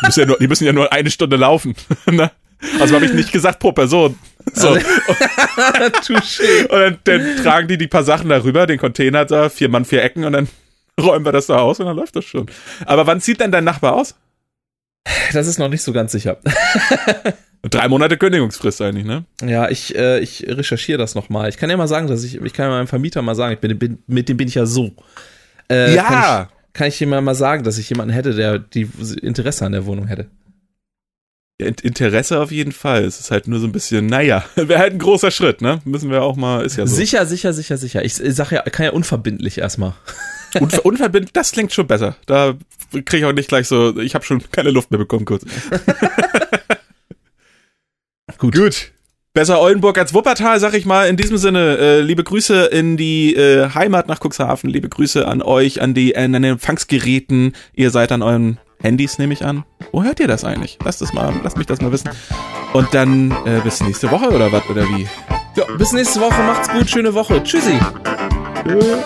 die 0.00 0.06
müssen, 0.06 0.20
ja 0.20 0.26
nur, 0.26 0.38
die 0.38 0.48
müssen 0.48 0.64
ja 0.66 0.72
nur 0.72 0.92
eine 0.92 1.10
Stunde 1.10 1.36
laufen. 1.36 1.74
ne? 2.10 2.30
Also 2.80 2.94
habe 2.94 3.04
ich 3.06 3.12
nicht 3.12 3.32
gesagt 3.32 3.58
pro 3.60 3.72
Person. 3.72 4.18
So. 4.54 4.68
Also-. 4.70 4.80
Und 6.70 6.80
dann, 6.80 6.98
dann 7.04 7.36
tragen 7.42 7.68
die 7.68 7.78
die 7.78 7.86
paar 7.86 8.02
Sachen 8.04 8.28
darüber, 8.28 8.66
den 8.66 8.78
Container 8.78 9.24
da, 9.24 9.48
vier 9.48 9.68
Mann, 9.68 9.84
vier 9.84 10.02
Ecken 10.02 10.24
und 10.24 10.32
dann 10.32 10.48
räumen 11.00 11.24
wir 11.24 11.32
das 11.32 11.46
da 11.46 11.58
aus 11.58 11.78
und 11.80 11.86
dann 11.86 11.96
läuft 11.96 12.16
das 12.16 12.24
schon. 12.24 12.46
Aber 12.86 13.06
wann 13.06 13.20
zieht 13.20 13.40
denn 13.40 13.52
dein 13.52 13.64
Nachbar 13.64 13.94
aus? 13.94 14.14
Das 15.32 15.46
ist 15.46 15.58
noch 15.58 15.68
nicht 15.68 15.82
so 15.82 15.92
ganz 15.92 16.12
sicher. 16.12 16.38
Drei 17.62 17.88
Monate 17.88 18.16
Kündigungsfrist 18.16 18.80
eigentlich, 18.82 19.04
ne? 19.04 19.24
Ja, 19.44 19.68
ich, 19.68 19.94
äh, 19.96 20.20
ich 20.20 20.44
recherchiere 20.48 20.98
das 20.98 21.14
nochmal. 21.14 21.48
Ich 21.48 21.56
kann 21.56 21.68
ja 21.70 21.76
mal 21.76 21.88
sagen, 21.88 22.06
dass 22.06 22.22
ich, 22.22 22.40
ich 22.40 22.52
kann 22.52 22.66
ja 22.66 22.70
meinem 22.76 22.86
Vermieter 22.86 23.22
mal 23.22 23.34
sagen, 23.34 23.54
ich 23.54 23.60
bin, 23.60 23.78
bin, 23.78 23.98
mit 24.06 24.28
dem 24.28 24.36
bin 24.36 24.46
ich 24.48 24.54
ja 24.54 24.66
so. 24.66 24.92
Äh, 25.70 25.94
Ja. 25.94 26.02
Kann 26.04 26.48
ich, 26.48 26.72
kann 26.74 26.88
ich 26.88 27.00
jemand 27.00 27.24
mal 27.24 27.34
sagen, 27.34 27.64
dass 27.64 27.78
ich 27.78 27.88
jemanden 27.88 28.12
hätte, 28.14 28.34
der 28.34 28.58
die 28.58 28.88
Interesse 29.22 29.64
an 29.66 29.72
der 29.72 29.86
Wohnung 29.86 30.06
hätte? 30.06 30.26
Interesse 31.58 32.40
auf 32.40 32.50
jeden 32.50 32.72
Fall. 32.72 33.04
Es 33.04 33.18
ist 33.18 33.30
halt 33.30 33.48
nur 33.48 33.58
so 33.60 33.66
ein 33.66 33.72
bisschen, 33.72 34.06
naja, 34.06 34.44
wäre 34.56 34.78
halt 34.78 34.92
ein 34.92 34.98
großer 34.98 35.30
Schritt, 35.30 35.62
ne? 35.62 35.80
Müssen 35.84 36.10
wir 36.10 36.22
auch 36.22 36.36
mal, 36.36 36.64
ist 36.64 36.76
ja 36.76 36.86
so. 36.86 36.94
Sicher, 36.94 37.24
sicher, 37.26 37.52
sicher, 37.52 37.76
sicher. 37.78 38.04
Ich, 38.04 38.20
ich 38.20 38.34
sag 38.34 38.50
ja, 38.52 38.62
kann 38.62 38.84
ja 38.84 38.92
unverbindlich 38.92 39.58
erstmal. 39.58 39.94
Unver 40.60 40.84
unverbindlich, 40.86 41.32
das 41.32 41.52
klingt 41.52 41.72
schon 41.72 41.86
besser. 41.86 42.16
Da 42.26 42.54
kriege 42.90 43.18
ich 43.18 43.24
auch 43.24 43.32
nicht 43.32 43.48
gleich 43.48 43.68
so, 43.68 43.98
ich 43.98 44.14
habe 44.14 44.24
schon 44.24 44.42
keine 44.52 44.70
Luft 44.70 44.90
mehr 44.90 44.98
bekommen 44.98 45.24
kurz. 45.24 45.44
Gut. 48.38 48.54
Gut. 48.54 48.92
Besser 49.32 49.60
Oldenburg 49.60 49.98
als 49.98 50.14
Wuppertal, 50.14 50.60
sag 50.60 50.74
ich 50.74 50.86
mal. 50.86 51.08
In 51.08 51.16
diesem 51.16 51.36
Sinne, 51.36 51.76
äh, 51.78 52.00
liebe 52.00 52.24
Grüße 52.24 52.66
in 52.66 52.96
die 52.96 53.34
äh, 53.34 53.68
Heimat 53.74 54.08
nach 54.08 54.20
Cuxhaven, 54.20 54.70
liebe 54.70 54.88
Grüße 54.88 55.26
an 55.26 55.42
euch, 55.42 55.82
an 55.82 55.94
die 55.94 56.16
an 56.16 56.32
den 56.32 56.44
Empfangsgeräten. 56.44 57.54
Ihr 57.74 57.90
seid 57.90 58.12
an 58.12 58.22
euren 58.22 58.58
Handys, 58.80 59.18
nehme 59.18 59.32
ich 59.32 59.44
an. 59.44 59.64
Wo 59.92 60.02
hört 60.02 60.20
ihr 60.20 60.28
das 60.28 60.44
eigentlich? 60.44 60.78
Lasst 60.84 61.00
das 61.00 61.12
mal, 61.12 61.32
lasst 61.42 61.56
mich 61.56 61.66
das 61.66 61.80
mal 61.80 61.92
wissen. 61.92 62.10
Und 62.72 62.92
dann 62.92 63.30
äh, 63.44 63.60
bis 63.62 63.80
nächste 63.80 64.10
Woche 64.10 64.28
oder 64.30 64.52
was 64.52 64.68
oder 64.68 64.82
wie? 64.90 65.08
Ja, 65.56 65.64
bis 65.78 65.92
nächste 65.92 66.20
Woche. 66.20 66.42
Macht's 66.42 66.68
gut. 66.68 66.88
Schöne 66.88 67.14
Woche. 67.14 67.42
Tschüssi. 67.42 67.78
Tschö. 68.66 68.96